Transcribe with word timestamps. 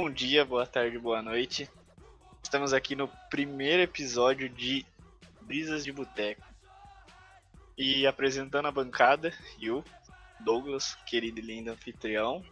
Bom 0.00 0.10
dia, 0.10 0.44
boa 0.44 0.64
tarde, 0.64 0.96
boa 0.96 1.20
noite. 1.20 1.68
Estamos 2.40 2.72
aqui 2.72 2.94
no 2.94 3.08
primeiro 3.28 3.82
episódio 3.82 4.48
de 4.48 4.86
Brisas 5.40 5.84
de 5.84 5.90
Boteco. 5.90 6.46
E 7.76 8.06
apresentando 8.06 8.68
a 8.68 8.70
bancada, 8.70 9.34
eu, 9.60 9.84
Douglas, 10.38 10.94
querido 11.04 11.40
e 11.40 11.42
lindo 11.42 11.72
anfitrião. 11.72 12.44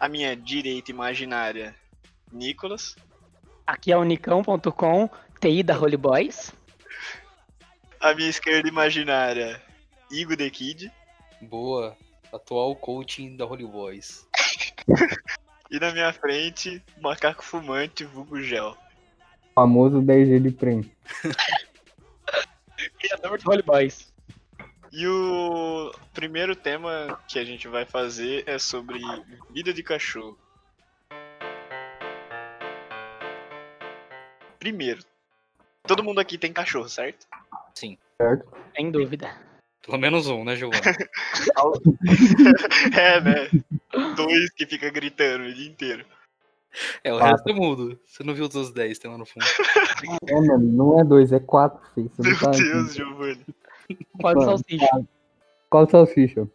A 0.00 0.08
minha 0.08 0.34
direita 0.34 0.90
imaginária, 0.90 1.74
Nicolas. 2.32 2.96
Aqui 3.66 3.92
é 3.92 3.96
o 3.96 4.02
Nicão.com, 4.02 5.10
TI 5.38 5.62
da 5.62 5.78
Holy 5.78 5.96
Boys. 5.96 6.52
A 8.00 8.14
minha 8.14 8.30
esquerda 8.30 8.66
imaginária, 8.66 9.60
Igor 10.10 10.36
The 10.36 10.48
Kid. 10.48 10.90
Boa. 11.42 11.94
Atual 12.32 12.74
coaching 12.76 13.36
da 13.36 13.44
Holy 13.44 13.66
Boys. 13.66 14.26
E 15.72 15.78
na 15.78 15.92
minha 15.92 16.12
frente, 16.12 16.82
Macaco 17.00 17.44
Fumante, 17.44 18.04
vulgo 18.04 18.42
gel. 18.42 18.76
famoso 19.54 20.02
10G 20.02 20.40
de 20.42 20.50
prêmio. 20.50 20.90
Criador 22.98 23.38
do 23.38 23.48
Holy 23.48 23.62
Boys. 23.62 24.09
E 24.92 25.06
o 25.06 25.92
primeiro 26.12 26.56
tema 26.56 27.16
que 27.28 27.38
a 27.38 27.44
gente 27.44 27.68
vai 27.68 27.84
fazer 27.84 28.42
é 28.46 28.58
sobre 28.58 28.98
vida 29.50 29.72
de 29.72 29.84
cachorro. 29.84 30.36
Primeiro, 34.58 35.04
todo 35.84 36.02
mundo 36.02 36.20
aqui 36.20 36.36
tem 36.36 36.52
cachorro, 36.52 36.88
certo? 36.88 37.24
Sim. 37.72 37.96
Sem 38.74 38.90
dúvida. 38.90 39.32
Pelo 39.86 39.96
menos 39.96 40.26
um, 40.26 40.44
né, 40.44 40.56
Giovanni? 40.56 40.82
é, 42.92 43.20
né? 43.20 43.48
Dois 44.16 44.50
que 44.50 44.66
fica 44.66 44.90
gritando 44.90 45.44
o 45.44 45.54
dia 45.54 45.68
inteiro. 45.68 46.04
É, 47.02 47.12
o 47.12 47.18
Quatro. 47.18 47.36
resto 47.36 47.48
é 47.48 47.52
mudo. 47.52 48.00
Você 48.04 48.24
não 48.24 48.34
viu 48.34 48.46
os 48.46 48.54
outros 48.54 48.74
10 48.74 48.98
tem 48.98 49.10
lá 49.10 49.16
no 49.16 49.24
fundo. 49.24 49.46
É, 50.26 50.34
mano, 50.34 50.58
não 50.58 51.00
é 51.00 51.04
dois, 51.04 51.32
é 51.32 51.40
quatro, 51.40 51.80
filho. 51.94 52.10
Você 52.14 52.28
Meu 52.28 52.38
tá 52.38 52.50
Deus, 52.50 52.94
Giovanni. 52.94 53.46
Quase 54.20 54.38
Mano, 54.38 54.42
salsicha. 54.58 55.06
Qual 55.68 55.88
salsicha? 55.88 56.48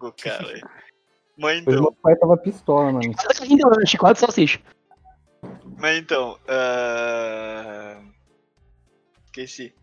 Ô, 0.00 0.12
cara. 0.12 0.60
Mas 1.38 1.60
então, 1.60 1.74
meu 1.74 1.92
pai 1.92 2.16
tava 2.16 2.36
pistola, 2.38 2.92
mano. 2.92 3.12
Quase 3.98 4.20
salsicha. 4.20 4.58
mas 5.76 5.98
então, 5.98 6.38
ah, 6.48 8.00
esqueci. 9.26 9.74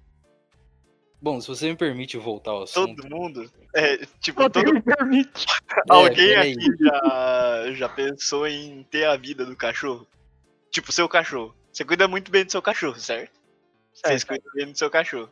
Bom, 1.21 1.39
se 1.39 1.47
você 1.47 1.69
me 1.69 1.75
permite 1.75 2.17
voltar 2.17 2.51
ao 2.51 2.63
assunto. 2.63 3.03
Todo 3.03 3.15
mundo, 3.15 3.51
é, 3.75 3.97
tipo, 4.19 4.41
Não 4.41 4.49
todo 4.49 4.73
me 4.73 4.81
permite. 4.81 5.45
Alguém 5.87 6.29
peraí. 6.29 6.51
aqui 6.53 6.65
já, 6.79 7.71
já 7.73 7.89
pensou 7.89 8.47
em 8.47 8.83
ter 8.89 9.05
a 9.05 9.15
vida 9.15 9.45
do 9.45 9.55
cachorro? 9.55 10.07
Tipo, 10.71 10.91
seu 10.91 11.07
cachorro. 11.07 11.55
Você 11.71 11.85
cuida 11.85 12.07
muito 12.07 12.31
bem 12.31 12.43
do 12.43 12.51
seu 12.51 12.63
cachorro, 12.63 12.99
certo? 12.99 13.39
Vocês 13.93 14.23
Certo. 14.23 14.27
cuidam 14.27 14.51
bem 14.55 14.71
do 14.71 14.77
seu 14.77 14.89
cachorro. 14.89 15.29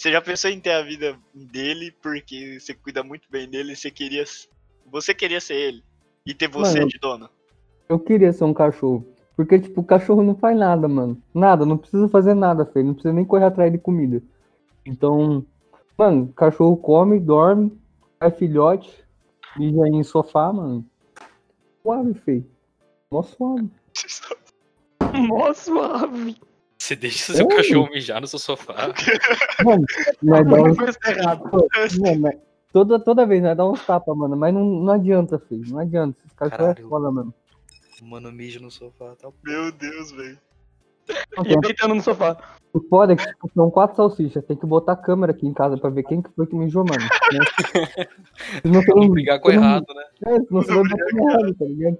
Você 0.00 0.10
já 0.10 0.22
pensou 0.22 0.50
em 0.50 0.58
ter 0.58 0.70
a 0.70 0.82
vida 0.82 1.14
dele 1.34 1.94
porque 2.02 2.58
você 2.58 2.72
cuida 2.72 3.02
muito 3.02 3.30
bem 3.30 3.46
dele 3.46 3.74
e 3.74 3.76
você 3.76 3.90
queria. 3.90 4.24
Você 4.90 5.12
queria 5.12 5.42
ser 5.42 5.56
ele. 5.56 5.84
E 6.24 6.32
ter 6.32 6.48
você 6.48 6.78
Mano, 6.78 6.88
de 6.88 6.98
dono. 6.98 7.28
Eu 7.86 7.98
queria 7.98 8.32
ser 8.32 8.44
um 8.44 8.54
cachorro. 8.54 9.06
Porque, 9.36 9.58
tipo, 9.58 9.82
o 9.82 9.84
cachorro 9.84 10.22
não 10.22 10.34
faz 10.34 10.56
nada, 10.56 10.88
mano. 10.88 11.22
Nada, 11.34 11.66
não 11.66 11.76
precisa 11.76 12.08
fazer 12.08 12.32
nada, 12.32 12.64
feio. 12.64 12.86
Não 12.86 12.94
precisa 12.94 13.12
nem 13.12 13.26
correr 13.26 13.44
atrás 13.44 13.70
de 13.70 13.76
comida. 13.76 14.22
Então, 14.86 15.44
mano, 15.98 16.32
cachorro 16.32 16.78
come, 16.78 17.20
dorme, 17.20 17.78
faz 18.18 18.34
filhote, 18.38 18.90
mija 19.54 19.86
em 19.86 20.02
sofá, 20.02 20.50
mano. 20.50 20.82
Suave, 21.82 22.14
feio. 22.14 22.50
Mó 23.12 23.20
suave. 23.22 23.70
Mó 25.12 25.52
suave. 25.52 26.40
Você 26.90 26.96
deixa 26.96 27.32
seu 27.32 27.46
Oi. 27.46 27.54
cachorro 27.56 27.88
mijar 27.92 28.20
no 28.20 28.26
seu 28.26 28.40
sofá. 28.40 28.74
Mano, 29.62 29.86
mas 32.20 32.34
toda, 32.72 32.98
toda 32.98 33.24
vez 33.24 33.40
nós 33.40 33.56
dá 33.56 33.64
uns 33.64 33.86
tapas, 33.86 34.16
mano. 34.16 34.36
Mas 34.36 34.52
não, 34.52 34.64
não 34.64 34.92
adianta, 34.94 35.38
filho. 35.38 35.70
Não 35.70 35.78
adianta. 35.78 36.18
Esse 36.26 36.34
cachorro 36.34 36.70
é 36.76 36.82
foda, 36.82 37.10
mano. 37.12 37.32
Mano, 38.02 38.32
mija 38.32 38.58
no 38.58 38.72
sofá. 38.72 39.14
Tá... 39.14 39.28
Meu 39.44 39.70
Deus, 39.70 40.10
velho. 40.10 40.36
Não, 41.36 41.44
E 41.44 41.48
tem- 41.48 41.60
deitando 41.60 41.94
no 41.94 42.02
sofá. 42.02 42.36
O 42.72 42.80
foda 42.88 43.12
é 43.12 43.16
que 43.16 43.24
tipo, 43.24 43.48
são 43.54 43.70
quatro 43.70 43.94
salsichas. 43.96 44.44
Tem 44.44 44.56
que 44.56 44.66
botar 44.66 44.92
a 44.94 44.96
câmera 44.96 45.30
aqui 45.30 45.46
em 45.46 45.52
casa 45.54 45.76
pra 45.78 45.90
ver 45.90 46.02
quem 46.02 46.20
que 46.20 46.30
foi 46.32 46.44
que 46.48 46.56
mijou, 46.56 46.84
mano. 46.84 47.04
Né? 47.32 48.06
Não 48.64 48.82
não- 48.82 49.08
brigar 49.10 49.38
com 49.38 49.52
errado, 49.52 49.86
né? 49.94 50.04
É, 50.26 50.30
senão 50.40 50.62
você 50.62 50.74
vai 50.74 50.82
errado, 50.82 51.54
tá 51.54 51.64
ligado? 51.66 51.98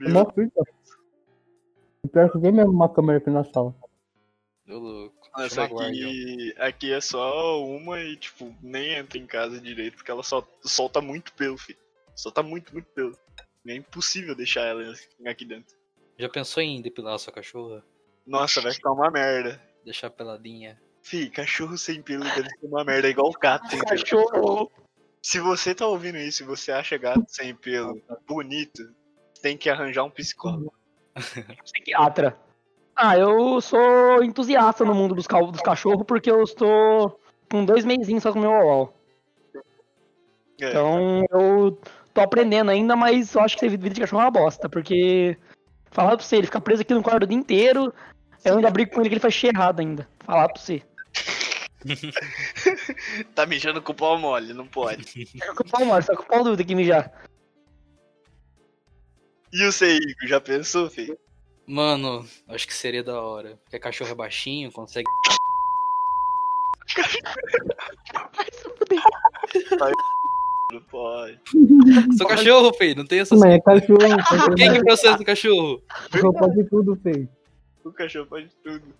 É 0.00 0.04
Meu 0.04 0.10
mó 0.12 0.24
fita. 0.30 0.62
Pior 2.16 2.32
que 2.32 2.38
vem 2.38 2.50
mesmo 2.50 2.72
uma 2.72 2.88
câmera 2.88 3.18
aqui 3.18 3.28
na 3.28 3.44
sala. 3.44 3.74
Deu 4.64 4.78
louco. 4.78 5.28
Nossa, 5.36 5.50
Chama 5.50 5.66
a 5.66 5.68
guarda. 5.68 5.90
aqui, 5.90 6.54
aqui 6.56 6.90
é 6.90 6.98
só 6.98 7.62
uma 7.62 8.00
e, 8.00 8.16
tipo, 8.16 8.56
nem 8.62 8.94
entra 8.94 9.18
em 9.18 9.26
casa 9.26 9.60
direito, 9.60 9.96
porque 9.96 10.10
ela 10.10 10.22
só 10.22 10.42
solta 10.62 11.02
muito 11.02 11.34
pelo, 11.34 11.58
filho. 11.58 11.78
Solta 12.14 12.42
muito, 12.42 12.72
muito 12.72 12.86
pelo. 12.94 13.14
É 13.66 13.74
impossível 13.74 14.34
deixar 14.34 14.62
ela 14.62 14.94
aqui 15.26 15.44
dentro. 15.44 15.76
Já 16.18 16.26
pensou 16.30 16.62
em 16.62 16.80
depilar 16.80 17.16
a 17.16 17.18
sua 17.18 17.34
cachorra? 17.34 17.84
Nossa, 18.26 18.62
vai 18.62 18.72
ficar 18.72 18.92
uma 18.92 19.10
merda. 19.10 19.60
Deixar 19.84 20.08
peladinha? 20.08 20.80
Fih, 21.02 21.28
cachorro 21.28 21.76
sem 21.76 22.00
pelo 22.00 22.24
deve 22.24 22.48
ser 22.48 22.66
uma 22.66 22.82
merda, 22.82 23.08
é 23.08 23.10
igual 23.10 23.30
gato 23.32 23.68
sem 23.68 23.78
pelo. 23.78 23.90
Cachorro. 23.90 24.72
Se 25.20 25.38
você 25.38 25.74
tá 25.74 25.86
ouvindo 25.86 26.16
isso 26.16 26.44
e 26.44 26.46
você 26.46 26.72
acha 26.72 26.96
gato 26.96 27.26
sem 27.28 27.54
pelo 27.54 28.00
bonito, 28.26 28.90
tem 29.42 29.54
que 29.54 29.68
arranjar 29.68 30.04
um 30.04 30.10
psicólogo. 30.10 30.72
Psiquiatra. 31.64 32.36
Ah, 32.94 33.16
eu 33.18 33.60
sou 33.60 34.22
entusiasta 34.22 34.84
no 34.84 34.94
mundo 34.94 35.14
dos, 35.14 35.26
ca- 35.26 35.40
dos 35.40 35.60
cachorros 35.60 36.04
porque 36.06 36.30
eu 36.30 36.42
estou 36.42 37.20
com 37.50 37.64
dois 37.64 37.84
meizinhos 37.84 38.22
só 38.22 38.32
com 38.32 38.38
o 38.38 38.42
meu 38.42 38.50
UOL. 38.50 38.94
É, 40.60 40.70
Então 40.70 41.24
eu 41.30 41.78
tô 42.14 42.20
aprendendo 42.22 42.70
ainda, 42.70 42.96
mas 42.96 43.34
eu 43.34 43.42
acho 43.42 43.56
que 43.58 43.68
vida 43.68 43.90
de 43.90 44.00
cachorro 44.00 44.22
é 44.22 44.24
uma 44.24 44.30
bosta, 44.30 44.68
porque. 44.68 45.36
Falar 45.90 46.16
pra 46.16 46.24
você, 46.24 46.36
ele 46.36 46.46
fica 46.46 46.60
preso 46.60 46.82
aqui 46.82 46.92
no 46.92 47.02
quarto 47.02 47.22
o 47.22 47.26
dia 47.26 47.36
inteiro. 47.38 47.92
Eu 48.44 48.56
ainda 48.56 48.70
brigo 48.70 48.90
com 48.92 49.00
ele 49.00 49.08
que 49.08 49.14
ele 49.14 49.20
faz 49.20 49.32
xixi 49.32 49.46
errado 49.48 49.80
ainda. 49.80 50.06
Falar 50.20 50.48
pra 50.48 50.60
você. 50.60 50.82
tá 53.34 53.46
mijando 53.46 53.80
com 53.80 53.92
o 53.92 53.94
pau 53.94 54.18
mole, 54.18 54.52
não 54.52 54.66
pode. 54.66 55.06
É 55.40 55.46
com 55.54 55.62
o 55.62 55.70
pau 55.70 55.84
mole, 55.84 56.02
só 56.02 56.14
com 56.14 56.22
o 56.22 56.26
pau 56.26 56.44
duro 56.44 56.56
tem 56.56 56.66
que 56.66 56.74
mijar. 56.74 57.10
E 59.58 59.64
o 59.64 59.72
Seigo, 59.72 60.04
já 60.26 60.38
pensou, 60.38 60.90
filho? 60.90 61.18
Mano, 61.66 62.26
acho 62.46 62.66
que 62.66 62.74
seria 62.74 63.02
da 63.02 63.18
hora. 63.18 63.56
Porque 63.64 63.78
cachorro 63.78 64.10
é 64.10 64.14
baixinho, 64.14 64.70
consegue. 64.70 65.06
Vai 68.12 68.44
se 68.52 68.62
fuder. 68.62 69.00
Não 70.72 70.82
pode. 70.82 71.40
Seu 72.18 72.26
cachorro, 72.26 72.74
feio, 72.74 72.96
não 72.96 73.06
tem 73.06 73.20
essa. 73.20 73.34
Mas 73.34 73.54
é 73.54 73.60
cachorro, 73.60 73.98
cachorro, 73.98 74.54
Quem 74.56 74.72
que 74.74 74.84
processa 74.84 75.22
o 75.22 75.24
cachorro? 75.24 75.82
cachorro 76.10 76.34
pode 76.34 76.64
tudo, 76.68 76.96
feio. 76.96 77.28
O 77.82 77.92
cachorro 77.92 78.26
pode 78.26 78.50
tudo. 78.62 78.94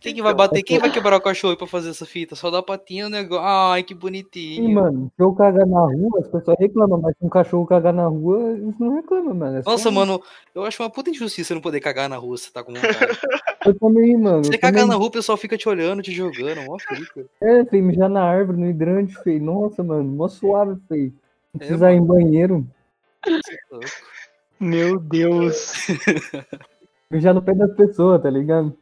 Quem 0.00 0.14
que 0.14 0.22
vai 0.22 0.32
bater? 0.34 0.62
Quem 0.62 0.78
vai 0.78 0.90
quebrar 0.90 1.16
o 1.16 1.20
cachorro 1.20 1.56
pra 1.56 1.66
fazer 1.66 1.90
essa 1.90 2.06
fita? 2.06 2.34
Só 2.34 2.50
dá 2.50 2.62
patinha 2.62 3.06
o 3.06 3.10
negócio. 3.10 3.44
Ai, 3.44 3.82
que 3.82 3.92
Sim, 3.92 4.00
bonitinho. 4.00 4.74
mano, 4.74 5.12
se 5.14 5.22
eu 5.22 5.32
cagar 5.34 5.66
na 5.66 5.80
rua, 5.80 6.20
as 6.20 6.28
pessoas 6.28 6.56
reclamam, 6.58 6.98
mas 7.00 7.14
se 7.18 7.24
um 7.24 7.28
cachorro 7.28 7.66
cagar 7.66 7.92
na 7.92 8.06
rua, 8.06 8.52
eles 8.52 8.78
não 8.78 8.94
reclamam, 8.94 9.34
mano. 9.34 9.58
É 9.58 9.62
Nossa, 9.64 9.90
mano, 9.90 10.20
eu 10.54 10.64
acho 10.64 10.82
uma 10.82 10.88
puta 10.90 11.10
injustiça 11.10 11.54
não 11.54 11.60
poder 11.60 11.80
cagar 11.80 12.08
na 12.08 12.16
rua 12.16 12.36
se 12.38 12.44
você 12.44 12.52
tá 12.52 12.64
com 12.64 12.72
vontade. 12.72 12.90
Eu 13.66 13.78
também, 13.78 14.16
mano. 14.16 14.42
Se 14.44 14.52
você 14.52 14.58
cagar 14.58 14.80
também- 14.80 14.88
na 14.88 14.96
rua, 14.96 15.08
o 15.08 15.12
pessoal 15.12 15.36
fica 15.36 15.58
te 15.58 15.68
olhando, 15.68 16.00
te 16.00 16.12
jogando, 16.12 16.62
mó 16.62 16.78
fica. 16.78 17.26
É, 17.42 17.62
feio, 17.66 17.84
mijar 17.84 18.08
na 18.08 18.22
árvore, 18.22 18.58
no 18.58 18.66
hidrante, 18.70 19.14
feio. 19.22 19.42
Nossa, 19.42 19.82
mano, 19.84 20.04
mó 20.04 20.28
suave, 20.28 20.80
feio. 20.88 21.12
Não 21.52 21.56
É, 21.56 21.58
precisar 21.58 21.92
ir 21.92 21.96
em 21.96 22.04
banheiro. 22.06 22.66
Meu 24.58 24.98
Deus. 24.98 25.72
Mijar 27.10 27.34
no 27.34 27.42
pé 27.42 27.54
das 27.54 27.74
pessoas, 27.74 28.22
tá 28.22 28.30
ligado? 28.30 28.74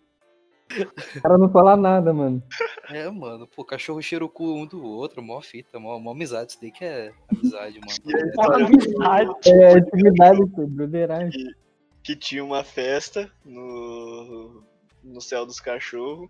O 1.17 1.21
cara 1.23 1.39
não 1.39 1.49
fala 1.51 1.77
nada, 1.77 2.13
mano. 2.13 2.43
É, 2.91 3.09
mano, 3.11 3.47
pô, 3.47 3.65
cachorro 3.65 4.03
cheira 4.03 4.25
o 4.25 4.29
cu 4.29 4.53
um 4.55 4.67
do 4.67 4.85
outro, 4.85 5.23
mó 5.23 5.41
fita, 5.41 5.79
mó, 5.81 5.99
mó 5.99 6.11
amizade. 6.11 6.53
Isso 6.53 6.61
daí 6.61 6.71
que 6.71 6.85
é 6.85 7.13
amizade, 7.33 7.81
mano. 7.81 7.93
E 8.05 8.17
aí, 8.17 8.33
Uma 8.37 8.57
amizade. 8.67 9.51
É 9.51 9.73
atividade, 9.79 10.37
feio, 10.55 10.67
broderagem. 10.69 11.55
que 12.03 12.15
tinha 12.15 12.45
uma 12.45 12.63
festa 12.63 13.31
no, 13.45 14.63
no 15.03 15.21
céu 15.21 15.47
dos 15.47 15.59
cachorros. 15.61 16.29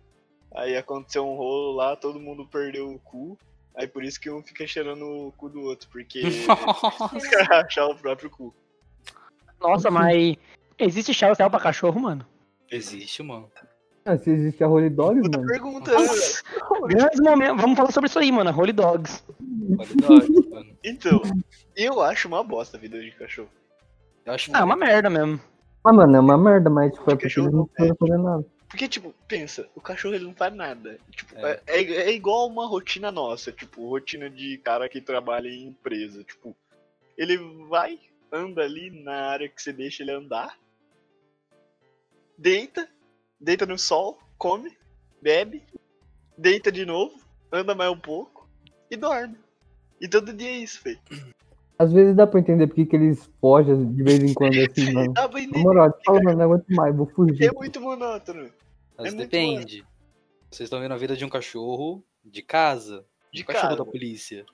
Aí 0.55 0.77
aconteceu 0.77 1.27
um 1.27 1.37
rolo 1.37 1.73
lá, 1.77 1.97
todo 1.97 2.21
mundo 2.21 2.47
perdeu 2.47 2.89
o 2.91 2.99
cu. 2.99 3.37
Aí 3.77 3.87
por 3.87 4.03
isso 4.03 4.21
que 4.21 4.31
um 4.31 4.43
fica 4.43 4.67
cheirando 4.67 5.05
o 5.05 5.33
cu 5.33 5.49
do 5.49 5.61
outro, 5.63 5.89
porque 5.91 6.23
achar 7.51 7.87
o 7.87 7.95
próprio 7.97 8.31
cu. 8.31 8.55
Nossa, 9.61 9.91
mas 9.91 10.37
existe 10.79 11.13
Charles 11.13 11.37
Cell 11.37 11.51
pra 11.51 11.61
cachorro, 11.61 12.01
mano? 12.01 12.25
Existe, 12.71 13.23
mano. 13.23 13.51
Ah, 14.09 14.17
se 14.17 14.31
existe 14.31 14.65
a 14.65 14.69
Holy 14.69 14.89
Dogs, 14.89 15.21
Puta 15.21 15.37
mano. 15.39 15.51
pergunta, 15.51 15.91
né? 15.93 16.07
Grandes 16.89 17.21
momentos. 17.21 17.61
Vamos 17.61 17.77
falar 17.77 17.93
sobre 17.93 18.09
isso 18.09 18.19
aí, 18.19 18.33
mano. 18.33 18.51
Holy 18.59 18.73
Dogs. 18.73 19.23
Qualidade, 19.77 20.49
mano. 20.49 20.79
Então, 20.83 21.21
eu 21.77 22.01
acho 22.01 22.27
uma 22.27 22.43
bosta 22.43 22.79
a 22.79 22.81
vida 22.81 22.99
de 22.99 23.11
cachorro. 23.11 23.51
Eu 24.25 24.33
acho 24.33 24.51
Ah, 24.55 24.61
é 24.61 24.65
uma 24.65 24.77
merda 24.77 25.11
mesmo. 25.11 25.39
Ah, 25.85 25.93
mano, 25.93 26.17
é 26.17 26.21
uma 26.21 26.39
merda, 26.39 26.71
mas 26.71 26.91
tipo, 26.93 27.03
é 27.03 27.15
porque 27.15 27.25
Cachorro 27.25 27.47
eles 27.49 27.53
não 27.53 27.61
não 27.61 27.67
precisam 27.67 27.97
fazer 27.99 28.19
nada. 28.19 28.47
Porque, 28.67 28.89
tipo, 28.89 29.15
pensa, 29.27 29.69
o 29.75 29.81
cachorro 29.81 30.15
ele 30.15 30.25
não 30.25 30.35
faz 30.35 30.55
nada. 30.55 30.99
Tipo, 31.11 31.37
É. 31.37 31.61
é. 31.67 31.83
É, 31.83 31.93
é 32.09 32.13
igual 32.15 32.47
uma 32.47 32.67
rotina 32.67 33.13
nossa, 33.13 33.53
tipo, 33.53 33.87
rotina 33.91 34.31
de 34.31 34.57
cara 34.59 34.89
que 34.89 35.03
trabalha 35.03 35.49
em 35.49 35.67
empresa. 35.69 36.25
Tipo, 36.25 36.57
ele 37.17 37.37
vai, 37.69 37.99
anda 38.33 38.63
ali 38.63 38.91
na 39.05 39.29
área 39.31 39.49
que 39.51 39.61
você 39.61 39.71
deixa 39.71 40.03
ele 40.03 40.13
andar, 40.13 40.57
deita, 42.39 42.89
deita 43.41 43.67
no 43.67 43.79
sol, 43.79 44.19
come, 44.37 44.77
bebe, 45.23 45.63
deita 46.37 46.71
de 46.71 46.85
novo, 46.85 47.15
anda 47.53 47.75
mais 47.75 47.91
um 47.91 47.99
pouco 47.99 48.49
e 48.91 48.97
dorme. 48.97 49.37
E 50.01 50.09
todo 50.09 50.33
dia 50.33 50.49
é 50.49 50.59
isso, 50.59 50.81
feio. 50.81 50.99
Às 51.79 51.93
vezes 51.93 52.17
dá 52.17 52.27
pra 52.27 52.41
entender 52.41 52.67
porque 52.67 52.87
que 52.87 52.97
eles 52.97 53.29
fogem 53.41 53.93
de 53.93 54.03
vez 54.03 54.21
em 54.23 54.35
quando 54.35 54.55
assim, 54.59 54.91
mano. 54.93 55.13
Dá 55.13 55.29
pra 55.29 55.39
Na 55.41 55.45
entender, 55.45 55.63
moral, 55.63 55.99
fala, 56.05 56.23
mano, 56.23 56.39
não 56.39 56.45
aguento 56.45 56.69
mais, 56.71 56.97
vou 56.97 57.07
fugir. 57.07 57.45
é 57.45 57.53
muito 57.53 57.81
monótono. 57.81 58.51
Mas 58.97 59.15
É 59.15 59.17
depende. 59.17 59.85
Vocês 60.51 60.67
estão 60.67 60.81
vendo 60.81 60.95
a 60.95 60.97
vida 60.97 61.17
de 61.17 61.25
um 61.25 61.29
cachorro 61.29 62.03
de 62.25 62.43
casa. 62.43 63.05
De 63.33 63.43
um 63.43 63.47
cachorro 63.47 63.69
casa. 63.71 63.77
da 63.77 63.85
polícia. 63.85 64.45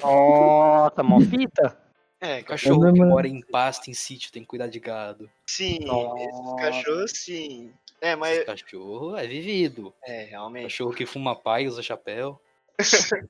Nossa, 0.00 1.02
mó 1.02 1.20
fita. 1.20 1.78
É, 2.22 2.40
cachorro 2.40 2.86
É 2.86 2.92
que 2.92 3.00
mora 3.00 3.26
em 3.26 3.40
pasto, 3.40 3.90
em 3.90 3.94
sítio, 3.94 4.30
tem 4.30 4.42
que 4.42 4.48
cuidar 4.48 4.68
de 4.68 4.78
gado. 4.78 5.28
sim, 5.44 5.80
Nossa. 5.84 6.22
esses 6.22 6.54
cachorros 6.54 7.10
sim. 7.10 7.72
É, 8.00 8.14
mas. 8.14 8.38
Esse 8.38 8.46
cachorro 8.46 9.16
é 9.16 9.26
vivido. 9.26 9.92
É, 10.04 10.22
realmente. 10.26 10.62
Cachorro 10.62 10.94
que 10.94 11.04
fuma 11.04 11.34
pai, 11.34 11.66
usa 11.66 11.82
chapéu. 11.82 12.40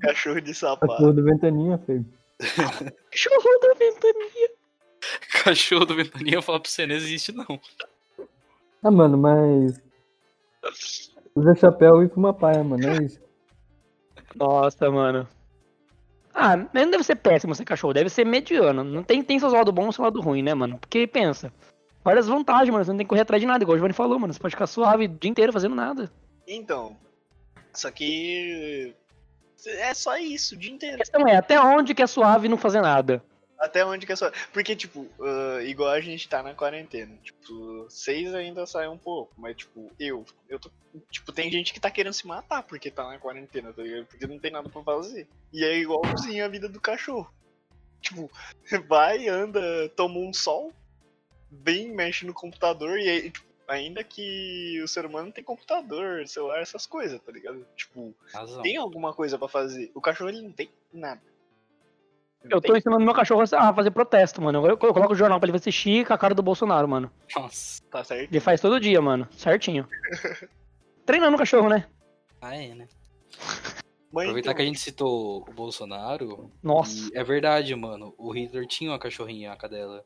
Cachorro 0.00 0.40
de 0.40 0.54
sapato. 0.54 0.92
Cachorro 0.92 1.12
do 1.12 1.22
Ventaninha, 1.22 1.76
feio. 1.84 2.06
Cachorro 3.12 3.58
da 3.60 3.74
ventania. 3.74 4.50
Cachorro 5.44 5.84
do 5.84 5.94
Ventania, 5.94 6.34
eu 6.36 6.42
falo 6.42 6.60
pra 6.60 6.70
você, 6.70 6.86
não 6.86 6.94
existe 6.94 7.32
não. 7.32 7.60
Ah, 8.82 8.90
mano, 8.90 9.18
mas. 9.18 9.78
Usa 11.34 11.54
chapéu 11.54 12.02
e 12.02 12.08
fuma 12.08 12.32
paia, 12.32 12.64
mano, 12.64 12.88
é 12.88 13.04
isso. 13.04 13.20
Nossa, 14.34 14.90
mano. 14.90 15.28
Ah, 16.40 16.56
mas 16.72 16.84
não 16.84 16.90
deve 16.92 17.02
ser 17.02 17.16
péssimo 17.16 17.52
ser 17.52 17.64
cachorro, 17.64 17.92
deve 17.92 18.08
ser 18.08 18.24
mediano. 18.24 18.84
Não 18.84 19.02
tem, 19.02 19.22
tem 19.24 19.40
seus 19.40 19.52
lados 19.52 19.74
bons 19.74 19.90
e 19.90 19.96
seu 19.96 20.04
lado 20.04 20.20
ruim, 20.20 20.40
né, 20.40 20.54
mano? 20.54 20.78
Porque 20.78 21.04
pensa, 21.04 21.52
várias 22.04 22.28
vantagens, 22.28 22.70
mano. 22.70 22.84
Você 22.84 22.92
não 22.92 22.98
tem 22.98 23.04
que 23.04 23.08
correr 23.08 23.22
atrás 23.22 23.40
de 23.40 23.46
nada, 23.46 23.64
igual 23.64 23.74
o 23.74 23.78
Giovanni 23.78 23.92
falou, 23.92 24.18
mano. 24.20 24.32
Você 24.32 24.38
pode 24.38 24.54
ficar 24.54 24.68
suave 24.68 25.06
o 25.06 25.08
dia 25.08 25.30
inteiro 25.30 25.52
fazendo 25.52 25.74
nada. 25.74 26.10
Então, 26.46 26.96
só 27.74 27.90
que 27.90 28.94
é 29.66 29.92
só 29.94 30.16
isso 30.16 30.54
o 30.54 30.58
dia 30.58 30.70
A 30.70 30.74
inteiro. 30.74 30.98
questão 30.98 31.26
é, 31.26 31.36
até 31.36 31.60
onde 31.60 31.92
que 31.92 32.02
é 32.02 32.06
suave 32.06 32.48
não 32.48 32.56
fazer 32.56 32.80
nada? 32.80 33.20
Até 33.58 33.84
onde 33.84 34.06
que 34.06 34.12
é 34.12 34.16
só. 34.16 34.30
Porque, 34.52 34.76
tipo, 34.76 35.08
ah, 35.20 35.62
igual 35.62 35.90
a 35.90 36.00
gente 36.00 36.28
tá 36.28 36.42
na 36.42 36.54
quarentena. 36.54 37.16
Tipo, 37.22 37.86
seis 37.90 38.32
ainda 38.32 38.64
sai 38.66 38.88
um 38.88 38.98
pouco. 38.98 39.32
Mas, 39.36 39.56
tipo, 39.56 39.90
eu. 39.98 40.24
Eu 40.48 40.60
tô. 40.60 40.70
Tipo, 41.10 41.32
tem 41.32 41.50
gente 41.50 41.72
que 41.72 41.80
tá 41.80 41.90
querendo 41.90 42.12
se 42.12 42.26
matar 42.26 42.62
porque 42.62 42.90
tá 42.90 43.06
na 43.08 43.18
quarentena, 43.18 43.72
tá 43.72 43.82
ligado? 43.82 44.06
Porque 44.06 44.26
não 44.26 44.38
tem 44.38 44.50
nada 44.50 44.68
pra 44.68 44.82
fazer. 44.82 45.26
E 45.52 45.64
é 45.64 45.76
igualzinho 45.76 46.44
a 46.44 46.48
vida 46.48 46.68
do 46.68 46.80
cachorro. 46.80 47.32
Tipo, 48.00 48.30
vai, 48.88 49.28
anda, 49.28 49.88
toma 49.96 50.18
um 50.18 50.32
sol, 50.32 50.72
vem, 51.50 51.92
mexe 51.92 52.24
no 52.24 52.32
computador 52.32 52.98
e 52.98 53.08
aí, 53.08 53.30
tipo, 53.30 53.46
ainda 53.66 54.02
que 54.02 54.80
o 54.82 54.88
ser 54.88 55.04
humano 55.04 55.32
tem 55.32 55.44
computador, 55.44 56.26
celular, 56.26 56.60
essas 56.60 56.86
coisas, 56.86 57.20
tá 57.20 57.32
ligado? 57.32 57.66
Tipo, 57.76 58.14
Razão. 58.32 58.62
tem 58.62 58.76
alguma 58.76 59.12
coisa 59.12 59.38
pra 59.38 59.48
fazer. 59.48 59.90
O 59.94 60.00
cachorro 60.00 60.30
ele 60.30 60.42
não 60.42 60.52
tem 60.52 60.70
nada. 60.92 61.20
Eu 62.44 62.60
tô 62.60 62.76
ensinando 62.76 63.04
meu 63.04 63.14
cachorro 63.14 63.42
a 63.42 63.74
fazer 63.74 63.90
protesto, 63.90 64.40
mano. 64.40 64.66
Eu, 64.66 64.76
coloco 64.76 65.12
o 65.12 65.16
jornal 65.16 65.40
pra 65.40 65.48
ele 65.48 65.56
assistir 65.56 66.06
com 66.06 66.12
a 66.14 66.18
cara 66.18 66.34
do 66.34 66.42
Bolsonaro, 66.42 66.88
mano. 66.88 67.10
Nossa. 67.36 67.82
Tá 67.90 68.04
certo? 68.04 68.30
Ele 68.30 68.40
faz 68.40 68.60
todo 68.60 68.80
dia, 68.80 69.00
mano. 69.02 69.26
Certinho. 69.32 69.86
Treinando 71.04 71.34
o 71.36 71.38
cachorro, 71.38 71.68
né? 71.68 71.86
Ah, 72.40 72.54
é, 72.56 72.74
né? 72.74 72.86
Mas 74.12 74.24
Aproveitar 74.24 74.50
então, 74.50 74.54
que 74.54 74.62
a 74.62 74.64
gente 74.64 74.78
citou 74.78 75.44
o 75.48 75.52
Bolsonaro. 75.52 76.50
Nossa. 76.62 77.10
e 77.12 77.18
é 77.18 77.24
verdade, 77.24 77.74
mano. 77.74 78.14
O 78.16 78.30
Hitler 78.32 78.66
tinha 78.66 78.90
uma 78.90 78.98
cachorrinha, 78.98 79.52
a 79.52 79.56
cadela. 79.56 80.02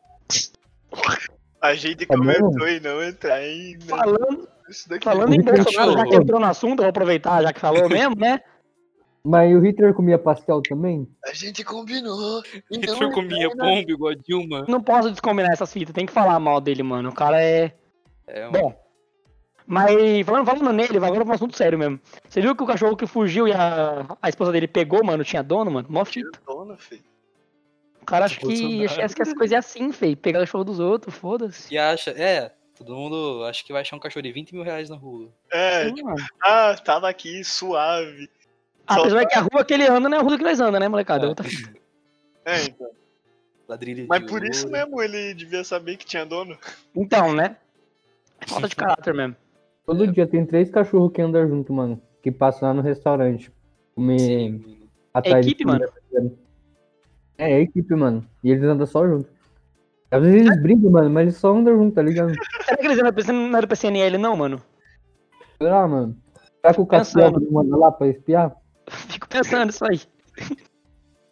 a 1.60 1.74
gente 1.74 2.06
Tá 2.06 2.16
comentou 2.16 2.66
em 2.66 2.80
não 2.80 3.02
entrar 3.02 3.42
em. 3.44 3.78
Falando, 3.80 4.48
Isso 4.68 4.88
daqui. 4.88 5.04
falando 5.04 5.34
em. 5.34 5.42
Bolsonaro, 5.42 5.92
já 5.92 6.04
que 6.04 6.14
entrou 6.16 6.40
no 6.40 6.46
assunto, 6.46 6.80
eu 6.80 6.84
vou 6.84 6.90
aproveitar, 6.90 7.42
já 7.42 7.52
que 7.52 7.60
falou 7.60 7.88
mesmo, 7.88 8.16
né? 8.16 8.40
Mas 9.24 9.54
o 9.54 9.60
Hitler 9.60 9.94
comia 9.94 10.18
pastel 10.18 10.60
também? 10.62 11.08
A 11.24 11.32
gente 11.32 11.62
combinou. 11.64 12.42
em 12.70 12.78
não 12.78 12.80
Hitler 12.80 12.94
entrar 12.94 13.12
comia 13.12 13.48
nada. 13.54 13.70
pombo 13.70 13.90
igual 13.90 14.12
a 14.12 14.14
Dilma. 14.16 14.64
Não 14.68 14.82
posso 14.82 15.10
descombinar 15.10 15.52
essas 15.52 15.72
fitas, 15.72 15.94
tem 15.94 16.06
que 16.06 16.12
falar 16.12 16.38
mal 16.40 16.60
dele, 16.60 16.82
mano. 16.82 17.10
O 17.10 17.14
cara 17.14 17.40
é. 17.40 17.72
É, 18.26 18.46
mano. 18.46 18.52
Bom. 18.52 18.82
Mas 19.64 20.26
falando, 20.26 20.44
falando 20.44 20.72
nele, 20.72 20.98
vai 20.98 21.08
agora 21.08 21.24
pra 21.24 21.32
um 21.32 21.36
assunto 21.36 21.56
sério 21.56 21.78
mesmo. 21.78 22.00
Você 22.28 22.40
viu 22.40 22.54
que 22.56 22.62
o 22.64 22.66
cachorro 22.66 22.96
que 22.96 23.06
fugiu 23.06 23.46
e 23.46 23.52
a, 23.52 24.04
a 24.20 24.28
esposa 24.28 24.50
dele 24.50 24.66
pegou, 24.66 25.04
mano, 25.04 25.24
tinha 25.24 25.42
dono, 25.42 25.70
mano? 25.70 25.86
Mó 25.88 26.04
fita. 26.04 26.40
Dono, 26.44 26.76
filho. 26.76 27.04
O 28.02 28.04
cara 28.04 28.24
acha 28.24 28.40
que, 28.40 28.46
Bolsonaro. 28.46 29.04
acha 29.04 29.14
que 29.14 29.22
as 29.22 29.32
coisas 29.32 29.52
é 29.52 29.56
assim, 29.58 29.92
feio. 29.92 30.16
Pegar 30.16 30.40
o 30.40 30.42
cachorro 30.42 30.64
dos 30.64 30.80
outros, 30.80 31.14
foda-se. 31.14 31.72
E 31.72 31.78
acha, 31.78 32.10
é, 32.10 32.52
todo 32.76 32.96
mundo 32.96 33.44
acha 33.44 33.64
que 33.64 33.72
vai 33.72 33.82
achar 33.82 33.94
um 33.94 34.00
cachorro 34.00 34.24
de 34.24 34.32
20 34.32 34.52
mil 34.52 34.64
reais 34.64 34.90
na 34.90 34.96
rua. 34.96 35.28
É, 35.52 35.88
Sim, 35.88 36.02
mano. 36.02 36.16
ah, 36.42 36.74
tava 36.84 37.08
aqui 37.08 37.44
suave. 37.44 38.28
Só 38.94 39.00
Apesar 39.00 39.26
que 39.26 39.34
a 39.38 39.40
rua 39.40 39.64
que 39.64 39.74
ele 39.74 39.86
anda 39.86 40.08
não 40.08 40.16
é 40.16 40.20
a 40.20 40.22
rua 40.22 40.36
que 40.36 40.44
nós 40.44 40.60
andamos, 40.60 40.80
né, 40.80 40.88
molecada? 40.88 41.26
É. 41.26 41.28
Outra 41.28 41.44
fita. 41.48 41.72
É, 42.44 42.62
então. 42.64 42.90
Ladrilho 43.68 44.06
Mas 44.08 44.28
por 44.30 44.44
isso 44.44 44.68
mesmo 44.68 45.00
ele 45.00 45.34
devia 45.34 45.64
saber 45.64 45.96
que 45.96 46.04
tinha 46.04 46.26
dono. 46.26 46.56
Então, 46.94 47.32
né? 47.32 47.56
Falta 48.46 48.68
de 48.68 48.76
caráter 48.76 49.14
mesmo. 49.14 49.36
Todo 49.86 50.06
dia 50.06 50.26
tem 50.26 50.44
três 50.44 50.70
cachorros 50.70 51.12
que 51.12 51.22
andam 51.22 51.46
junto, 51.48 51.72
mano. 51.72 52.00
Que 52.22 52.30
passam 52.30 52.68
lá 52.68 52.74
no 52.74 52.82
restaurante. 52.82 53.50
Comer 53.94 54.18
Sim, 54.18 54.50
mano. 54.52 54.76
atrás 55.14 55.46
de 55.46 55.52
equipe, 55.52 55.64
mano. 55.64 55.88
É, 57.38 57.52
é 57.52 57.60
equipe, 57.60 57.94
mano. 57.94 58.26
E 58.44 58.50
eles 58.50 58.62
andam 58.64 58.86
só 58.86 59.06
junto. 59.06 59.28
Às 60.10 60.20
vezes 60.22 60.40
eles 60.42 60.62
brigam, 60.62 60.90
mano, 60.90 61.08
mas 61.10 61.22
eles 61.22 61.36
só 61.36 61.56
andam 61.56 61.76
junto, 61.76 61.94
tá 61.94 62.02
ligado? 62.02 62.32
Será 62.64 62.76
que 62.76 62.86
eles 62.86 62.98
não 62.98 63.06
eram- 63.06 63.50
não 63.50 63.56
era 63.58 63.66
do 63.66 63.68
PCNL, 63.68 64.18
não, 64.18 64.36
mano? 64.36 64.62
Sei 65.58 65.68
lá, 65.70 65.88
mano. 65.88 66.16
Será 66.60 66.74
que 66.74 66.80
o 66.80 66.86
Pensando. 66.86 67.50
manda 67.50 67.76
lá 67.76 67.90
pra 67.90 68.08
espiar? 68.08 68.54
Pensando 69.32 69.70
isso 69.70 69.84
aí. 69.84 70.00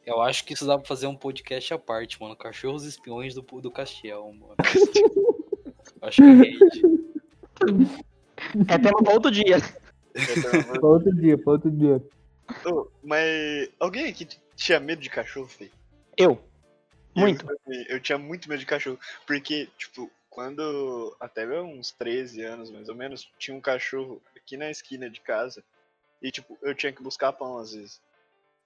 Eu 0.05 0.21
acho 0.21 0.45
que 0.45 0.55
isso 0.55 0.67
dá 0.67 0.77
pra 0.79 0.89
fazer 0.89 1.07
um 1.07 1.15
podcast 1.15 1.75
à 1.75 1.79
parte, 1.79 2.21
mano. 2.21 2.35
Cachorros 2.35 2.85
espiões 2.85 3.35
do, 3.35 3.43
do 3.43 3.71
Castiel, 3.71 4.33
mano. 4.33 4.57
Eu 6.01 6.09
acho 6.09 6.17
que 6.17 6.29
é 6.29 6.33
rende. 6.33 6.83
É 8.69 8.79
tema 8.79 9.03
pra 9.03 9.13
outro 9.13 9.31
dia. 9.31 9.59
Pra 10.73 10.89
outro 10.89 11.15
dia, 11.15 11.39
pra 11.39 11.53
outro 11.53 11.71
dia. 11.71 12.03
Ô, 12.67 12.89
mas 13.03 13.69
alguém 13.79 14.09
aqui 14.09 14.27
tinha 14.57 14.81
medo 14.81 15.01
de 15.01 15.11
cachorro, 15.11 15.47
feio? 15.47 15.71
Eu. 16.17 16.43
Muito. 17.15 17.47
Eu, 17.67 17.97
eu 17.97 18.01
tinha 18.01 18.19
muito 18.19 18.49
medo 18.49 18.61
de 18.61 18.67
cachorro. 18.67 18.99
Porque, 19.27 19.69
tipo, 19.77 20.11
quando. 20.29 21.15
Até 21.21 21.47
uns 21.61 21.93
13 21.93 22.43
anos 22.43 22.71
mais 22.71 22.89
ou 22.89 22.95
menos, 22.95 23.31
tinha 23.39 23.57
um 23.57 23.61
cachorro 23.61 24.21
aqui 24.35 24.57
na 24.57 24.71
esquina 24.71 25.09
de 25.09 25.21
casa. 25.21 25.63
E, 26.23 26.31
tipo, 26.31 26.59
eu 26.63 26.75
tinha 26.75 26.93
que 26.93 27.03
buscar 27.03 27.33
pão 27.33 27.59
às 27.59 27.73
vezes. 27.73 28.01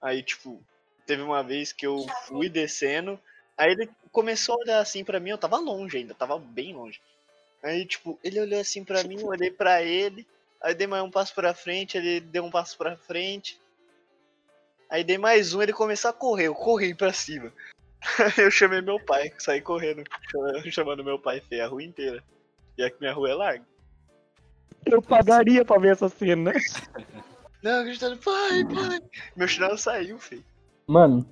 Aí, 0.01 0.21
tipo, 0.21 0.61
teve 1.05 1.21
uma 1.21 1.41
vez 1.43 1.71
que 1.71 1.85
eu 1.85 2.05
fui 2.27 2.49
descendo. 2.49 3.19
Aí 3.57 3.71
ele 3.71 3.89
começou 4.11 4.55
a 4.55 4.59
olhar 4.59 4.79
assim 4.79 5.03
pra 5.03 5.19
mim, 5.19 5.29
eu 5.29 5.37
tava 5.37 5.57
longe 5.57 5.97
ainda, 5.97 6.13
tava 6.13 6.37
bem 6.37 6.73
longe. 6.73 6.99
Aí, 7.63 7.85
tipo, 7.85 8.19
ele 8.23 8.39
olhou 8.39 8.59
assim 8.59 8.83
pra 8.83 9.03
mim, 9.03 9.19
eu 9.21 9.27
olhei 9.27 9.49
pra 9.49 9.81
ele. 9.81 10.27
Aí 10.61 10.73
dei 10.73 10.87
mais 10.87 11.03
um 11.03 11.11
passo 11.11 11.33
pra 11.33 11.53
frente, 11.53 11.97
ele 11.97 12.19
deu 12.19 12.43
um 12.43 12.51
passo 12.51 12.77
pra 12.77 12.97
frente. 12.97 13.59
Aí 14.89 15.03
dei 15.03 15.17
mais 15.17 15.53
um, 15.53 15.61
ele 15.61 15.73
começou 15.73 16.09
a 16.09 16.13
correr, 16.13 16.47
eu 16.47 16.55
corri 16.55 16.93
pra 16.93 17.13
cima. 17.13 17.51
eu 18.37 18.51
chamei 18.51 18.81
meu 18.81 18.99
pai, 18.99 19.33
saí 19.39 19.61
correndo, 19.61 20.03
chama- 20.29 20.61
chamando 20.71 21.03
meu 21.03 21.17
pai 21.17 21.41
feio 21.41 21.63
a 21.63 21.67
rua 21.67 21.83
inteira. 21.83 22.23
E 22.77 22.83
aqui 22.83 22.97
minha 22.99 23.13
rua 23.13 23.29
é 23.31 23.33
larga. 23.33 23.65
Eu 24.85 25.01
pagaria 25.01 25.65
pra 25.65 25.79
ver 25.79 25.93
essa 25.93 26.09
cena. 26.09 26.51
Não, 27.65 27.83
gritando, 27.83 28.15
pai, 28.17 28.63
pai. 28.63 28.99
Meu 29.35 29.47
chinelo 29.47 29.75
saiu, 29.75 30.19
feio. 30.19 30.43
Mano, 30.85 31.25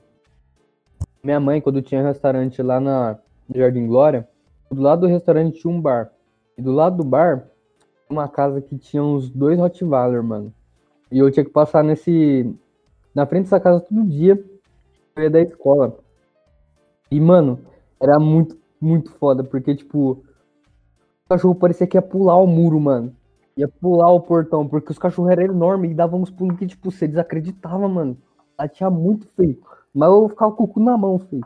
minha 1.23 1.39
mãe, 1.39 1.61
quando 1.61 1.79
tinha 1.79 2.01
restaurante 2.01 2.59
lá 2.59 2.79
na 2.79 3.19
no 3.47 3.55
Jardim 3.55 3.85
Glória, 3.85 4.27
do 4.71 4.81
lado 4.81 5.01
do 5.01 5.07
restaurante 5.07 5.59
tinha 5.59 5.71
um 5.71 5.79
bar. 5.79 6.11
E 6.57 6.61
do 6.63 6.71
lado 6.71 6.97
do 6.97 7.03
bar, 7.03 7.47
uma 8.09 8.27
casa 8.27 8.59
que 8.59 8.79
tinha 8.79 9.03
uns 9.03 9.29
dois 9.29 9.59
Rottweiler, 9.59 10.23
mano. 10.23 10.51
E 11.11 11.19
eu 11.19 11.29
tinha 11.29 11.45
que 11.45 11.51
passar 11.51 11.83
nesse. 11.83 12.51
Na 13.13 13.27
frente 13.27 13.43
dessa 13.43 13.59
casa 13.59 13.81
todo 13.81 14.03
dia. 14.03 14.43
Eu 15.15 15.23
ia 15.23 15.29
da 15.29 15.39
escola. 15.39 15.99
E, 17.11 17.19
mano, 17.19 17.59
Era 18.01 18.19
muito, 18.19 18.57
muito 18.81 19.11
foda, 19.11 19.43
porque, 19.43 19.75
tipo, 19.75 20.13
o 20.13 21.29
cachorro 21.29 21.53
parecia 21.53 21.85
que 21.85 21.95
ia 21.95 22.01
pular 22.01 22.37
o 22.37 22.47
muro, 22.47 22.79
mano. 22.79 23.15
Ia 23.55 23.67
pular 23.67 24.11
o 24.11 24.21
portão, 24.21 24.67
porque 24.67 24.91
os 24.91 24.97
cachorros 24.97 25.31
eram 25.31 25.43
enormes 25.43 25.91
e 25.91 25.93
davam 25.93 26.21
uns 26.21 26.31
pulos 26.31 26.57
que, 26.57 26.65
tipo, 26.65 26.89
você 26.89 27.07
desacreditava, 27.07 27.87
mano. 27.87 28.17
Latia 28.57 28.89
muito 28.89 29.27
feio. 29.35 29.61
Mas 29.93 30.09
eu 30.09 30.29
ficava 30.29 30.51
com 30.51 30.63
o 30.63 30.67
cu 30.67 30.79
na 30.79 30.97
mão, 30.97 31.19
feio. 31.19 31.45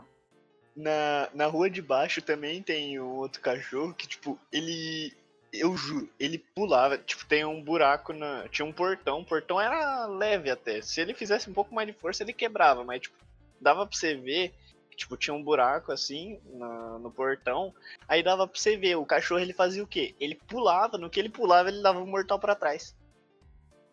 Na, 0.74 1.28
na 1.34 1.46
rua 1.46 1.68
de 1.68 1.82
baixo 1.82 2.22
também 2.22 2.62
tem 2.62 2.98
um 3.00 3.16
outro 3.16 3.40
cachorro 3.42 3.92
que, 3.92 4.06
tipo, 4.06 4.38
ele. 4.52 5.12
Eu 5.52 5.74
juro, 5.76 6.08
ele 6.20 6.38
pulava, 6.54 6.98
tipo, 6.98 7.26
tem 7.26 7.44
um 7.44 7.62
buraco 7.62 8.12
na. 8.12 8.46
Tinha 8.48 8.66
um 8.66 8.72
portão, 8.72 9.20
o 9.20 9.24
portão 9.24 9.60
era 9.60 10.06
leve 10.06 10.50
até. 10.50 10.80
Se 10.80 11.00
ele 11.00 11.14
fizesse 11.14 11.50
um 11.50 11.54
pouco 11.54 11.74
mais 11.74 11.86
de 11.86 11.94
força, 11.94 12.22
ele 12.22 12.32
quebrava, 12.32 12.84
mas, 12.84 13.00
tipo, 13.00 13.16
dava 13.60 13.86
pra 13.86 13.96
você 13.96 14.14
ver. 14.14 14.54
Tipo, 14.98 15.16
tinha 15.16 15.32
um 15.32 15.42
buraco 15.42 15.92
assim 15.92 16.40
na- 16.54 16.98
no 16.98 17.08
portão. 17.08 17.72
Aí 18.08 18.20
dava 18.20 18.48
pra 18.48 18.58
você 18.58 18.76
ver, 18.76 18.96
o 18.96 19.06
cachorro 19.06 19.38
ele 19.40 19.52
fazia 19.52 19.80
o 19.82 19.86
quê? 19.86 20.12
Ele 20.18 20.34
pulava, 20.34 20.98
no 20.98 21.08
que 21.08 21.20
ele 21.20 21.28
pulava, 21.28 21.68
ele 21.68 21.80
dava 21.80 22.00
um 22.00 22.06
mortal 22.06 22.36
pra 22.40 22.56
trás. 22.56 22.96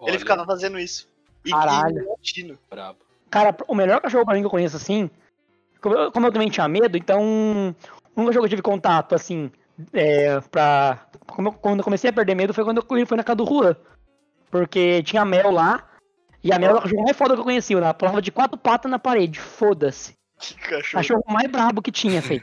ele 0.02 0.10
Olha, 0.12 0.20
ficava 0.20 0.44
fazendo 0.46 0.80
isso. 0.80 1.08
E, 1.46 1.52
Caralho. 1.52 2.04
e 2.36 2.58
brabo. 2.68 2.98
Cara, 3.30 3.56
o 3.68 3.76
melhor 3.76 4.02
cachorro 4.02 4.26
pra 4.26 4.34
mim 4.34 4.40
que 4.40 4.48
eu 4.48 4.52
conheço 4.52 4.76
assim. 4.78 5.08
Como 5.80 5.96
eu, 5.96 6.12
como 6.12 6.26
eu 6.26 6.32
também 6.32 6.50
tinha 6.50 6.68
medo, 6.68 6.98
então. 6.98 7.22
Um 8.18 8.26
cachorro 8.26 8.42
que 8.42 8.46
eu 8.46 8.50
tive 8.50 8.62
contato, 8.64 9.14
assim. 9.14 9.52
É, 9.94 10.40
pra. 10.42 11.06
como 11.28 11.50
eu- 11.50 11.54
quando 11.54 11.80
eu 11.80 11.84
comecei 11.84 12.10
a 12.10 12.14
perder 12.14 12.34
medo 12.34 12.52
foi 12.54 12.64
quando 12.64 12.78
eu 12.78 12.86
fui 12.86 13.06
foi 13.06 13.16
na 13.18 13.24
casa 13.24 13.36
do 13.38 13.46
Juan. 13.46 13.76
Porque 14.50 15.04
tinha 15.04 15.24
mel 15.24 15.52
lá. 15.52 15.88
E 16.44 16.52
a 16.52 16.58
mel 16.58 16.72
era 16.72 16.80
o 16.80 16.82
cachorro 16.82 17.04
mais 17.04 17.16
foda 17.16 17.36
que 17.36 17.40
eu 17.42 17.44
conhecia. 17.46 17.78
Ela 17.78 17.94
pulava 17.94 18.22
de 18.24 18.32
quatro 18.32 18.58
patas 18.58 18.90
na 18.90 18.98
parede. 18.98 19.40
Foda-se. 19.40 20.16
Cachorro. 20.62 21.02
Cachorro 21.02 21.24
mais 21.28 21.50
brabo 21.50 21.82
que 21.82 21.92
tinha, 21.92 22.22
feio. 22.22 22.42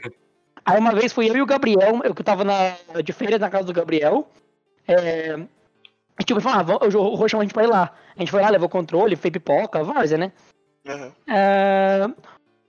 Aí 0.65 0.79
uma 0.79 0.93
vez 0.93 1.11
fui 1.11 1.29
eu 1.29 1.35
e 1.35 1.41
o 1.41 1.45
Gabriel, 1.45 2.01
eu 2.03 2.15
que 2.15 2.23
tava 2.23 2.43
na, 2.43 2.75
de 3.03 3.11
férias 3.11 3.39
na 3.39 3.49
casa 3.49 3.65
do 3.65 3.73
Gabriel. 3.73 4.27
É, 4.87 5.37
e 6.19 6.23
tipo, 6.23 6.39
ele 6.39 6.47
falou, 6.47 6.79
ah, 6.81 6.85
o 6.85 7.15
Rô 7.15 7.27
chamou 7.27 7.41
a 7.41 7.45
gente 7.45 7.53
pra 7.53 7.63
ir 7.63 7.67
lá. 7.67 7.93
A 8.15 8.19
gente 8.19 8.31
foi 8.31 8.41
lá, 8.41 8.49
levou 8.49 8.69
controle, 8.69 9.15
fez 9.15 9.31
pipoca, 9.31 9.83
várzea, 9.83 10.17
né? 10.17 10.31
Aham. 10.87 11.11
É, 11.27 12.07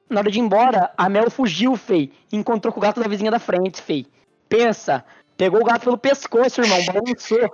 na 0.08 0.20
hora 0.20 0.30
de 0.30 0.38
ir 0.38 0.42
embora, 0.42 0.90
a 0.96 1.08
Mel 1.08 1.30
fugiu, 1.30 1.76
fei. 1.76 2.12
Encontrou 2.32 2.72
com 2.72 2.80
o 2.80 2.82
gato 2.82 3.00
da 3.00 3.08
vizinha 3.08 3.30
da 3.30 3.38
frente, 3.38 3.82
fei. 3.82 4.06
Pensa, 4.48 5.04
pegou 5.36 5.60
o 5.60 5.64
gato 5.64 5.84
pelo 5.84 5.98
pescoço, 5.98 6.62
irmão, 6.62 6.78
balançou. 6.86 7.52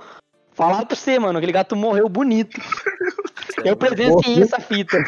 Falar 0.53 0.85
pra 0.85 0.97
você, 0.97 1.19
mano, 1.19 1.39
aquele 1.39 1.53
gato 1.53 1.75
morreu 1.75 2.09
bonito. 2.09 2.61
Eu 3.65 3.77
presenciei 3.77 4.43
essa 4.43 4.61
fita. 4.61 4.99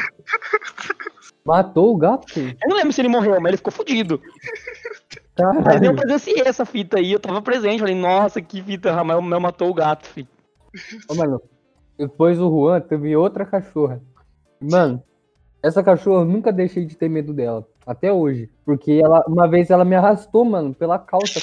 Matou 1.45 1.93
o 1.93 1.97
gato. 1.97 2.39
Eu 2.39 2.69
não 2.69 2.77
lembro 2.77 2.93
se 2.93 3.01
ele 3.01 3.09
morreu, 3.09 3.41
mas 3.41 3.51
ele 3.51 3.57
ficou 3.57 3.73
fudido. 3.73 4.21
Mas 5.39 5.57
eu 5.57 5.63
Caralho. 5.65 5.97
presenciei 5.97 6.43
essa 6.47 6.65
fita 6.65 6.99
aí, 6.99 7.13
eu 7.13 7.21
tava 7.21 7.43
presente. 7.43 7.81
Falei, 7.81 7.95
nossa, 7.95 8.41
que 8.41 8.63
fita, 8.63 8.93
Ramal 8.93 9.21
Mel 9.23 9.41
matou 9.41 9.71
o 9.71 9.75
gato, 9.75 10.07
filho. 10.07 10.29
Ô, 11.09 11.15
mano, 11.15 11.43
depois 11.99 12.39
o 12.39 12.49
Juan 12.49 12.81
teve 12.81 13.17
outra 13.17 13.45
cachorra. 13.45 14.01
Mano, 14.61 15.03
essa 15.63 15.83
cachorra 15.83 16.23
eu 16.23 16.25
nunca 16.25 16.53
deixei 16.53 16.85
de 16.85 16.97
ter 16.97 17.09
medo 17.09 17.33
dela. 17.33 17.67
Até 17.87 18.13
hoje. 18.13 18.51
Porque 18.65 19.01
ela, 19.03 19.25
uma 19.27 19.49
vez 19.49 19.71
ela 19.71 19.85
me 19.85 19.97
arrastou, 19.97 20.45
mano, 20.45 20.75
pela 20.75 20.99
calça. 20.99 21.41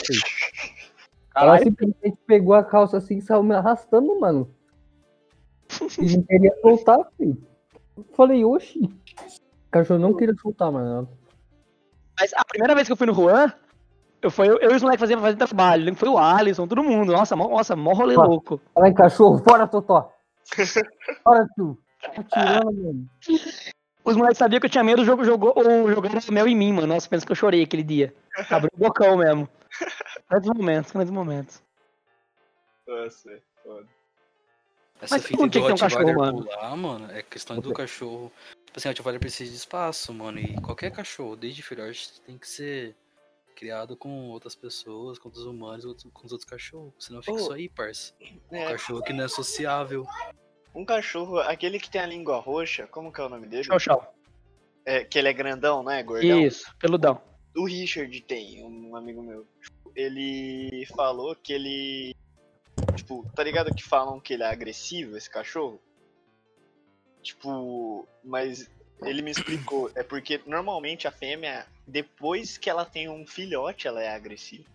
Ela 1.35 1.57
Caralho. 1.57 1.63
simplesmente 1.63 2.17
pegou 2.25 2.53
a 2.53 2.63
calça 2.63 2.97
assim 2.97 3.17
e 3.17 3.21
saiu 3.21 3.43
me 3.43 3.55
arrastando, 3.55 4.19
mano. 4.19 4.49
E 5.99 6.17
não 6.17 6.23
queria 6.23 6.53
soltar, 6.61 6.99
filho. 7.17 7.37
Eu 7.95 8.05
Falei, 8.13 8.43
oxi. 8.43 8.89
O 9.69 9.71
cachorro 9.71 9.99
não 9.99 10.15
queria 10.15 10.33
soltar, 10.35 10.71
mano. 10.71 11.07
Mas 12.19 12.33
a 12.33 12.43
primeira 12.43 12.73
vez 12.73 12.87
que 12.87 12.91
eu 12.91 12.97
fui 12.97 13.05
no 13.05 13.13
Juan, 13.13 13.53
eu, 14.19 14.31
fui, 14.31 14.49
eu, 14.49 14.57
eu 14.57 14.71
e 14.71 14.75
os 14.75 14.81
moleques 14.81 14.99
faziam 14.99 15.21
fazer 15.21 15.37
trabalho. 15.37 15.95
Foi 15.95 16.09
o 16.09 16.17
Alisson, 16.17 16.67
todo 16.67 16.83
mundo. 16.83 17.11
Nossa, 17.11 17.35
mó, 17.35 17.47
nossa, 17.47 17.75
mó 17.75 17.93
rolê 17.93 18.15
louco. 18.15 18.59
Fala 18.73 18.89
em 18.89 18.93
cachorro, 18.93 19.37
fora, 19.37 19.67
Totó. 19.67 20.11
Fora, 21.23 21.47
tu. 21.55 21.77
Tá 22.01 22.23
tirando, 22.23 22.73
mano. 22.73 23.09
Os 24.03 24.15
moleques 24.15 24.39
sabiam 24.39 24.59
que 24.59 24.65
eu 24.65 24.69
tinha 24.71 24.83
medo, 24.83 25.05
jogou, 25.05 25.23
jogou, 25.23 25.53
ou 25.55 25.91
jogaram 25.93 26.19
mel 26.31 26.47
em 26.47 26.55
mim, 26.55 26.73
mano. 26.73 26.87
Nossa, 26.87 27.07
pensa 27.07 27.23
que 27.23 27.31
eu 27.31 27.35
chorei 27.35 27.61
aquele 27.61 27.83
dia. 27.83 28.15
Abriu 28.49 28.71
o 28.73 28.79
bocão 28.79 29.17
mesmo. 29.17 29.47
Grandes 30.27 30.49
momentos, 30.49 30.91
grandes 30.91 31.11
momentos. 31.11 31.63
Nossa, 32.87 33.29
é 33.31 33.39
foda. 33.63 33.98
Essa 35.01 35.15
Mas 35.15 35.25
fita 35.25 35.43
que 35.49 35.49
ter 35.49 35.59
um 35.61 36.15
mano? 36.15 36.43
pular, 36.43 36.75
mano, 36.75 37.11
é 37.11 37.21
questão 37.21 37.59
do 37.59 37.73
cachorro. 37.73 38.31
Tipo 38.65 38.77
assim, 38.77 38.89
o 38.89 38.91
Rottweiler 38.91 39.19
precisa 39.19 39.49
de 39.49 39.57
espaço, 39.57 40.13
mano. 40.13 40.39
E 40.39 40.53
qualquer 40.61 40.91
cachorro, 40.91 41.35
desde 41.35 41.61
filhote, 41.63 42.19
tem 42.21 42.37
que 42.37 42.47
ser 42.47 42.95
criado 43.55 43.95
com 43.97 44.29
outras 44.29 44.55
pessoas, 44.55 45.17
com 45.17 45.27
outros 45.29 45.45
humanos, 45.45 45.83
com 46.13 46.25
os 46.25 46.31
outros 46.31 46.49
cachorros. 46.49 46.93
Senão 46.99 47.21
fica 47.21 47.33
Ô. 47.33 47.37
isso 47.37 47.53
aí, 47.53 47.69
parça. 47.69 48.13
Um 48.51 48.55
É, 48.55 48.71
cachorro 48.71 49.01
que 49.01 49.13
não 49.13 49.23
é 49.23 49.27
sociável. 49.27 50.05
um 50.75 50.85
cachorro, 50.85 51.39
aquele 51.39 51.79
que 51.79 51.89
tem 51.89 52.01
a 52.01 52.05
língua 52.05 52.37
roxa, 52.39 52.85
como 52.87 53.11
que 53.11 53.19
é 53.19 53.23
o 53.25 53.29
nome 53.29 53.47
dele? 53.47 53.63
Tchau, 53.63 53.79
tchau. 53.79 54.13
É, 54.85 55.03
que 55.03 55.17
ele 55.17 55.27
é 55.29 55.33
grandão, 55.33 55.81
não 55.83 55.91
é? 55.91 56.01
Gordão. 56.03 56.41
Isso, 56.41 56.65
peludão. 56.77 57.21
O 57.55 57.65
Richard 57.65 58.21
tem, 58.21 58.63
um 58.63 58.95
amigo 58.95 59.21
meu. 59.21 59.45
Ele 59.95 60.85
falou 60.95 61.35
que 61.35 61.51
ele. 61.53 62.15
Tipo, 63.09 63.27
tá 63.35 63.43
ligado 63.43 63.73
que 63.73 63.83
falam 63.83 64.19
que 64.19 64.35
ele 64.35 64.43
é 64.43 64.45
agressivo, 64.45 65.17
esse 65.17 65.27
cachorro? 65.27 65.81
Tipo, 67.23 68.07
mas 68.23 68.69
ele 69.01 69.23
me 69.23 69.31
explicou. 69.31 69.91
É 69.95 70.03
porque 70.03 70.39
normalmente 70.45 71.07
a 71.07 71.11
fêmea, 71.11 71.65
depois 71.87 72.55
que 72.55 72.69
ela 72.69 72.85
tem 72.85 73.09
um 73.09 73.25
filhote, 73.25 73.87
ela 73.87 73.99
é 73.99 74.13
agressiva. 74.13 74.69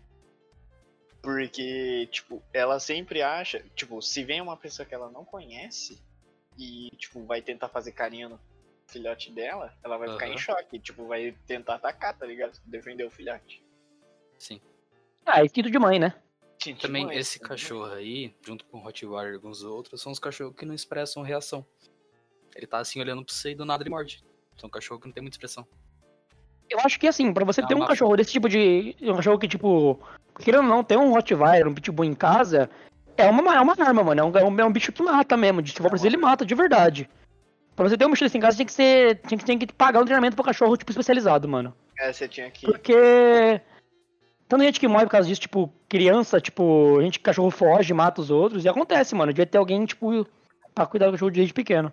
Porque, 1.22 2.08
tipo, 2.10 2.42
ela 2.52 2.80
sempre 2.80 3.22
acha. 3.22 3.64
Tipo, 3.76 4.02
se 4.02 4.24
vem 4.24 4.40
uma 4.40 4.56
pessoa 4.56 4.84
que 4.84 4.96
ela 4.96 5.08
não 5.12 5.24
conhece 5.24 6.02
e, 6.58 6.90
tipo, 6.96 7.24
vai 7.24 7.40
tentar 7.40 7.68
fazer 7.68 7.92
carinho 7.92 8.30
no 8.30 8.40
filhote 8.88 9.30
dela, 9.30 9.72
ela 9.84 9.96
vai 9.96 10.10
ficar 10.10 10.26
em 10.26 10.36
choque. 10.36 10.80
Tipo, 10.80 11.06
vai 11.06 11.30
tentar 11.46 11.76
atacar, 11.76 12.18
tá 12.18 12.26
ligado? 12.26 12.60
Defender 12.64 13.04
o 13.04 13.10
filhote. 13.12 13.64
Sim. 14.40 14.60
Ah, 15.24 15.40
é 15.40 15.44
instinto 15.44 15.70
de 15.70 15.78
mãe, 15.78 16.00
né? 16.00 16.20
Gente, 16.64 16.80
Também 16.80 17.04
mãe, 17.06 17.16
esse 17.18 17.40
né? 17.42 17.48
cachorro 17.48 17.92
aí, 17.92 18.32
junto 18.42 18.64
com 18.64 18.78
o 18.78 18.80
Rottweiler 18.80 19.32
e 19.32 19.36
alguns 19.36 19.62
outros, 19.62 20.00
são 20.00 20.10
os 20.12 20.18
cachorros 20.18 20.54
que 20.56 20.64
não 20.64 20.74
expressam 20.74 21.22
reação. 21.22 21.64
Ele 22.56 22.66
tá 22.66 22.78
assim 22.78 23.00
olhando 23.00 23.24
pra 23.24 23.34
você 23.34 23.50
e 23.50 23.54
do 23.54 23.64
nada 23.64 23.82
ele 23.82 23.90
morde. 23.90 24.24
São 24.56 24.70
cachorro 24.70 25.00
que 25.00 25.06
não 25.06 25.12
tem 25.12 25.22
muita 25.22 25.34
expressão. 25.34 25.66
Eu 26.70 26.78
acho 26.80 26.98
que 26.98 27.06
assim, 27.06 27.32
pra 27.34 27.44
você 27.44 27.60
É 27.60 27.66
ter 27.66 27.74
um 27.74 27.78
uma- 27.78 27.86
cachorro 27.88 28.16
desse 28.16 28.32
tipo 28.32 28.48
de. 28.48 28.96
Um 29.02 29.16
cachorro 29.16 29.38
que, 29.38 29.46
tipo. 29.48 30.00
Querendo 30.38 30.62
ou 30.64 30.68
não, 30.70 30.82
ter 30.82 30.96
um 30.96 31.12
Rottweiler, 31.12 31.68
um 31.68 31.74
Pitbull 31.74 32.04
em 32.06 32.14
casa, 32.14 32.70
é 33.16 33.28
uma, 33.28 33.54
é 33.54 33.60
uma 33.60 33.74
arma, 33.78 34.02
mano. 34.02 34.20
É 34.20 34.24
um, 34.24 34.38
é 34.38 34.44
um, 34.44 34.60
é 34.60 34.64
um 34.64 34.72
bicho 34.72 34.90
que 34.92 35.02
mata 35.02 35.36
mesmo. 35.36 35.60
De, 35.60 35.70
se 35.72 35.76
for 35.76 35.90
preciso, 35.90 36.08
ele 36.08 36.16
mata, 36.16 36.46
de 36.46 36.54
verdade. 36.54 37.08
Pra 37.76 37.88
você 37.88 37.98
ter 37.98 38.06
um 38.06 38.10
bicho 38.10 38.24
desse 38.24 38.38
em 38.38 38.40
casa, 38.40 38.56
tem 38.56 38.64
que 38.66 38.72
ser. 38.72 39.20
Tem 39.20 39.36
que, 39.38 39.44
tem 39.44 39.58
que 39.58 39.66
pagar 39.72 40.00
um 40.00 40.04
treinamento 40.04 40.34
pro 40.36 40.44
cachorro, 40.44 40.76
tipo, 40.76 40.90
especializado, 40.90 41.46
mano. 41.48 41.74
É, 41.98 42.12
você 42.12 42.26
tinha 42.26 42.50
que. 42.50 42.64
Porque. 42.66 43.60
Tanta 44.54 44.66
gente 44.66 44.78
que 44.78 44.86
morre 44.86 45.04
por 45.04 45.10
causa 45.10 45.26
disso, 45.26 45.40
tipo, 45.40 45.68
criança, 45.88 46.40
tipo, 46.40 47.02
gente 47.02 47.18
que 47.18 47.24
cachorro 47.24 47.50
foge, 47.50 47.92
mata 47.92 48.20
os 48.20 48.30
outros, 48.30 48.64
e 48.64 48.68
acontece, 48.68 49.12
mano. 49.12 49.32
Devia 49.32 49.44
ter 49.44 49.58
alguém, 49.58 49.84
tipo, 49.84 50.24
pra 50.72 50.86
cuidar 50.86 51.06
do 51.06 51.12
cachorro 51.12 51.32
desde 51.32 51.52
pequeno. 51.52 51.92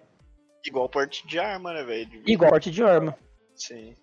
Igual 0.63 0.88
porte 0.88 1.25
de 1.25 1.39
arma, 1.39 1.74
né, 1.74 1.84
velho? 1.84 2.22
Igual 2.24 2.53
arte 2.53 2.70
de 2.70 2.84
arma. 2.84 3.18
Sim. 3.56 3.96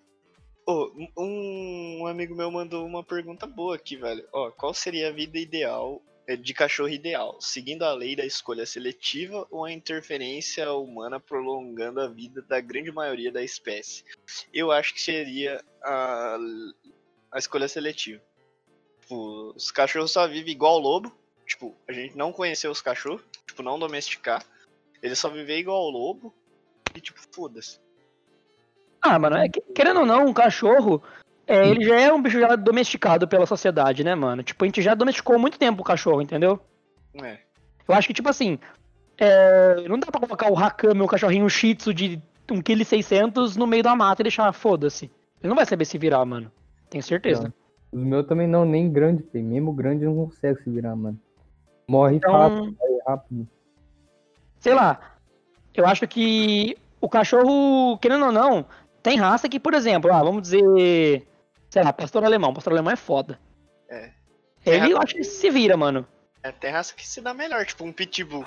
Ô, 0.67 0.91
um, 1.17 2.05
amigo 2.05 2.35
meu 2.35 2.51
mandou 2.51 2.85
uma 2.85 3.01
pergunta 3.01 3.47
boa 3.47 3.77
aqui, 3.77 3.95
velho. 3.95 4.27
Ó, 4.33 4.51
qual 4.51 4.73
seria 4.73 5.07
a 5.07 5.13
vida 5.13 5.39
ideal, 5.39 6.01
eh, 6.27 6.35
de 6.35 6.53
cachorro 6.53 6.89
ideal? 6.89 7.37
Seguindo 7.39 7.83
a 7.83 7.93
lei 7.93 8.13
da 8.13 8.25
escolha 8.25 8.65
seletiva 8.65 9.47
ou 9.49 9.63
a 9.63 9.71
interferência 9.71 10.69
humana 10.73 11.17
prolongando 11.17 12.01
a 12.01 12.09
vida 12.09 12.41
da 12.41 12.59
grande 12.59 12.91
maioria 12.91 13.31
da 13.31 13.41
espécie? 13.41 14.03
Eu 14.53 14.69
acho 14.69 14.93
que 14.93 15.01
seria 15.01 15.63
a, 15.81 16.37
a 17.31 17.39
escolha 17.39 17.69
seletiva. 17.69 18.27
Tipo, 19.09 19.53
os 19.55 19.71
cachorros 19.71 20.11
só 20.11 20.27
vivem 20.27 20.53
igual 20.53 20.75
o 20.75 20.79
lobo. 20.79 21.11
Tipo, 21.47 21.75
a 21.87 21.91
gente 21.91 22.15
não 22.15 22.31
conheceu 22.31 22.69
os 22.69 22.79
cachorros. 22.79 23.23
Tipo, 23.47 23.63
não 23.63 23.79
domesticar. 23.79 24.43
Eles 25.01 25.17
só 25.17 25.29
vivem 25.29 25.59
igual 25.61 25.81
o 25.81 25.89
lobo. 25.89 26.31
E 26.93 27.01
tipo, 27.01 27.19
foda-se. 27.33 27.79
Ah, 29.01 29.17
mano, 29.17 29.37
é 29.37 29.49
que- 29.49 29.61
querendo 29.73 30.01
ou 30.01 30.05
não, 30.05 30.27
um 30.27 30.33
cachorro, 30.33 31.01
é, 31.47 31.67
ele 31.67 31.83
já 31.85 31.99
é 31.99 32.13
um 32.13 32.21
bicho 32.21 32.39
já 32.39 32.55
domesticado 32.55 33.27
pela 33.27 33.47
sociedade, 33.47 34.03
né, 34.03 34.13
mano? 34.13 34.43
Tipo, 34.43 34.63
a 34.63 34.67
gente 34.67 34.81
já 34.81 34.93
domesticou 34.93 35.39
muito 35.39 35.57
tempo 35.57 35.81
o 35.81 35.85
cachorro, 35.85 36.21
entendeu? 36.21 36.59
É. 37.23 37.39
Eu 37.87 37.95
acho 37.95 38.07
que, 38.07 38.13
tipo 38.13 38.29
assim, 38.29 38.59
é, 39.17 39.87
não 39.87 39.97
dá 39.97 40.07
pra 40.11 40.19
colocar 40.21 40.51
o 40.51 40.57
Hakame, 40.57 41.01
o 41.01 41.07
cachorrinho 41.07 41.49
Shih 41.49 41.73
Tzu 41.75 41.93
de 41.95 42.21
1,6kg 42.47 43.55
no 43.57 43.65
meio 43.65 43.81
da 43.81 43.95
mata 43.95 44.21
e 44.21 44.23
deixar, 44.23 44.51
foda-se. 44.53 45.05
Ele 45.41 45.49
não 45.49 45.55
vai 45.55 45.65
saber 45.65 45.85
se 45.85 45.97
virar, 45.97 46.23
mano. 46.25 46.51
Tenho 46.89 47.03
certeza. 47.03 47.51
Os 47.91 48.03
meus 48.03 48.25
também 48.27 48.47
não, 48.47 48.65
nem 48.65 48.91
grande, 48.91 49.23
filho. 49.23 49.45
Mesmo 49.45 49.73
grande 49.73 50.05
não 50.05 50.15
consegue 50.15 50.61
se 50.63 50.69
virar, 50.69 50.95
mano. 50.95 51.19
Morre 51.87 52.17
Então, 52.17 52.31
fácil, 52.31 52.75
morre 52.79 53.01
rápido. 53.07 53.47
sei 54.59 54.73
lá, 54.73 55.17
eu 55.73 55.85
acho 55.85 56.07
que 56.07 56.77
o 57.01 57.09
cachorro, 57.09 57.97
querendo 57.97 58.25
ou 58.25 58.31
não, 58.31 58.65
tem 59.01 59.17
raça 59.17 59.49
que, 59.49 59.59
por 59.59 59.73
exemplo, 59.73 60.13
ah, 60.13 60.23
vamos 60.23 60.43
dizer. 60.43 61.27
sei 61.69 61.83
lá, 61.83 61.91
pastor 61.91 62.23
alemão. 62.23 62.53
Pastor 62.53 62.73
alemão 62.73 62.93
é 62.93 62.95
foda. 62.95 63.39
É. 63.89 64.11
Ele, 64.65 64.91
eu 64.91 64.97
acho 64.97 65.15
que 65.15 65.23
se 65.23 65.49
vira, 65.49 65.75
mano. 65.75 66.05
É 66.43 66.49
até 66.49 66.69
raça 66.69 66.93
que 66.93 67.07
se 67.07 67.21
dá 67.21 67.33
melhor, 67.33 67.65
tipo 67.65 67.83
um 67.83 67.91
Pitbull. 67.91 68.45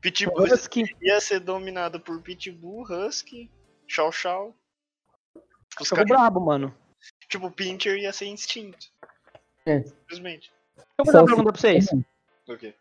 Pitbull 0.00 0.44
Husky. 0.44 0.84
ia 1.02 1.20
ser 1.20 1.40
dominado 1.40 1.98
por 1.98 2.20
Pitbull, 2.22 2.82
Husky, 2.82 3.50
Chow 3.88 4.12
Chow. 4.12 4.54
Os 5.34 5.88
Cachorro 5.90 6.06
caras, 6.06 6.08
brabo, 6.08 6.40
mano. 6.40 6.74
Tipo, 7.36 7.50
Pincher 7.50 7.96
ia 7.96 8.12
ser 8.12 8.26
instinto. 8.26 8.86
É. 9.64 9.82
Simplesmente. 9.82 10.52
Deixa 10.76 10.88
eu 10.98 11.04
fazer 11.04 11.18
uma 11.18 11.26
pergunta 11.26 11.52
pra 11.52 11.60
vocês. 11.60 11.86
O 12.48 12.56
quê? 12.56 12.74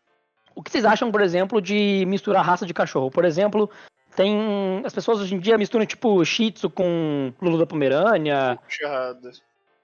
O 0.53 0.63
que 0.63 0.71
vocês 0.71 0.85
acham, 0.85 1.11
por 1.11 1.21
exemplo, 1.21 1.61
de 1.61 2.05
misturar 2.07 2.45
raça 2.45 2.65
de 2.65 2.73
cachorro? 2.73 3.11
Por 3.11 3.25
exemplo, 3.25 3.69
tem. 4.15 4.81
As 4.85 4.93
pessoas 4.93 5.19
hoje 5.19 5.35
em 5.35 5.39
dia 5.39 5.57
misturam, 5.57 5.85
tipo, 5.85 6.23
Shih 6.23 6.51
Tzu 6.51 6.69
com 6.69 7.33
Lulu 7.41 7.57
da 7.57 7.65
Pomerânia. 7.65 8.57
Acho 8.65 8.83
errado. 8.83 9.31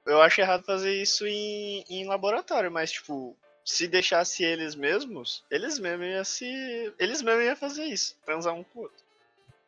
Eu 0.06 0.22
acho 0.22 0.42
errado 0.42 0.64
fazer 0.64 0.94
isso 1.02 1.28
em, 1.28 1.84
em 1.90 2.08
laboratório, 2.08 2.72
mas 2.72 2.92
tipo, 2.92 3.36
se 3.64 3.88
deixasse 3.88 4.44
eles 4.44 4.74
mesmos, 4.74 5.44
eles 5.52 5.78
mesmos 5.78 6.08
iam 6.08 6.24
se. 6.24 6.94
Eles 6.98 7.22
mesmos 7.22 7.46
iam 7.46 7.56
fazer 7.56 7.86
isso, 7.86 8.16
transar 8.26 8.54
um 8.54 8.64
com 8.64 8.80
o 8.80 8.82
outro. 8.84 9.04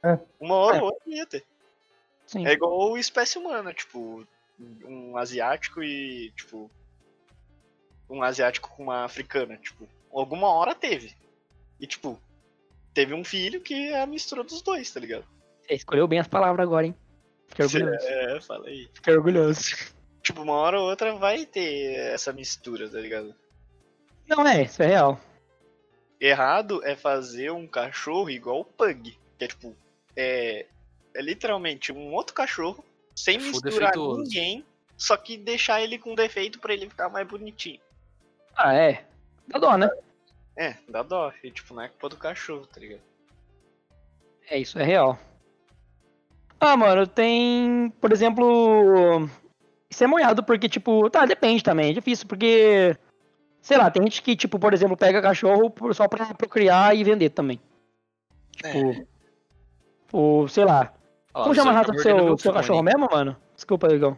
É. 0.04 0.20
Uma 0.40 0.56
hora 0.56 0.78
É. 0.78 0.82
ou 0.82 0.88
outra 0.88 1.04
ia 1.08 1.26
ter. 1.26 1.44
Sim. 2.26 2.48
É 2.48 2.54
igual 2.54 2.98
espécie 2.98 3.38
humana, 3.38 3.74
tipo, 3.74 4.26
um 4.86 5.18
asiático 5.18 5.84
e, 5.84 6.32
tipo. 6.36 6.70
Um 8.10 8.22
asiático 8.22 8.70
com 8.70 8.84
uma 8.84 9.06
africana, 9.06 9.58
tipo, 9.58 9.88
alguma 10.12 10.48
hora 10.48 10.76
teve. 10.76 11.16
E 11.80 11.88
tipo, 11.88 12.22
teve 12.94 13.14
um 13.14 13.24
filho 13.24 13.60
que 13.62 13.90
é 13.90 14.02
a 14.02 14.06
mistura 14.06 14.44
dos 14.44 14.62
dois, 14.62 14.92
tá 14.92 15.00
ligado? 15.00 15.26
Você 15.62 15.74
escolheu 15.74 16.08
bem 16.08 16.20
as 16.20 16.28
palavras 16.28 16.64
agora, 16.64 16.86
hein? 16.86 16.96
Fiquei 17.48 17.66
orgulhoso. 17.66 18.08
É, 18.08 18.42
fala 18.42 18.68
aí. 18.68 18.90
Fiquei 18.94 19.16
orgulhoso. 19.16 19.94
Tipo, 20.22 20.42
uma 20.42 20.54
hora 20.54 20.80
ou 20.80 20.90
outra 20.90 21.16
vai 21.16 21.46
ter 21.46 21.96
essa 22.14 22.32
mistura, 22.32 22.90
tá 22.90 23.00
ligado? 23.00 23.36
Não, 24.28 24.48
é, 24.48 24.64
isso 24.64 24.82
é 24.82 24.88
real. 24.88 25.20
Errado 26.20 26.82
é 26.86 26.96
fazer 26.96 27.52
um 27.52 27.68
cachorro 27.68 28.30
igual 28.30 28.62
o 28.62 28.66
Pug. 28.66 29.18
Que 29.38 29.46
é 29.46 29.48
tipo, 29.48 29.76
é, 30.16 30.66
é 31.14 31.22
literalmente 31.22 31.92
um 31.92 32.14
outro 32.14 32.34
cachorro, 32.34 32.84
sem 33.16 33.38
É 33.38 33.40
full 33.40 33.52
misturar 33.52 33.92
defeituoso. 33.92 34.22
ninguém, 34.24 34.66
só 34.98 35.18
que 35.18 35.38
deixar 35.38 35.82
ele 35.82 35.98
com 35.98 36.16
defeito 36.16 36.60
pra 36.60 36.74
ele 36.74 36.90
ficar 36.90 37.10
mais 37.10 37.28
bonitinho. 37.28 37.80
Ah, 38.56 38.74
é. 38.74 39.06
Dá 39.48 39.60
dó, 39.60 39.78
né? 39.78 39.90
É, 40.56 40.76
dá 40.88 41.02
dó. 41.04 41.32
E 41.44 41.52
tipo, 41.52 41.74
não 41.74 41.84
é 41.84 41.90
culpa 41.90 42.10
do 42.10 42.18
cachorro, 42.18 42.66
tá 42.68 42.80
ligado? 42.80 43.02
É, 44.50 44.58
isso 44.60 44.78
é 44.78 44.84
real. 44.84 45.18
Ah, 46.60 46.78
mano, 46.78 47.06
tem, 47.06 47.90
por 48.00 48.12
exemplo, 48.14 49.28
isso 49.90 50.04
é 50.04 50.08
moiado 50.08 50.44
porque, 50.44 50.70
tipo, 50.70 51.10
tá, 51.10 51.26
depende 51.26 51.62
também, 51.64 51.90
é 51.90 51.94
difícil, 51.94 52.26
porque, 52.26 52.96
sei 53.62 53.78
lá, 53.78 53.92
tem 53.92 54.02
gente 54.04 54.22
que, 54.22 54.34
tipo, 54.36 54.58
por 54.58 54.74
exemplo, 54.74 54.96
pega 54.96 55.22
cachorro 55.22 55.74
só 55.94 56.08
pra 56.08 56.34
procriar 56.34 56.96
e 56.96 57.04
vender 57.04 57.32
também. 57.32 57.60
Tipo, 58.56 59.06
o, 60.14 60.48
sei 60.48 60.64
lá, 60.64 60.94
Ó, 61.34 61.44
como 61.44 61.56
chama 61.56 61.72
a 61.72 61.74
raça 61.74 61.92
do 61.92 62.02
seu, 62.02 62.38
seu 62.38 62.54
cachorro 62.54 62.84
mesmo, 62.84 63.08
mano? 63.12 63.36
Desculpa, 63.56 63.88
Igão. 63.94 64.18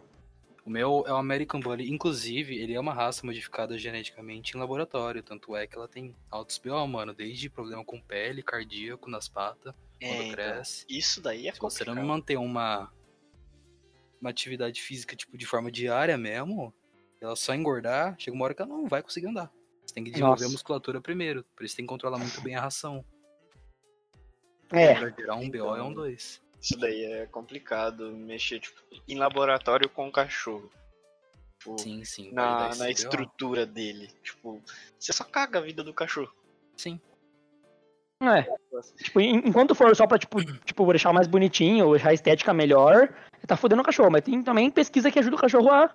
O 0.64 0.70
meu 0.70 1.04
é 1.06 1.12
o 1.12 1.16
American 1.16 1.60
Bully. 1.60 1.88
Inclusive, 1.90 2.56
ele 2.58 2.74
é 2.74 2.80
uma 2.80 2.92
raça 2.92 3.24
modificada 3.24 3.78
geneticamente 3.78 4.56
em 4.56 4.60
laboratório. 4.60 5.22
Tanto 5.22 5.54
é 5.54 5.66
que 5.66 5.76
ela 5.76 5.86
tem 5.86 6.14
altos 6.30 6.58
BO, 6.58 6.86
mano. 6.88 7.14
Desde 7.14 7.48
problema 7.48 7.84
com 7.84 8.00
pele, 8.00 8.42
cardíaco 8.42 9.08
nas 9.08 9.28
patas, 9.28 9.72
quando 10.00 10.10
É, 10.12 10.22
então, 10.24 10.32
cresce. 10.32 10.84
isso 10.88 11.20
daí 11.22 11.46
é 11.48 11.52
Se 11.52 11.60
você 11.60 11.84
não 11.84 11.94
complicado. 11.94 12.06
manter 12.08 12.36
uma, 12.36 12.92
uma 14.20 14.30
atividade 14.30 14.82
física, 14.82 15.14
tipo, 15.14 15.38
de 15.38 15.46
forma 15.46 15.70
diária 15.70 16.18
mesmo, 16.18 16.74
ela 17.20 17.36
só 17.36 17.54
engordar, 17.54 18.16
chega 18.18 18.34
uma 18.36 18.44
hora 18.44 18.52
que 18.54 18.60
ela 18.60 18.68
não 18.70 18.88
vai 18.88 19.02
conseguir 19.02 19.28
andar. 19.28 19.50
Você 19.86 19.94
tem 19.94 20.02
que 20.02 20.10
desenvolver 20.10 20.42
Nossa. 20.42 20.50
a 20.50 20.52
musculatura 20.52 21.00
primeiro. 21.00 21.44
Por 21.56 21.64
isso 21.64 21.76
tem 21.76 21.84
que 21.86 21.88
controlar 21.90 22.18
muito 22.18 22.40
bem 22.40 22.56
a 22.56 22.60
ração. 22.60 23.04
É, 24.72 24.94
Pra 24.96 25.10
gerar 25.10 25.36
um 25.36 25.48
BO 25.48 25.76
é 25.76 25.82
um 25.82 25.92
2. 25.94 26.42
Isso 26.66 26.76
daí 26.80 27.04
é 27.04 27.26
complicado, 27.26 28.10
mexer 28.10 28.58
tipo, 28.58 28.82
em 29.06 29.16
laboratório 29.16 29.88
com 29.88 30.08
o 30.08 30.12
cachorro. 30.12 30.68
Tipo, 31.60 31.78
Sim, 31.78 32.04
sim. 32.04 32.32
na, 32.32 32.74
na 32.74 32.90
estrutura 32.90 33.64
dele. 33.64 34.08
Tipo, 34.20 34.60
você 34.98 35.12
só 35.12 35.22
caga 35.22 35.60
a 35.60 35.62
vida 35.62 35.84
do 35.84 35.94
cachorro. 35.94 36.32
Sim. 36.76 37.00
é. 38.20 38.42
Tipo, 39.00 39.20
en- 39.20 39.46
enquanto 39.46 39.76
for 39.76 39.94
só 39.94 40.08
pra, 40.08 40.18
tipo, 40.18 40.38
tipo, 40.66 40.84
deixar 40.90 41.12
mais 41.12 41.28
bonitinho, 41.28 41.92
deixar 41.92 42.08
a 42.10 42.14
estética 42.14 42.52
melhor, 42.52 43.14
tá 43.46 43.56
fodendo 43.56 43.82
o 43.82 43.84
cachorro. 43.84 44.10
Mas 44.10 44.22
tem 44.24 44.42
também 44.42 44.68
pesquisa 44.68 45.08
que 45.08 45.20
ajuda 45.20 45.36
o 45.36 45.40
cachorro 45.40 45.70
a 45.70 45.94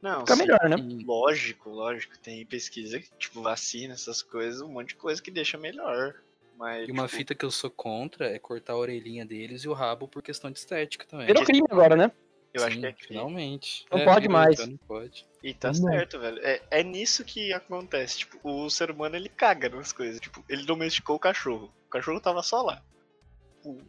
Não, 0.00 0.20
ficar 0.20 0.36
sim, 0.36 0.42
melhor, 0.42 0.68
né? 0.68 0.76
Lógico, 1.04 1.70
lógico. 1.70 2.16
Tem 2.20 2.46
pesquisa, 2.46 3.00
tipo, 3.18 3.42
vacina, 3.42 3.94
essas 3.94 4.22
coisas, 4.22 4.60
um 4.60 4.68
monte 4.68 4.90
de 4.90 4.94
coisa 4.94 5.20
que 5.20 5.32
deixa 5.32 5.58
melhor. 5.58 6.14
Mas, 6.56 6.88
E 6.88 6.92
uma 6.92 7.06
tipo, 7.06 7.16
fita 7.16 7.34
que 7.34 7.44
eu 7.44 7.50
sou 7.50 7.70
contra 7.70 8.28
é 8.30 8.38
cortar 8.38 8.74
a 8.74 8.76
orelhinha 8.76 9.24
deles 9.26 9.62
e 9.64 9.68
o 9.68 9.72
rabo 9.72 10.06
por 10.06 10.22
questão 10.22 10.50
de 10.50 10.58
estética 10.58 11.04
também. 11.06 11.26
Virou 11.26 11.44
crime 11.44 11.66
agora, 11.70 11.96
né? 11.96 12.12
eu 12.54 12.62
acho 12.64 12.74
Sim, 12.76 12.80
que 12.82 12.86
é 12.86 12.92
crime. 12.92 13.08
finalmente. 13.08 13.84
Não 13.90 13.98
É, 13.98 14.04
pode 14.04 14.28
mais. 14.28 14.58
Não 14.64 14.76
pode. 14.76 15.26
E 15.42 15.52
tá 15.52 15.68
Não. 15.68 15.74
certo, 15.74 16.20
velho. 16.20 16.38
É, 16.40 16.62
é 16.70 16.82
nisso 16.84 17.24
que 17.24 17.52
acontece. 17.52 18.18
Tipo, 18.18 18.38
o 18.44 18.70
ser 18.70 18.92
humano 18.92 19.16
ele 19.16 19.28
caga 19.28 19.68
nas 19.68 19.92
coisas. 19.92 20.20
Tipo, 20.20 20.44
ele 20.48 20.64
domesticou 20.64 21.16
o 21.16 21.18
cachorro. 21.18 21.72
O 21.86 21.90
cachorro 21.90 22.20
tava 22.20 22.44
só 22.44 22.62
lá. 22.62 22.80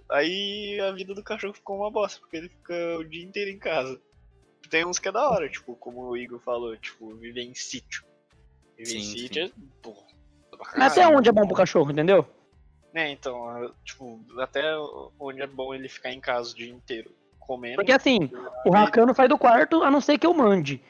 Aí 0.10 0.80
a 0.82 0.92
vida 0.94 1.14
do 1.14 1.24
cachorro 1.24 1.54
ficou 1.54 1.78
uma 1.78 1.92
bosta, 1.92 2.20
porque 2.20 2.38
ele 2.38 2.50
fica 2.50 2.98
o 2.98 3.04
dia 3.04 3.24
inteiro 3.24 3.52
em 3.52 3.60
casa. 3.60 4.02
Tem 4.70 4.84
uns 4.84 4.98
que 4.98 5.08
é 5.08 5.12
da 5.12 5.30
hora, 5.30 5.48
tipo, 5.48 5.76
como 5.76 6.02
o 6.10 6.18
Igor 6.18 6.40
falou, 6.40 6.76
tipo, 6.78 7.14
viver 7.16 7.42
em 7.44 7.54
sítio. 7.54 8.04
Viver 8.78 8.96
em 8.98 9.04
Sim, 9.04 9.18
sítio 9.18 9.46
é. 9.46 9.52
Porra, 9.84 10.08
pra 10.74 10.88
Até 10.88 11.08
onde 11.08 11.30
é 11.30 11.32
bom 11.32 11.46
pro 11.46 11.56
cachorro, 11.56 11.92
entendeu? 11.92 12.26
É, 12.96 13.12
então, 13.12 13.74
tipo, 13.84 14.20
até 14.40 14.64
onde 15.20 15.42
é 15.42 15.48
bom 15.48 15.74
ele 15.74 15.90
ficar 15.90 16.12
em 16.12 16.22
casa 16.22 16.54
o 16.54 16.56
dia 16.56 16.72
inteiro 16.72 17.14
comendo. 17.40 17.76
Porque 17.76 17.92
assim, 17.92 18.32
o 18.66 18.72
Rakan 18.72 19.06
não 19.06 19.14
sai 19.14 19.28
do 19.28 19.38
quarto 19.38 19.84
a 19.84 19.92
não 19.92 20.02
ser 20.02 20.18
que 20.18 20.26
eu 20.26 20.34
mande. 20.34 20.82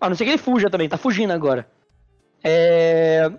A 0.00 0.08
não 0.08 0.16
ser 0.16 0.24
que 0.24 0.30
ele 0.30 0.38
fuja 0.38 0.70
também, 0.70 0.88
tá 0.88 0.96
fugindo 0.96 1.32
agora. 1.32 1.70
É... 2.42 3.30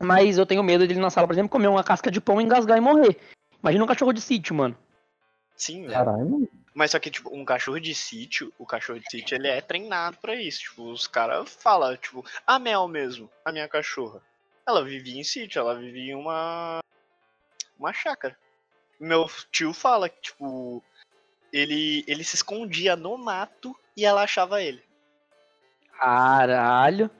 Mas 0.00 0.38
eu 0.38 0.46
tenho 0.46 0.62
medo 0.62 0.86
dele 0.86 1.00
na 1.00 1.10
sala, 1.10 1.26
por 1.26 1.34
exemplo, 1.34 1.50
comer 1.50 1.68
uma 1.68 1.84
casca 1.84 2.10
de 2.10 2.20
pão, 2.20 2.40
engasgar 2.40 2.78
e 2.78 2.80
morrer. 2.80 3.18
Imagina 3.62 3.84
um 3.84 3.88
cachorro 3.88 4.12
de 4.12 4.20
sítio, 4.20 4.54
mano. 4.54 4.76
Sim, 5.56 5.82
velho. 5.82 5.92
Caralho, 5.92 6.30
mano. 6.30 6.48
Mas 6.74 6.92
só 6.92 6.98
que, 6.98 7.10
tipo, 7.10 7.34
um 7.34 7.44
cachorro 7.44 7.80
de 7.80 7.94
sítio, 7.94 8.52
o 8.56 8.64
cachorro 8.64 9.00
de 9.00 9.10
sítio, 9.10 9.34
ele 9.34 9.48
é 9.48 9.60
treinado 9.60 10.16
pra 10.18 10.36
isso. 10.36 10.60
Tipo, 10.60 10.90
os 10.90 11.08
caras 11.08 11.52
falam, 11.52 11.96
tipo, 11.96 12.24
a 12.46 12.58
Mel 12.58 12.86
mesmo, 12.86 13.28
a 13.44 13.50
minha 13.50 13.68
cachorra. 13.68 14.22
Ela 14.66 14.84
vivia 14.84 15.20
em 15.20 15.24
sítio, 15.24 15.58
ela 15.58 15.74
vivia 15.74 16.12
em 16.12 16.14
uma. 16.14 16.78
Uma 17.78 17.92
chácara. 17.92 18.36
Meu 18.98 19.26
tio 19.52 19.72
fala 19.72 20.08
que, 20.08 20.20
tipo, 20.20 20.82
ele, 21.52 22.04
ele 22.06 22.24
se 22.24 22.34
escondia 22.36 22.96
no 22.96 23.16
mato 23.16 23.74
e 23.96 24.04
ela 24.04 24.22
achava 24.22 24.62
ele. 24.62 24.82
Caralho. 25.98 27.10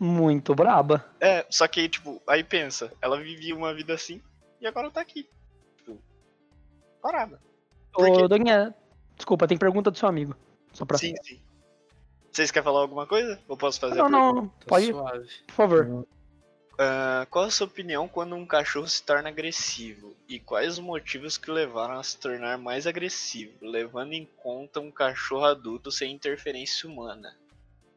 Muito 0.00 0.54
braba. 0.54 1.04
É, 1.20 1.44
só 1.50 1.66
que, 1.66 1.88
tipo, 1.88 2.22
aí 2.26 2.44
pensa, 2.44 2.92
ela 3.02 3.20
vivia 3.20 3.54
uma 3.54 3.74
vida 3.74 3.94
assim 3.94 4.22
e 4.60 4.66
agora 4.66 4.90
tá 4.90 5.00
aqui. 5.00 5.28
Tipo, 5.76 5.98
parada. 7.02 7.40
Por 7.92 8.04
quê? 8.04 8.22
Ô, 8.22 8.28
Doguinha, 8.28 8.74
desculpa, 9.16 9.48
tem 9.48 9.58
pergunta 9.58 9.90
do 9.90 9.98
seu 9.98 10.08
amigo. 10.08 10.36
Só 10.72 10.84
pra. 10.84 10.96
Sim, 10.96 11.14
sim. 11.22 11.40
Vocês 12.30 12.50
querem 12.50 12.64
falar 12.64 12.80
alguma 12.80 13.06
coisa? 13.06 13.40
Ou 13.48 13.56
posso 13.56 13.80
fazer 13.80 14.00
a 14.00 14.08
não, 14.08 14.10
pergunta? 14.10 14.34
não, 14.34 14.42
não. 14.42 14.48
Tá 14.48 14.66
Pode, 14.66 14.86
suave. 14.86 15.28
por 15.48 15.54
favor. 15.54 16.06
Ah, 16.80 17.26
qual 17.28 17.46
a 17.46 17.50
sua 17.50 17.66
opinião 17.66 18.06
quando 18.06 18.36
um 18.36 18.46
cachorro 18.46 18.86
se 18.86 19.02
torna 19.02 19.28
agressivo? 19.28 20.14
E 20.28 20.38
quais 20.38 20.74
os 20.74 20.78
motivos 20.78 21.36
que 21.36 21.50
levaram 21.50 21.98
a 21.98 22.02
se 22.04 22.16
tornar 22.16 22.56
mais 22.56 22.86
agressivo, 22.86 23.52
levando 23.60 24.12
em 24.12 24.28
conta 24.36 24.78
um 24.78 24.90
cachorro 24.90 25.44
adulto 25.44 25.90
sem 25.90 26.14
interferência 26.14 26.88
humana? 26.88 27.34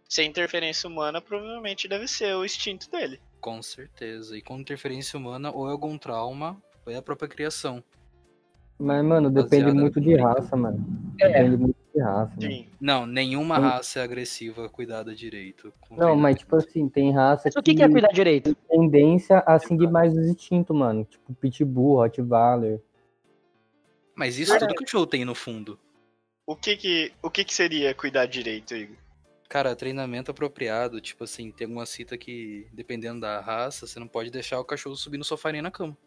Sem 0.10 0.28
interferência 0.28 0.90
humana, 0.90 1.22
provavelmente 1.22 1.88
deve 1.88 2.08
ser 2.08 2.36
o 2.36 2.44
instinto 2.44 2.90
dele. 2.90 3.22
Com 3.40 3.62
certeza. 3.62 4.36
E 4.36 4.42
com 4.42 4.60
interferência 4.60 5.18
humana, 5.18 5.52
ou 5.52 5.70
é 5.70 5.72
algum 5.72 5.96
trauma, 5.96 6.62
ou 6.84 6.92
é 6.92 6.98
a 6.98 7.02
própria 7.04 7.30
criação. 7.30 7.84
Mas, 8.80 9.06
mano, 9.06 9.30
depende 9.30 9.66
Baseada 9.66 9.80
muito 9.80 10.02
de 10.02 10.16
raça, 10.16 10.56
mano. 10.58 10.84
É. 11.22 11.28
Depende 11.28 11.58
muito 11.58 11.81
raça, 12.02 12.34
mano. 12.36 12.52
Sim. 12.52 12.68
Não, 12.80 13.06
nenhuma 13.06 13.58
Hum. 13.58 13.62
raça 13.62 14.00
é 14.00 14.04
agressiva 14.04 14.68
cuidada 14.70 15.14
direito. 15.16 15.74
Não, 15.92 16.16
mas 16.16 16.38
tipo 16.38 16.56
assim, 16.56 16.90
tem 16.90 17.12
raça 17.12 17.44
Mas 17.46 17.56
o 17.56 17.62
que, 17.62 17.74
que 17.76 17.84
é 17.84 17.90
cuidar 17.90 18.10
direito? 18.10 18.56
tem 18.56 18.80
tendência 18.80 19.40
a 19.46 19.58
seguir 19.60 19.90
mais 19.90 20.14
os 20.16 20.28
instintos, 20.28 20.76
mano. 20.76 21.06
Tipo 21.06 21.34
Pitbull, 21.34 21.98
Rottweiler. 21.98 22.82
Mas 24.16 24.38
isso 24.38 24.58
tudo 24.60 24.76
que 24.76 24.84
o 24.84 24.88
show 24.88 25.08
tem 25.08 25.24
no 25.26 25.34
fundo. 25.34 25.80
O 26.46 26.56
que 26.56 26.76
que, 26.76 27.14
o 27.22 27.30
que 27.30 27.44
que 27.44 27.54
seria 27.54 27.94
cuidar 27.94 28.26
direito, 28.26 28.76
Igor? 28.76 28.98
Cara, 29.48 29.76
treinamento 29.76 30.32
apropriado, 30.32 31.02
tipo 31.02 31.24
assim, 31.24 31.52
tem 31.52 31.66
alguma 31.66 31.86
cita 31.86 32.18
que, 32.18 32.68
dependendo 32.72 33.20
da 33.22 33.42
raça, 33.42 33.86
você 33.86 34.00
não 34.00 34.08
pode 34.08 34.32
deixar 34.32 34.60
o 34.60 34.66
cachorro 34.66 34.96
subir 34.96 35.18
no 35.18 35.24
sofá 35.26 35.52
nem 35.52 35.62
na 35.62 35.70
cama. 35.72 35.98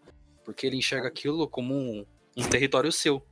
Porque 0.44 0.66
ele 0.66 0.76
enxerga 0.76 1.08
aquilo 1.08 1.46
como 1.48 1.74
um, 1.74 2.06
um 2.36 2.42
território 2.48 2.90
seu. 2.90 3.22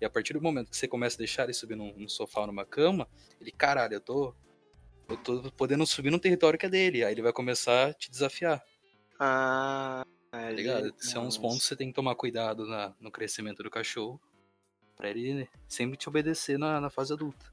E 0.00 0.04
a 0.04 0.10
partir 0.10 0.32
do 0.32 0.40
momento 0.40 0.70
que 0.70 0.76
você 0.76 0.88
começa 0.88 1.16
a 1.16 1.18
deixar 1.18 1.44
ele 1.44 1.52
subir 1.52 1.76
num, 1.76 1.92
num 1.96 2.08
sofá 2.08 2.40
ou 2.40 2.46
numa 2.46 2.64
cama, 2.64 3.06
ele, 3.40 3.50
caralho, 3.52 3.94
eu 3.94 4.00
tô. 4.00 4.34
Eu 5.08 5.16
tô 5.16 5.42
podendo 5.56 5.84
subir 5.86 6.10
num 6.10 6.18
território 6.18 6.58
que 6.58 6.66
é 6.66 6.68
dele. 6.68 7.04
Aí 7.04 7.12
ele 7.12 7.20
vai 7.22 7.32
começar 7.32 7.88
a 7.88 7.92
te 7.92 8.10
desafiar, 8.10 8.62
Ah, 9.18 10.04
tá 10.30 10.50
ligado? 10.50 10.94
São 10.98 11.26
uns 11.26 11.36
pontos 11.36 11.58
que 11.58 11.64
você 11.64 11.76
tem 11.76 11.88
que 11.88 11.94
tomar 11.94 12.14
cuidado 12.14 12.64
na- 12.66 12.94
no 13.00 13.10
crescimento 13.10 13.62
do 13.62 13.70
cachorro. 13.70 14.20
Pra 14.96 15.08
ele 15.10 15.48
sempre 15.68 15.96
te 15.96 16.08
obedecer 16.08 16.58
na, 16.58 16.80
na 16.80 16.90
fase 16.90 17.12
adulta. 17.12 17.44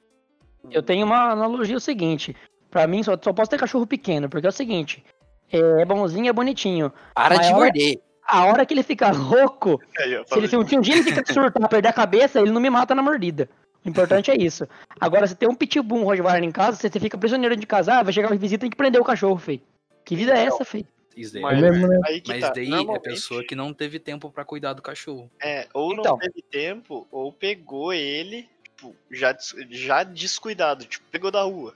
Eu 0.70 0.84
tenho 0.84 1.06
uma 1.06 1.32
analogia 1.32 1.76
o 1.78 1.80
seguinte. 1.82 2.36
Pra 2.70 2.86
mim, 2.88 3.02
só, 3.02 3.18
só 3.22 3.34
posso 3.34 3.50
ter 3.50 3.58
cachorro 3.60 3.88
pequeno, 3.88 4.30
porque 4.30 4.46
é 4.46 4.50
o 4.50 4.54
seguinte. 4.54 5.04
É 5.50 5.84
bonzinho, 5.86 6.28
é 6.30 6.34
bonitinho. 6.34 6.92
Para 7.16 7.36
de 7.38 7.42
Maior- 7.52 7.56
morder! 7.66 8.02
A 8.28 8.46
hora 8.46 8.66
que 8.66 8.74
ele 8.74 8.84
fica 8.84 9.10
rouco, 9.10 9.80
ó, 9.82 10.26
se, 10.26 10.38
ele, 10.38 10.48
se 10.50 10.58
um 10.58 10.82
dia 10.82 10.96
ele 10.96 11.04
fica 11.04 11.24
surtar, 11.32 11.68
perder 11.70 11.88
a 11.88 11.94
cabeça, 11.94 12.42
ele 12.42 12.52
não 12.52 12.60
me 12.60 12.70
mata 12.70 12.94
na 12.94 13.02
mordida. 13.02 13.50
O 13.86 13.90
importante 13.90 14.30
é 14.30 14.36
isso. 14.36 14.68
Agora, 15.00 15.26
se 15.26 15.34
tem 15.36 15.48
um 15.48 15.56
pitbull, 15.56 16.00
um 16.00 16.04
Rottweiler 16.04 16.44
em 16.44 16.52
casa, 16.52 16.76
você, 16.78 16.90
você 16.90 17.00
fica 17.00 17.18
prisioneiro 17.18 17.56
de 17.56 17.66
casa, 17.66 17.94
ah, 18.00 18.04
vai 18.04 18.12
chegar 18.12 18.28
uma 18.30 18.36
visita, 18.36 18.62
tem 18.62 18.70
que 18.70 18.76
prender 18.76 19.00
o 19.00 19.06
cachorro, 19.06 19.38
feio. 19.38 19.62
Que 20.04 20.14
vida 20.16 20.38
é 20.38 20.44
essa, 20.46 20.66
feio? 20.66 20.86
Isso 21.16 21.34
daí. 21.34 21.42
Mas, 21.42 21.64
É 21.64 21.72
né? 21.72 22.00
aí 22.06 22.22
que 22.22 22.30
Mas 22.30 22.42
tá. 22.42 22.50
daí 22.54 22.66
é 22.68 22.70
Normalmente, 22.70 23.04
pessoa 23.04 23.44
que 23.46 23.56
não 23.56 23.74
teve 23.74 23.98
tempo 23.98 24.30
pra 24.30 24.44
cuidar 24.44 24.74
do 24.74 24.82
cachorro. 24.82 25.32
É, 25.42 25.68
ou 25.74 25.94
não 25.96 26.02
Então. 26.02 26.18
teve 26.18 26.42
tempo, 26.42 27.08
ou 27.10 27.32
pegou 27.32 27.94
ele, 27.94 28.50
tipo, 28.64 28.94
já, 29.10 29.36
já 29.70 30.04
descuidado, 30.04 30.84
tipo, 30.86 31.06
pegou 31.10 31.32
da 31.32 31.42
rua. 31.44 31.74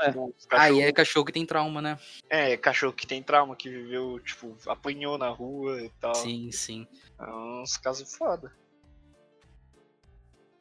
É. 0.00 0.06
Tipo, 0.06 0.34
Ah, 0.50 0.72
é 0.72 0.92
cachorro 0.92 1.26
que 1.26 1.32
tem 1.32 1.44
trauma, 1.44 1.82
né? 1.82 1.98
é, 2.28 2.56
cachorro 2.56 2.92
que 2.92 3.06
tem 3.06 3.22
trauma, 3.22 3.54
que 3.54 3.68
viveu, 3.68 4.18
tipo, 4.20 4.56
apanhou 4.66 5.18
na 5.18 5.28
rua 5.28 5.82
e 5.82 5.90
tal. 6.00 6.14
Sim, 6.14 6.50
sim. 6.50 6.86
É 7.18 7.30
uns 7.30 7.76
casos 7.76 8.14
foda. 8.14 8.50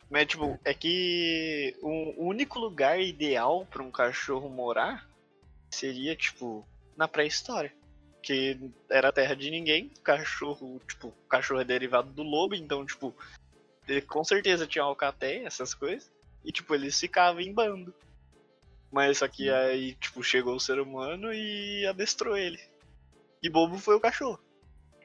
Mas, 0.10 0.26
tipo, 0.26 0.60
é 0.66 0.74
que 0.74 1.76
o 1.82 2.26
único 2.28 2.60
lugar 2.60 3.00
ideal 3.00 3.66
pra 3.70 3.84
um 3.84 3.92
cachorro 3.92 4.50
morar 4.50 5.08
seria, 5.70 6.16
tipo, 6.16 6.68
na 6.98 7.08
pré-história. 7.08 7.72
Que 8.22 8.60
era 8.90 9.14
terra 9.14 9.36
de 9.36 9.50
ninguém, 9.50 9.90
cachorro, 10.04 10.82
tipo, 10.88 11.10
o 11.10 11.28
cachorro 11.30 11.62
é 11.62 11.64
derivado 11.64 12.12
do 12.12 12.24
lobo, 12.24 12.56
então, 12.56 12.86
tipo, 12.86 13.16
ele 13.88 14.02
com 14.02 14.24
certeza 14.24 14.68
tinha 14.68 14.84
alcateia, 14.84 15.48
essas 15.48 15.74
coisas, 15.74 16.12
e, 16.44 16.52
tipo, 16.52 16.76
eles 16.76 17.00
ficavam 17.00 17.40
em 17.40 17.54
bando. 17.54 17.94
Mas 18.92 19.20
só 19.20 19.28
que 19.28 19.50
aí, 19.50 19.94
tipo, 19.96 20.24
chegou 20.24 20.56
o 20.56 20.60
ser 20.60 20.80
humano 20.80 21.32
e 21.34 21.86
adestrou 21.86 22.36
ele. 22.36 22.60
E 23.42 23.50
bobo 23.50 23.78
foi 23.78 23.96
o 23.96 24.00
cachorro. 24.00 24.40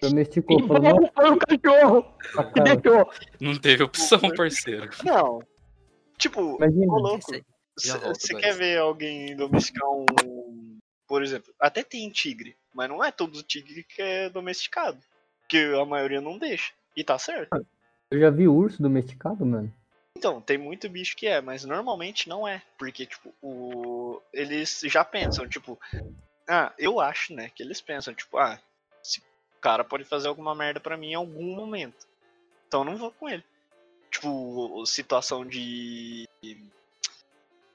Domesticou, 0.01 0.59
E 0.59 0.67
falou, 0.67 0.83
não, 0.83 0.97
como 0.97 1.13
foi 1.15 1.31
o 1.31 1.39
cachorro 1.39 2.17
pra 2.33 2.45
que 2.45 2.61
deixou? 2.61 3.11
Não 3.41 3.59
teve 3.59 3.83
opção, 3.83 4.21
parceiro. 4.37 4.91
Não. 5.05 5.41
Tipo, 6.19 6.57
Imagina. 6.57 6.93
ô 6.93 6.99
louco. 6.99 7.33
Você 7.77 8.35
quer 8.35 8.55
ver 8.55 8.79
alguém 8.79 9.37
domesticar 9.37 9.89
um. 9.91 10.79
Por 11.07 11.23
exemplo, 11.23 11.53
até 11.61 11.83
tem 11.83 12.09
tigre, 12.11 12.57
mas 12.73 12.89
não 12.89 13.05
é 13.05 13.11
todo 13.11 13.43
tigre 13.43 13.85
que 13.85 14.01
é 14.01 14.31
domesticado. 14.31 14.99
Porque 15.41 15.59
a 15.59 15.85
maioria 15.85 16.21
não 16.21 16.39
deixa. 16.39 16.73
E 16.97 17.05
tá 17.05 17.19
certo. 17.19 17.67
Eu 18.11 18.21
já 18.21 18.31
vi 18.31 18.49
urso 18.49 18.81
domesticado, 18.81 19.45
mano. 19.45 19.73
Então, 20.17 20.41
tem 20.41 20.57
muito 20.57 20.89
bicho 20.89 21.17
que 21.17 21.27
é, 21.27 21.41
mas 21.41 21.65
normalmente 21.65 22.29
não 22.29 22.47
é. 22.47 22.63
Porque, 22.79 23.05
tipo, 23.05 23.35
o... 23.43 24.21
eles 24.33 24.81
já 24.85 25.05
pensam, 25.05 25.49
tipo. 25.49 25.79
Ah, 26.49 26.73
eu 26.79 27.01
acho, 27.01 27.35
né? 27.35 27.51
Que 27.55 27.63
eles 27.63 27.81
pensam, 27.81 28.15
tipo, 28.15 28.39
ah, 28.39 28.61
esse 29.03 29.23
cara 29.61 29.83
pode 29.83 30.05
fazer 30.05 30.29
alguma 30.29 30.55
merda 30.55 30.79
pra 30.79 30.97
mim 30.97 31.11
em 31.11 31.15
algum 31.15 31.55
momento. 31.57 32.07
Então 32.69 32.81
eu 32.81 32.85
não 32.85 32.97
vou 32.97 33.11
com 33.11 33.29
ele. 33.29 33.45
Tipo, 34.11 34.85
situação 34.87 35.45
de. 35.45 36.29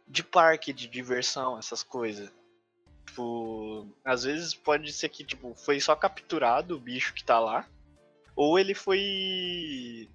De 0.08 0.23
parque, 0.23 0.73
de 0.73 0.88
diversão, 0.88 1.60
essas 1.60 1.84
coisas. 1.84 2.32
Tipo, 3.06 3.86
às 4.04 4.23
vezes 4.23 4.54
pode 4.54 4.91
ser 4.93 5.10
que, 5.10 5.23
tipo, 5.23 5.54
foi 5.56 5.80
só 5.80 5.95
capturado 5.95 6.75
o 6.75 6.80
bicho 6.80 7.13
que 7.13 7.23
tá 7.23 7.39
lá. 7.39 7.67
Ou 8.36 8.58
ele 8.58 8.73
foi 8.73 10.10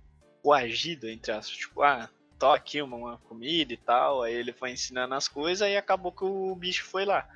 coagido, 0.45 1.09
entre 1.09 1.33
aspas. 1.33 1.57
Tipo, 1.57 1.83
ah, 1.83 2.07
tô 2.39 2.53
aqui 2.53 2.83
uma, 2.83 2.97
uma 2.97 3.19
comida 3.19 3.73
e 3.73 3.79
tal. 3.79 4.23
Aí 4.23 4.35
ele 4.35 4.53
foi 4.53 4.73
ensinando 4.73 5.15
as 5.15 5.27
coisas 5.27 5.67
e 5.67 5.75
acabou 5.75 6.13
que 6.13 6.23
o 6.23 6.55
bicho 6.55 6.85
foi 6.85 7.07
lá. 7.07 7.27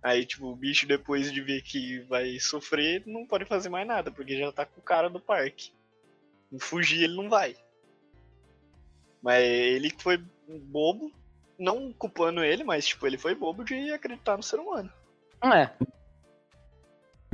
Aí, 0.00 0.24
tipo, 0.24 0.46
o 0.46 0.54
bicho 0.54 0.86
depois 0.86 1.32
de 1.32 1.40
ver 1.40 1.60
que 1.62 1.98
vai 2.02 2.38
sofrer, 2.38 3.02
não 3.04 3.26
pode 3.26 3.44
fazer 3.44 3.68
mais 3.68 3.84
nada, 3.84 4.12
porque 4.12 4.38
já 4.38 4.52
tá 4.52 4.64
com 4.64 4.78
o 4.78 4.84
cara 4.84 5.10
do 5.10 5.18
parque. 5.18 5.72
Fugir 6.60 7.02
ele 7.02 7.16
não 7.16 7.28
vai. 7.28 7.56
Mas 9.20 9.42
ele 9.42 9.92
foi 9.98 10.22
bobo, 10.46 11.10
não 11.58 11.92
culpando 11.92 12.44
ele, 12.44 12.62
mas 12.62 12.86
tipo, 12.86 13.04
ele 13.04 13.18
foi 13.18 13.34
bobo 13.34 13.64
de 13.64 13.92
acreditar 13.92 14.36
no 14.36 14.42
ser 14.44 14.60
humano. 14.60 14.92
É. 15.42 15.70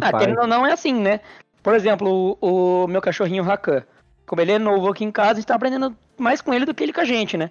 Ah, 0.01 0.19
querendo 0.19 0.41
ou 0.41 0.47
não, 0.47 0.67
é 0.67 0.73
assim, 0.73 0.95
né? 0.95 1.21
Por 1.63 1.75
exemplo, 1.75 2.39
o, 2.41 2.85
o 2.85 2.89
meu 2.89 3.03
cachorrinho 3.03 3.45
Rakan. 3.45 3.85
Como 4.27 4.41
ele 4.41 4.53
é 4.53 4.59
novo 4.59 4.89
aqui 4.89 5.05
em 5.05 5.11
casa, 5.11 5.33
a 5.33 5.35
gente 5.37 5.47
tá 5.47 5.55
aprendendo 5.55 5.97
mais 6.19 6.41
com 6.41 6.53
ele 6.55 6.65
do 6.65 6.75
que 6.75 6.83
ele 6.83 6.93
com 6.93 7.01
a 7.01 7.05
gente, 7.05 7.37
né? 7.37 7.51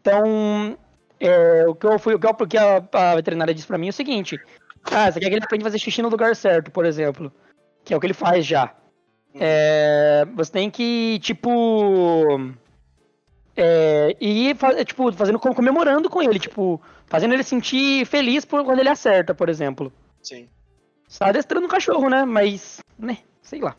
Então, 0.00 0.76
é, 1.18 1.66
o 1.68 1.74
que 1.74 1.86
eu 1.86 1.98
fui, 1.98 2.14
o 2.14 2.18
que, 2.18 2.26
eu- 2.26 2.30
o 2.38 2.46
que 2.46 2.56
a, 2.58 2.82
a 2.92 3.14
veterinária 3.14 3.54
disse 3.54 3.66
pra 3.66 3.78
mim 3.78 3.86
é 3.86 3.90
o 3.90 3.92
seguinte: 3.92 4.38
Ah, 4.84 5.10
você 5.10 5.20
quer 5.20 5.28
que 5.28 5.34
ele 5.36 5.44
aprenda 5.44 5.64
a 5.64 5.68
fazer 5.68 5.78
xixi 5.78 6.02
no 6.02 6.08
lugar 6.08 6.34
certo, 6.36 6.70
por 6.70 6.84
exemplo. 6.84 7.32
Que 7.84 7.94
é 7.94 7.96
o 7.96 8.00
que 8.00 8.06
ele 8.06 8.14
faz 8.14 8.44
já. 8.46 8.74
É, 9.34 10.26
você 10.34 10.50
tem 10.52 10.70
que, 10.70 11.18
tipo. 11.20 12.52
É, 13.56 14.16
ir 14.20 14.56
fa- 14.56 14.84
tipo, 14.84 15.12
fazendo, 15.12 15.38
com- 15.38 15.54
comemorando 15.54 16.08
com 16.08 16.22
ele, 16.22 16.38
tipo, 16.38 16.80
fazendo 17.06 17.34
ele 17.34 17.42
sentir 17.42 18.06
feliz 18.06 18.44
por 18.44 18.64
quando 18.64 18.78
ele 18.78 18.88
acerta, 18.88 19.34
por 19.34 19.48
exemplo. 19.48 19.92
Sim. 20.22 20.48
Você 21.06 21.18
tá 21.18 21.26
adestrando 21.28 21.66
o 21.66 21.70
cachorro, 21.70 22.08
né? 22.08 22.24
Mas, 22.24 22.80
né, 22.98 23.18
sei 23.42 23.60
lá. 23.60 23.76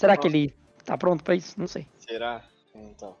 Será 0.00 0.16
que 0.16 0.26
ele 0.26 0.54
tá 0.82 0.96
pronto 0.96 1.22
pra 1.22 1.34
isso? 1.34 1.60
Não 1.60 1.66
sei. 1.66 1.86
Será? 1.98 2.42
Então. 2.74 3.14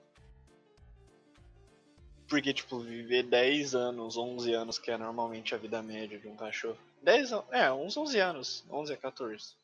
Porque, 2.26 2.54
tipo, 2.54 2.78
viver 2.80 3.24
10 3.24 3.74
anos, 3.74 4.16
11 4.16 4.54
anos, 4.54 4.78
que 4.78 4.90
é 4.90 4.96
normalmente 4.96 5.54
a 5.54 5.58
vida 5.58 5.82
média 5.82 6.18
de 6.18 6.26
um 6.26 6.34
cachorro. 6.36 6.78
10 7.02 7.32
anos, 7.34 7.44
é, 7.50 7.70
uns 7.70 7.94
11 7.98 8.18
anos, 8.18 8.64
11 8.70 8.94
a 8.94 8.96
14. 8.96 9.56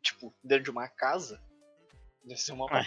Tipo, 0.00 0.32
dentro 0.44 0.62
de 0.62 0.70
uma 0.70 0.86
casa, 0.86 1.40
deve 2.24 2.40
ser 2.40 2.52
uma 2.52 2.66
É. 2.66 2.84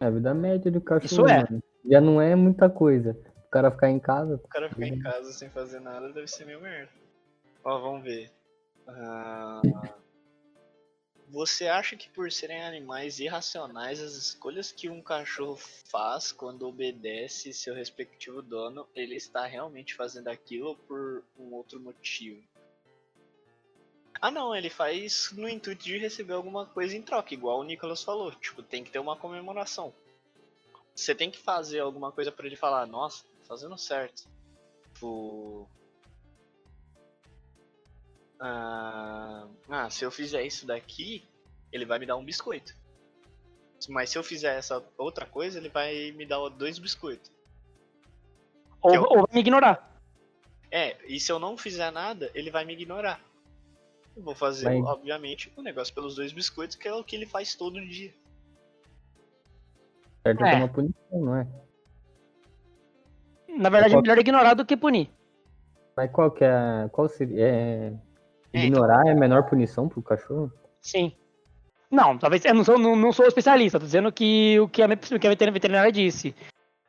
É 0.00 0.06
a 0.08 0.10
vida 0.10 0.34
média 0.34 0.70
do 0.70 0.80
cachorro, 0.82 1.06
Isso 1.06 1.26
é. 1.26 1.42
mano. 1.42 1.62
Já 1.90 2.02
não 2.02 2.20
é 2.20 2.36
muita 2.36 2.68
coisa. 2.68 3.18
O 3.46 3.48
cara 3.48 3.70
ficar 3.70 3.88
em 3.88 3.98
casa, 3.98 4.34
O 4.34 4.48
cara 4.48 4.68
ficar 4.68 4.86
em 4.86 4.98
casa 4.98 5.32
sem 5.32 5.48
fazer 5.48 5.80
nada 5.80 6.12
deve 6.12 6.26
ser 6.26 6.44
meio 6.44 6.60
merda. 6.60 6.92
Ó, 7.64 7.80
vamos 7.80 8.02
ver. 8.02 8.30
Ah, 8.86 9.62
você 11.30 11.68
acha 11.68 11.96
que 11.96 12.08
por 12.08 12.30
serem 12.32 12.62
animais 12.62 13.20
irracionais, 13.20 14.00
as 14.00 14.14
escolhas 14.14 14.72
que 14.72 14.88
um 14.88 15.02
cachorro 15.02 15.56
faz 15.56 16.32
quando 16.32 16.66
obedece 16.66 17.52
seu 17.52 17.74
respectivo 17.74 18.42
dono, 18.42 18.86
ele 18.94 19.14
está 19.14 19.46
realmente 19.46 19.94
fazendo 19.94 20.28
aquilo 20.28 20.76
por 20.86 21.22
um 21.38 21.52
outro 21.54 21.78
motivo? 21.80 22.42
Ah 24.20 24.30
não, 24.30 24.54
ele 24.54 24.68
faz 24.68 25.30
no 25.32 25.48
intuito 25.48 25.84
de 25.84 25.98
receber 25.98 26.32
alguma 26.32 26.66
coisa 26.66 26.96
em 26.96 27.02
troca, 27.02 27.34
igual 27.34 27.60
o 27.60 27.64
Nicholas 27.64 28.02
falou. 28.02 28.32
Tipo, 28.32 28.62
tem 28.62 28.82
que 28.82 28.90
ter 28.90 28.98
uma 28.98 29.16
comemoração. 29.16 29.94
Você 30.94 31.14
tem 31.14 31.30
que 31.30 31.38
fazer 31.38 31.78
alguma 31.78 32.10
coisa 32.10 32.32
pra 32.32 32.46
ele 32.46 32.56
falar, 32.56 32.84
nossa, 32.86 33.22
tô 33.22 33.44
fazendo 33.44 33.78
certo. 33.78 34.28
Tipo. 34.92 35.68
Ah, 38.40 39.46
ah, 39.68 39.90
se 39.90 40.04
eu 40.04 40.10
fizer 40.10 40.44
isso 40.44 40.66
daqui, 40.66 41.24
ele 41.72 41.84
vai 41.84 41.98
me 41.98 42.06
dar 42.06 42.16
um 42.16 42.24
biscoito. 42.24 42.74
Mas 43.88 44.10
se 44.10 44.18
eu 44.18 44.24
fizer 44.24 44.56
essa 44.58 44.84
outra 44.96 45.24
coisa, 45.26 45.58
ele 45.58 45.68
vai 45.68 46.12
me 46.12 46.26
dar 46.26 46.48
dois 46.48 46.78
biscoitos. 46.78 47.30
Ou, 48.82 48.94
eu- 48.94 49.02
ou 49.02 49.16
vai 49.26 49.34
me 49.34 49.40
ignorar. 49.40 50.00
É, 50.70 50.96
e 51.06 51.18
se 51.18 51.32
eu 51.32 51.38
não 51.38 51.56
fizer 51.56 51.90
nada, 51.90 52.30
ele 52.34 52.50
vai 52.50 52.64
me 52.64 52.74
ignorar. 52.74 53.20
Eu 54.16 54.22
vou 54.22 54.34
fazer, 54.34 54.64
Vai. 54.66 54.80
obviamente, 54.82 55.52
o 55.56 55.62
negócio 55.62 55.94
pelos 55.94 56.16
dois 56.16 56.32
biscoitos, 56.32 56.76
que 56.76 56.86
é 56.88 56.92
o 56.92 57.04
que 57.04 57.14
ele 57.16 57.26
faz 57.26 57.54
todo 57.54 57.80
dia. 57.86 58.12
certo? 60.26 60.44
É. 60.44 60.52
É 60.54 60.56
uma 60.56 60.68
punição, 60.68 61.20
não 61.20 61.36
é? 61.36 61.46
Na 63.48 63.70
verdade, 63.70 63.94
é 63.94 63.96
qual- 63.96 64.02
melhor 64.02 64.18
ignorar 64.18 64.54
do 64.54 64.66
que 64.66 64.76
punir. 64.76 65.08
Mas 65.96 66.10
qual 66.12 66.30
que 66.30 66.44
é. 66.44 66.88
Qual 66.92 67.08
seria. 67.08 67.44
É... 67.46 67.92
É, 68.52 68.64
Ignorar 68.64 69.06
é 69.06 69.12
a 69.12 69.14
menor 69.14 69.44
punição 69.44 69.88
pro 69.88 70.02
cachorro? 70.02 70.52
Sim. 70.80 71.12
Não, 71.90 72.16
talvez. 72.18 72.44
Eu 72.44 72.54
não 72.54 72.64
sou, 72.64 72.78
não, 72.78 72.94
não 72.96 73.12
sou 73.12 73.26
especialista, 73.26 73.78
tô 73.78 73.86
dizendo 73.86 74.12
que 74.12 74.58
o 74.60 74.68
que 74.68 74.82
a, 74.82 74.96
que 74.96 75.26
a 75.26 75.30
veter- 75.30 75.52
veterinária 75.52 75.92
disse. 75.92 76.34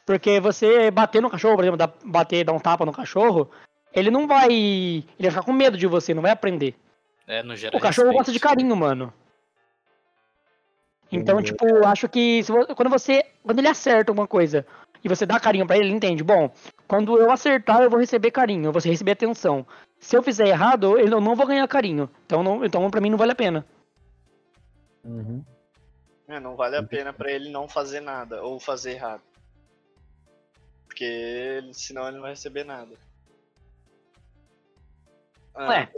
Porque 0.05 0.39
você 0.39 0.89
bater 0.89 1.21
no 1.21 1.29
cachorro, 1.29 1.55
por 1.55 1.63
exemplo, 1.63 1.77
dar, 1.77 1.93
bater, 2.03 2.43
dar 2.43 2.53
um 2.53 2.59
tapa 2.59 2.85
no 2.85 2.91
cachorro, 2.91 3.49
ele 3.93 4.09
não 4.09 4.27
vai. 4.27 4.47
Ele 4.51 5.05
vai 5.19 5.29
ficar 5.31 5.43
com 5.43 5.53
medo 5.53 5.77
de 5.77 5.85
você, 5.87 6.13
não 6.13 6.21
vai 6.21 6.31
aprender. 6.31 6.75
É, 7.27 7.43
não 7.43 7.55
gera 7.55 7.77
O 7.77 7.79
cachorro 7.79 8.07
respeito. 8.07 8.17
gosta 8.19 8.31
de 8.31 8.39
carinho, 8.39 8.75
mano. 8.75 9.13
Então, 11.11 11.39
Entendi. 11.39 11.51
tipo, 11.51 11.65
eu 11.67 11.85
acho 11.87 12.07
que 12.07 12.43
se 12.43 12.51
quando 12.75 12.89
você. 12.89 13.23
Quando 13.43 13.59
ele 13.59 13.67
acerta 13.67 14.11
alguma 14.11 14.27
coisa 14.27 14.65
e 15.03 15.07
você 15.09 15.25
dá 15.25 15.39
carinho 15.39 15.65
pra 15.65 15.75
ele, 15.77 15.85
ele 15.87 15.95
entende. 15.95 16.23
Bom, 16.23 16.51
quando 16.87 17.17
eu 17.17 17.31
acertar, 17.31 17.81
eu 17.81 17.89
vou 17.89 17.99
receber 17.99 18.31
carinho, 18.31 18.65
eu 18.67 18.71
vou 18.71 18.81
receber 18.81 19.11
atenção. 19.11 19.65
Se 19.99 20.15
eu 20.17 20.23
fizer 20.23 20.47
errado, 20.47 20.97
eu 20.97 21.07
não- 21.09 21.21
não 21.21 21.35
vou 21.35 21.45
ganhar 21.45 21.67
carinho. 21.67 22.09
Então, 22.25 22.41
não, 22.41 22.63
então 22.63 22.89
pra 22.89 23.01
mim 23.01 23.09
não 23.09 23.17
vale 23.17 23.31
a 23.33 23.35
pena. 23.35 23.65
Uhum. 25.03 25.43
É, 26.27 26.39
não 26.39 26.55
vale 26.55 26.75
a 26.77 26.83
pena 26.83 27.11
pra 27.11 27.31
ele 27.31 27.49
não 27.49 27.67
fazer 27.67 27.99
nada 27.99 28.41
ou 28.43 28.59
fazer 28.59 28.91
errado. 28.91 29.21
Porque 30.85 31.03
ele- 31.03 31.73
senão 31.73 32.03
ele 32.07 32.15
não 32.15 32.21
vai 32.21 32.31
receber 32.31 32.63
nada. 32.63 32.91
Ah, 35.55 35.67
Ué. 35.69 35.89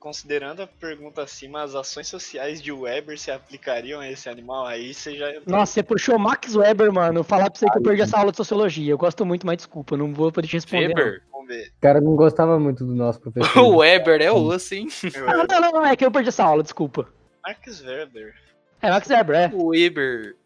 Considerando 0.00 0.62
a 0.62 0.66
pergunta 0.66 1.22
acima, 1.22 1.62
as 1.62 1.74
ações 1.74 2.08
sociais 2.08 2.60
de 2.60 2.72
Weber 2.72 3.18
se 3.18 3.30
aplicariam 3.30 4.00
a 4.00 4.10
esse 4.10 4.28
animal? 4.28 4.66
Aí 4.66 4.92
você 4.92 5.16
já. 5.16 5.26
Nossa, 5.46 5.72
você 5.74 5.82
puxou 5.82 6.18
Max 6.18 6.56
Weber, 6.56 6.92
mano. 6.92 7.22
Falar 7.22 7.50
pra 7.50 7.58
você 7.58 7.70
que 7.70 7.78
eu 7.78 7.82
perdi 7.82 8.02
essa 8.02 8.18
aula 8.18 8.30
de 8.32 8.36
sociologia. 8.36 8.90
Eu 8.92 8.98
gosto 8.98 9.24
muito, 9.24 9.46
mas 9.46 9.58
desculpa, 9.58 9.96
não 9.96 10.12
vou 10.12 10.32
poder 10.32 10.48
te 10.48 10.54
responder. 10.54 10.88
não. 10.94 11.33
Vamos 11.44 11.48
ver. 11.48 11.68
O 11.68 11.80
cara 11.80 12.00
não 12.00 12.16
gostava 12.16 12.58
muito 12.58 12.84
do 12.84 12.94
nosso 12.94 13.20
professor. 13.20 13.58
O 13.62 13.76
Weber 13.76 14.20
é 14.20 14.32
osso, 14.32 14.74
hein? 14.74 14.88
Ah, 15.26 15.36
não, 15.36 15.60
não, 15.60 15.72
não, 15.72 15.86
é 15.86 15.96
que 15.96 16.04
eu 16.04 16.10
perdi 16.10 16.28
essa 16.28 16.44
aula, 16.44 16.62
desculpa. 16.62 17.12
Marcus 17.42 17.82
Weber. 17.82 18.34
É, 18.80 18.90
Max 18.90 19.08
Weber, 19.08 19.36
é. 19.36 19.50
O 19.54 19.68
Weber. 19.68 20.36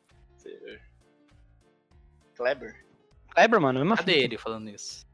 Kleber. 2.36 2.84
Weber, 3.36 3.60
mano, 3.60 3.78
é 3.80 3.82
mesma 3.82 3.96
Cadê 3.96 4.12
fita. 4.12 4.24
ele 4.24 4.38
falando 4.38 4.68
isso? 4.70 5.06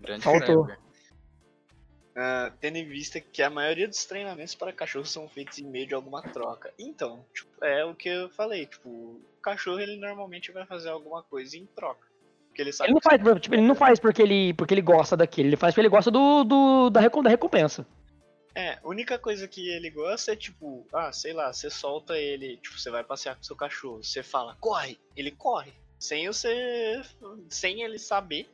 Grande 0.00 0.22
Faltou. 0.22 0.62
Weber. 0.62 0.78
Ah, 2.16 2.52
tendo 2.60 2.76
em 2.76 2.88
vista 2.88 3.20
que 3.20 3.42
a 3.42 3.50
maioria 3.50 3.86
dos 3.86 4.04
treinamentos 4.04 4.54
para 4.56 4.72
cachorros 4.72 5.10
são 5.10 5.28
feitos 5.28 5.58
em 5.60 5.64
meio 5.64 5.86
de 5.86 5.94
alguma 5.94 6.20
troca. 6.20 6.72
Então, 6.76 7.24
tipo, 7.32 7.64
é 7.64 7.84
o 7.84 7.94
que 7.94 8.08
eu 8.08 8.28
falei, 8.30 8.66
tipo, 8.66 8.88
o 8.88 9.22
cachorro 9.40 9.78
ele 9.78 9.96
normalmente 9.96 10.50
vai 10.50 10.66
fazer 10.66 10.88
alguma 10.88 11.22
coisa 11.22 11.56
em 11.56 11.66
troca. 11.66 12.07
Porque 12.58 12.62
ele 12.62 12.72
sabe 12.72 12.90
Ele 12.90 12.94
não 12.94 13.00
faz, 13.00 13.22
por- 13.22 13.40
tipo, 13.40 13.54
ele 13.54 13.62
não 13.62 13.74
faz 13.76 14.00
porque 14.00 14.22
ele, 14.22 14.54
porque 14.54 14.74
ele 14.74 14.82
gosta 14.82 15.16
daquele, 15.16 15.48
ele 15.50 15.56
faz 15.56 15.72
porque 15.72 15.80
ele 15.82 15.88
gosta 15.88 16.10
do, 16.10 16.42
do 16.42 16.90
da, 16.90 17.00
da 17.06 17.30
recompensa. 17.30 17.86
É, 18.52 18.72
a 18.82 18.88
única 18.88 19.16
coisa 19.16 19.46
que 19.46 19.68
ele 19.68 19.88
gosta 19.90 20.32
é 20.32 20.36
tipo, 20.36 20.84
ah, 20.92 21.12
sei 21.12 21.32
lá, 21.32 21.52
você 21.52 21.70
solta 21.70 22.18
ele, 22.18 22.56
tipo, 22.56 22.76
você 22.76 22.90
vai 22.90 23.04
passear 23.04 23.36
com 23.36 23.44
seu 23.44 23.54
cachorro, 23.54 24.02
você 24.02 24.24
fala, 24.24 24.56
corre, 24.60 24.98
ele 25.14 25.30
corre. 25.30 25.72
Sem 26.00 26.26
você. 26.26 27.00
Sem 27.48 27.82
ele 27.82 27.98
saber. 27.98 28.48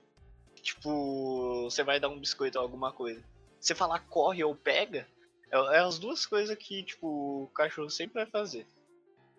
Tipo, 0.63 1.65
você 1.65 1.83
vai 1.83 1.99
dar 1.99 2.09
um 2.11 2.19
biscoito 2.19 2.59
ou 2.59 2.63
alguma 2.63 2.93
coisa. 2.93 3.23
Você 3.59 3.75
falar 3.75 4.01
corre 4.01 4.45
ou 4.45 4.55
pega, 4.55 5.07
é, 5.51 5.57
é 5.57 5.79
as 5.79 5.99
duas 5.99 6.27
coisas 6.27 6.57
que, 6.59 6.83
tipo, 6.83 7.45
o 7.45 7.47
cachorro 7.55 7.89
sempre 7.89 8.15
vai 8.23 8.27
fazer. 8.27 8.67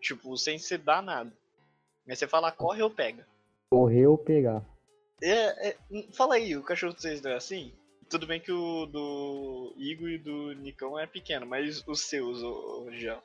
Tipo, 0.02 0.36
sem 0.38 0.58
você 0.58 0.76
dar 0.78 1.04
nada. 1.04 1.32
Mas 2.08 2.18
você 2.18 2.28
falar 2.28 2.52
corre 2.52 2.82
ou 2.82 2.90
pega. 2.90 3.28
Correr 3.70 4.08
ou 4.08 4.18
pegar. 4.18 4.64
É, 5.22 5.70
é, 5.70 5.78
fala 6.14 6.36
aí, 6.36 6.56
o 6.56 6.64
cachorro 6.64 6.94
de 6.94 7.02
vocês 7.02 7.22
não 7.22 7.32
é 7.32 7.36
assim? 7.36 7.74
Tudo 8.10 8.28
bem 8.28 8.40
que 8.40 8.52
o 8.52 8.86
do 8.86 9.74
Igor 9.78 10.10
e 10.10 10.18
do 10.18 10.54
Nicão 10.54 11.00
é 11.00 11.08
pequeno, 11.08 11.46
mas 11.46 11.84
os 11.88 12.02
seus, 12.02 12.44
ô, 12.44 12.86
ô, 12.86 12.92
Jean. 12.92 13.20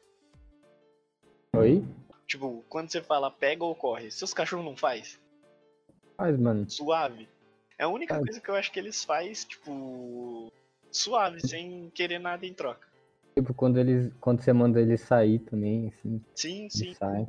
Oi? 1.54 1.84
Tipo, 2.26 2.64
quando 2.68 2.90
você 2.90 3.02
fala 3.02 3.30
pega 3.30 3.64
ou 3.64 3.74
corre, 3.74 4.10
seus 4.10 4.32
cachorros 4.32 4.64
não 4.64 4.76
faz? 4.76 5.20
Faz, 6.16 6.38
mano. 6.38 6.68
Suave. 6.70 7.28
É 7.78 7.84
a 7.84 7.88
única 7.88 8.14
Faz. 8.14 8.24
coisa 8.26 8.40
que 8.40 8.48
eu 8.48 8.54
acho 8.54 8.72
que 8.72 8.78
eles 8.78 9.04
faz, 9.04 9.44
tipo, 9.44 10.52
suave, 10.90 11.40
sem 11.40 11.90
querer 11.94 12.18
nada 12.18 12.46
em 12.46 12.54
troca. 12.54 12.86
Tipo, 13.34 13.54
quando, 13.54 13.78
eles, 13.78 14.12
quando 14.20 14.42
você 14.42 14.52
manda 14.52 14.80
ele 14.80 14.96
sair 14.96 15.38
também, 15.40 15.88
assim, 15.88 16.22
Sim, 16.34 16.68
sim. 16.68 16.94
sai. 16.94 17.26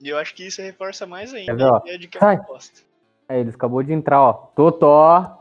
E 0.00 0.08
eu 0.08 0.16
acho 0.16 0.34
que 0.34 0.46
isso 0.46 0.62
reforça 0.62 1.06
mais 1.06 1.34
ainda 1.34 1.54
Quer 1.56 1.62
a 1.74 1.78
ideia 1.78 1.98
de 1.98 2.08
que 2.08 2.18
é. 2.18 2.40
Aí, 3.28 3.40
eles 3.40 3.54
acabou 3.54 3.82
de 3.82 3.92
entrar, 3.92 4.20
ó. 4.22 4.32
Totó! 4.32 5.38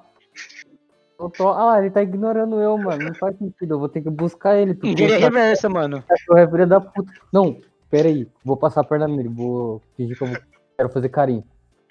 Totó. 1.18 1.50
Ah, 1.54 1.66
lá, 1.66 1.80
ele 1.80 1.90
tá 1.90 2.02
ignorando 2.04 2.60
eu, 2.62 2.78
mano. 2.78 3.06
Não 3.06 3.14
faz 3.16 3.38
sentido. 3.38 3.74
Eu 3.74 3.80
vou 3.80 3.90
ter 3.90 4.02
que 4.02 4.10
buscar 4.10 4.58
ele. 4.58 4.78
Esse 4.84 5.18
reversa, 5.18 5.70
mano. 5.70 6.04
cachorro 6.08 6.38
é 6.40 6.48
filha 6.48 6.68
da 6.68 6.80
puta. 6.80 7.12
Não, 7.32 7.62
pera 7.90 8.08
aí. 8.08 8.28
Vou 8.44 8.56
passar 8.56 8.82
a 8.82 8.84
perna 8.84 9.08
nele. 9.08 9.28
Vou 9.30 9.82
fingir 9.98 10.16
que 10.16 10.24
eu 10.24 10.28
vou- 10.28 10.38
quero 10.78 10.90
fazer 10.90 11.10
carinho. 11.10 11.44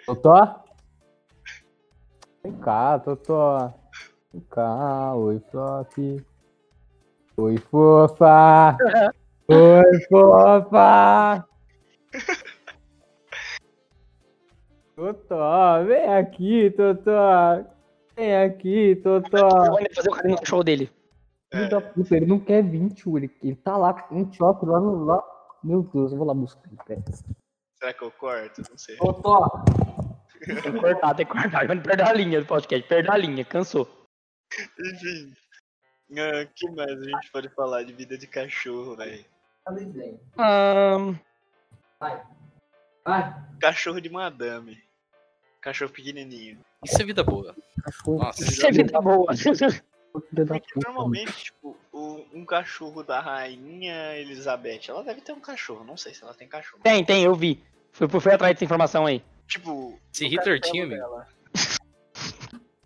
Totó? 0.06 0.62
Vem 2.42 2.52
cá, 2.54 2.98
Totó. 2.98 3.74
Vem 4.32 4.42
cá. 4.48 5.14
Oi, 5.14 5.40
Flop. 5.50 5.92
Oi, 7.36 7.56
fofa. 7.58 8.76
Oi, 9.48 10.00
fofa. 10.08 11.44
Totó, 14.98 15.84
vem 15.84 16.12
aqui, 16.12 16.70
Totó. 16.72 17.64
Vem 18.16 18.36
aqui, 18.36 18.96
Totó. 18.96 19.48
Vou 19.48 19.94
fazer 19.94 20.08
o 20.08 20.12
carinho 20.12 20.34
no 20.34 20.40
cachorro 20.40 20.64
dele. 20.64 20.90
Filho 21.52 21.70
da 21.70 21.80
puta, 21.80 22.16
ele 22.16 22.26
não 22.26 22.40
quer 22.40 22.64
vir, 22.64 22.90
tio. 22.90 23.16
Ele, 23.16 23.30
ele 23.40 23.54
tá 23.54 23.76
lá 23.76 24.08
em 24.10 24.32
choque, 24.32 24.66
lá 24.66 24.80
no. 24.80 25.04
Lá. 25.04 25.22
Meu 25.62 25.84
Deus, 25.84 26.10
eu 26.10 26.18
vou 26.18 26.26
lá 26.26 26.34
buscar 26.34 26.66
ele. 26.66 26.78
Pera. 26.84 27.00
Será 27.78 27.92
que 27.92 28.02
eu 28.02 28.10
corto? 28.10 28.60
Não 28.68 28.76
sei. 28.76 28.96
Totó! 28.96 29.64
Tem 30.44 30.56
que 30.56 30.72
cortar, 30.72 31.14
tem 31.14 31.26
que 31.26 31.32
cortar. 31.32 31.68
Vai 31.68 31.80
perder 31.80 32.02
a 32.02 32.12
linha 32.12 32.40
do 32.40 32.46
podcast, 32.46 32.88
perdeu 32.88 33.12
a 33.12 33.16
linha, 33.16 33.44
cansou. 33.44 33.88
Enfim. 34.80 35.32
O 36.10 36.54
que 36.56 36.70
mais 36.72 36.90
a 36.90 37.04
gente 37.04 37.30
pode 37.30 37.48
falar 37.50 37.84
de 37.84 37.92
vida 37.92 38.18
de 38.18 38.26
cachorro, 38.26 38.96
velho? 38.96 39.24
Ahn, 40.36 41.14
Cachorro 43.60 44.00
de 44.00 44.10
madame. 44.10 44.87
Cachorro 45.68 45.92
pequenininho. 45.92 46.58
Isso 46.82 47.02
é 47.02 47.04
vida 47.04 47.22
boa. 47.22 47.54
Cachorro, 47.84 48.18
Nossa, 48.20 48.42
isso 48.42 48.66
é 48.66 48.70
vida 48.72 48.98
boa. 49.02 49.26
normalmente, 50.82 51.44
tipo, 51.44 51.76
o- 51.92 52.24
um 52.32 52.42
cachorro 52.46 53.02
da 53.02 53.20
rainha 53.20 54.16
Elizabeth, 54.16 54.88
ela 54.88 55.04
deve 55.04 55.20
ter 55.20 55.32
um 55.32 55.40
cachorro. 55.40 55.84
Não 55.84 55.94
sei 55.98 56.14
se 56.14 56.22
ela 56.24 56.32
tem 56.32 56.48
cachorro. 56.48 56.82
Tem, 56.82 57.04
tem, 57.04 57.22
eu 57.22 57.34
vi. 57.34 57.62
Fui, 57.92 58.08
fui 58.08 58.32
atrás 58.32 58.54
dessa 58.54 58.64
informação 58.64 59.04
aí. 59.04 59.22
Tipo, 59.46 59.98
Se 60.10 60.26
Hitler 60.26 60.58
tinha, 60.58 60.86
dela. 60.86 61.26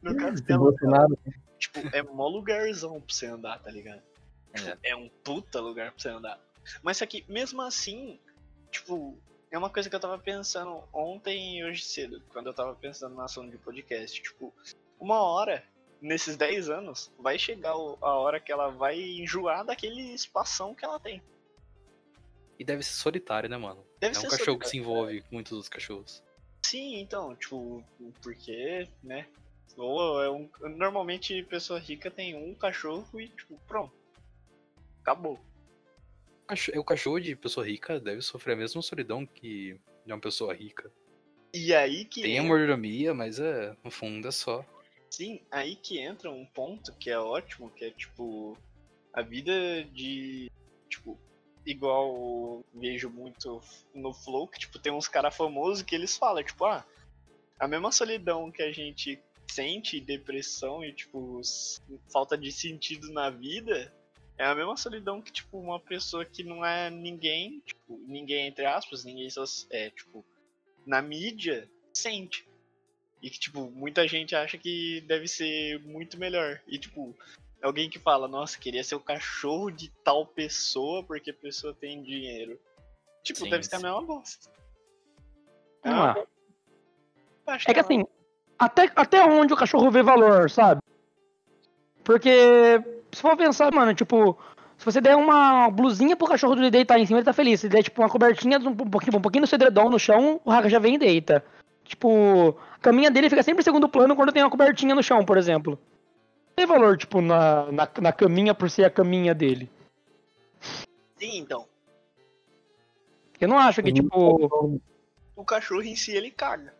No 0.02 0.16
castelo 0.16 0.72
dela, 0.72 1.06
tipo, 1.60 1.78
é 1.94 2.02
mó 2.02 2.26
lugarzão 2.26 3.00
pra 3.00 3.14
você 3.14 3.26
andar, 3.26 3.60
tá 3.60 3.70
ligado? 3.70 4.02
Tipo, 4.52 4.68
É. 4.68 4.90
É 4.90 4.96
um 4.96 5.08
puta 5.22 5.60
lugar 5.60 5.92
pra 5.92 6.00
você 6.02 6.08
andar. 6.08 6.40
Mas 6.82 6.96
só 6.96 7.06
que, 7.06 7.24
mesmo 7.28 7.62
assim, 7.62 8.18
tipo, 8.72 9.16
é 9.52 9.58
uma 9.58 9.68
coisa 9.68 9.88
que 9.88 9.94
eu 9.94 10.00
tava 10.00 10.18
pensando 10.18 10.82
ontem 10.92 11.58
e 11.58 11.64
hoje 11.64 11.84
cedo, 11.84 12.22
quando 12.32 12.46
eu 12.46 12.54
tava 12.54 12.74
pensando 12.74 13.14
na 13.14 13.24
ação 13.24 13.48
de 13.48 13.58
podcast. 13.58 14.20
Tipo, 14.20 14.52
uma 14.98 15.20
hora, 15.20 15.62
nesses 16.00 16.38
10 16.38 16.70
anos, 16.70 17.12
vai 17.18 17.38
chegar 17.38 17.72
a 17.72 18.14
hora 18.14 18.40
que 18.40 18.50
ela 18.50 18.70
vai 18.70 18.98
enjoar 18.98 19.62
daquele 19.62 20.14
espação 20.14 20.74
que 20.74 20.84
ela 20.84 20.98
tem. 20.98 21.22
E 22.58 22.64
deve 22.64 22.82
ser 22.82 22.94
solitário, 22.94 23.48
né, 23.48 23.58
mano? 23.58 23.84
Deve 24.00 24.16
é 24.16 24.20
um 24.20 24.22
cachorro 24.22 24.58
que 24.58 24.66
solitário. 24.66 24.70
se 24.70 24.78
envolve 24.78 25.20
com 25.20 25.34
muitos 25.34 25.52
outros 25.52 25.68
cachorros. 25.68 26.22
Sim, 26.62 27.00
então, 27.00 27.36
tipo, 27.36 27.84
porque, 28.22 28.88
né? 29.02 29.26
Ou 29.76 30.22
é 30.22 30.30
um. 30.30 30.48
Normalmente 30.76 31.42
pessoa 31.42 31.78
rica 31.78 32.10
tem 32.10 32.34
um 32.34 32.54
cachorro 32.54 33.20
e, 33.20 33.28
tipo, 33.28 33.58
pronto. 33.66 33.92
Acabou. 35.02 35.38
O 36.76 36.84
cachorro 36.84 37.20
de 37.20 37.34
pessoa 37.36 37.66
rica 37.66 37.98
deve 37.98 38.20
sofrer 38.20 38.54
a 38.54 38.56
mesma 38.56 38.82
solidão 38.82 39.24
que 39.24 39.78
de 40.04 40.12
uma 40.12 40.20
pessoa 40.20 40.54
rica. 40.54 40.90
E 41.54 41.74
aí 41.74 42.04
que. 42.04 42.22
Tem 42.22 42.38
a 42.38 42.42
mordomia, 42.42 43.14
mas 43.14 43.38
é, 43.38 43.76
no 43.84 43.90
fundo 43.90 44.28
é 44.28 44.30
só. 44.30 44.64
Sim, 45.10 45.42
aí 45.50 45.76
que 45.76 45.98
entra 45.98 46.30
um 46.30 46.46
ponto 46.46 46.94
que 46.96 47.10
é 47.10 47.18
ótimo, 47.18 47.70
que 47.70 47.84
é 47.84 47.90
tipo. 47.90 48.56
A 49.12 49.22
vida 49.22 49.84
de. 49.92 50.50
Tipo, 50.88 51.18
igual 51.66 52.64
vejo 52.74 53.08
muito 53.10 53.60
no 53.94 54.12
Flow, 54.12 54.48
que 54.48 54.58
tipo, 54.58 54.78
tem 54.78 54.92
uns 54.92 55.08
caras 55.08 55.36
famosos 55.36 55.82
que 55.82 55.94
eles 55.94 56.16
falam, 56.16 56.42
tipo, 56.42 56.64
ah, 56.64 56.84
a 57.58 57.68
mesma 57.68 57.92
solidão 57.92 58.50
que 58.50 58.62
a 58.62 58.72
gente 58.72 59.22
sente, 59.50 60.00
depressão 60.00 60.84
e, 60.84 60.92
tipo, 60.92 61.40
falta 62.10 62.36
de 62.36 62.50
sentido 62.50 63.12
na 63.12 63.30
vida, 63.30 63.94
é 64.42 64.46
a 64.46 64.54
mesma 64.56 64.76
solidão 64.76 65.22
que, 65.22 65.30
tipo, 65.30 65.56
uma 65.56 65.78
pessoa 65.78 66.24
que 66.24 66.42
não 66.42 66.64
é 66.64 66.90
ninguém, 66.90 67.60
tipo, 67.64 67.96
ninguém 68.08 68.48
entre 68.48 68.66
aspas, 68.66 69.04
ninguém 69.04 69.30
só 69.30 69.44
é, 69.70 69.90
tipo, 69.90 70.24
na 70.84 71.00
mídia, 71.00 71.70
sente. 71.94 72.44
E 73.22 73.30
que, 73.30 73.38
tipo, 73.38 73.70
muita 73.70 74.06
gente 74.08 74.34
acha 74.34 74.58
que 74.58 75.00
deve 75.02 75.28
ser 75.28 75.78
muito 75.84 76.18
melhor. 76.18 76.60
E, 76.66 76.76
tipo, 76.76 77.16
alguém 77.62 77.88
que 77.88 78.00
fala, 78.00 78.26
nossa, 78.26 78.58
queria 78.58 78.82
ser 78.82 78.96
o 78.96 79.00
cachorro 79.00 79.70
de 79.70 79.88
tal 80.02 80.26
pessoa 80.26 81.04
porque 81.04 81.30
a 81.30 81.34
pessoa 81.34 81.72
tem 81.72 82.02
dinheiro. 82.02 82.58
Tipo, 83.22 83.44
Sim, 83.44 83.50
deve 83.50 83.62
ser 83.62 83.76
a 83.76 83.78
sim. 83.78 83.84
mesma 83.84 84.02
bosta. 84.02 84.50
Ah, 85.84 86.14
Eu 86.16 86.26
acho 87.46 87.70
É 87.70 87.74
que 87.74 87.78
assim, 87.78 88.04
até, 88.58 88.90
até 88.96 89.24
onde 89.24 89.52
o 89.52 89.56
cachorro 89.56 89.88
vê 89.88 90.02
valor, 90.02 90.50
sabe? 90.50 90.80
Porque, 92.02 92.30
se 93.12 93.20
for 93.20 93.36
pensar, 93.36 93.72
mano, 93.72 93.94
tipo, 93.94 94.38
Se 94.82 94.84
você 94.84 95.00
der 95.00 95.14
uma 95.14 95.70
blusinha 95.70 96.16
pro 96.16 96.26
cachorro 96.26 96.56
dele 96.56 96.68
deitar 96.68 96.98
em 96.98 97.06
cima, 97.06 97.20
ele 97.20 97.24
tá 97.24 97.32
feliz. 97.32 97.60
Se 97.60 97.68
der, 97.68 97.84
tipo, 97.84 98.02
uma 98.02 98.08
cobertinha, 98.08 98.58
um 98.58 98.74
pouquinho, 98.74 99.16
um 99.16 99.20
pouquinho 99.20 99.44
do 99.44 99.48
cedredão 99.48 99.88
no 99.88 99.96
chão, 99.96 100.40
o 100.44 100.50
Raga 100.50 100.68
já 100.68 100.80
vem 100.80 100.96
e 100.96 100.98
deita. 100.98 101.44
Tipo, 101.84 102.58
a 102.74 102.78
caminha 102.78 103.08
dele 103.08 103.30
fica 103.30 103.44
sempre 103.44 103.60
em 103.60 103.64
segundo 103.64 103.88
plano 103.88 104.16
quando 104.16 104.32
tem 104.32 104.42
uma 104.42 104.50
cobertinha 104.50 104.92
no 104.92 105.02
chão, 105.02 105.24
por 105.24 105.36
exemplo. 105.36 105.78
Não 106.48 106.56
tem 106.56 106.66
valor, 106.66 106.96
tipo, 106.96 107.20
na, 107.20 107.70
na, 107.70 107.88
na 108.00 108.12
caminha 108.12 108.54
por 108.54 108.68
ser 108.68 108.84
a 108.84 108.90
caminha 108.90 109.32
dele. 109.34 109.70
Sim, 111.16 111.38
então. 111.38 111.66
Eu 113.40 113.48
não 113.48 113.58
acho 113.58 113.82
que, 113.82 113.92
tipo. 113.92 114.80
O 115.36 115.44
cachorro 115.44 115.82
em 115.82 115.94
si, 115.94 116.10
ele 116.12 116.30
caga. 116.32 116.74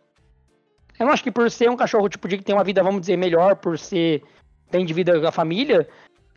Eu 0.99 1.05
não 1.05 1.13
acho 1.13 1.23
que 1.23 1.31
por 1.31 1.49
ser 1.49 1.69
um 1.69 1.77
cachorro, 1.77 2.09
tipo, 2.09 2.27
de 2.27 2.37
que 2.37 2.43
tem 2.43 2.53
uma 2.53 2.63
vida, 2.65 2.83
vamos 2.83 2.99
dizer, 3.01 3.15
melhor, 3.15 3.55
por 3.55 3.79
ser. 3.79 4.23
tem 4.69 4.85
de 4.85 4.93
vida 4.93 5.19
com 5.21 5.27
a 5.27 5.31
família, 5.31 5.87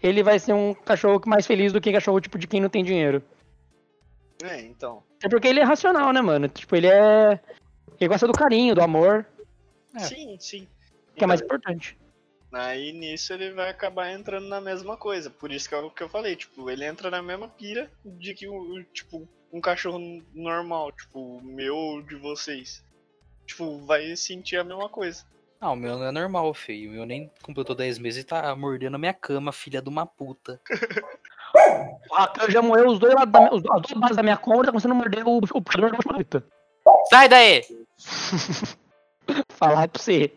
ele 0.02 0.22
vai 0.22 0.38
ser 0.38 0.52
um 0.52 0.74
cachorro 0.74 1.20
mais 1.26 1.46
feliz 1.46 1.72
do 1.72 1.80
que 1.80 1.92
cachorro, 1.92 2.20
tipo, 2.20 2.38
de 2.38 2.46
quem 2.46 2.60
não 2.60 2.68
tem 2.68 2.84
dinheiro. 2.84 3.22
É, 4.42 4.60
então. 4.62 5.02
É 5.22 5.28
porque 5.28 5.48
ele 5.48 5.60
é 5.60 5.64
racional, 5.64 6.12
né, 6.12 6.20
mano? 6.20 6.48
Tipo, 6.48 6.76
ele 6.76 6.86
é. 6.86 7.40
Ele 7.98 8.08
gosta 8.08 8.26
do 8.26 8.32
carinho, 8.32 8.74
do 8.74 8.82
amor, 8.82 9.26
É. 9.94 10.00
Sim, 10.00 10.36
sim. 10.38 10.68
que 11.14 11.24
é 11.24 11.26
mais 11.26 11.40
importante. 11.40 11.96
Aí 12.52 12.92
nisso 12.92 13.32
ele 13.32 13.50
vai 13.52 13.70
acabar 13.70 14.10
entrando 14.12 14.48
na 14.48 14.60
mesma 14.60 14.96
coisa. 14.96 15.30
Por 15.30 15.50
isso 15.50 15.68
que 15.68 15.74
é 15.74 15.78
o 15.78 15.90
que 15.90 16.02
eu 16.02 16.08
falei, 16.08 16.36
tipo, 16.36 16.70
ele 16.70 16.84
entra 16.84 17.10
na 17.10 17.22
mesma 17.22 17.48
pira 17.48 17.90
de 18.04 18.34
que 18.34 18.46
o, 18.48 18.82
tipo, 18.92 19.28
um 19.52 19.60
cachorro 19.60 19.98
normal, 20.34 20.92
tipo, 20.92 21.38
o 21.38 21.42
meu 21.42 21.74
ou 21.74 22.02
de 22.02 22.16
vocês. 22.16 22.84
Tipo, 23.46 23.78
vai 23.84 24.14
sentir 24.16 24.56
a 24.56 24.64
mesma 24.64 24.88
coisa. 24.88 25.24
Não, 25.60 25.72
o 25.72 25.76
meu 25.76 25.96
não 25.98 26.06
é 26.06 26.12
normal, 26.12 26.52
feio. 26.54 26.90
O 26.90 26.92
meu 26.94 27.06
nem 27.06 27.30
completou 27.42 27.74
10 27.74 27.98
meses 27.98 28.22
e 28.22 28.26
tá 28.26 28.54
mordendo 28.54 28.94
a 28.96 28.98
minha 28.98 29.14
cama, 29.14 29.52
filha 29.52 29.80
de 29.82 29.88
uma 29.88 30.06
puta. 30.06 30.60
O 32.10 32.14
Rakan 32.14 32.50
já 32.50 32.60
moeu 32.60 32.86
os 32.88 32.98
dois 32.98 33.14
lados 33.14 33.32
da 33.32 33.40
minha, 33.40 33.54
os- 33.54 33.62
as 33.64 33.80
duas 33.82 33.92
bases 34.00 34.16
da 34.16 34.22
minha 34.22 34.36
cômoda, 34.36 34.66
tá 34.66 34.72
começando 34.72 34.92
a 34.92 34.94
morder 34.94 35.26
o, 35.26 35.38
o 35.38 35.62
puxador 35.62 35.90
da 35.90 36.12
luta. 36.16 36.44
Sai 37.08 37.28
daí! 37.28 37.62
Falar 39.50 39.88
pra 39.88 40.02
você. 40.02 40.32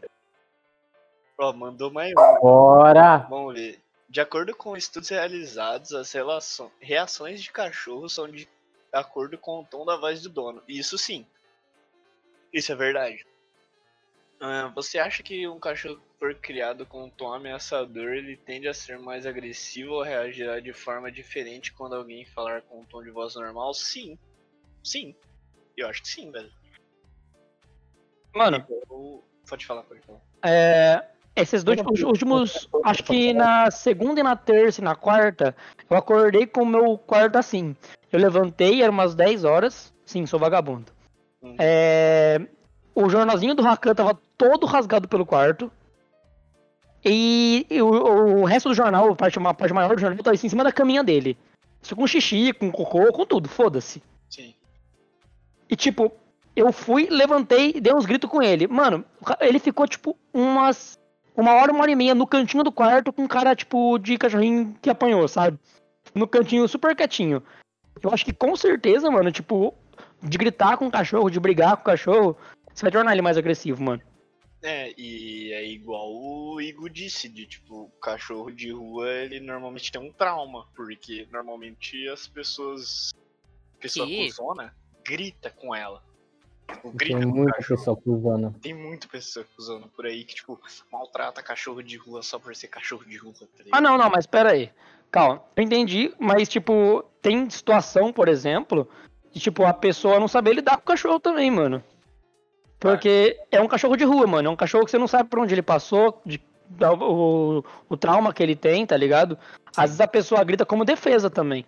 Ó, 1.37 1.51
mandou 1.51 1.91
mais 1.91 2.11
um. 2.11 2.39
Bora! 2.41 3.17
Vamos 3.29 3.53
ver. 3.53 3.81
De 4.07 4.21
acordo 4.21 4.55
com 4.55 4.77
estudos 4.77 5.09
realizados, 5.09 5.91
as 5.93 6.13
reações 6.79 7.43
de 7.43 7.51
cachorro 7.51 8.07
são 8.07 8.27
de 8.29 8.47
acordo 8.93 9.37
com 9.37 9.59
o 9.59 9.65
tom 9.65 9.85
da 9.85 9.97
voz 9.97 10.21
do 10.21 10.29
dono. 10.29 10.63
Isso 10.67 10.97
sim. 10.97 11.25
Isso 12.53 12.71
é 12.71 12.75
verdade. 12.75 13.25
Ah, 14.41 14.71
você 14.73 14.97
acha 14.97 15.21
que 15.21 15.45
um 15.47 15.59
cachorro 15.59 15.97
que 15.97 16.17
for 16.19 16.33
criado 16.35 16.85
com 16.85 17.03
um 17.05 17.09
tom 17.09 17.33
ameaçador, 17.33 18.13
ele 18.13 18.37
tende 18.37 18.67
a 18.69 18.73
ser 18.73 18.97
mais 18.97 19.25
agressivo 19.25 19.93
ou 19.95 20.01
reagirá 20.03 20.59
de 20.61 20.71
forma 20.71 21.11
diferente 21.11 21.73
quando 21.73 21.95
alguém 21.95 22.25
falar 22.25 22.61
com 22.61 22.79
um 22.79 22.85
tom 22.85 23.03
de 23.03 23.11
voz 23.11 23.35
normal? 23.35 23.73
Sim. 23.73 24.17
Sim. 24.83 25.13
Eu 25.75 25.87
acho 25.89 26.01
que 26.01 26.07
sim, 26.07 26.31
velho. 26.31 26.49
Mano, 28.33 28.65
Eu- 28.69 29.23
Pode 29.49 29.65
falar, 29.65 29.81
pode 29.83 29.99
falar. 30.01 30.19
é, 30.45 31.03
esses 31.35 31.63
dois 31.63 31.79
os 31.91 32.03
últimos. 32.03 32.69
Acho 32.83 33.03
que 33.03 33.33
na 33.33 33.71
segunda 33.71 34.19
e 34.19 34.23
na 34.23 34.35
terça 34.35 34.79
e 34.79 34.83
na 34.83 34.95
quarta, 34.95 35.55
eu 35.89 35.97
acordei 35.97 36.45
com 36.45 36.61
o 36.61 36.65
meu 36.65 36.97
quarto 36.99 37.37
assim. 37.37 37.75
Eu 38.11 38.19
levantei, 38.19 38.83
era 38.83 38.91
umas 38.91 39.15
10 39.15 39.43
horas. 39.43 39.91
Sim, 40.05 40.25
sou 40.27 40.39
vagabundo. 40.39 40.91
Uhum. 41.41 41.55
É, 41.59 42.47
o 43.03 43.09
jornalzinho 43.09 43.55
do 43.55 43.63
Rakan 43.63 43.95
tava 43.95 44.19
todo 44.37 44.65
rasgado 44.65 45.07
pelo 45.07 45.25
quarto. 45.25 45.71
E, 47.03 47.65
e 47.69 47.81
o, 47.81 47.87
o 48.41 48.45
resto 48.45 48.69
do 48.69 48.75
jornal, 48.75 49.09
a 49.09 49.15
parte, 49.15 49.39
a 49.39 49.53
parte 49.53 49.73
maior 49.73 49.95
do 49.95 50.01
jornal, 50.01 50.21
tava 50.21 50.35
em 50.35 50.49
cima 50.49 50.63
da 50.63 50.71
caminha 50.71 51.03
dele. 51.03 51.37
Isso 51.81 51.95
com 51.95 52.05
xixi, 52.05 52.51
com 52.51 52.71
cocô, 52.71 53.11
com 53.13 53.25
tudo, 53.25 53.47
foda-se. 53.47 54.03
Sim. 54.29 54.53
E 55.69 55.75
tipo, 55.75 56.11
eu 56.55 56.73
fui, 56.73 57.07
levantei 57.09 57.71
e 57.75 57.81
dei 57.81 57.93
uns 57.93 58.05
gritos 58.05 58.29
com 58.29 58.41
ele. 58.41 58.67
Mano, 58.67 59.05
ele 59.39 59.59
ficou 59.59 59.87
tipo 59.87 60.17
umas. 60.33 60.97
Uma 61.35 61.53
hora, 61.53 61.71
uma 61.71 61.81
hora 61.81 61.91
e 61.91 61.95
meia 61.95 62.13
no 62.13 62.27
cantinho 62.27 62.65
do 62.65 62.71
quarto 62.71 63.13
com 63.13 63.23
um 63.23 63.27
cara, 63.27 63.55
tipo, 63.55 63.97
de 63.97 64.17
cachorrinho 64.17 64.75
que 64.81 64.89
apanhou, 64.89 65.25
sabe? 65.25 65.57
No 66.13 66.27
cantinho 66.27 66.67
super 66.67 66.93
quietinho. 66.93 67.41
Eu 68.03 68.11
acho 68.11 68.25
que 68.25 68.33
com 68.33 68.57
certeza, 68.57 69.09
mano, 69.09 69.31
tipo, 69.31 69.73
de 70.21 70.37
gritar 70.37 70.75
com 70.75 70.87
o 70.87 70.91
cachorro, 70.91 71.29
de 71.29 71.39
brigar 71.39 71.77
com 71.77 71.81
o 71.81 71.85
cachorro, 71.85 72.37
você 72.79 72.85
vai 72.85 72.91
tornar 72.91 73.11
ele 73.11 73.21
mais 73.21 73.37
agressivo, 73.37 73.83
mano. 73.83 74.01
É, 74.61 74.93
e 74.97 75.51
é 75.53 75.65
igual 75.65 76.09
o 76.11 76.59
Igor 76.61 76.89
disse, 76.89 77.29
de 77.29 77.45
tipo, 77.45 77.83
o 77.83 77.89
cachorro 78.01 78.51
de 78.51 78.71
rua, 78.71 79.09
ele 79.09 79.39
normalmente 79.39 79.91
tem 79.91 80.01
um 80.01 80.11
trauma, 80.11 80.65
porque 80.75 81.27
normalmente 81.31 82.07
as 82.09 82.27
pessoas. 82.27 83.11
A 83.77 83.81
pessoa 83.81 84.05
Que? 84.07 84.27
cuzona 84.27 84.73
grita 85.05 85.49
com 85.49 85.73
ela. 85.73 86.03
Tipo, 86.69 86.89
Tem 86.89 86.91
grita 86.97 87.21
com 87.21 87.31
o 87.31 87.35
muita 87.35 87.53
cachorro. 87.53 87.77
pessoa 87.79 87.97
cruzando. 87.97 88.55
Tem 88.61 88.73
muita 88.73 89.07
pessoa 89.07 89.45
cuzona 89.55 89.87
por 89.87 90.05
aí 90.05 90.23
que, 90.25 90.35
tipo, 90.35 90.59
maltrata 90.91 91.41
cachorro 91.41 91.81
de 91.81 91.97
rua 91.97 92.21
só 92.21 92.37
por 92.37 92.53
ser 92.55 92.67
cachorro 92.67 93.05
de 93.05 93.17
rua, 93.17 93.33
tá? 93.33 93.63
Ah, 93.71 93.81
não, 93.81 93.97
não, 93.97 94.09
mas 94.09 94.25
pera 94.27 94.51
aí. 94.51 94.71
Calma, 95.09 95.43
eu 95.55 95.63
entendi, 95.63 96.13
mas, 96.19 96.47
tipo, 96.49 97.03
tem 97.21 97.49
situação, 97.49 98.11
por 98.13 98.27
exemplo, 98.27 98.87
de, 99.31 99.39
tipo, 99.39 99.63
a 99.63 99.73
pessoa 99.73 100.19
não 100.19 100.27
saber 100.27 100.53
lidar 100.53 100.75
com 100.77 100.83
o 100.83 100.85
cachorro 100.85 101.19
também, 101.19 101.49
mano. 101.49 101.81
Porque 102.79 103.37
é 103.51 103.59
um 103.61 103.67
cachorro 103.67 103.97
de 103.97 104.03
rua, 104.05 104.25
mano. 104.25 104.47
É 104.47 104.51
um 104.51 104.55
cachorro 104.55 104.85
que 104.85 104.91
você 104.91 104.97
não 104.97 105.07
sabe 105.07 105.29
por 105.29 105.39
onde 105.39 105.53
ele 105.53 105.61
passou, 105.61 106.21
de, 106.25 106.41
o, 107.01 107.63
o 107.89 107.97
trauma 107.97 108.33
que 108.33 108.41
ele 108.41 108.55
tem, 108.55 108.85
tá 108.85 108.95
ligado? 108.95 109.37
Às 109.75 109.89
vezes 109.91 110.01
a 110.01 110.07
pessoa 110.07 110.43
grita 110.43 110.65
como 110.65 110.85
defesa 110.85 111.29
também. 111.29 111.65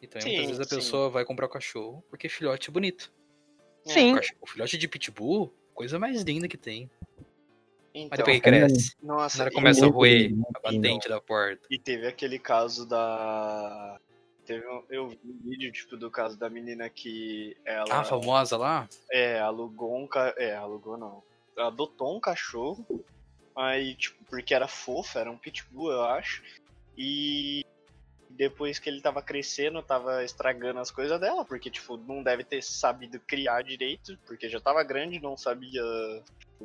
Então, 0.00 0.20
Sim, 0.20 0.28
muitas 0.30 0.46
vezes 0.46 0.60
a 0.60 0.64
sim. 0.68 0.76
pessoa 0.76 1.10
vai 1.10 1.24
comprar 1.24 1.46
o 1.46 1.48
cachorro 1.48 2.02
porque 2.10 2.28
filhote 2.28 2.70
é 2.70 2.72
bonito. 2.72 3.12
É, 3.86 3.90
Sim. 3.90 4.12
O, 4.12 4.16
cachorro- 4.16 4.38
o 4.42 4.46
filhote 4.46 4.78
de 4.78 4.88
pitbull, 4.88 5.52
coisa 5.74 5.98
mais 5.98 6.22
linda 6.22 6.48
que 6.48 6.56
tem. 6.56 6.90
Mas 7.94 8.02
Então, 8.02 8.16
depois 8.18 8.36
que 8.36 8.42
cresce, 8.42 8.96
nossa, 9.02 9.36
o 9.36 9.38
cara 9.38 9.50
começa 9.52 9.86
a 9.86 9.88
roer 9.88 10.32
a 10.56 10.60
batente 10.60 11.08
da 11.08 11.20
porta. 11.20 11.66
E 11.70 11.78
teve 11.78 12.06
aquele 12.06 12.38
caso 12.38 12.86
da. 12.86 13.98
Teve 14.44 14.66
um, 14.66 14.82
eu 14.90 15.08
vi 15.08 15.18
um 15.24 15.48
vídeo, 15.48 15.72
tipo, 15.72 15.96
do 15.96 16.10
caso 16.10 16.38
da 16.38 16.50
menina 16.50 16.88
que 16.88 17.56
ela. 17.64 17.86
Ah, 17.90 18.04
famosa 18.04 18.56
lá? 18.56 18.88
É, 19.10 19.40
alugou 19.40 19.96
um 19.96 20.06
ca... 20.06 20.34
É, 20.36 20.54
alugou 20.54 20.96
não. 20.96 21.22
Adotou 21.56 22.16
um 22.16 22.20
cachorro. 22.20 22.86
Aí, 23.56 23.94
tipo, 23.94 24.22
porque 24.24 24.54
era 24.54 24.66
fofo, 24.66 25.18
era 25.18 25.30
um 25.30 25.38
pitbull, 25.38 25.92
eu 25.92 26.02
acho. 26.02 26.42
E 26.96 27.64
depois 28.28 28.78
que 28.78 28.88
ele 28.90 29.00
tava 29.00 29.22
crescendo, 29.22 29.82
tava 29.82 30.24
estragando 30.24 30.80
as 30.80 30.90
coisas 30.90 31.20
dela, 31.20 31.44
porque, 31.44 31.70
tipo, 31.70 31.96
não 31.96 32.22
deve 32.22 32.44
ter 32.44 32.62
sabido 32.62 33.20
criar 33.20 33.62
direito, 33.62 34.18
porque 34.26 34.48
já 34.48 34.60
tava 34.60 34.82
grande, 34.82 35.20
não 35.20 35.36
sabia, 35.36 35.82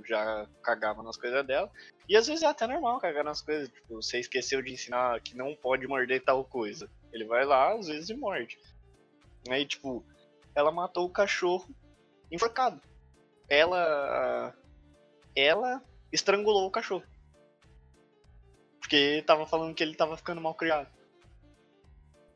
já 0.05 0.47
cagava 0.63 1.03
nas 1.03 1.17
coisas 1.17 1.45
dela. 1.45 1.69
E 2.07 2.15
às 2.15 2.27
vezes 2.27 2.43
é 2.43 2.47
até 2.47 2.65
normal 2.65 2.99
cagar 2.99 3.23
nas 3.23 3.41
coisas, 3.41 3.69
tipo, 3.69 3.95
você 3.95 4.19
esqueceu 4.19 4.61
de 4.61 4.73
ensinar 4.73 5.19
que 5.21 5.35
não 5.35 5.55
pode 5.55 5.87
morder 5.87 6.23
tal 6.23 6.43
coisa. 6.43 6.89
Ele 7.11 7.25
vai 7.25 7.45
lá, 7.45 7.73
às 7.73 7.87
vezes, 7.87 8.09
e 8.09 8.15
morde. 8.15 8.57
Aí, 9.49 9.65
tipo, 9.65 10.03
ela 10.55 10.71
matou 10.71 11.05
o 11.05 11.11
cachorro 11.11 11.67
enforcado. 12.31 12.81
Ela. 13.47 14.53
Ela 15.35 15.81
estrangulou 16.11 16.67
o 16.67 16.71
cachorro. 16.71 17.03
Porque 18.79 19.23
tava 19.25 19.45
falando 19.45 19.73
que 19.73 19.83
ele 19.83 19.95
tava 19.95 20.17
ficando 20.17 20.41
mal 20.41 20.53
criado. 20.55 20.87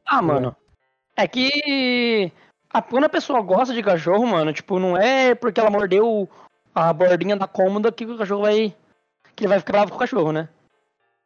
Ah, 0.06 0.22
mano. 0.22 0.56
É 1.16 1.28
que. 1.28 2.32
quando 2.90 3.06
a 3.06 3.10
pessoa 3.10 3.42
gosta 3.42 3.74
de 3.74 3.84
cachorro, 3.84 4.26
mano, 4.26 4.54
tipo, 4.54 4.80
não 4.80 4.96
é 4.96 5.36
porque 5.36 5.60
ela 5.60 5.70
mordeu 5.70 6.30
a 6.74 6.92
bordinha 6.94 7.36
da 7.36 7.48
cômoda 7.48 7.92
que 7.92 8.06
o 8.06 8.18
cachorro 8.18 8.42
vai. 8.42 8.76
Que 9.36 9.44
ele 9.44 9.50
vai 9.50 9.60
ficar 9.60 9.74
bravo 9.74 9.92
com 9.92 9.98
o 9.98 10.00
cachorro, 10.00 10.32
né? 10.32 10.48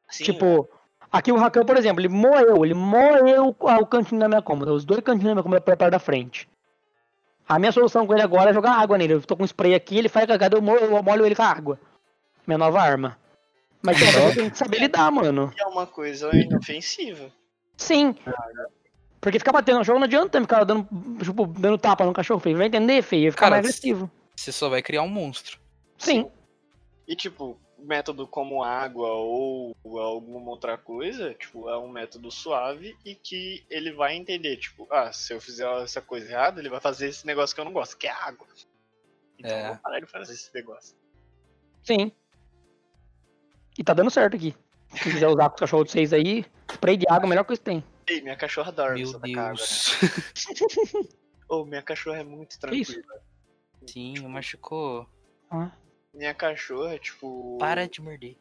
Sim, 0.10 0.23
Tipo, 0.23 0.69
aqui 1.12 1.31
o 1.31 1.38
Rakan, 1.38 1.65
por 1.65 1.75
exemplo, 1.75 2.01
ele 2.01 2.07
moeu, 2.07 2.63
ele 2.63 2.73
moeu 2.73 3.55
o 3.60 3.86
cantinho 3.86 4.21
da 4.21 4.29
minha 4.29 4.41
cômoda, 4.41 4.71
os 4.71 4.86
dois 4.86 5.02
cantinhos 5.02 5.27
da 5.27 5.33
minha 5.33 5.43
cômoda 5.43 5.62
pra 5.62 5.75
perto 5.75 5.91
da 5.91 6.00
frente. 6.00 6.48
A 7.48 7.58
minha 7.60 7.71
solução 7.71 8.06
com 8.06 8.13
ele 8.13 8.21
agora 8.21 8.50
é 8.50 8.54
jogar 8.54 8.73
água 8.73 8.98
nele. 8.98 9.13
Eu 9.13 9.21
tô 9.21 9.35
com 9.35 9.45
spray 9.45 9.73
aqui, 9.73 9.98
ele 9.98 10.10
faz 10.10 10.25
cagada, 10.25 10.58
eu 10.58 10.62
molho, 10.62 10.81
eu 10.81 11.04
molho 11.04 11.25
ele 11.25 11.35
com 11.35 11.43
a 11.43 11.48
água. 11.48 11.79
Minha 12.45 12.58
nova 12.58 12.81
arma. 12.81 13.17
Mas 13.81 14.00
pessoa 14.00 14.33
tem 14.33 14.50
que 14.50 14.58
saber 14.58 14.79
lidar, 14.79 15.10
mano. 15.12 15.54
é 15.58 15.65
uma 15.65 15.85
coisa 15.85 16.29
inofensiva. 16.35 17.31
Sim. 17.77 18.15
Porque 19.21 19.39
ficar 19.39 19.52
batendo 19.52 19.79
no 19.79 19.83
jogo 19.83 20.00
não 20.00 20.06
adianta 20.06 20.41
ficar 20.41 20.63
dando, 20.63 20.87
tipo, 21.21 21.48
dando 21.48 21.77
tapa 21.77 22.06
no 22.06 22.13
cachorro, 22.13 22.39
feio. 22.39 22.58
Vai 22.58 22.67
entender, 22.67 23.02
feio? 23.02 23.25
Ia 23.25 23.31
ficar 23.31 23.45
Cara, 23.45 23.56
mais 23.56 23.65
agressivo. 23.65 24.12
Você 24.38 24.52
só 24.52 24.69
vai 24.69 24.81
criar 24.83 25.02
um 25.02 25.08
monstro. 25.10 25.60
Sim. 25.98 26.29
E 27.08 27.15
tipo, 27.15 27.60
método 27.79 28.27
como 28.27 28.63
água 28.63 29.10
ou 29.10 29.75
alguma 30.00 30.52
outra 30.52 30.77
coisa, 30.77 31.33
tipo, 31.33 31.67
é 31.69 31.77
um 31.77 31.90
método 31.90 32.29
suave 32.29 32.96
e 33.04 33.15
que 33.15 33.65
ele 33.69 33.92
vai 33.92 34.15
entender, 34.15 34.58
tipo, 34.58 34.88
ah, 34.92 35.12
se 35.12 35.33
eu 35.33 35.42
fizer 35.42 35.65
essa 35.81 36.02
coisa 36.02 36.29
errada, 36.31 36.60
ele 36.62 36.69
vai 36.69 36.79
fazer 36.79 37.08
esse 37.10 37.25
negócio 37.25 37.56
que 37.56 37.62
eu 37.62 37.65
não 37.65 37.73
gosto, 37.73 37.98
que 37.98 38.06
é 38.08 38.12
água. 38.12 38.46
Então 39.40 39.52
É. 39.52 39.63
eu 39.63 39.67
vou 39.73 39.77
parar 39.81 40.00
de 40.00 40.06
fazer 40.06 40.33
esse 40.33 40.54
negócio. 40.54 40.96
Sim. 41.83 42.12
E 43.77 43.83
tá 43.83 43.94
dando 43.94 44.12
certo 44.12 44.35
aqui. 44.35 44.56
Se 44.90 45.12
quiser 45.12 45.27
usar 45.27 45.50
com 45.50 45.56
os 45.56 45.60
cachorros 45.60 45.85
de 45.88 45.92
vocês 45.94 46.13
aí, 46.13 46.46
spray 46.71 46.96
de 46.98 47.06
água, 47.10 47.23
é 47.23 47.25
a 47.25 47.29
melhor 47.29 47.44
coisa 47.44 47.60
que 47.60 47.65
tem. 47.65 47.83
Ei, 48.08 48.21
minha 48.21 48.35
cachorra 48.38 48.71
dorme 48.71 49.00
Meu 49.02 49.08
só 49.08 49.17
da 49.17 49.27
água, 49.27 49.42
né? 49.44 49.56
Deus. 49.56 49.98
Ô, 51.50 51.65
minha 51.65 51.81
cachorra 51.81 52.19
é 52.19 52.23
muito 52.23 52.58
Que 52.60 52.75
isso? 52.75 52.94
tranquila. 52.94 53.21
Sim, 53.86 54.19
machucou. 54.28 55.08
Ah, 55.52 55.71
Minha 56.13 56.34
cachorra, 56.34 56.98
tipo. 56.98 57.58
Para 57.60 57.88
de 57.88 58.02
morder. 58.02 58.36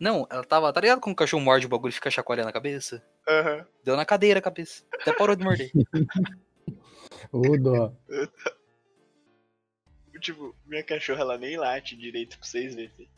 Não, 0.00 0.26
ela 0.30 0.44
tava. 0.44 0.72
Tá 0.72 0.80
ligado 0.80 1.00
quando 1.00 1.12
o 1.14 1.16
cachorro 1.16 1.42
morde 1.42 1.66
o 1.66 1.68
bagulho 1.68 1.90
e 1.90 1.94
fica 1.94 2.10
chacoalhando 2.10 2.48
a 2.48 2.52
cabeça? 2.52 3.04
Aham. 3.28 3.66
Deu 3.84 3.96
na 3.96 4.04
cadeira 4.04 4.38
a 4.40 4.42
cabeça. 4.42 4.84
Até 5.00 5.12
parou 5.12 5.36
de 5.36 5.44
morder. 5.44 5.70
Ô, 7.32 7.56
dó. 7.58 7.92
Tipo, 10.20 10.54
minha 10.64 10.82
cachorra 10.82 11.20
ela 11.20 11.36
nem 11.36 11.56
late 11.58 11.94
direito 11.96 12.38
pra 12.38 12.46
vocês 12.46 12.74
verem. 12.74 13.10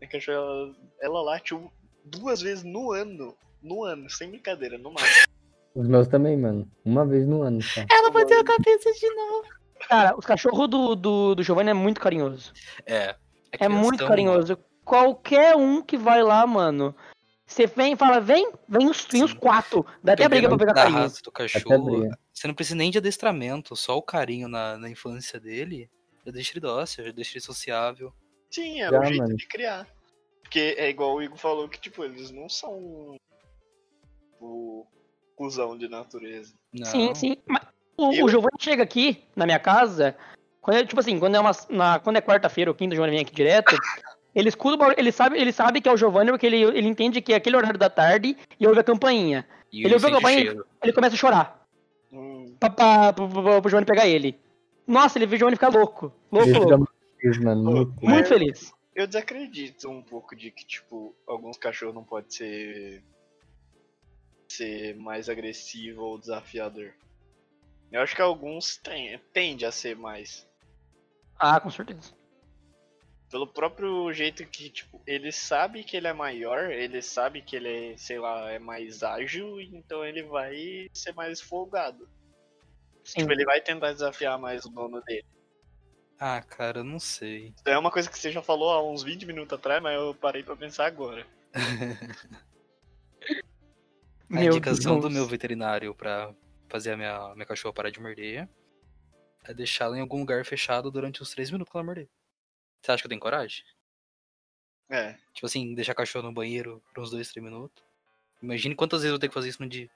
Minha 0.00 0.10
cachorra 0.10 0.38
ela, 0.38 0.76
ela 1.02 1.22
late 1.22 1.54
um- 1.54 1.70
duas 2.04 2.40
vezes 2.40 2.64
no 2.64 2.90
ano. 2.92 3.36
No 3.62 3.84
ano, 3.84 4.08
sem 4.08 4.30
brincadeira, 4.30 4.78
no 4.78 4.90
máximo. 4.90 5.29
Os 5.74 5.86
meus 5.86 6.08
também, 6.08 6.36
mano. 6.36 6.70
Uma 6.84 7.06
vez 7.06 7.26
no 7.26 7.42
ano 7.42 7.62
só. 7.62 7.80
Ela 7.90 8.10
bateu 8.10 8.40
a 8.40 8.44
cabeça 8.44 8.92
de 8.92 9.14
novo. 9.14 9.48
Cara, 9.88 10.16
os 10.16 10.26
cachorros 10.26 10.68
do, 10.68 10.94
do, 10.94 11.34
do 11.34 11.42
Giovanni 11.42 11.70
é 11.70 11.74
muito 11.74 12.00
carinhoso. 12.00 12.52
É. 12.84 13.14
É 13.52 13.68
muito 13.68 13.96
criação, 13.96 14.08
carinhoso. 14.08 14.58
Qualquer 14.84 15.56
um 15.56 15.82
que 15.82 15.96
vai 15.96 16.22
lá, 16.22 16.46
mano. 16.46 16.94
Você 17.46 17.66
vem 17.66 17.94
e 17.94 17.96
fala, 17.96 18.20
vem, 18.20 18.52
vem 18.68 18.88
os, 18.88 19.06
vem 19.10 19.24
os 19.24 19.32
quatro. 19.32 19.84
Dá 20.04 20.12
até 20.12 20.28
briga 20.28 20.48
pra 20.48 20.58
pegar 20.58 20.72
da 20.72 20.82
carinho. 20.82 20.98
raça 21.00 21.20
do 21.22 21.32
cachorro. 21.32 22.08
Você 22.32 22.46
não 22.46 22.54
precisa 22.54 22.76
nem 22.76 22.90
de 22.90 22.98
adestramento, 22.98 23.74
só 23.74 23.96
o 23.96 24.02
carinho 24.02 24.48
na, 24.48 24.78
na 24.78 24.88
infância 24.88 25.40
dele. 25.40 25.90
Já 26.24 26.32
deixa 26.32 26.52
ele 26.52 26.60
dócil, 26.60 27.04
já 27.06 27.12
deixa 27.12 27.32
ele 27.32 27.44
sociável. 27.44 28.12
Sim, 28.50 28.82
é 28.82 28.90
Já, 28.90 29.00
o 29.00 29.04
jeito 29.04 29.18
mano. 29.18 29.36
de 29.36 29.46
criar. 29.48 29.86
Porque 30.42 30.74
é 30.78 30.88
igual 30.88 31.14
o 31.14 31.22
Igor 31.22 31.38
falou 31.38 31.68
que, 31.68 31.80
tipo, 31.80 32.04
eles 32.04 32.30
não 32.30 32.48
são 32.48 33.16
o 34.40 34.86
cuzão 35.40 35.76
de 35.76 35.88
natureza. 35.88 36.52
Não. 36.72 36.84
Sim, 36.84 37.14
sim. 37.14 37.36
Mas 37.46 37.62
o, 37.96 38.12
Eu- 38.12 38.24
o 38.26 38.28
Giovanni 38.28 38.58
chega 38.58 38.82
aqui 38.82 39.22
na 39.34 39.46
minha 39.46 39.58
casa, 39.58 40.14
quando 40.60 40.76
é, 40.76 40.84
tipo 40.84 41.00
assim, 41.00 41.18
quando 41.18 41.34
é 41.34 41.40
uma 41.40 41.52
na, 41.70 41.98
quando 41.98 42.16
é 42.16 42.20
quarta-feira 42.20 42.70
ou 42.70 42.74
quinta, 42.74 42.92
o 42.92 42.96
Giovanni 42.96 43.12
vem 43.16 43.22
aqui 43.22 43.34
direto. 43.34 43.74
Ele 44.34 44.48
escuta 44.50 44.74
o 44.74 44.78
barulho, 44.78 44.98
ele 45.00 45.10
sabe, 45.10 45.38
ele 45.40 45.50
sabe 45.52 45.80
que 45.80 45.88
é 45.88 45.92
o 45.92 45.96
Giovanni 45.96 46.30
porque 46.30 46.46
ele, 46.46 46.62
ele 46.62 46.86
entende 46.86 47.20
que 47.22 47.32
é 47.32 47.36
aquele 47.36 47.56
horário 47.56 47.78
da 47.78 47.88
tarde 47.90 48.36
e 48.60 48.66
ouve 48.66 48.78
a 48.80 48.84
campainha. 48.84 49.46
E 49.72 49.84
Ele 49.84 49.94
ouviu 49.94 50.08
a 50.08 50.12
campainha, 50.12 50.40
cheiro. 50.42 50.66
ele 50.82 50.92
começa 50.92 51.14
a 51.14 51.18
chorar 51.18 51.66
Hum, 52.12 52.54
pra, 52.60 52.68
pra, 52.70 53.12
pra, 53.12 53.26
pra- 53.28 53.60
pro 53.60 53.70
Giovanni 53.70 53.86
pegar 53.86 54.06
ele. 54.06 54.38
Nossa, 54.86 55.16
ele 55.18 55.26
vê 55.26 55.36
o 55.36 55.38
Giovanni 55.38 55.56
ficar 55.56 55.68
louco. 55.68 56.12
Louco, 56.30 56.50
louco. 56.58 56.88
muito. 57.22 57.94
Muito 58.02 58.28
feliz. 58.28 58.72
eu 58.94 59.06
desacredito 59.06 59.88
um 59.88 60.02
pouco 60.02 60.36
de 60.36 60.50
que, 60.50 60.66
tipo, 60.66 61.14
alguns 61.26 61.56
cachorros 61.56 61.94
não 61.94 62.04
podem 62.04 62.30
ser. 62.30 63.02
Ser 64.52 64.96
mais 64.96 65.28
agressivo 65.28 66.02
ou 66.02 66.18
desafiador. 66.18 66.92
Eu 67.90 68.00
acho 68.00 68.14
que 68.14 68.22
alguns 68.22 68.76
tem, 68.76 69.18
tende 69.32 69.64
a 69.64 69.72
ser 69.72 69.96
mais. 69.96 70.48
Ah, 71.38 71.60
com 71.60 71.70
certeza. 71.70 72.12
Pelo 73.30 73.46
próprio 73.46 74.12
jeito 74.12 74.44
que, 74.46 74.70
tipo, 74.70 75.00
ele 75.06 75.30
sabe 75.30 75.84
que 75.84 75.96
ele 75.96 76.08
é 76.08 76.12
maior, 76.12 76.70
ele 76.70 77.00
sabe 77.00 77.42
que 77.42 77.56
ele 77.56 77.92
é, 77.92 77.96
sei 77.96 78.18
lá, 78.18 78.50
é 78.50 78.58
mais 78.58 79.02
ágil, 79.02 79.60
então 79.60 80.04
ele 80.04 80.22
vai 80.24 80.88
ser 80.92 81.14
mais 81.14 81.40
folgado. 81.40 82.08
Sim. 83.04 83.20
Tipo, 83.20 83.32
ele 83.32 83.44
vai 83.44 83.60
tentar 83.60 83.92
desafiar 83.92 84.38
mais 84.38 84.64
o 84.64 84.68
dono 84.68 85.00
dele. 85.02 85.26
Ah, 86.18 86.42
cara, 86.42 86.80
eu 86.80 86.84
não 86.84 86.98
sei. 86.98 87.54
Isso 87.56 87.62
é 87.64 87.78
uma 87.78 87.90
coisa 87.90 88.10
que 88.10 88.18
você 88.18 88.30
já 88.30 88.42
falou 88.42 88.70
há 88.70 88.82
uns 88.82 89.02
20 89.02 89.24
minutos 89.26 89.56
atrás, 89.56 89.82
mas 89.82 89.94
eu 89.94 90.14
parei 90.14 90.42
pra 90.42 90.56
pensar 90.56 90.86
agora. 90.86 91.26
A 94.30 94.34
Meu 94.34 94.52
indicação 94.52 94.96
do 94.96 95.02
Deus. 95.02 95.12
meu 95.14 95.26
veterinário 95.26 95.94
pra 95.94 96.32
fazer 96.68 96.92
a 96.92 96.96
minha, 96.96 97.34
minha 97.34 97.46
cachorra 97.46 97.74
parar 97.74 97.90
de 97.90 98.00
morder 98.00 98.48
é 99.44 99.52
deixá-la 99.54 99.96
em 99.96 100.00
algum 100.00 100.20
lugar 100.20 100.44
fechado 100.44 100.90
durante 100.90 101.22
uns 101.22 101.30
3 101.30 101.50
minutos 101.50 101.70
pra 101.72 101.80
ela 101.80 101.86
morder. 101.86 102.08
Você 102.80 102.92
acha 102.92 103.02
que 103.02 103.06
eu 103.06 103.08
tenho 103.08 103.20
coragem? 103.20 103.64
É. 104.88 105.16
Tipo 105.32 105.46
assim, 105.46 105.74
deixar 105.74 105.92
a 105.92 105.96
cachorra 105.96 106.26
no 106.26 106.32
banheiro 106.32 106.82
por 106.94 107.02
uns 107.02 107.10
2, 107.10 107.30
3 107.32 107.44
minutos? 107.44 107.82
Imagine 108.42 108.74
quantas 108.74 109.00
vezes 109.00 109.10
eu 109.10 109.14
vou 109.14 109.18
ter 109.18 109.28
que 109.28 109.34
fazer 109.34 109.48
isso 109.48 109.62
no 109.62 109.68
dia. 109.68 109.90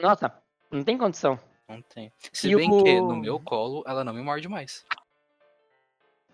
Nossa, 0.00 0.42
não 0.70 0.82
tem 0.82 0.98
condição. 0.98 1.38
Não 1.68 1.80
tem. 1.80 2.12
Se 2.32 2.50
E 2.50 2.56
bem 2.56 2.70
o- 2.70 2.82
que 2.82 3.00
no 3.00 3.16
meu 3.16 3.38
colo 3.40 3.84
ela 3.86 4.02
não 4.04 4.12
me 4.12 4.20
morde 4.20 4.48
mais. 4.48 4.84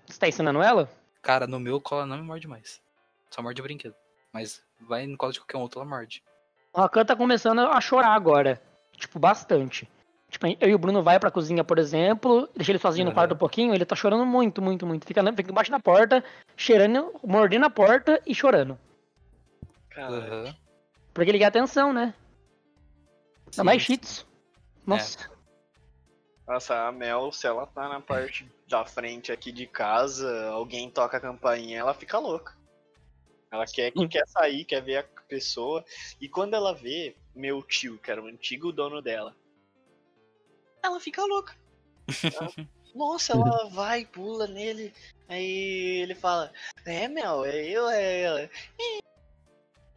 Você 0.07 0.18
tá 0.18 0.27
ensinando 0.29 0.62
ela? 0.62 0.91
Cara, 1.23 1.47
no 1.47 1.61
meu 1.61 1.81
colo 1.81 2.01
ela 2.03 2.09
não 2.11 2.16
me 2.18 2.25
morde 2.25 2.49
mais. 2.49 2.83
Só 3.31 3.43
morde 3.43 3.61
brinquedo. 3.62 3.95
Mas 4.33 4.62
vai 4.81 5.07
no 5.07 5.16
colo 5.16 5.33
de 5.33 5.39
qualquer 5.41 5.59
outro, 5.59 5.81
ela 5.81 5.89
morde. 5.89 6.23
O 6.73 6.81
Rakan 6.81 7.05
tá 7.05 7.16
começando 7.16 7.61
a 7.61 7.81
chorar 7.81 8.14
agora. 8.14 8.61
Tipo, 8.93 9.18
bastante. 9.18 9.89
Tipo, 10.29 10.47
eu 10.61 10.68
e 10.68 10.75
o 10.75 10.79
Bruno 10.79 11.03
vai 11.03 11.18
pra 11.18 11.31
cozinha, 11.31 11.64
por 11.64 11.79
exemplo, 11.79 12.49
deixa 12.55 12.71
ele 12.71 12.79
sozinho 12.79 13.05
no 13.07 13.11
Aham. 13.11 13.14
quarto 13.16 13.35
um 13.35 13.39
pouquinho, 13.39 13.75
ele 13.75 13.85
tá 13.85 13.97
chorando 13.97 14.25
muito, 14.25 14.62
muito, 14.62 14.87
muito. 14.87 15.05
Fica, 15.07 15.23
na- 15.23 15.33
fica 15.33 15.51
embaixo 15.51 15.71
da 15.73 15.81
porta, 15.81 16.23
cheirando, 16.57 17.12
mordendo 17.25 17.66
a 17.66 17.71
porta 17.71 18.21
e 18.25 18.35
chorando. 18.35 18.79
Cara, 19.89 20.14
Aham. 20.14 20.55
Porque 21.12 21.31
ele 21.31 21.39
quer 21.39 21.47
atenção, 21.47 21.93
né? 21.93 22.14
Sim, 23.51 23.64
mais 23.64 23.83
cheats. 23.83 24.25
Nossa. 24.87 25.29
nossa, 26.47 26.87
a 26.87 26.93
Mel, 26.93 27.33
se 27.33 27.47
ela 27.49 27.66
tá 27.66 27.89
na 27.89 28.01
parte 28.01 28.49
da 28.68 28.85
frente 28.85 29.33
aqui 29.33 29.51
de 29.51 29.66
casa, 29.66 30.49
alguém 30.51 30.89
toca 30.89 31.16
a 31.16 31.21
campainha, 31.21 31.81
ela 31.81 31.93
fica 31.93 32.18
louca. 32.18 32.55
Ela 33.51 33.66
quer, 33.66 33.91
quer 34.09 34.23
sair, 34.29 34.64
quer 34.64 34.81
ver 34.81 34.99
a 34.99 35.03
pessoa. 35.31 35.85
E 36.20 36.28
quando 36.28 36.55
ela 36.55 36.74
vê 36.74 37.16
meu 37.35 37.62
tio, 37.62 37.99
que 37.99 38.11
era 38.11 38.22
o 38.22 38.26
antigo 38.26 38.72
dono 38.72 39.01
dela, 39.01 39.35
ela 40.83 41.01
fica 41.01 41.24
louca. 41.24 41.57
Ela- 42.35 42.51
Nossa, 42.93 43.35
ela 43.35 43.68
vai, 43.68 44.05
pula 44.05 44.49
nele. 44.49 44.93
Aí 45.28 46.03
ele 46.03 46.14
fala: 46.14 46.53
É, 46.85 47.07
Mel, 47.07 47.45
é 47.45 47.68
eu, 47.68 47.89
é 47.89 48.20
ela. 48.22 48.51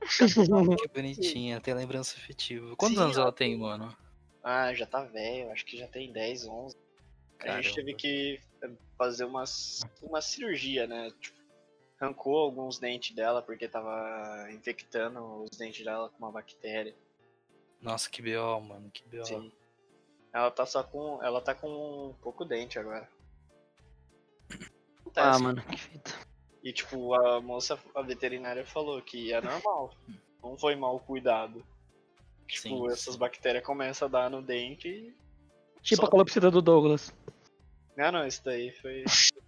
Que 0.79 0.87
bonitinha, 0.93 1.59
tem 1.59 1.73
lembrança 1.73 2.17
afetiva. 2.17 2.75
Quantos 2.75 2.97
Sim, 2.97 3.03
anos 3.03 3.17
ela 3.17 3.31
tem, 3.31 3.57
mano? 3.57 3.95
Ah, 4.43 4.73
já 4.73 4.85
tá 4.85 5.03
velho, 5.05 5.49
acho 5.51 5.65
que 5.65 5.77
já 5.77 5.87
tem 5.87 6.11
10, 6.11 6.45
11. 6.45 6.75
A 7.39 7.55
gente 7.55 7.73
Caramba. 7.73 7.75
teve 7.75 7.93
que 7.93 8.39
fazer 8.97 9.25
uma, 9.25 9.43
uma 10.01 10.21
cirurgia, 10.21 10.85
né? 10.85 11.09
Tipo, 11.19 11.37
arrancou 12.03 12.37
alguns 12.37 12.77
dentes 12.77 13.15
dela 13.15 13.41
porque 13.41 13.67
tava 13.67 14.47
infectando 14.51 15.43
os 15.43 15.57
dentes 15.57 15.83
dela 15.85 16.09
com 16.09 16.17
uma 16.19 16.31
bactéria. 16.31 16.93
Nossa, 17.81 18.09
que 18.09 18.21
B.O., 18.21 18.59
mano, 18.61 18.89
que 18.91 19.03
B.O. 19.07 19.25
Sim. 19.25 19.51
Ela 20.33 20.49
tá 20.51 20.65
só 20.65 20.83
com. 20.83 21.21
Ela 21.23 21.41
tá 21.41 21.53
com 21.53 22.09
um 22.09 22.13
pouco 22.21 22.43
dente 22.45 22.79
agora. 22.79 23.07
Ah, 24.51 24.55
Acontece. 25.31 25.43
mano, 25.43 25.61
que 25.63 25.77
fita. 25.77 26.11
E 26.63 26.71
tipo, 26.73 27.13
a 27.13 27.41
moça, 27.41 27.77
a 27.93 28.01
veterinária 28.01 28.65
falou 28.65 29.01
que 29.01 29.31
é 29.33 29.41
normal. 29.41 29.93
Não 30.41 30.57
foi 30.57 30.75
mal 30.75 30.99
cuidado. 30.99 31.63
Tipo, 32.47 32.61
Sim, 32.87 32.87
essas 32.91 33.13
sim. 33.13 33.19
bactérias 33.19 33.63
começam 33.65 34.07
a 34.07 34.11
dar 34.11 34.29
no 34.29 34.41
dente 34.41 34.87
e. 34.87 35.15
Tipo 35.81 36.01
Só- 36.01 36.07
a 36.07 36.11
calopsita 36.11 36.49
do 36.49 36.61
Douglas. 36.61 37.13
Não, 37.95 38.11
não, 38.11 38.25
isso 38.25 38.43
daí 38.43 38.71
foi. 38.71 39.03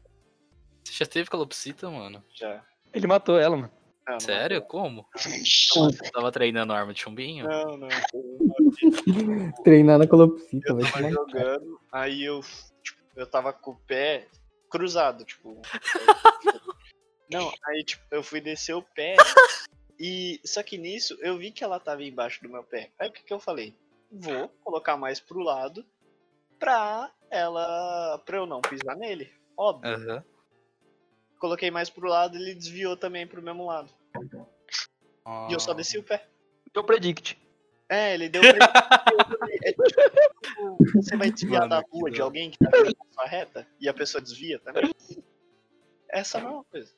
Você 0.85 0.93
já 0.93 1.05
teve 1.05 1.29
calopsita, 1.29 1.89
mano? 1.89 2.23
Já. 2.33 2.63
Ele 2.93 3.07
matou 3.07 3.39
ela, 3.39 3.57
mano. 3.57 3.71
Não, 4.07 4.13
não 4.13 4.19
Sério? 4.19 4.61
Como? 4.61 5.07
Sim. 5.17 5.43
Você 5.43 6.11
tava 6.11 6.31
treinando 6.31 6.73
arma 6.73 6.93
de 6.93 7.01
chumbinho? 7.01 7.47
Não, 7.47 7.77
não. 7.77 7.89
Treinar 9.63 9.97
na 9.97 10.07
calopsita, 10.07 10.69
Eu 10.69 10.77
vai 10.77 10.91
tava 10.91 11.09
jogando, 11.09 11.81
aí 11.91 12.23
eu, 12.23 12.41
tipo, 12.83 13.01
eu 13.15 13.25
tava 13.25 13.51
com 13.51 13.71
o 13.71 13.75
pé 13.75 14.27
cruzado, 14.69 15.25
tipo. 15.25 15.59
Não, 17.27 17.51
aí 17.65 17.83
tipo, 17.83 18.03
eu 18.11 18.21
fui 18.21 18.39
descer 18.39 18.75
o 18.75 18.83
pé. 18.83 19.15
E 19.99 20.39
só 20.45 20.61
que 20.61 20.77
nisso 20.77 21.17
eu 21.21 21.37
vi 21.39 21.49
que 21.49 21.63
ela 21.63 21.79
tava 21.79 22.03
embaixo 22.03 22.43
do 22.43 22.49
meu 22.49 22.63
pé. 22.63 22.91
Aí 22.99 23.09
o 23.09 23.11
que, 23.11 23.23
que 23.23 23.33
eu 23.33 23.39
falei? 23.39 23.75
Vou 24.11 24.47
colocar 24.63 24.95
mais 24.95 25.19
pro 25.19 25.39
lado 25.39 25.83
pra 26.59 27.11
ela. 27.31 28.19
pra 28.19 28.37
eu 28.37 28.45
não 28.45 28.61
pisar 28.61 28.95
nele. 28.95 29.33
Óbvio. 29.57 29.91
Aham. 29.91 30.23
Coloquei 31.39 31.69
mais 31.71 31.89
pro 31.89 32.07
lado 32.07 32.37
ele 32.37 32.55
desviou 32.55 32.95
também 32.97 33.27
pro 33.27 33.41
mesmo 33.41 33.65
lado. 33.65 33.89
E 35.49 35.53
eu 35.53 35.59
só 35.59 35.71
Ah. 35.71 35.73
desci 35.75 35.97
o 35.97 36.03
pé. 36.03 36.25
Deu 36.73 36.83
predict. 36.83 37.37
É, 37.87 38.13
ele 38.15 38.29
deu 38.29 38.41
pra 38.41 39.07
é, 39.63 39.71
tipo, 39.71 40.77
Você 40.95 41.15
vai 41.15 41.29
desviar 41.31 41.61
Mano, 41.67 41.69
da 41.69 41.83
rua 41.91 42.09
de 42.09 42.19
alguém 42.21 42.49
que 42.49 42.57
tá 42.57 42.69
vindo 42.77 42.95
na 42.97 43.13
sua 43.13 43.25
reta 43.25 43.67
e 43.79 43.87
a 43.87 43.93
pessoa 43.93 44.21
desvia 44.21 44.57
também. 44.59 44.91
Essa 46.09 46.39
não 46.39 46.47
é 46.47 46.51
uma 46.53 46.63
coisa. 46.63 46.91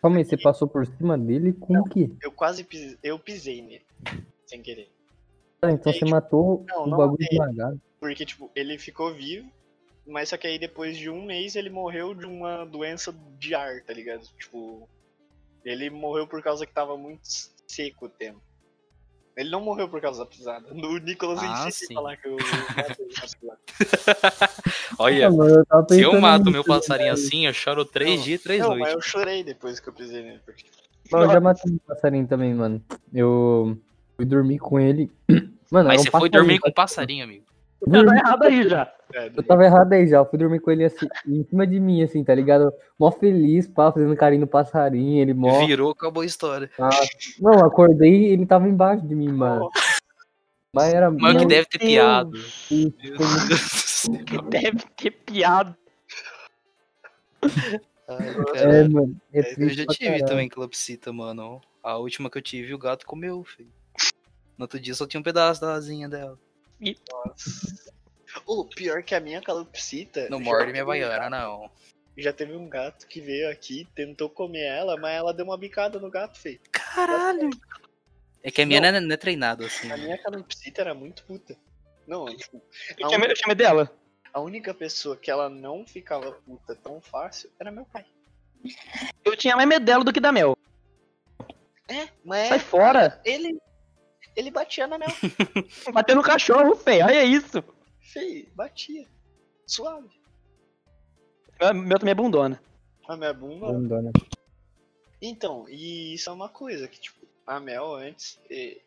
Calma 0.00 0.18
aí, 0.18 0.24
você 0.24 0.36
passou 0.36 0.68
por 0.68 0.86
cima 0.86 1.16
dele 1.18 1.52
com 1.52 1.78
o 1.78 1.84
quê? 1.84 2.10
Eu 2.22 2.32
quase 2.32 2.64
pisei, 2.64 2.98
eu 3.02 3.18
pisei 3.18 3.62
nele. 3.62 3.86
Sem 4.46 4.62
querer. 4.62 4.90
Ah, 5.62 5.70
então 5.70 5.90
Aí, 5.92 5.98
você 5.98 6.04
tipo, 6.04 6.10
matou 6.10 6.64
não, 6.68 6.84
o 6.84 6.86
não 6.86 6.98
bagulho 6.98 7.26
esmagado. 7.30 7.80
Porque, 8.00 8.24
tipo, 8.26 8.50
ele 8.54 8.78
ficou 8.78 9.14
vivo, 9.14 9.50
mas 10.06 10.28
só 10.28 10.36
que 10.36 10.46
aí 10.46 10.58
depois 10.58 10.96
de 10.96 11.08
um 11.08 11.24
mês 11.24 11.56
ele 11.56 11.70
morreu 11.70 12.14
de 12.14 12.26
uma 12.26 12.64
doença 12.64 13.14
de 13.38 13.54
ar, 13.54 13.82
tá 13.82 13.92
ligado? 13.92 14.26
Tipo, 14.38 14.88
ele 15.64 15.88
morreu 15.90 16.26
por 16.26 16.42
causa 16.42 16.66
que 16.66 16.72
tava 16.72 16.96
muito 16.96 17.22
seco 17.66 18.06
o 18.06 18.08
tempo. 18.08 18.40
Ele 19.36 19.50
não 19.50 19.60
morreu 19.60 19.88
por 19.88 20.00
causa 20.00 20.20
da 20.20 20.26
pisada. 20.26 20.72
O 20.72 20.98
Nicolas 20.98 21.40
Ah, 21.42 21.66
insiste 21.66 21.90
em 21.90 21.94
falar 21.94 22.16
que 22.16 22.28
eu. 22.28 22.36
Olha, 24.96 25.24
eu 25.24 25.64
se 25.88 26.00
eu 26.02 26.20
mato 26.20 26.50
meu 26.50 26.62
passarinho 26.62 27.12
assim, 27.12 27.46
eu 27.46 27.52
choro 27.52 27.84
três 27.84 28.18
Não, 28.18 28.24
dias, 28.24 28.42
três 28.42 28.60
Não, 28.60 28.70
mas 28.70 28.88
eu 28.88 28.92
noites. 28.92 29.10
chorei 29.10 29.42
depois 29.42 29.80
que 29.80 29.88
eu 29.88 29.92
pisei 29.92 30.22
nele. 30.22 30.40
Porque... 30.44 30.64
Mas 31.10 31.22
eu 31.22 31.30
já 31.32 31.40
matei 31.40 31.72
um 31.72 31.78
passarinho 31.78 32.28
também, 32.28 32.54
mano. 32.54 32.80
Eu 33.12 33.76
fui 34.16 34.24
dormir 34.24 34.58
com 34.58 34.78
ele. 34.78 35.10
Mano, 35.70 35.88
Mas 35.88 36.02
um 36.02 36.04
você 36.04 36.10
foi 36.12 36.28
dormir 36.30 36.60
com 36.60 36.66
tá? 36.66 36.70
um 36.70 36.74
passarinho, 36.74 37.24
amigo. 37.24 37.44
Já 37.86 38.04
tá 38.04 38.16
errado 38.16 38.42
aí 38.44 38.68
já. 38.68 38.92
É, 39.12 39.30
Eu 39.36 39.42
tava 39.42 39.64
errado 39.64 39.92
aí 39.92 40.06
já, 40.06 40.16
eu 40.18 40.26
fui 40.26 40.38
dormir 40.38 40.60
com 40.60 40.70
ele 40.70 40.84
assim, 40.84 41.06
em 41.26 41.44
cima 41.44 41.66
de 41.66 41.78
mim, 41.78 42.02
assim, 42.02 42.24
tá 42.24 42.34
ligado? 42.34 42.72
Mó 42.98 43.10
feliz, 43.10 43.68
pá, 43.68 43.92
fazendo 43.92 44.16
carinho 44.16 44.42
no 44.42 44.46
passarinho, 44.46 45.20
ele 45.22 45.34
mó. 45.34 45.66
Virou, 45.66 45.92
acabou 45.92 46.22
a 46.22 46.26
história. 46.26 46.70
Ah, 46.78 46.90
não, 47.40 47.52
eu 47.52 47.64
acordei 47.66 48.12
e 48.12 48.32
ele 48.32 48.46
tava 48.46 48.68
embaixo 48.68 49.06
de 49.06 49.14
mim, 49.14 49.30
mano. 49.30 49.70
Mas 50.72 50.92
era. 50.92 51.10
Mas 51.10 51.36
que 51.36 51.46
deve 51.46 51.66
ter 51.66 51.78
piado. 51.78 52.32
Meu 52.32 52.42
foi 52.42 52.92
Deus 53.00 53.18
do 53.48 53.56
céu. 53.56 54.24
Que 54.24 54.42
deve 54.42 54.78
ter 54.96 55.10
piado. 55.12 55.76
Ai, 58.08 58.28
É, 58.54 58.88
mano. 58.88 59.16
É 59.32 59.40
Eu 59.40 59.44
Eu 59.58 59.68
já 59.70 59.86
tive 59.86 60.04
caralho. 60.06 60.26
também 60.26 60.48
calopsita, 60.48 61.12
mano. 61.12 61.60
A 61.82 61.96
última 61.98 62.28
que 62.28 62.38
eu 62.38 62.42
tive, 62.42 62.74
o 62.74 62.78
gato 62.78 63.06
comeu, 63.06 63.44
filho. 63.44 63.70
No 64.58 64.64
outro 64.64 64.80
dia 64.80 64.94
só 64.94 65.06
tinha 65.06 65.20
um 65.20 65.24
pedaço 65.24 65.60
da 65.60 65.74
asinha 65.74 66.08
dela. 66.08 66.38
O 68.46 68.64
pior 68.64 69.02
que 69.02 69.14
a 69.14 69.20
minha 69.20 69.40
calopsita. 69.40 70.28
Não 70.28 70.40
morde 70.40 70.72
minha 70.72 70.84
baiana, 70.84 71.30
não. 71.30 71.70
Já 72.16 72.32
teve 72.32 72.54
um 72.54 72.68
gato 72.68 73.06
que 73.06 73.20
veio 73.20 73.50
aqui, 73.50 73.88
tentou 73.94 74.28
comer 74.30 74.64
ela, 74.64 74.96
mas 74.96 75.14
ela 75.16 75.32
deu 75.34 75.44
uma 75.44 75.58
bicada 75.58 75.98
no 75.98 76.10
gato, 76.10 76.38
feio. 76.38 76.60
Caralho! 76.70 77.50
É 78.42 78.50
que 78.50 78.62
a 78.62 78.66
minha 78.66 78.80
não, 78.80 78.88
é, 78.88 79.00
não 79.00 79.12
é 79.12 79.16
treinada 79.16 79.64
assim. 79.66 79.90
A 79.90 79.96
minha 79.96 80.18
calopsita 80.18 80.80
era 80.82 80.94
muito 80.94 81.24
puta. 81.24 81.56
Não, 82.06 82.26
tipo, 82.26 82.62
Eu 82.98 83.08
tinha, 83.08 83.18
eu 83.18 83.34
tinha 83.34 83.48
medo 83.48 83.58
dela. 83.58 83.90
a 84.32 84.40
única 84.40 84.74
pessoa 84.74 85.16
que 85.16 85.30
ela 85.30 85.48
não 85.48 85.86
ficava 85.86 86.30
puta 86.32 86.74
tão 86.76 87.00
fácil 87.00 87.50
era 87.58 87.70
meu 87.70 87.86
pai. 87.86 88.04
Eu 89.24 89.36
tinha 89.36 89.56
mais 89.56 89.68
medo 89.68 89.84
dela 89.84 90.04
do 90.04 90.12
que 90.12 90.20
da 90.20 90.30
Mel. 90.32 90.56
É, 91.88 92.08
mas 92.24 92.48
Sai 92.48 92.58
fora. 92.58 93.20
ele. 93.24 93.58
Ele 94.36 94.50
batia 94.50 94.86
na 94.86 94.98
Mel. 94.98 95.08
Bateu 95.92 96.16
no 96.16 96.22
cachorro, 96.22 96.74
feio. 96.76 97.04
Olha 97.04 97.24
isso. 97.24 97.62
Feio, 98.00 98.48
batia. 98.54 99.06
Suave. 99.66 100.08
Meu- 101.60 101.74
Meu 101.74 101.98
também 101.98 102.12
é 102.12 102.14
bundona. 102.14 102.60
A 103.08 103.16
minha 103.16 103.32
bunda. 103.32 103.66
Abandona. 103.68 104.12
Então, 105.20 105.66
e 105.68 106.14
isso 106.14 106.28
é 106.28 106.32
uma 106.32 106.48
coisa 106.48 106.88
que, 106.88 107.00
tipo, 107.00 107.24
a 107.46 107.60
Mel 107.60 107.94
antes, 107.94 108.38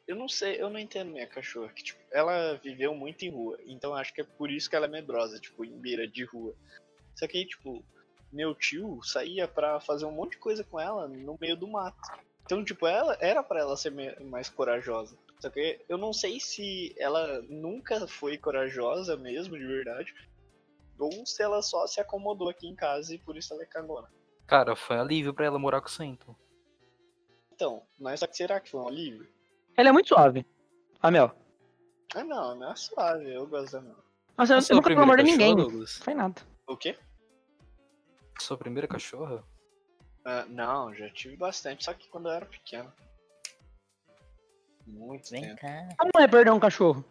eu 0.07 0.15
não 0.15 0.27
sei, 0.27 0.61
eu 0.61 0.69
não 0.69 0.79
entendo 0.79 1.11
minha 1.11 1.27
cachorra, 1.27 1.69
que, 1.69 1.83
tipo, 1.83 1.99
ela 2.11 2.55
viveu 2.63 2.93
muito 2.95 3.23
em 3.23 3.29
rua, 3.29 3.57
então 3.65 3.93
acho 3.93 4.13
que 4.13 4.21
é 4.21 4.23
por 4.23 4.49
isso 4.51 4.69
que 4.69 4.75
ela 4.75 4.85
é 4.85 4.89
medrosa, 4.89 5.39
tipo, 5.39 5.63
em 5.63 5.71
beira 5.79 6.07
de 6.07 6.23
rua. 6.25 6.53
Só 7.15 7.27
que, 7.27 7.45
tipo, 7.45 7.83
meu 8.31 8.53
tio 8.53 8.99
saía 9.03 9.47
pra 9.47 9.79
fazer 9.79 10.05
um 10.05 10.11
monte 10.11 10.31
de 10.31 10.37
coisa 10.37 10.63
com 10.63 10.79
ela 10.79 11.07
no 11.07 11.37
meio 11.39 11.55
do 11.55 11.67
mato. 11.67 11.97
Então, 12.45 12.63
tipo, 12.63 12.85
ela 12.87 13.17
era 13.19 13.41
pra 13.43 13.59
ela 13.59 13.77
ser 13.77 13.91
mais 14.21 14.49
corajosa. 14.49 15.15
Só 15.39 15.49
que 15.49 15.83
eu 15.87 15.97
não 15.97 16.11
sei 16.11 16.39
se 16.39 16.95
ela 16.97 17.41
nunca 17.43 18.07
foi 18.07 18.37
corajosa 18.37 19.15
mesmo, 19.15 19.57
de 19.57 19.65
verdade, 19.65 20.13
ou 20.97 21.25
se 21.25 21.43
ela 21.43 21.61
só 21.61 21.85
se 21.85 21.99
acomodou 21.99 22.49
aqui 22.49 22.67
em 22.67 22.75
casa 22.75 23.13
e 23.13 23.19
por 23.19 23.37
isso 23.37 23.53
ela 23.53 23.63
é 23.63 23.67
cagona. 23.67 24.11
Cara, 24.47 24.75
foi 24.75 24.97
alívio 24.97 25.33
pra 25.33 25.45
ela 25.45 25.59
morar 25.59 25.81
com 25.81 25.87
o 25.87 25.91
Santo. 25.91 26.35
Então, 27.53 27.83
mas 27.99 28.19
só 28.19 28.27
que 28.27 28.37
será 28.37 28.59
que 28.59 28.69
foi 28.69 28.79
um 28.79 28.87
alívio? 28.87 29.27
Ela 29.75 29.89
é 29.89 29.91
muito 29.91 30.07
suave. 30.09 30.45
A 31.01 31.11
Mel. 31.11 31.35
Ah 32.15 32.23
não, 32.23 32.55
não 32.55 32.71
é 32.71 32.75
suave, 32.75 33.31
eu 33.31 33.45
gosto 33.45 33.73
da 33.73 33.81
Mel. 33.81 33.97
Mas 34.35 34.49
eu, 34.49 34.57
eu 34.57 34.75
nunca 34.75 34.89
primeira 34.89 34.95
namorei 34.95 35.25
cachorra, 35.25 35.47
ninguém. 35.49 35.55
Douglas? 35.55 35.97
Não 35.97 36.05
foi 36.05 36.13
nada. 36.13 36.41
O 36.67 36.77
quê? 36.77 36.97
Sua 38.39 38.57
primeira 38.57 38.87
cachorra? 38.87 39.43
Ah, 40.23 40.45
não, 40.47 40.93
já 40.93 41.09
tive 41.09 41.35
bastante, 41.35 41.85
só 41.85 41.93
que 41.93 42.07
quando 42.09 42.27
eu 42.27 42.33
era 42.33 42.45
pequeno. 42.45 42.91
Muito 44.87 45.29
Vem 45.29 45.41
tempo. 45.41 45.61
cá. 45.61 45.89
Como 45.97 46.23
é 46.23 46.27
perder 46.27 46.51
um 46.51 46.59
cachorro? 46.59 47.03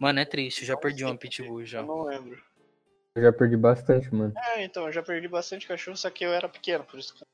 Mano, 0.00 0.20
é 0.20 0.24
triste, 0.24 0.62
eu 0.62 0.68
já 0.68 0.74
Não 0.74 0.80
perdi 0.80 1.04
quê, 1.04 1.18
pitbull 1.18 1.64
já. 1.64 1.80
Eu 1.80 1.86
não 1.86 2.02
lembro. 2.04 2.40
Eu 3.16 3.22
já 3.22 3.32
perdi 3.32 3.56
bastante, 3.56 4.12
mano. 4.14 4.32
É, 4.36 4.64
então, 4.64 4.86
eu 4.86 4.92
já 4.92 5.02
perdi 5.02 5.28
bastante 5.28 5.66
cachorro, 5.66 5.96
só 5.96 6.10
que 6.10 6.24
eu 6.24 6.32
era 6.32 6.48
pequeno, 6.48 6.84
por 6.84 6.98
isso 6.98 7.14
que. 7.14 7.24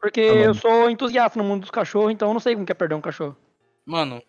Porque 0.00 0.20
Ah, 0.20 0.34
eu 0.44 0.54
sou 0.54 0.88
entusiasta 0.88 1.38
no 1.38 1.44
mundo 1.44 1.62
dos 1.62 1.70
cachorros, 1.70 2.12
então 2.12 2.28
eu 2.28 2.32
não 2.32 2.40
sei 2.40 2.54
como 2.54 2.64
que 2.64 2.72
é 2.72 2.74
perder 2.74 2.94
um 2.94 3.00
cachorro. 3.00 3.36
Mano, 3.84 4.22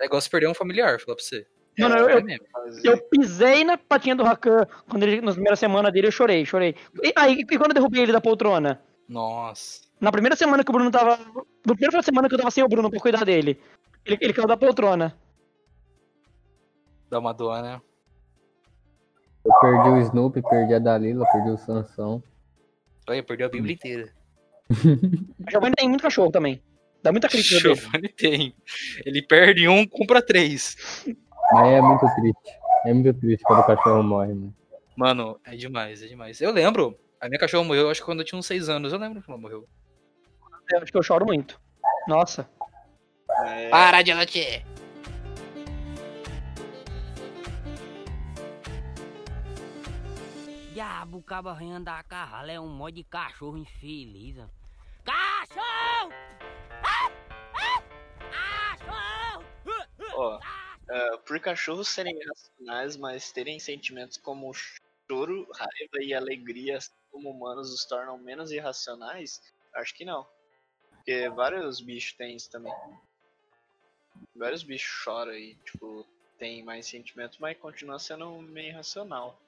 é 0.00 0.04
igual 0.04 0.20
se 0.20 0.28
perder 0.28 0.48
um 0.48 0.54
familiar, 0.54 1.00
falar 1.00 1.16
pra 1.16 1.24
você. 1.24 1.46
Mano, 1.78 1.94
É, 1.94 2.00
eu, 2.00 2.08
É 2.08 2.38
eu, 2.84 2.92
eu 2.92 3.08
pisei 3.08 3.64
na 3.64 3.78
patinha 3.78 4.14
do 4.14 4.22
Rakan 4.22 4.66
quando 4.88 5.02
ele, 5.04 5.20
na 5.20 5.32
primeira 5.32 5.56
semana 5.56 5.90
dele, 5.90 6.08
eu 6.08 6.12
chorei, 6.12 6.44
chorei. 6.44 6.74
E, 7.02 7.12
aí, 7.16 7.38
e 7.40 7.58
quando 7.58 7.70
eu 7.70 7.74
derrubei 7.74 8.02
ele 8.02 8.12
da 8.12 8.20
poltrona? 8.20 8.82
Nossa. 9.08 9.83
Na 10.00 10.12
primeira 10.12 10.36
semana 10.36 10.62
que 10.64 10.70
o 10.70 10.72
Bruno 10.72 10.90
tava. 10.90 11.18
Na 11.66 11.74
primeira 11.74 12.02
semana 12.02 12.28
que 12.28 12.34
eu 12.34 12.38
tava 12.38 12.50
sem 12.50 12.62
o 12.64 12.68
Bruno 12.68 12.90
pra 12.90 13.00
cuidar 13.00 13.24
dele. 13.24 13.60
Ele, 14.04 14.18
ele 14.20 14.32
caiu 14.32 14.46
da 14.46 14.56
poltrona. 14.56 15.16
Dá 17.10 17.18
uma 17.18 17.32
dor, 17.32 17.62
né? 17.62 17.80
Eu 19.44 19.52
perdi 19.60 19.88
o 19.90 20.00
Snoopy, 20.00 20.42
perdi 20.42 20.74
a 20.74 20.78
Dalila, 20.78 21.26
perdi 21.30 21.50
o 21.50 21.58
Sansão. 21.58 22.22
Olha, 23.08 23.22
perdeu 23.22 23.46
a 23.46 23.50
Bíblia 23.50 23.74
inteira. 23.74 24.12
O 25.46 25.50
Giovanni 25.50 25.74
tem 25.76 25.88
muito 25.88 26.02
cachorro 26.02 26.30
também. 26.30 26.62
Dá 27.02 27.12
muita 27.12 27.28
crítica. 27.28 27.60
Giovanni 27.60 28.08
tem. 28.08 28.54
Ele 29.04 29.20
perde 29.20 29.68
um, 29.68 29.86
compra 29.86 30.22
três. 30.22 30.74
Mas 31.52 31.68
é 31.68 31.80
muito 31.82 32.06
triste. 32.14 32.58
É 32.86 32.94
muito 32.94 33.14
triste 33.20 33.42
quando 33.44 33.60
o 33.60 33.66
cachorro 33.66 34.02
morre, 34.02 34.32
mano. 34.32 34.54
Mano, 34.96 35.40
é 35.44 35.54
demais, 35.54 36.02
é 36.02 36.06
demais. 36.06 36.40
Eu 36.40 36.50
lembro, 36.50 36.98
a 37.20 37.28
minha 37.28 37.38
cachorra 37.38 37.64
morreu, 37.64 37.90
acho 37.90 38.00
que 38.00 38.06
quando 38.06 38.20
eu 38.20 38.24
tinha 38.24 38.38
uns 38.38 38.46
seis 38.46 38.68
anos. 38.68 38.92
Eu 38.92 38.98
lembro 38.98 39.22
que 39.22 39.30
ela 39.30 39.38
morreu. 39.38 39.66
Eu 40.70 40.80
acho 40.80 40.90
que 40.90 40.98
eu 40.98 41.02
choro 41.02 41.26
muito. 41.26 41.60
Nossa. 42.08 42.48
É, 43.46 43.68
Para 43.68 44.02
de 44.02 44.12
latir! 44.12 44.64
Diabo, 50.72 51.18
o 51.18 51.22
cabo 51.22 51.48
arranhando 51.48 51.88
a 51.88 52.02
carrala 52.02 52.50
é 52.50 52.58
um 52.58 52.68
mod 52.68 52.94
de 52.94 53.04
cachorro 53.04 53.56
infeliz. 53.56 54.36
Cachorro! 55.04 56.12
Ah! 56.82 57.10
Ah! 57.54 58.76
Cachorro! 58.78 59.44
ó, 60.16 60.40
é, 60.88 61.16
por 61.18 61.38
cachorros 61.40 61.88
serem 61.88 62.18
racionais, 62.26 62.96
mas 62.96 63.30
terem 63.32 63.58
sentimentos 63.58 64.16
como 64.16 64.52
choro, 64.52 65.46
raiva 65.52 66.02
e 66.02 66.12
alegria, 66.12 66.78
assim 66.78 66.92
como 67.10 67.30
humanos 67.30 67.72
os 67.72 67.84
tornam 67.84 68.18
menos 68.18 68.50
irracionais, 68.50 69.40
acho 69.74 69.94
que 69.94 70.04
não. 70.04 70.26
Porque 71.04 71.28
vários 71.28 71.82
bichos 71.82 72.14
têm 72.14 72.34
isso 72.34 72.50
também. 72.50 72.72
Vários 74.34 74.62
bichos 74.62 74.88
choram 74.88 75.34
e, 75.34 75.54
tipo, 75.56 76.06
tem 76.38 76.64
mais 76.64 76.86
sentimentos, 76.86 77.38
mas 77.38 77.58
continua 77.58 77.98
sendo 77.98 78.38
meio 78.40 78.68
irracional. 78.68 79.38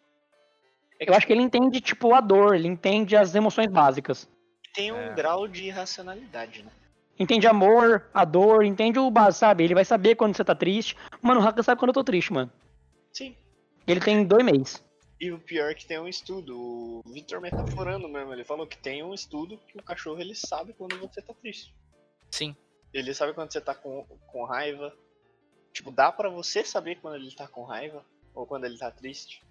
É 1.01 1.07
que 1.07 1.11
Eu 1.11 1.15
acho 1.15 1.27
que 1.27 1.33
ele 1.33 1.41
entende, 1.41 1.81
tipo, 1.81 2.15
a 2.15 2.21
dor, 2.21 2.55
ele 2.55 2.69
entende 2.69 3.17
as 3.17 3.35
emoções 3.35 3.69
básicas. 3.69 4.29
tem 4.75 4.93
um 4.93 4.97
É. 4.99 5.15
grau 5.15 5.49
de 5.49 5.65
irracionalidade, 5.65 6.63
né? 6.63 6.71
Entende 7.19 7.47
amor, 7.47 8.11
a 8.13 8.27
dor, 8.27 8.63
entende 8.63 8.99
o 8.99 9.11
básico, 9.11 9.39
sabe? 9.41 9.65
Ele 9.65 9.75
vai 9.75 9.87
saber 9.87 10.17
quando 10.17 10.37
você 10.37 10.45
tá 10.45 10.55
triste. 10.55 10.95
Mano, 11.23 11.41
o 11.41 11.43
Haka 11.49 11.63
sabe 11.63 11.79
quando 11.79 11.89
eu 11.89 11.95
tô 11.95 12.05
triste, 12.05 12.31
mano. 12.31 12.53
Sim. 13.11 13.35
Ele 13.87 14.01
tem 14.01 14.23
dois 14.27 14.45
meses. 14.45 14.85
E 15.19 15.33
o 15.33 15.39
pior 15.39 15.71
é 15.71 15.75
que 15.75 15.87
tem 15.87 15.99
um 15.99 16.07
estudo, 16.07 16.59
o 16.59 17.03
Victor 17.07 17.41
metaforando 17.41 18.07
mesmo, 18.07 18.33
ele 18.33 18.45
falou 18.45 18.67
que 18.67 18.77
tem 18.77 19.03
um 19.03 19.15
estudo 19.15 19.59
que 19.67 19.79
o 19.79 19.83
cachorro 19.83 20.21
ele 20.21 20.35
sabe 20.35 20.75
quando 20.75 20.99
você 20.99 21.23
tá 21.23 21.33
triste. 21.33 21.75
Sim. 22.31 22.55
Ele 22.93 23.15
sabe 23.15 23.33
quando 23.33 23.51
você 23.51 23.61
tá 23.61 23.75
com, 23.75 24.05
com 24.27 24.45
raiva. 24.45 24.95
Tipo, 25.73 25.91
dá 25.91 26.13
pra 26.13 26.29
você 26.29 26.63
saber 26.65 26.97
quando 26.97 27.17
ele 27.17 27.35
tá 27.35 27.49
com 27.49 27.65
raiva 27.65 28.05
ou 28.35 28.47
quando 28.47 28.65
ele 28.65 28.79
tá 28.79 28.91
triste. 28.91 29.43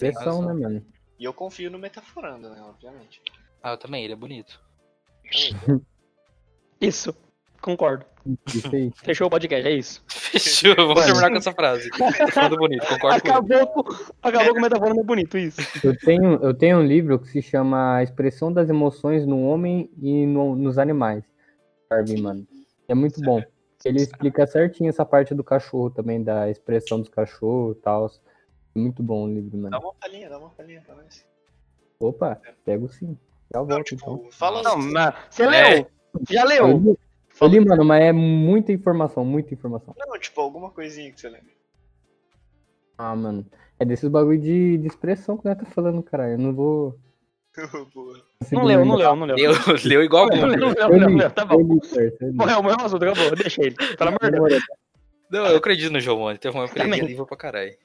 Razão. 0.00 0.42
né, 0.42 0.52
mano? 0.54 0.86
E 1.18 1.24
eu 1.24 1.32
confio 1.32 1.70
no 1.70 1.78
metaforando, 1.78 2.50
né, 2.50 2.60
obviamente. 2.62 3.22
Ah, 3.62 3.72
eu 3.72 3.78
também, 3.78 4.04
ele 4.04 4.12
é 4.12 4.16
bonito. 4.16 4.60
Isso. 6.80 7.14
Concordo. 7.62 8.04
Fechou 9.04 9.26
o 9.26 9.30
podcast, 9.30 9.66
é 9.66 9.72
isso. 9.72 10.02
Fechou, 10.08 10.74
vamos 10.76 11.04
terminar 11.04 11.30
com 11.30 11.36
essa 11.36 11.52
frase. 11.52 11.88
Tô 11.90 12.28
falando 12.32 12.56
bonito, 12.56 12.86
concordo 12.86 13.20
com 13.22 13.28
ele. 13.28 13.36
Acabou 13.60 13.66
com, 13.84 13.92
acabou 14.22 14.52
com 14.52 14.58
o 14.58 14.62
metaforando 14.62 15.00
é 15.00 15.04
bonito, 15.04 15.38
isso. 15.38 15.60
Eu 15.84 15.96
tenho, 15.96 16.34
eu 16.42 16.54
tenho 16.54 16.78
um 16.78 16.82
livro 16.86 17.18
que 17.18 17.28
se 17.28 17.40
chama 17.42 17.96
A 17.96 18.02
Expressão 18.02 18.52
das 18.52 18.68
Emoções 18.68 19.24
no 19.26 19.44
Homem 19.46 19.90
e 20.00 20.26
no- 20.26 20.54
nos 20.56 20.78
Animais. 20.78 21.24
Darwin, 21.90 22.20
mano. 22.20 22.46
É 22.88 22.94
muito 22.94 23.20
bom. 23.20 23.42
Ele 23.84 24.00
explica 24.00 24.46
certinho 24.46 24.88
essa 24.88 25.04
parte 25.04 25.34
do 25.34 25.42
cachorro 25.42 25.90
também, 25.90 26.22
da 26.22 26.48
expressão 26.48 27.00
dos 27.00 27.08
cachorros 27.08 27.76
e 27.76 27.80
tal. 27.80 28.10
Muito 28.74 29.02
bom 29.02 29.24
o 29.24 29.28
livro, 29.34 29.50
Dá 29.50 29.58
mano. 29.58 29.78
uma 29.80 29.94
palhinha, 29.94 30.28
dá 30.30 30.38
uma 30.38 30.50
palhinha 30.50 30.80
pra 30.86 30.94
nós. 30.94 31.26
Opa, 32.00 32.40
pego 32.64 32.88
sim. 32.88 33.18
Já 33.52 33.60
Não, 33.60 33.66
volto, 33.66 33.84
tipo, 33.84 34.02
então. 34.18 34.30
fala 34.30 34.62
Não, 34.62 34.78
assim, 34.78 34.92
mas 34.92 35.14
você 35.28 35.42
É. 35.42 35.46
leu. 35.74 35.86
Já 36.30 36.44
leu. 36.44 36.96
Eu 37.40 37.48
li- 37.48 37.60
mano, 37.64 37.84
mas 37.84 38.02
é 38.02 38.12
muita 38.12 38.72
informação, 38.72 39.24
muita 39.24 39.52
informação. 39.54 39.94
Não, 39.98 40.18
tipo, 40.18 40.40
alguma 40.40 40.70
coisinha 40.70 41.10
que 41.12 41.20
você 41.20 41.28
lembra. 41.28 41.52
Ah, 42.98 43.16
mano. 43.16 43.44
É 43.80 43.84
desses 43.84 44.08
bagulho 44.08 44.38
de, 44.40 44.78
de 44.78 44.86
expressão 44.86 45.36
que 45.36 45.44
nós 45.44 45.58
tá 45.58 45.64
falando, 45.64 46.02
caralho. 46.02 46.32
Eu 46.34 46.38
não 46.38 46.54
vou. 46.54 46.98
Não 48.50 48.64
leu, 48.64 48.84
não 48.84 48.94
leu, 48.96 49.14
não 49.14 49.26
leu. 49.26 49.36
Leu, 49.36 49.52
leu 49.84 50.02
igual 50.02 50.26
Não 50.26 50.34
leu, 50.48 50.56
não 50.56 50.68
leu, 50.70 50.74
Eu 50.78 50.98
não 50.98 51.16
leu, 51.16 51.30
tá 51.30 51.44
bom. 51.44 51.58
li, 51.60 51.80
parça, 51.80 52.16
eu 52.22 52.30
li. 52.30 52.34
Morreu 52.36 52.58
o 52.58 52.62
mesmo 52.64 52.82
assunto, 52.84 53.04
acabou, 53.04 53.36
deixa 53.36 53.62
ele. 53.62 53.74
Pelo 53.76 54.08
amor 54.08 54.18
de 54.22 54.30
Deus. 54.30 54.62
Não, 55.30 55.46
eu 55.46 55.56
acredito 55.58 55.92
no 55.92 56.00
Giovanni. 56.00 56.38
Teve 56.38 56.56
uma 56.56 56.64
época 56.64 56.82
que 56.82 57.00
livro 57.02 57.26
pra 57.26 57.36
caralho. 57.36 57.76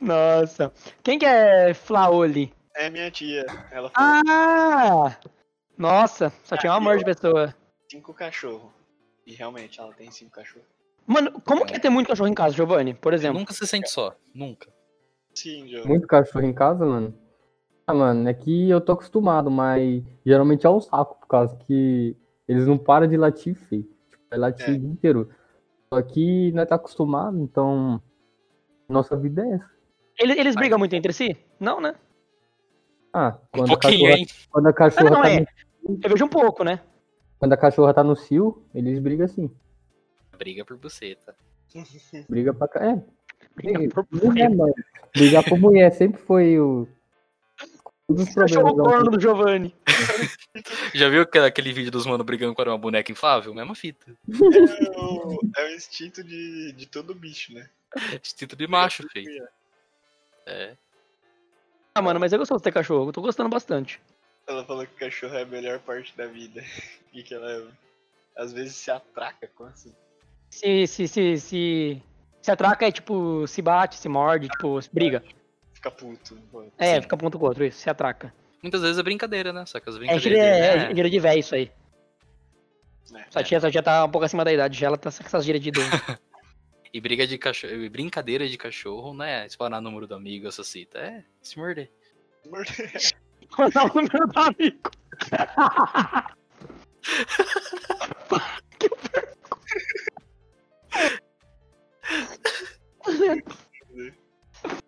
Nossa. 0.00 0.72
Quem 1.02 1.18
que 1.18 1.24
é 1.26 1.72
Flaoli? 1.74 2.52
É 2.76 2.90
minha 2.90 3.10
tia. 3.10 3.44
Ela 3.70 3.90
falou 3.90 4.22
Ah! 4.26 5.16
Nossa, 5.78 6.32
só 6.44 6.56
tinha 6.56 6.72
um 6.72 6.76
amor 6.76 6.98
de 6.98 7.04
pessoa. 7.04 7.54
cinco 7.90 8.12
cachorros. 8.12 8.70
E 9.26 9.32
realmente, 9.34 9.78
ela 9.80 9.92
tem 9.94 10.10
cinco 10.10 10.32
cachorros. 10.32 10.66
Mano, 11.06 11.40
como 11.42 11.64
que 11.64 11.74
é 11.74 11.78
ter 11.78 11.88
muito 11.88 12.08
cachorro 12.08 12.28
em 12.28 12.34
casa, 12.34 12.54
Giovanni? 12.56 12.92
Por 12.94 13.14
exemplo. 13.14 13.38
Nunca 13.38 13.52
se 13.54 13.66
sente 13.66 13.88
só. 13.90 14.14
Nunca. 14.34 14.68
Sim, 15.34 15.68
João. 15.68 15.86
Muito 15.86 16.06
cachorro 16.06 16.44
em 16.44 16.52
casa, 16.52 16.84
mano. 16.84 17.14
Ah, 17.86 17.94
mano, 17.94 18.28
é 18.28 18.34
que 18.34 18.68
eu 18.68 18.80
tô 18.80 18.92
acostumado, 18.92 19.50
mas 19.50 20.02
geralmente 20.26 20.66
é 20.66 20.70
um 20.70 20.80
saco, 20.80 21.18
por 21.20 21.26
causa 21.26 21.56
que 21.56 22.14
eles 22.46 22.66
não 22.66 22.76
param 22.76 23.06
de 23.06 23.16
latir, 23.16 23.54
feio. 23.54 23.84
Tipo, 24.10 24.22
é 24.30 24.36
latir 24.36 24.68
É. 24.68 24.72
o 24.72 24.78
dia 24.78 24.88
inteiro. 24.88 25.30
Só 25.92 26.02
que 26.02 26.52
nós 26.52 26.68
tá 26.68 26.74
acostumado, 26.74 27.38
então. 27.38 28.02
Nossa 28.88 29.16
vida 29.16 29.46
é 29.46 29.52
essa. 29.54 29.70
Eles, 30.18 30.36
eles 30.36 30.54
brigam 30.54 30.78
muito 30.78 30.94
entre 30.94 31.12
si? 31.12 31.36
Não, 31.60 31.80
né? 31.80 31.94
Ah, 33.12 33.38
Um 33.54 33.58
quando, 33.58 33.64
a 33.72 33.78
pouquinho, 33.78 34.00
cachorra, 34.04 34.18
hein? 34.18 34.26
quando 34.50 34.66
a 34.66 34.72
cachorra 34.72 35.10
não, 35.10 35.22
tá 35.22 35.30
é. 35.30 35.46
Eu 35.88 36.10
vejo 36.10 36.24
um 36.24 36.28
pouco, 36.28 36.62
né? 36.62 36.80
quando 37.38 37.52
a 37.52 37.56
cachorra 37.56 37.94
tá 37.94 38.02
no 38.02 38.16
cio, 38.16 38.64
eles 38.74 38.98
brigam 38.98 39.24
assim. 39.24 39.50
Briga 40.36 40.64
por 40.64 40.76
buceta. 40.76 41.34
Briga 42.28 42.52
pra 42.52 42.68
cá. 42.68 42.84
É, 42.84 43.02
Briga 43.54 43.88
por 43.88 44.06
mulher, 44.10 44.50
mano. 44.50 44.74
Brigar 45.14 45.44
por 45.44 45.58
mulher 45.58 45.90
sempre 45.92 46.20
foi 46.20 46.58
o. 46.58 46.86
Todos 48.06 48.26
os 48.26 48.34
Cachorro 48.34 48.74
problemas. 48.74 48.92
corno 48.92 49.10
do 49.10 49.20
Giovanni. 49.20 49.74
Já 50.94 51.10
viu 51.10 51.22
aquele, 51.22 51.72
vídeo 51.74 51.90
dos 51.90 52.06
mano 52.06 52.24
brigando 52.24 52.54
com 52.54 52.62
uma 52.62 52.78
boneca 52.78 53.12
inflável? 53.12 53.54
Mesma 53.54 53.74
fita. 53.74 54.06
É 54.10 54.98
o, 54.98 55.38
é 55.56 55.64
o 55.66 55.74
instinto 55.74 56.24
de, 56.24 56.72
de 56.72 56.86
todo 56.86 57.14
bicho, 57.14 57.52
né? 57.52 57.68
Instinto 58.22 58.56
de 58.56 58.66
macho, 58.66 59.06
feio. 59.10 59.46
É. 60.46 60.74
Ah, 61.94 62.00
mano, 62.00 62.18
mas 62.18 62.32
eu 62.32 62.38
gosto 62.38 62.56
de 62.56 62.62
ter 62.62 62.72
cachorro. 62.72 63.10
Eu 63.10 63.12
tô 63.12 63.20
gostando 63.20 63.50
bastante. 63.50 64.00
Ela 64.48 64.64
falou 64.64 64.86
que 64.86 64.94
cachorro 64.94 65.34
é 65.36 65.42
a 65.42 65.46
melhor 65.46 65.78
parte 65.80 66.16
da 66.16 66.26
vida. 66.26 66.62
E 67.10 67.22
que 67.22 67.34
ela 67.34 67.66
às 68.36 68.52
vezes 68.52 68.76
se 68.76 68.90
atraca 68.90 69.48
com 69.54 69.64
assim. 69.64 69.92
Se, 70.50 70.86
se, 70.86 71.08
se, 71.08 71.38
se, 71.38 72.02
se 72.42 72.50
atraca 72.50 72.86
é 72.86 72.92
tipo, 72.92 73.46
se 73.46 73.62
bate, 73.62 73.96
se 73.96 74.08
morde, 74.10 74.46
tipo, 74.48 74.80
se 74.80 74.90
briga. 74.92 75.24
Fica 75.72 75.90
puto. 75.90 76.38
É, 76.76 76.96
Sim. 76.96 77.02
fica 77.02 77.16
ponto 77.16 77.38
com 77.38 77.46
o 77.46 77.48
outro, 77.48 77.64
isso, 77.64 77.78
se 77.80 77.88
atraca. 77.88 78.32
Muitas 78.62 78.82
vezes 78.82 78.98
é 78.98 79.02
brincadeira, 79.02 79.54
né? 79.54 79.64
Só 79.64 79.80
que 79.80 79.88
as 79.88 79.96
É 79.96 79.98
brincadeiras. 79.98 80.22
gíria, 80.22 80.42
é, 80.42 80.72
dele, 80.78 80.84
é 80.92 80.94
gíria 80.96 81.10
de 81.10 81.18
véio 81.18 81.40
isso 81.40 81.54
aí. 81.54 81.72
É. 83.14 83.24
Sua 83.30 83.42
tia, 83.42 83.58
sua 83.60 83.70
tia 83.70 83.82
tá 83.82 84.04
um 84.04 84.10
pouco 84.10 84.26
acima 84.26 84.44
da 84.44 84.52
idade, 84.52 84.78
já 84.78 84.86
ela 84.88 84.98
tá 84.98 85.10
com 85.10 85.26
essas 85.26 85.44
gírias 85.44 85.62
de 85.62 85.70
idoso. 85.70 85.88
E 86.92 87.00
briga 87.00 87.26
de 87.26 87.36
cachorro. 87.36 87.72
e 87.74 87.88
Brincadeira 87.88 88.48
de 88.48 88.56
cachorro, 88.56 89.12
não 89.12 89.24
é 89.24 89.44
explorar 89.46 89.78
número 89.80 90.06
do 90.06 90.14
amigo, 90.14 90.48
essa 90.48 90.64
cita. 90.64 90.98
É 90.98 91.24
se 91.42 91.58
morder. 91.58 91.90
Vou 92.50 92.62
dar 93.72 93.84
o 93.84 93.94
número 93.94 94.26
do 94.26 94.40
amigo. 94.40 94.90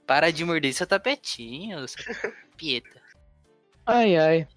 Para 0.07 0.31
de 0.31 0.45
morder 0.45 0.73
seu 0.73 0.87
tapetinho, 0.87 1.87
seu 1.87 2.03
pieta. 2.57 3.01
Ai, 3.87 4.17
ai. 4.17 4.49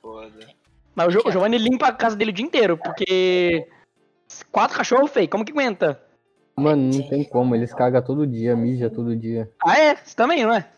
Foda. 0.00 0.46
Mas 0.94 1.06
o, 1.08 1.10
Jo- 1.10 1.22
o 1.26 1.32
Giovanni 1.32 1.58
limpa 1.58 1.88
a 1.88 1.92
casa 1.92 2.14
dele 2.16 2.30
o 2.30 2.34
dia 2.34 2.44
inteiro, 2.44 2.76
porque. 2.78 3.66
Quatro 4.50 4.76
cachorros, 4.76 5.10
feio, 5.10 5.28
como 5.28 5.44
que 5.44 5.52
aguenta? 5.52 6.02
Mano, 6.56 6.90
não 6.94 7.08
tem 7.08 7.24
como. 7.24 7.54
Eles 7.54 7.74
cagam 7.74 8.02
todo 8.02 8.26
dia, 8.26 8.54
mija 8.56 8.88
todo 8.88 9.16
dia. 9.16 9.50
Ah, 9.64 9.78
é? 9.78 9.96
Você 9.96 10.14
também, 10.14 10.44
não 10.44 10.54
é? 10.54 10.70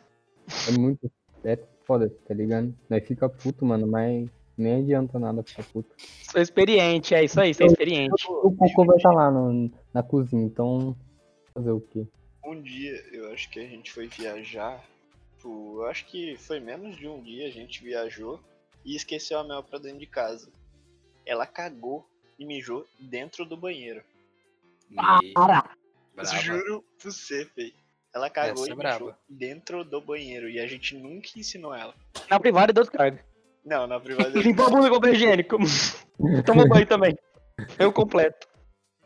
É 0.68 0.72
muito. 0.78 1.11
É 1.45 1.59
foda, 1.87 2.11
tá 2.26 2.35
ligado? 2.35 2.74
Nós 2.89 3.07
fica 3.07 3.28
puto, 3.28 3.64
mano, 3.64 3.87
mas 3.87 4.28
nem 4.57 4.82
adianta 4.82 5.18
nada 5.18 5.43
ficar 5.43 5.64
puto. 5.64 5.95
Sou 6.30 6.41
experiente, 6.41 7.14
é 7.14 7.24
isso 7.24 7.41
aí, 7.41 7.49
é 7.49 7.66
experiente. 7.66 8.24
O 8.28 8.55
cocô 8.55 8.85
vai 8.85 8.97
estar 8.97 9.12
lá 9.12 9.30
no- 9.30 9.70
na 9.93 10.03
cozinha, 10.03 10.45
então. 10.45 10.97
Fazer 11.53 11.70
o 11.70 11.80
quê? 11.80 12.05
Um 12.45 12.61
dia, 12.61 12.93
eu 13.12 13.32
acho 13.32 13.49
que 13.49 13.61
a 13.61 13.66
gente 13.66 13.93
foi 13.93 14.09
viajar. 14.09 14.85
Tipo, 15.37 15.76
eu 15.78 15.87
acho 15.87 16.05
que 16.07 16.37
foi 16.37 16.59
menos 16.59 16.97
de 16.97 17.07
um 17.07 17.22
dia 17.22 17.47
a 17.47 17.51
gente 17.51 17.82
viajou 17.82 18.41
e 18.85 18.97
esqueceu 18.97 19.39
a 19.39 19.45
Mel 19.45 19.62
pra 19.62 19.78
dentro 19.78 19.99
de 19.99 20.07
casa. 20.07 20.49
Ela 21.24 21.47
cagou 21.47 22.05
e 22.39 22.45
mijou 22.45 22.85
dentro 22.99 23.45
do 23.45 23.57
banheiro. 23.57 24.03
Para! 25.35 25.70
Juro 26.43 26.85
pra 27.01 27.11
você, 27.11 27.45
Fê. 27.47 27.72
Ela 28.14 28.30
cagou 28.30 28.64
é 28.64 28.68
e 28.68 28.70
mijou 28.70 28.76
brava. 28.76 29.18
dentro 29.28 29.84
do 29.84 30.00
banheiro 30.00 30.48
e 30.48 30.60
a 30.60 30.66
gente 30.68 30.96
nunca 30.96 31.30
ensinou 31.36 31.74
ela. 31.74 31.92
Na 32.30 32.38
privada 32.38 32.70
e 32.70 32.74
dou 32.74 32.84
descarga. 32.84 33.24
Não, 33.64 33.88
na 33.88 33.98
privada. 33.98 34.30
Limpou 34.38 34.66
a 34.66 34.70
bunda 34.70 34.88
com 34.88 34.94
papel 34.94 35.14
higiênico. 35.14 35.56
Toma 36.46 36.68
banho 36.68 36.86
também. 36.86 37.18
Eu 37.76 37.92
completo. 37.92 38.46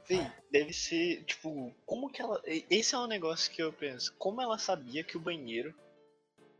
Fê, 0.04 0.26
deve 0.52 0.74
ser, 0.74 1.24
tipo, 1.24 1.74
como 1.86 2.11
que 2.11 2.20
ela. 2.20 2.40
Esse 2.44 2.94
é 2.94 2.98
um 2.98 3.06
negócio 3.06 3.50
que 3.50 3.62
eu 3.62 3.72
penso. 3.72 4.14
Como 4.18 4.42
ela 4.42 4.59
sabia 4.59 5.02
que 5.02 5.16
o 5.16 5.20
banheiro 5.20 5.74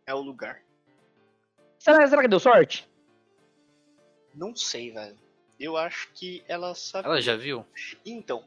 é 0.07 0.15
o 0.15 0.21
lugar? 0.21 0.63
Será, 1.79 2.07
será 2.07 2.23
que 2.23 2.29
deu 2.29 2.41
sorte? 2.41 2.89
Não 4.35 4.57
sei, 4.57 4.91
velho. 4.91 5.17
Eu 5.61 5.77
acho 5.77 6.11
que 6.15 6.43
ela 6.49 6.75
sabia. 6.75 7.11
Ela 7.11 7.21
já 7.21 7.37
viu? 7.37 7.67
Então, 8.07 8.45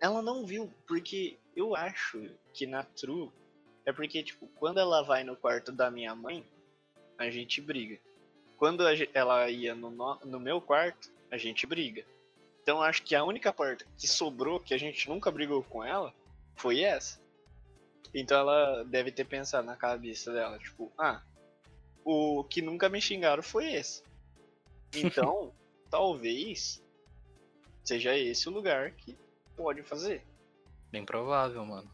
ela 0.00 0.20
não 0.20 0.44
viu, 0.44 0.72
porque 0.86 1.36
eu 1.56 1.74
acho 1.74 2.30
que 2.52 2.66
na 2.66 2.84
True 2.84 3.32
é 3.84 3.92
porque, 3.92 4.22
tipo, 4.22 4.46
quando 4.56 4.78
ela 4.78 5.02
vai 5.02 5.24
no 5.24 5.34
quarto 5.34 5.72
da 5.72 5.90
minha 5.90 6.14
mãe, 6.14 6.44
a 7.18 7.30
gente 7.30 7.60
briga. 7.60 7.98
Quando 8.58 8.82
ela 9.14 9.48
ia 9.48 9.74
no, 9.74 9.90
no, 9.90 10.18
no 10.24 10.40
meu 10.40 10.60
quarto, 10.60 11.10
a 11.30 11.36
gente 11.36 11.66
briga. 11.66 12.04
Então 12.62 12.82
acho 12.82 13.02
que 13.02 13.14
a 13.14 13.24
única 13.24 13.52
porta 13.52 13.86
que 13.96 14.08
sobrou, 14.08 14.60
que 14.60 14.74
a 14.74 14.78
gente 14.78 15.08
nunca 15.08 15.30
brigou 15.30 15.62
com 15.62 15.84
ela, 15.84 16.12
foi 16.56 16.82
essa. 16.82 17.20
Então 18.12 18.38
ela 18.38 18.82
deve 18.84 19.12
ter 19.12 19.24
pensado 19.24 19.66
na 19.66 19.76
cabeça 19.76 20.32
dela, 20.32 20.58
tipo, 20.58 20.92
ah, 20.98 21.22
o 22.04 22.44
que 22.44 22.60
nunca 22.60 22.88
me 22.88 23.00
xingaram 23.00 23.42
foi 23.42 23.72
esse. 23.72 24.02
Então, 24.94 25.52
talvez 25.90 26.82
seja 27.84 28.16
esse 28.16 28.48
o 28.48 28.52
lugar 28.52 28.92
que 28.92 29.16
pode 29.54 29.82
fazer. 29.82 30.24
Bem 30.96 31.04
provável, 31.04 31.62
mano. 31.66 31.86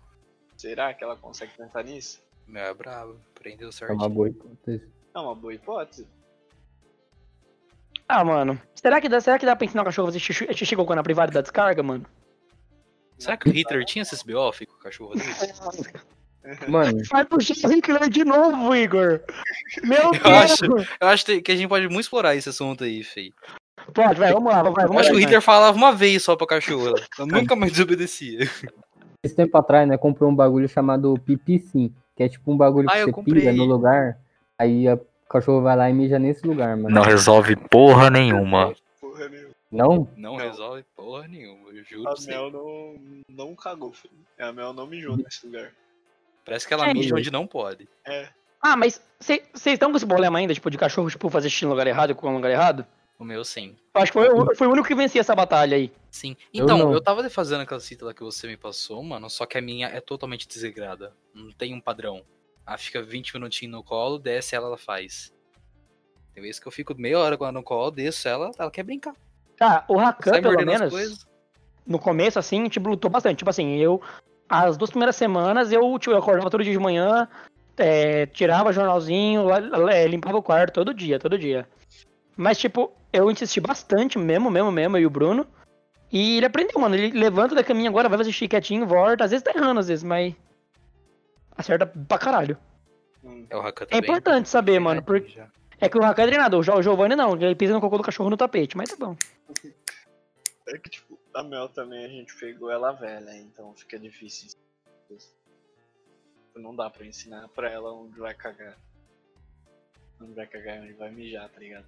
Será 0.56 0.94
que 0.94 1.02
ela 1.02 1.16
consegue 1.16 1.50
pensar 1.56 1.82
nisso? 1.82 2.22
Meu 2.46 2.62
é 2.62 2.72
bravo. 2.72 3.16
Prendeu 3.34 3.70
É 3.70 3.72
certo. 3.72 3.94
uma 3.94 4.08
boa 4.08 4.28
hipótese. 4.28 4.88
É 5.12 5.18
uma 5.18 5.34
boa 5.34 5.52
hipótese. 5.52 6.06
Ah, 8.08 8.24
mano. 8.24 8.60
Será 8.76 9.00
que 9.00 9.08
dá, 9.08 9.20
será 9.20 9.40
que 9.40 9.44
dá 9.46 9.56
pra 9.56 9.64
ensinar 9.64 9.82
o 9.82 9.84
cachorro 9.86 10.06
a 10.06 10.10
fazer 10.12 10.20
xixi, 10.20 10.46
xixi 10.54 10.76
cocô 10.76 10.94
na 10.94 11.02
privada 11.02 11.32
da 11.32 11.40
descarga, 11.40 11.82
mano? 11.82 12.06
Será 13.18 13.36
que 13.36 13.48
o 13.48 13.52
Hitler 13.52 13.84
tinha 13.84 14.02
esse 14.02 14.14
SBO 14.14 14.52
com 14.68 14.74
o 14.74 14.78
cachorro 14.78 15.14
dele? 15.16 15.28
Mano, 16.68 16.98
Vai 17.10 17.24
puxar 17.24 17.68
o 17.68 17.72
Hitler 17.72 18.08
de 18.08 18.24
novo, 18.24 18.74
Igor. 18.74 19.20
Meu 19.82 19.98
Eu 20.06 20.10
Deus. 20.12 20.24
acho- 20.26 20.64
Eu 21.00 21.08
acho 21.08 21.24
que 21.42 21.50
a 21.52 21.56
gente 21.56 21.68
pode 21.68 21.86
muito 21.88 22.00
explorar 22.02 22.34
esse 22.36 22.48
assunto 22.48 22.82
aí, 22.84 23.02
Fei. 23.02 23.32
Pode, 23.94 24.18
vai, 24.18 24.32
vamos 24.32 24.52
lá, 24.52 24.62
vai, 24.62 24.84
Eu 24.84 24.88
vamos 24.88 25.02
acho 25.02 25.10
que 25.10 25.16
o 25.16 25.18
lá. 25.18 25.24
Hitler 25.24 25.40
falava 25.42 25.76
uma 25.76 25.92
vez 25.92 26.22
só 26.22 26.34
pra 26.36 26.46
cachorro. 26.46 26.94
Eu 27.18 27.26
nunca 27.26 27.54
mais 27.56 27.70
desobedecia. 27.72 28.40
Esse 29.22 29.34
tempo 29.36 29.56
atrás, 29.56 29.88
né, 29.88 29.96
comprou 29.96 30.28
um 30.30 30.34
bagulho 30.34 30.68
chamado 30.68 31.14
pipi 31.24 31.58
sim, 31.60 31.94
que 32.16 32.22
é 32.24 32.28
tipo 32.28 32.50
um 32.52 32.56
bagulho 32.56 32.88
Ah, 32.90 32.94
que 32.94 33.04
você 33.04 33.12
comprei. 33.12 33.40
pira 33.42 33.52
no 33.52 33.64
lugar, 33.64 34.18
aí 34.58 34.88
a- 34.88 34.94
o 34.94 35.28
cachorro 35.28 35.62
vai 35.62 35.76
lá 35.76 35.88
e 35.88 35.92
mija 35.92 36.18
nesse 36.18 36.44
lugar, 36.46 36.76
mano. 36.76 37.00
resolve 37.02 37.54
porra 37.56 38.10
nenhuma. 38.10 38.74
Porra 39.00 39.28
nenhuma. 39.28 39.52
Não? 39.70 40.08
Não, 40.16 40.32
Não. 40.32 40.36
resolve 40.36 40.84
porra 40.96 41.26
nenhuma, 41.28 41.70
eu 41.70 41.84
juro 41.84 42.08
A. 42.08 42.14
Mel 42.26 42.50
não, 42.50 42.94
não 43.28 43.54
cagou, 43.54 43.92
filho. 43.92 44.12
A 44.40 44.52
Mel 44.52 44.72
não 44.72 44.86
mijou 44.86 45.16
nesse 45.16 45.46
lugar. 45.46 45.70
Parece 46.44 46.66
que 46.66 46.74
ela 46.74 46.88
É, 46.90 46.92
mija 46.92 47.14
onde 47.14 47.30
não 47.30 47.46
pode. 47.46 47.88
É. 48.04 48.28
Ah, 48.60 48.76
mas 48.76 49.00
vocês 49.20 49.40
estão 49.66 49.90
com 49.90 49.96
esse 49.96 50.06
problema 50.06 50.38
ainda, 50.38 50.52
tipo, 50.52 50.70
de 50.70 50.76
cachorro, 50.76 51.08
tipo, 51.08 51.30
fazer 51.30 51.48
xixi 51.48 51.64
no 51.64 51.70
lugar 51.70 51.86
errado 51.86 52.14
com 52.14 52.28
no 52.28 52.36
lugar 52.36 52.50
errado? 52.50 52.84
O 53.22 53.24
meu 53.24 53.44
sim. 53.44 53.76
Eu 53.94 54.02
acho 54.02 54.10
que 54.10 54.18
foi, 54.18 54.28
o- 54.28 54.56
foi 54.56 54.66
o 54.66 54.72
único 54.72 54.88
que 54.88 54.96
vencia 54.96 55.20
essa 55.20 55.32
batalha 55.32 55.76
aí. 55.76 55.92
Sim. 56.10 56.36
Eu 56.52 56.64
Então, 56.64 56.76
não. 56.76 56.92
eu, 56.92 57.00
tava 57.00 57.30
fazendo 57.30 57.60
aquela 57.60 57.78
cita 57.78 58.04
lá 58.04 58.12
que 58.12 58.20
você 58.24 58.48
me 58.48 58.56
passou, 58.56 59.00
mano, 59.00 59.30
só 59.30 59.46
que 59.46 59.56
a 59.56 59.62
minha 59.62 59.86
é 59.86 60.00
totalmente 60.00 60.48
desregrada. 60.48 61.14
Não 61.32 61.52
tem 61.52 61.72
um 61.72 61.80
padrão. 61.80 62.24
Ela 62.66 62.76
fica 62.76 63.00
20 63.00 63.32
minutinhos 63.34 63.70
no 63.76 63.84
colo, 63.84 64.18
desce 64.18 64.56
ela, 64.56 64.66
ela 64.66 64.76
faz. 64.76 65.32
Tem 66.34 66.42
vezes 66.42 66.58
que 66.58 66.66
eu 66.66 66.72
fico 66.72 66.96
meia 66.98 67.16
hora 67.16 67.38
com 67.38 67.44
ela 67.44 67.52
no 67.52 67.62
colo, 67.62 67.92
desço 67.92 68.26
ela, 68.26 68.50
ela 68.58 68.72
quer 68.72 68.82
brincar. 68.82 69.14
Tá, 69.56 69.84
o 69.86 69.96
Rakan, 69.96 70.42
pelo 70.42 70.66
menos, 70.66 71.24
no 71.86 72.00
começo, 72.00 72.40
assim, 72.40 72.68
tipo, 72.68 72.88
lutou 72.88 73.08
bastante. 73.08 73.38
Tipo 73.38 73.50
assim, 73.50 73.76
eu. 73.76 74.02
As 74.48 74.76
duas 74.76 74.90
primeiras 74.90 75.14
semanas 75.14 75.70
eu, 75.70 75.96
tipo, 76.00 76.10
eu 76.12 76.18
acordava 76.18 76.50
todo 76.50 76.64
dia 76.64 76.72
de 76.72 76.78
manhã, 76.80 77.28
é, 77.76 78.26
tirava 78.26 78.72
jornalzinho, 78.72 79.46
é, 79.88 80.08
limpava 80.08 80.38
o 80.38 80.42
quarto 80.42 80.74
todo 80.74 80.92
dia, 80.92 81.20
todo 81.20 81.38
dia. 81.38 81.68
Mas, 82.36 82.58
tipo, 82.58 82.92
eu 83.12 83.30
insisti 83.30 83.60
bastante 83.60 84.18
mesmo, 84.18 84.50
mesmo, 84.50 84.72
mesmo, 84.72 84.96
eu 84.96 85.02
e 85.02 85.06
o 85.06 85.10
Bruno. 85.10 85.46
E 86.10 86.36
ele 86.36 86.46
aprendeu, 86.46 86.78
mano. 86.80 86.94
Ele 86.94 87.18
levanta 87.18 87.54
da 87.54 87.64
caminha 87.64 87.88
agora, 87.88 88.08
vai 88.08 88.20
assistir 88.20 88.48
quietinho, 88.48 88.86
volta. 88.86 89.24
Às 89.24 89.30
vezes 89.30 89.44
tá 89.44 89.52
errando, 89.54 89.80
às 89.80 89.88
vezes, 89.88 90.04
mas. 90.04 90.34
Acerta 91.56 91.86
pra 91.86 92.18
caralho. 92.18 92.58
É 93.48 93.56
o 93.56 93.62
É 93.90 93.98
importante 93.98 94.48
saber, 94.48 94.78
mano. 94.78 95.02
Porque 95.02 95.28
Já. 95.28 95.48
é 95.80 95.88
que 95.88 95.96
o 95.96 96.00
Rakan 96.00 96.22
é 96.22 96.26
treinador, 96.26 96.60
o 96.68 96.82
Giovanni 96.82 97.14
não, 97.14 97.34
ele 97.36 97.54
pisa 97.54 97.72
no 97.72 97.80
cocô 97.80 97.96
do 97.98 98.02
cachorro 98.02 98.30
no 98.30 98.36
tapete, 98.36 98.76
mas 98.76 98.90
tá 98.90 98.96
bom. 98.96 99.16
É 100.66 100.78
que, 100.78 100.90
tipo, 100.90 101.18
a 101.34 101.42
Mel 101.42 101.68
também 101.68 102.04
a 102.04 102.08
gente 102.08 102.34
pegou 102.36 102.70
ela 102.70 102.92
velha, 102.92 103.36
então 103.36 103.72
fica 103.74 103.98
difícil. 103.98 104.50
Não 106.56 106.74
dá 106.74 106.90
pra 106.90 107.06
ensinar 107.06 107.48
pra 107.48 107.70
ela 107.70 107.92
onde 107.92 108.18
vai 108.18 108.34
cagar. 108.34 108.76
Onde 110.20 110.34
vai 110.34 110.46
cagar 110.46 110.78
e 110.78 110.80
onde 110.80 110.92
vai 110.94 111.10
mijar, 111.10 111.48
tá 111.48 111.60
ligado? 111.60 111.86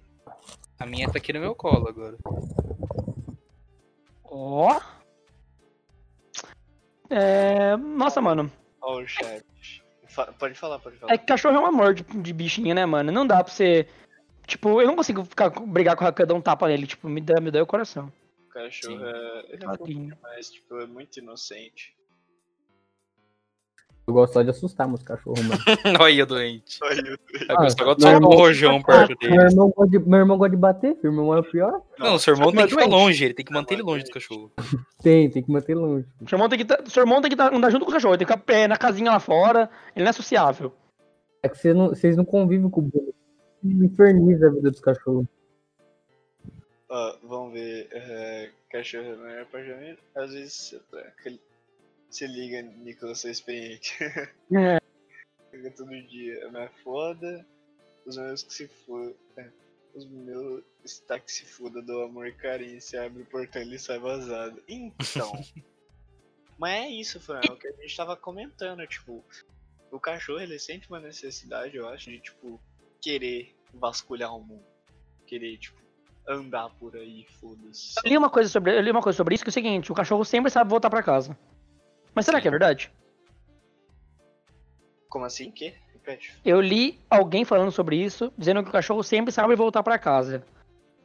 A 0.79 0.85
minha 0.85 1.09
tá 1.09 1.17
aqui 1.17 1.31
no 1.33 1.39
meu 1.39 1.55
colo 1.55 1.87
agora. 1.87 2.17
Ó. 4.23 4.79
É. 7.09 7.77
Nossa, 7.77 8.21
mano. 8.21 8.51
Ó 8.81 8.99
o 9.01 9.07
chat. 9.07 9.45
Pode 10.39 10.55
falar, 10.55 10.79
pode 10.79 10.97
falar. 10.97 11.13
É 11.13 11.17
que 11.17 11.25
cachorro 11.25 11.55
é 11.55 11.59
um 11.59 11.65
amor 11.65 11.93
de, 11.93 12.03
de 12.03 12.33
bichinho, 12.33 12.73
né, 12.73 12.85
mano? 12.85 13.11
Não 13.11 13.27
dá 13.27 13.43
pra 13.43 13.51
você. 13.51 13.87
Tipo, 14.47 14.81
eu 14.81 14.87
não 14.87 14.95
consigo 14.95 15.25
ficar 15.25 15.49
brigar 15.49 15.95
com 15.95 16.03
o 16.03 16.05
Rakan 16.05 16.25
dar 16.25 16.33
um 16.35 16.41
tapa 16.41 16.67
nele. 16.67 16.87
Tipo, 16.87 17.09
me 17.09 17.21
dá, 17.21 17.41
me 17.41 17.51
dá 17.51 17.61
o 17.61 17.67
coração. 17.67 18.11
O 18.47 18.49
cachorro 18.49 18.97
Sim. 18.97 19.03
é. 19.03 19.53
Ele 19.53 19.65
é 19.65 19.67
um 19.67 20.21
mais, 20.21 20.49
tipo, 20.49 20.79
é 20.79 20.85
muito 20.85 21.19
inocente. 21.19 21.94
Eu 24.07 24.13
gosto 24.13 24.33
só 24.33 24.43
de 24.43 24.51
assustar 24.51 24.87
meus 24.87 25.01
cachorros, 25.01 25.41
mano. 25.41 25.59
Olha, 25.99 26.25
doente. 26.27 26.77
Olha, 26.83 27.17
Eu 27.49 27.55
gosto 27.57 27.81
agora 27.81 27.95
de 27.97 28.03
meu 28.03 28.11
soltar 28.11 28.13
o 28.13 28.15
irmão- 28.17 28.31
rojão 28.37 28.81
perto 28.83 29.07
meu, 29.09 29.17
dele. 29.17 29.35
irmão 29.51 29.69
gosta 29.75 29.91
de, 29.91 29.99
meu 30.07 30.19
irmão 30.19 30.37
gosta 30.37 30.51
de 30.51 30.57
bater. 30.61 30.97
Meu 31.01 31.11
irmão 31.11 31.33
é 31.33 31.39
o 31.39 31.43
pior. 31.43 31.81
Não, 31.97 32.13
o 32.15 32.19
seu 32.19 32.35
irmão 32.35 32.51
tem 32.51 32.61
que 32.63 32.69
ficar 32.69 32.81
doente. 32.87 32.91
longe, 32.93 33.25
ele 33.25 33.33
tem 33.33 33.45
que 33.45 33.51
manter 33.53 33.73
ele 33.73 33.81
longe 33.83 34.03
do 34.03 34.11
cachorro. 34.11 34.51
Tem, 35.01 35.29
tem 35.29 35.43
que 35.43 35.51
manter 35.51 35.73
longe. 35.75 36.05
O 36.21 36.27
seu 36.29 36.35
irmão 36.35 36.49
tem 36.49 36.57
que, 36.59 36.65
tá- 36.65 36.83
seu 36.85 37.01
irmão 37.03 37.21
tem 37.21 37.29
que 37.31 37.35
tá- 37.37 37.53
andar 37.55 37.69
junto 37.71 37.85
com 37.85 37.91
o 37.91 37.93
cachorro. 37.93 38.13
Ele 38.13 38.19
tem 38.19 38.27
que 38.27 38.33
ficar 38.33 38.43
pé 38.45 38.67
na 38.67 38.77
casinha 38.77 39.11
lá 39.11 39.19
fora. 39.19 39.69
Ele 39.95 40.03
não 40.03 40.09
é 40.09 40.13
sociável. 40.13 40.71
É 41.43 41.49
que 41.49 41.57
vocês 41.57 41.75
não, 41.75 41.89
vocês 41.89 42.15
não 42.17 42.25
convivem 42.25 42.69
com 42.69 42.81
o 42.81 42.83
Bruno. 42.83 43.13
Inferniza 43.63 44.47
a 44.47 44.51
vida 44.51 44.69
dos 44.71 44.79
cachorros. 44.79 45.25
Ó, 46.89 47.15
vamos 47.23 47.53
ver. 47.53 47.87
é, 47.91 48.49
cachorro 48.71 49.15
não 49.17 49.27
é 49.27 49.41
apartamento. 49.41 49.99
Às 50.15 50.31
vezes 50.33 50.53
você 50.53 50.79
tá- 50.91 50.99
aquele- 51.07 51.39
se 52.15 52.25
liga, 52.27 52.61
Nicolas, 52.61 53.19
sou 53.19 53.29
experiente. 53.29 53.97
É. 54.55 54.79
Fica 55.51 55.71
todo 55.71 55.89
dia. 56.07 56.49
É 56.53 56.69
foda. 56.83 57.45
Os 58.05 58.17
meus 58.17 58.43
que 58.43 58.53
se 58.53 58.67
foda. 58.67 59.15
Os 59.93 60.05
meus 60.05 60.63
está 60.83 61.19
que 61.19 61.31
se 61.31 61.45
foda 61.45 61.81
do 61.81 62.01
amor 62.01 62.27
e 62.27 62.33
carinho. 62.33 62.79
Se 62.81 62.97
abre 62.97 63.23
o 63.23 63.25
portão 63.25 63.61
ele 63.61 63.79
sai 63.79 63.99
vazado. 63.99 64.61
Então. 64.67 65.31
Mas 66.57 66.85
é 66.85 66.89
isso, 66.89 67.19
Fran. 67.19 67.41
É 67.47 67.51
o 67.51 67.57
que 67.57 67.67
a 67.67 67.71
gente 67.71 67.97
tava 67.97 68.15
comentando. 68.15 68.85
Tipo, 68.87 69.23
o 69.91 69.99
cachorro 69.99 70.39
ele 70.39 70.57
sente 70.57 70.87
uma 70.89 70.99
necessidade, 70.99 71.75
eu 71.75 71.87
acho, 71.89 72.09
de 72.09 72.19
tipo, 72.19 72.61
querer 73.01 73.53
vasculhar 73.73 74.33
o 74.33 74.41
mundo. 74.41 74.65
Querer, 75.27 75.57
tipo, 75.57 75.81
andar 76.27 76.69
por 76.77 76.95
aí, 76.95 77.25
foda-se. 77.39 77.95
Eu 78.03 78.09
li 78.09 78.17
uma 78.17 78.29
coisa 78.29 78.49
sobre, 78.49 78.77
eu 78.77 78.81
li 78.81 78.91
uma 78.91 79.01
coisa 79.01 79.17
sobre 79.17 79.35
isso 79.35 79.43
que 79.43 79.49
é 79.49 79.51
o 79.51 79.53
seguinte: 79.53 79.91
o 79.91 79.95
cachorro 79.95 80.23
sempre 80.23 80.49
sabe 80.49 80.69
voltar 80.69 80.89
pra 80.89 81.03
casa. 81.03 81.37
Mas 82.15 82.25
será 82.25 82.39
que 82.41 82.47
é 82.47 82.51
verdade? 82.51 82.91
Como 85.09 85.25
assim? 85.25 85.51
Que? 85.51 85.73
Repete. 85.93 86.33
Eu 86.45 86.61
li 86.61 86.99
alguém 87.09 87.43
falando 87.45 87.71
sobre 87.71 87.95
isso, 87.97 88.31
dizendo 88.37 88.63
que 88.63 88.69
o 88.69 88.71
cachorro 88.71 89.03
sempre 89.03 89.31
sabe 89.31 89.55
voltar 89.55 89.83
pra 89.83 89.99
casa. 89.99 90.43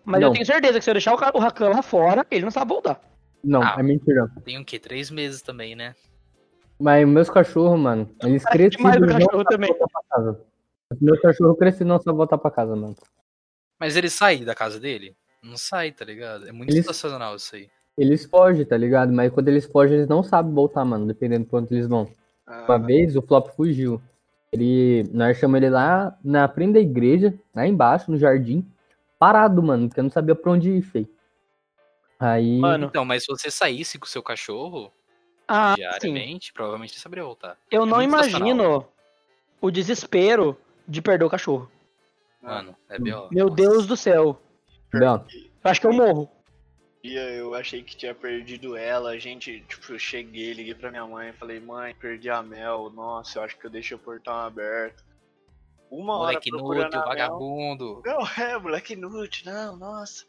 Mas 0.04 0.20
eu 0.22 0.28
Não. 0.28 0.32
tenho 0.32 0.46
certeza 0.46 0.78
que 0.78 0.84
se 0.84 0.90
eu 0.90 0.94
deixar 0.94 1.12
o, 1.14 1.38
Rakan 1.38 1.68
lá 1.68 1.82
fora, 1.82 2.26
ele 2.30 2.44
não 2.44 2.50
sabe 2.50 2.68
voltar. 2.70 3.00
Não, 3.42 3.62
Ah. 3.62 3.76
é 3.78 3.82
mentira. 3.82 4.30
Tem 4.44 4.58
o 4.58 4.64
quê? 4.64 4.78
Três 4.78 5.11
meses 5.11 5.42
também, 5.42 5.74
né? 5.74 5.94
Mas 6.78 7.06
meus 7.06 7.28
cachorros, 7.28 7.78
mano, 7.78 8.11
eles 8.22 8.42
Parece 8.42 8.70
demais 8.70 8.96
cresceram 8.96 9.00
do 9.18 9.22
e 9.22 9.26
cachorro 9.26 9.44
também. 9.44 9.74
pra 9.76 9.86
casa. 10.11 10.40
Meu 11.00 11.20
cachorro 11.20 11.54
cresceu 11.56 11.84
e 11.84 11.88
não 11.88 12.00
sabe 12.00 12.16
voltar 12.16 12.38
pra 12.38 12.50
casa, 12.50 12.74
mano. 12.74 12.96
Mas 13.78 13.96
ele 13.96 14.08
sai 14.11 14.38
da 14.44 14.54
casa 14.54 14.80
dele? 14.80 15.14
Não 15.42 15.56
sai, 15.56 15.92
tá 15.92 16.04
ligado? 16.04 16.48
É 16.48 16.52
muito 16.52 16.70
Eles- 16.70 16.84
sensacional 16.84 17.36
isso 17.36 17.54
aí. 17.54 17.70
Eles 18.01 18.24
fogem, 18.24 18.64
tá 18.64 18.78
ligado? 18.78 19.12
Mas 19.12 19.30
quando 19.30 19.48
eles 19.48 19.66
fogem, 19.66 19.96
eles 19.98 20.09
não 20.09 20.22
sabem 20.22 20.55
voltar, 20.55 20.86
mano, 20.86 21.07
dependendo 21.07 21.44
de 21.44 21.51
quanto 21.51 21.74
eles 21.74 21.86
vão. 21.86 22.09
Ah, 22.46 22.64
Uma 22.66 22.78
vez 22.78 23.14
o 23.14 23.20
Flop 23.20 23.48
fugiu. 23.55 24.01
Ele, 24.51 25.07
nós 25.12 25.36
chamamos 25.36 25.59
ele 25.66 25.70
lá 25.70 26.16
na 26.24 26.48
frente 26.48 26.72
da 26.72 26.80
igreja, 26.80 27.34
lá 27.55 27.66
embaixo, 27.66 28.11
no 28.11 28.16
jardim, 28.16 28.66
parado, 29.18 29.62
mano, 29.62 29.86
porque 29.86 30.01
eu 30.01 30.05
não 30.05 30.11
sabia 30.11 30.34
pra 30.34 30.51
onde 30.51 30.70
ir, 30.70 30.80
feio. 30.82 31.09
Aí. 32.18 32.59
Mano, 32.59 32.86
Então, 32.86 33.05
mas 33.05 33.24
se 33.24 33.28
você 33.28 33.51
saísse 33.51 33.98
com 33.98 34.07
o 34.07 34.09
seu 34.09 34.22
cachorro 34.22 34.90
ah, 35.46 35.74
sim. 35.74 35.82
diariamente, 35.82 36.55
provavelmente 36.55 36.94
ele 36.94 37.01
saberia 37.01 37.24
voltar. 37.24 37.59
Eu 37.70 37.82
É 37.82 37.86
não 37.86 38.01
imagino 38.03 38.86
o 39.61 39.70
desespero 39.70 40.57
de 40.88 41.03
perder 41.03 41.26
o 41.26 41.30
cachorro. 41.30 41.70
Mano, 42.42 42.74
é 42.88 42.98
B.O. 42.98 43.28
Meu 43.30 43.44
Nossa. 43.51 43.57
Deus 43.57 43.86
do 43.86 43.96
céu. 43.96 44.40
Eu 44.94 45.20
acho 45.62 45.80
que 45.82 45.86
eu 45.86 45.92
morro. 45.92 46.30
Dia 47.03 47.22
eu 47.30 47.55
achei 47.55 47.82
que 47.82 47.96
tinha 47.96 48.14
perdido 48.14 48.76
ela. 48.76 49.11
A 49.11 49.18
gente, 49.18 49.61
tipo, 49.68 49.92
eu 49.92 49.98
cheguei, 49.98 50.53
liguei 50.53 50.74
pra 50.74 50.90
minha 50.90 51.07
mãe 51.07 51.32
falei, 51.32 51.61
mãe, 51.61 51.94
perdi 51.94 52.30
a 52.30 52.42
Mel. 52.42 52.90
Nossa, 52.90 53.38
eu 53.38 53.42
acho 53.42 53.59
que 53.59 53.66
eu 53.66 53.70
deixei 53.70 53.96
o 53.96 54.01
portão 54.01 54.34
aberto. 54.34 55.05
Uma 55.90 56.18
hora 56.18 56.32
Moleque 56.34 56.51
procurando 56.51 56.82
inútil, 56.82 57.01
Mel. 57.01 57.09
vagabundo. 57.09 58.03
Não, 58.07 58.26
é, 58.38 58.59
moleque 58.59 58.92
inútil, 58.92 59.53
não, 59.53 59.76
nossa. 59.76 60.24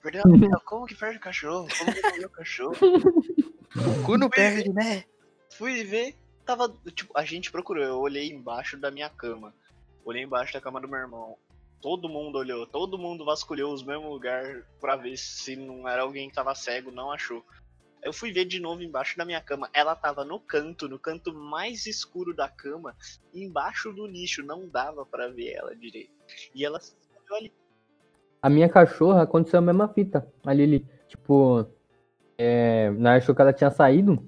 Perdeu 0.00 0.22
a 0.24 0.28
Mel, 0.28 0.60
como 0.64 0.86
que 0.86 0.94
perde 0.94 1.18
o 1.18 1.20
cachorro? 1.20 1.68
Como 1.78 1.92
que 1.92 2.00
perdeu 2.00 2.28
o 2.28 2.32
cachorro? 2.32 2.76
Cu 4.06 4.16
não 4.16 4.30
perde, 4.30 4.72
né? 4.72 5.04
Fui 5.50 5.84
ver, 5.84 6.14
tava, 6.46 6.74
tipo, 6.94 7.12
a 7.16 7.24
gente 7.24 7.50
procurou, 7.50 7.84
eu 7.84 7.98
olhei 7.98 8.30
embaixo 8.30 8.78
da 8.78 8.90
minha 8.90 9.10
cama. 9.10 9.54
Olhei 10.04 10.22
embaixo 10.22 10.54
da 10.54 10.60
cama 10.60 10.80
do 10.80 10.88
meu 10.88 10.98
irmão. 10.98 11.36
Todo 11.82 12.08
mundo 12.08 12.38
olhou, 12.38 12.64
todo 12.64 12.96
mundo 12.96 13.24
vasculhou 13.24 13.74
os 13.74 13.82
mesmos 13.82 14.08
lugares 14.08 14.64
pra 14.80 14.94
ver 14.94 15.16
se 15.16 15.56
não 15.56 15.88
era 15.88 16.02
alguém 16.02 16.28
que 16.28 16.34
tava 16.34 16.54
cego, 16.54 16.92
não 16.92 17.10
achou. 17.10 17.44
Eu 18.00 18.12
fui 18.12 18.32
ver 18.32 18.44
de 18.44 18.60
novo 18.60 18.82
embaixo 18.82 19.18
da 19.18 19.24
minha 19.24 19.40
cama. 19.40 19.68
Ela 19.74 19.96
tava 19.96 20.24
no 20.24 20.38
canto, 20.38 20.88
no 20.88 20.96
canto 20.96 21.34
mais 21.34 21.84
escuro 21.86 22.34
da 22.34 22.48
cama, 22.48 22.94
embaixo 23.34 23.92
do 23.92 24.06
nicho, 24.06 24.44
não 24.44 24.68
dava 24.68 25.04
pra 25.04 25.26
ver 25.26 25.54
ela 25.54 25.74
direito. 25.74 26.12
E 26.54 26.64
ela 26.64 26.80
ali. 27.32 27.52
a 28.40 28.50
minha 28.50 28.68
cachorra 28.68 29.22
aconteceu 29.22 29.58
a 29.58 29.62
mesma 29.62 29.88
fita. 29.88 30.26
A 30.44 30.52
Lili, 30.52 30.86
tipo, 31.08 31.66
é, 32.38 32.90
nós 32.90 33.22
achou 33.22 33.34
que 33.34 33.42
ela 33.42 33.52
tinha 33.52 33.70
saído. 33.70 34.22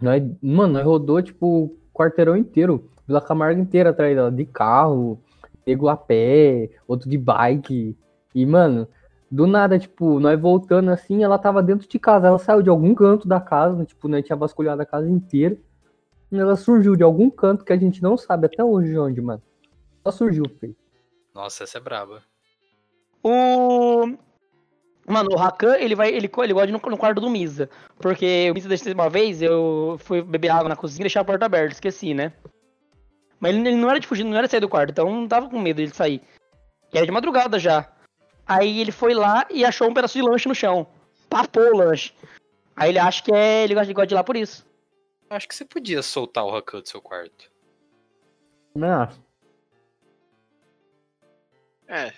Nós, 0.00 0.22
mano, 0.42 0.74
nós 0.74 0.84
rodou, 0.84 1.22
tipo, 1.22 1.46
o 1.46 1.78
quarteirão 1.94 2.36
inteiro. 2.36 2.90
Vila 3.06 3.20
Camargo 3.20 3.60
inteira 3.60 3.90
atrás 3.90 4.14
dela, 4.16 4.32
de 4.32 4.44
carro, 4.46 5.22
pegou 5.64 5.88
a 5.88 5.96
pé, 5.96 6.70
outro 6.86 7.08
de 7.08 7.16
bike. 7.16 7.96
E, 8.34 8.46
mano, 8.46 8.88
do 9.30 9.46
nada, 9.46 9.78
tipo, 9.78 10.20
nós 10.20 10.38
voltando 10.40 10.90
assim, 10.90 11.24
ela 11.24 11.38
tava 11.38 11.62
dentro 11.62 11.88
de 11.88 11.98
casa. 11.98 12.26
Ela 12.26 12.38
saiu 12.38 12.62
de 12.62 12.70
algum 12.70 12.94
canto 12.94 13.26
da 13.26 13.40
casa, 13.40 13.84
tipo, 13.84 14.08
nós 14.08 14.24
tinha 14.24 14.36
vasculhado 14.36 14.82
a 14.82 14.86
casa 14.86 15.08
inteira. 15.08 15.56
E 16.30 16.38
ela 16.38 16.56
surgiu 16.56 16.96
de 16.96 17.02
algum 17.02 17.30
canto 17.30 17.64
que 17.64 17.72
a 17.72 17.76
gente 17.76 18.02
não 18.02 18.16
sabe 18.16 18.46
até 18.46 18.62
hoje 18.62 18.90
de 18.90 18.98
onde, 18.98 19.20
mano. 19.20 19.42
Só 20.02 20.10
surgiu, 20.10 20.44
feio. 20.60 20.76
Nossa, 21.34 21.64
essa 21.64 21.78
é 21.78 21.80
braba. 21.80 22.22
O. 23.22 24.06
Mano, 25.06 25.30
o 25.32 25.36
Rakan, 25.36 25.76
ele 25.78 25.94
vai. 25.94 26.08
Ele, 26.08 26.16
ele 26.26 26.28
gosta 26.28 26.66
de 26.66 26.72
ir 26.72 26.80
no, 26.80 26.90
no 26.90 26.96
quarto 26.96 27.20
do 27.20 27.30
Misa. 27.30 27.68
Porque 27.98 28.50
o 28.50 28.54
Misa 28.54 28.68
deixou 28.68 28.92
uma 28.92 29.10
vez, 29.10 29.42
eu 29.42 29.96
fui 29.98 30.22
beber 30.22 30.50
água 30.50 30.68
na 30.68 30.76
cozinha 30.76 31.02
e 31.02 31.04
deixar 31.04 31.20
a 31.20 31.24
porta 31.24 31.46
aberta, 31.46 31.74
esqueci, 31.74 32.14
né? 32.14 32.32
Mas 33.40 33.54
ele, 33.54 33.68
ele 33.68 33.76
não 33.76 33.90
era 33.90 34.00
de 34.00 34.06
fugir, 34.06 34.24
não 34.24 34.36
era 34.36 34.46
de 34.46 34.50
sair 34.50 34.60
do 34.60 34.68
quarto, 34.68 34.90
então 34.90 35.10
não 35.10 35.28
tava 35.28 35.48
com 35.48 35.58
medo 35.60 35.84
de 35.84 35.94
sair. 35.94 36.22
E 36.92 36.96
era 36.96 37.06
de 37.06 37.12
madrugada 37.12 37.58
já. 37.58 37.90
Aí 38.46 38.80
ele 38.80 38.92
foi 38.92 39.14
lá 39.14 39.46
e 39.50 39.64
achou 39.64 39.88
um 39.88 39.94
pedaço 39.94 40.18
de 40.18 40.22
lanche 40.22 40.48
no 40.48 40.54
chão. 40.54 40.86
Papou 41.28 41.72
o 41.72 41.76
lanche. 41.76 42.12
Aí 42.76 42.90
ele 42.90 42.98
acha 42.98 43.22
que 43.22 43.32
é. 43.34 43.64
Ele 43.64 43.74
gosta, 43.74 43.86
ele 43.86 43.94
gosta 43.94 44.06
de 44.06 44.14
ir 44.14 44.16
lá 44.16 44.24
por 44.24 44.36
isso. 44.36 44.66
Acho 45.30 45.48
que 45.48 45.54
você 45.54 45.64
podia 45.64 46.02
soltar 46.02 46.44
o 46.44 46.50
Rakan 46.50 46.80
do 46.80 46.88
seu 46.88 47.00
quarto. 47.00 47.50
Não, 48.74 49.08
É, 51.86 52.12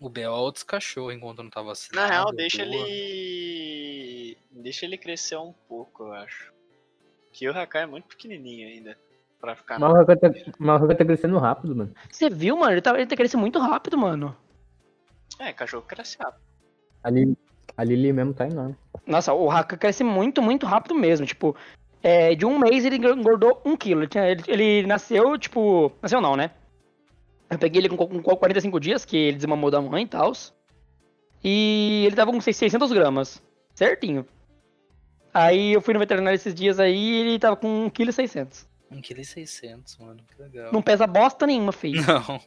O 0.00 0.08
B.O. 0.08 0.24
é 0.24 0.30
outros 0.30 0.64
cachorros 0.64 1.14
enquanto 1.14 1.42
não 1.42 1.50
tava 1.50 1.66
na 1.66 1.70
vacinado. 1.72 2.10
real, 2.10 2.32
deixa 2.32 2.64
boa. 2.64 2.76
ele. 2.76 4.38
Deixa 4.50 4.86
ele 4.86 4.96
crescer 4.98 5.36
um 5.36 5.52
pouco, 5.68 6.04
eu 6.04 6.12
acho. 6.12 6.52
Que 7.32 7.48
o 7.48 7.58
Hakai 7.58 7.82
é 7.82 7.86
muito 7.86 8.06
pequenininho 8.06 8.68
ainda. 8.68 8.96
Pra 9.40 9.56
ficar 9.56 9.78
Mas 9.78 9.90
o 9.90 9.94
Rakan 9.94 10.16
tá, 10.16 10.28
mas 10.58 10.76
o 10.80 10.82
Rakan 10.82 10.94
tá 10.96 11.04
crescendo 11.04 11.38
rápido, 11.38 11.74
mano. 11.74 11.94
Você 12.10 12.30
viu, 12.30 12.56
mano? 12.56 12.72
Ele 12.72 12.80
tá, 12.80 12.94
ele 12.94 13.06
tá 13.06 13.16
crescendo 13.16 13.40
muito 13.40 13.58
rápido, 13.58 13.98
mano. 13.98 14.36
É, 15.38 15.52
cachorro 15.52 15.82
cresce 15.82 16.16
rápido. 16.20 16.40
A 17.02 17.10
Lili, 17.10 17.36
a 17.76 17.82
Lili 17.82 18.12
mesmo 18.12 18.32
tá 18.34 18.46
enorme. 18.46 18.76
Nossa, 19.06 19.32
o 19.32 19.50
Haka 19.50 19.76
cresce 19.76 20.04
muito, 20.04 20.40
muito 20.40 20.64
rápido 20.66 20.94
mesmo. 20.94 21.26
Tipo, 21.26 21.56
é, 22.02 22.34
de 22.36 22.46
um 22.46 22.58
mês 22.58 22.84
ele 22.84 22.96
engordou 22.96 23.60
um 23.64 23.76
quilo. 23.76 24.02
Ele- 24.04 24.42
ele 24.46 24.86
nasceu, 24.86 25.36
tipo. 25.38 25.90
Nasceu 26.00 26.20
não, 26.20 26.36
né? 26.36 26.52
Eu 27.50 27.58
peguei 27.58 27.80
ele 27.82 27.88
com, 27.88 27.96
com 27.96 28.36
45 28.36 28.78
dias, 28.78 29.04
que 29.04 29.16
ele 29.16 29.36
desmamou 29.36 29.70
da 29.70 29.80
mãe 29.80 30.04
e 30.04 30.08
tal. 30.08 30.32
E 31.42 32.04
ele 32.06 32.14
tava 32.16 32.30
com 32.30 32.40
600 32.40 32.92
gramas. 32.92 33.42
Certinho. 33.74 34.24
Aí 35.32 35.72
eu 35.72 35.80
fui 35.80 35.94
no 35.94 36.00
veterinário 36.00 36.34
esses 36.34 36.54
dias 36.54 36.78
aí 36.78 36.96
e 36.96 37.20
ele 37.20 37.38
tava 37.38 37.56
com 37.56 37.90
1,6 37.90 38.28
kg. 38.28 38.66
1,6kg, 39.00 40.00
mano. 40.00 40.22
Que 40.28 40.42
legal. 40.42 40.72
Não 40.72 40.82
pesa 40.82 41.06
bosta 41.06 41.46
nenhuma, 41.46 41.72
feio. 41.72 42.02
Não. 42.06 42.40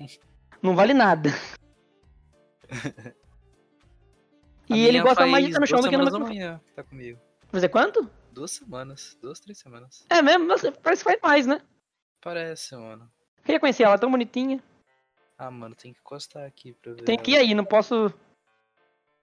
Não 0.62 0.76
vale 0.76 0.94
nada. 0.94 1.30
E 4.70 4.84
ele 4.84 5.02
gosta 5.02 5.28
mais 5.28 5.46
de 5.46 5.52
estar 5.52 5.60
no 5.60 5.68
chão 5.68 5.80
do 5.80 5.90
que 5.90 5.98
no 5.98 6.16
amanhã, 6.16 6.60
tá 6.76 6.84
comigo. 6.84 7.20
Fazer 7.50 7.70
quanto? 7.70 8.10
Duas 8.32 8.52
semanas. 8.52 9.18
Duas, 9.22 9.40
três 9.40 9.60
semanas. 9.60 10.06
É 10.10 10.22
mesmo? 10.22 10.46
Nossa, 10.46 10.72
parece 10.72 11.04
que 11.04 11.10
faz 11.10 11.22
mais, 11.22 11.46
né? 11.46 11.62
Parece, 12.20 12.76
mano. 12.76 13.10
Queria 13.44 13.60
conhecer 13.60 13.84
ela, 13.84 13.98
tão 13.98 14.10
bonitinha. 14.10 14.62
Ah, 15.38 15.52
mano, 15.52 15.76
tem 15.76 15.94
que 15.94 16.00
encostar 16.00 16.46
aqui 16.46 16.74
pra 16.74 16.94
ver. 16.94 17.04
Tem 17.04 17.18
que 17.18 17.32
ir 17.32 17.36
ela. 17.36 17.44
aí, 17.44 17.54
não 17.54 17.64
posso. 17.64 18.12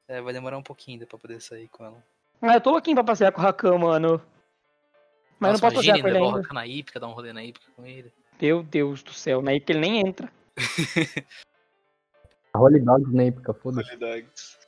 É, 0.07 0.21
vai 0.21 0.33
demorar 0.33 0.59
um 0.59 0.63
pouquinho 0.63 0.97
ainda 0.97 1.07
pra 1.07 1.19
poder 1.19 1.41
sair 1.41 1.69
com 1.69 1.85
ela. 1.85 2.05
Ah, 2.43 2.55
eu 2.55 2.61
tô 2.61 2.71
louquinho 2.73 2.97
pra 2.97 3.05
passear 3.05 3.31
com 3.33 3.41
o 3.41 3.45
Rakan, 3.45 3.79
mano. 3.79 4.21
Mas 5.39 5.53
Nossa, 5.53 5.53
não 5.53 5.61
posso 5.61 5.77
passear 5.77 6.01
com 6.03 6.09
ele 6.09 6.19
ainda. 6.19 6.37
Rakan 6.41 6.55
na 6.55 6.67
hípica, 6.67 7.01
dar 7.01 7.09
um 7.09 7.13
rolê 7.13 7.33
na 7.33 7.45
hípica 7.45 7.67
com 7.77 7.87
ele. 7.87 8.13
Meu 8.41 8.63
Deus 8.63 9.03
do 9.03 9.13
céu, 9.13 9.41
né? 9.41 9.59
Que 9.61 9.73
ele 9.73 9.81
nem 9.81 10.01
entra. 10.01 10.31
Holy 12.55 12.81
Dog 12.81 13.15
na 13.15 13.25
época, 13.25 13.55
foda-se. 13.55 13.89
Holy 13.91 13.99
Dogs. 13.99 14.59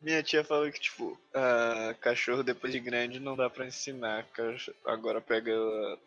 Minha 0.00 0.22
tia 0.22 0.42
falou 0.44 0.70
que, 0.70 0.80
tipo, 0.80 1.18
ah, 1.34 1.94
cachorro 2.00 2.42
depois 2.42 2.72
de 2.72 2.80
grande 2.80 3.20
não 3.20 3.36
dá 3.36 3.50
pra 3.50 3.66
ensinar. 3.66 4.24
Cacho- 4.32 4.74
Agora 4.84 5.20
pega. 5.20 5.52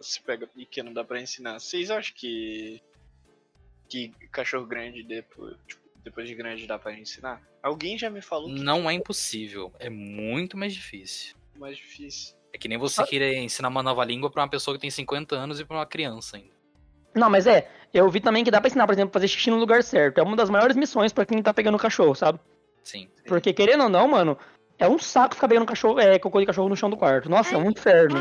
Se 0.01 0.19
pega 0.21 0.47
pequeno, 0.47 0.93
dá 0.93 1.03
pra 1.03 1.21
ensinar. 1.21 1.59
Vocês 1.59 1.91
acham 1.91 2.13
que. 2.15 2.81
Que 3.89 4.09
cachorro 4.31 4.65
grande 4.65 5.03
depois, 5.03 5.55
tipo, 5.67 5.82
depois 6.03 6.27
de 6.27 6.35
grande 6.35 6.67
dá 6.67 6.77
pra 6.77 6.93
ensinar? 6.93 7.41
Alguém 7.61 7.97
já 7.97 8.09
me 8.09 8.21
falou 8.21 8.53
que 8.53 8.59
Não 8.61 8.89
é 8.89 8.93
impossível, 8.93 9.71
é 9.79 9.89
muito 9.89 10.57
mais 10.57 10.73
difícil. 10.73 11.35
é 11.55 11.59
mais 11.59 11.77
difícil. 11.77 12.35
É 12.53 12.57
que 12.57 12.67
nem 12.67 12.77
você 12.77 13.03
querer 13.05 13.37
ensinar 13.37 13.69
uma 13.69 13.81
nova 13.81 14.03
língua 14.05 14.29
pra 14.29 14.43
uma 14.43 14.49
pessoa 14.49 14.75
que 14.75 14.81
tem 14.81 14.89
50 14.91 15.35
anos 15.35 15.59
e 15.59 15.65
pra 15.65 15.77
uma 15.77 15.85
criança 15.85 16.37
ainda. 16.37 16.53
Não, 17.15 17.29
mas 17.29 17.47
é, 17.47 17.67
eu 17.93 18.07
vi 18.09 18.19
também 18.19 18.43
que 18.43 18.51
dá 18.51 18.59
pra 18.59 18.67
ensinar, 18.67 18.85
por 18.85 18.93
exemplo, 18.93 19.13
fazer 19.13 19.27
xixi 19.27 19.49
no 19.49 19.57
lugar 19.57 19.83
certo. 19.83 20.19
É 20.19 20.23
uma 20.23 20.35
das 20.35 20.49
maiores 20.49 20.75
missões 20.75 21.11
pra 21.13 21.25
quem 21.25 21.41
tá 21.41 21.53
pegando 21.53 21.77
cachorro, 21.77 22.13
sabe? 22.15 22.39
Sim. 22.83 23.09
Porque 23.25 23.53
querendo 23.53 23.83
ou 23.83 23.89
não, 23.89 24.07
mano, 24.07 24.37
é 24.77 24.87
um 24.87 24.99
saco 24.99 25.35
ficar 25.35 25.47
pegando 25.47 25.65
cachorro, 25.65 25.99
é, 25.99 26.19
cocô 26.19 26.39
de 26.39 26.45
cachorro 26.45 26.69
no 26.69 26.75
chão 26.75 26.89
do 26.89 26.97
quarto. 26.97 27.29
Nossa, 27.29 27.55
é 27.55 27.57
um 27.57 27.69
inferno. 27.71 28.19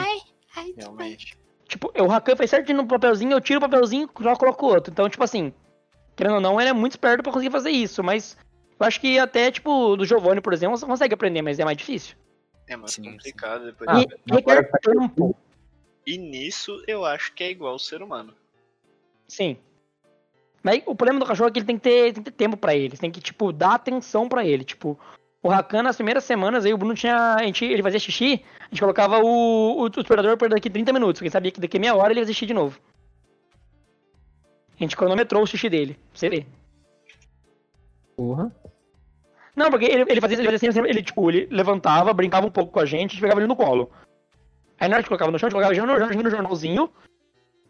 Realmente. 0.77 1.37
Tipo, 1.67 1.91
o 1.99 2.07
Rakan 2.07 2.37
faz 2.37 2.51
certinho 2.51 2.79
no 2.79 2.87
papelzinho, 2.87 3.33
eu 3.33 3.41
tiro 3.41 3.59
o 3.59 3.63
papelzinho 3.63 4.09
e 4.21 4.23
já 4.25 4.37
coloco 4.37 4.67
outro. 4.67 4.93
Então, 4.93 5.09
tipo 5.09 5.25
assim, 5.25 5.53
querendo 6.17 6.35
ou 6.37 6.41
não, 6.41 6.61
ele 6.61 6.71
é 6.71 6.73
muito 6.73 6.93
esperto 6.93 7.23
pra 7.23 7.33
conseguir 7.33 7.51
fazer 7.53 7.71
isso. 7.71 8.03
Mas 8.03 8.37
eu 8.79 8.87
acho 8.87 9.01
que 9.01 9.19
até, 9.19 9.51
tipo, 9.51 9.97
do 9.97 10.05
Giovanni, 10.05 10.41
por 10.41 10.53
exemplo, 10.53 10.77
você 10.77 10.87
consegue 10.87 11.15
aprender, 11.15 11.43
mas 11.43 11.59
é 11.59 11.65
mais 11.65 11.77
difícil. 11.77 12.17
É 12.69 12.77
mais 12.77 12.93
Sim, 12.93 13.03
complicado 13.05 13.67
depois 13.67 13.89
Ah, 13.91 14.01
e 14.01 14.07
de... 14.07 14.35
requer 14.35 14.71
pode- 14.71 14.99
tempo. 14.99 15.37
E 16.07 16.19
nisso 16.19 16.83
eu 16.87 17.05
acho 17.05 17.33
que 17.33 17.45
é 17.45 17.51
igual 17.51 17.75
o 17.75 17.79
ser 17.79 18.03
humano. 18.03 18.35
Sim. 19.29 19.57
Mas 20.63 20.83
o 20.87 20.95
problema 20.95 21.19
do 21.19 21.27
cachorro 21.27 21.49
é 21.49 21.53
que 21.53 21.59
ele 21.59 21.67
tem 21.67 21.77
que 21.77 21.83
ter, 21.83 22.13
tem 22.13 22.23
que 22.23 22.31
ter 22.31 22.37
tempo 22.37 22.57
pra 22.57 22.75
ele. 22.75 22.97
Tem 22.97 23.11
que, 23.11 23.21
tipo, 23.21 23.53
dar 23.53 23.75
atenção 23.75 24.29
pra 24.29 24.45
ele. 24.45 24.65
Tipo, 24.65 24.99
o 25.43 25.49
Rakan, 25.49 25.83
nas 25.83 25.97
primeiras 25.97 26.23
semanas, 26.25 26.65
aí 26.65 26.73
o 26.73 26.79
Bruno 26.79 26.95
tinha. 26.95 27.35
A 27.35 27.43
gente, 27.43 27.65
ele 27.65 27.83
fazia 27.83 27.99
xixi, 27.99 28.45
a 28.61 28.69
gente 28.71 28.81
colocava 28.81 29.19
o, 29.19 29.83
o, 29.83 29.87
o 29.87 30.37
por 30.37 30.49
daqui 30.49 30.71
30 30.71 30.93
minutos, 30.93 31.19
porque 31.21 31.31
sabia 31.31 31.51
que 31.51 31.61
daqui 31.61 31.77
a 31.79 31.81
meia 31.81 31.95
hora 31.97 32.13
ele 32.13 32.21
ia 32.21 32.27
xixi 32.27 32.47
de 32.47 32.55
novo. 32.55 32.79
A 34.77 34.83
gente 34.83 34.97
cronometrou 34.97 35.43
o 35.43 35.47
xixi 35.47 35.69
dele, 35.69 35.95
pra 35.95 36.19
você 36.19 36.29
ver. 36.29 36.47
Porra. 38.17 38.53
Não, 39.55 39.71
porque 39.71 39.85
ele, 39.85 40.05
ele 40.09 40.21
fazia, 40.21 40.39
ele 40.39 40.51
fazia 40.51 40.73
sempre, 40.73 40.91
ele, 40.91 41.03
tipo, 41.03 41.31
ele 41.31 41.47
levantava, 41.51 42.13
brincava 42.13 42.47
um 42.47 42.51
pouco 42.51 42.73
com 42.73 42.81
a 42.81 42.87
gente, 42.87 43.11
a 43.11 43.13
gente 43.13 43.21
pegava 43.21 43.41
ele 43.41 43.47
no 43.47 43.57
colo. 43.57 43.91
Aí 44.81 44.89
na 44.89 44.97
hora 44.97 45.03
que 45.03 45.09
colocava 45.09 45.31
no 45.31 45.39
chão, 45.39 45.47
a 45.47 45.51
gente 45.51 45.81
colocava 45.81 46.15
no, 46.15 46.23
no 46.23 46.31
jornalzinho, 46.31 46.91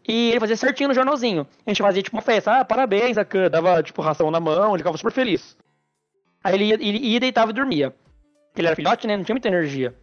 e 0.07 0.31
ele 0.31 0.39
fazia 0.39 0.57
certinho 0.57 0.89
no 0.89 0.95
jornalzinho. 0.95 1.47
A 1.65 1.69
gente 1.69 1.81
fazia, 1.81 2.01
tipo, 2.01 2.15
uma 2.15 2.21
festa, 2.21 2.59
ah, 2.59 2.65
parabéns, 2.65 3.17
Akan, 3.17 3.49
dava, 3.49 3.81
tipo, 3.83 4.01
ração 4.01 4.31
na 4.31 4.39
mão, 4.39 4.71
ele 4.71 4.79
ficava 4.79 4.97
super 4.97 5.11
feliz. 5.11 5.57
Aí 6.43 6.55
ele 6.55 6.65
ia, 6.65 6.75
ele 6.75 6.97
ia 6.99 7.19
deitava 7.19 7.51
e 7.51 7.53
dormia. 7.53 7.93
Ele 8.55 8.67
era 8.67 8.75
filhote, 8.75 9.07
né, 9.07 9.17
não 9.17 9.23
tinha 9.23 9.33
muita 9.33 9.47
energia. 9.47 9.95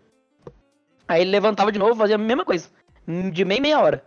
Aí 1.06 1.22
ele 1.22 1.30
levantava 1.30 1.72
de 1.72 1.78
novo, 1.78 1.94
fazia 1.96 2.16
a 2.16 2.18
mesma 2.18 2.44
coisa, 2.44 2.68
de 3.32 3.44
meia 3.44 3.58
em 3.58 3.62
meia 3.62 3.80
hora. 3.80 4.04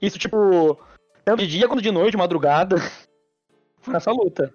Isso, 0.00 0.18
tipo, 0.18 0.78
tanto 1.24 1.40
de 1.42 1.48
dia 1.48 1.68
quanto 1.68 1.82
de 1.82 1.90
noite, 1.90 2.16
madrugada. 2.16 2.76
Foi 3.80 3.94
nessa 3.94 4.12
luta. 4.12 4.52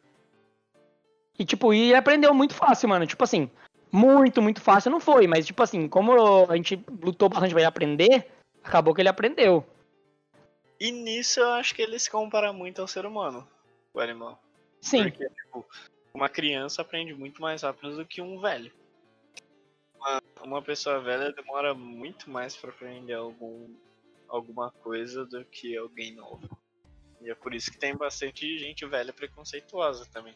E, 1.37 1.45
tipo, 1.45 1.73
e 1.73 1.89
ele 1.89 1.95
aprendeu 1.95 2.33
muito 2.33 2.53
fácil, 2.53 2.89
mano. 2.89 3.05
Tipo 3.05 3.23
assim, 3.23 3.49
muito, 3.91 4.41
muito 4.41 4.59
fácil 4.59 4.91
não 4.91 4.99
foi, 4.99 5.27
mas, 5.27 5.45
tipo 5.45 5.61
assim, 5.61 5.87
como 5.87 6.13
a 6.49 6.55
gente 6.55 6.83
lutou 7.01 7.29
bastante 7.29 7.51
pra 7.51 7.61
ele 7.61 7.67
aprender, 7.67 8.27
acabou 8.63 8.93
que 8.93 9.01
ele 9.01 9.09
aprendeu. 9.09 9.65
E 10.79 10.91
nisso 10.91 11.39
eu 11.39 11.49
acho 11.51 11.73
que 11.73 11.81
ele 11.81 11.97
se 11.97 12.09
compara 12.09 12.51
muito 12.53 12.81
ao 12.81 12.87
ser 12.87 13.05
humano, 13.05 13.47
o 13.93 13.99
animal. 13.99 14.41
Sim, 14.81 15.03
Porque, 15.03 15.27
tipo, 15.27 15.65
uma 16.13 16.29
criança 16.29 16.81
aprende 16.81 17.13
muito 17.13 17.41
mais 17.41 17.61
rápido 17.61 17.95
do 17.95 18.05
que 18.05 18.21
um 18.21 18.39
velho. 18.39 18.71
Uma, 19.95 20.21
uma 20.43 20.61
pessoa 20.61 20.99
velha 20.99 21.31
demora 21.31 21.73
muito 21.73 22.29
mais 22.29 22.55
pra 22.55 22.69
aprender 22.69 23.13
algum, 23.13 23.67
alguma 24.27 24.71
coisa 24.71 25.25
do 25.25 25.43
que 25.45 25.75
alguém 25.75 26.13
novo. 26.13 26.56
E 27.21 27.29
é 27.29 27.35
por 27.35 27.53
isso 27.53 27.71
que 27.71 27.77
tem 27.77 27.95
bastante 27.95 28.57
gente 28.57 28.85
velha 28.85 29.11
preconceituosa 29.11 30.05
também. 30.11 30.35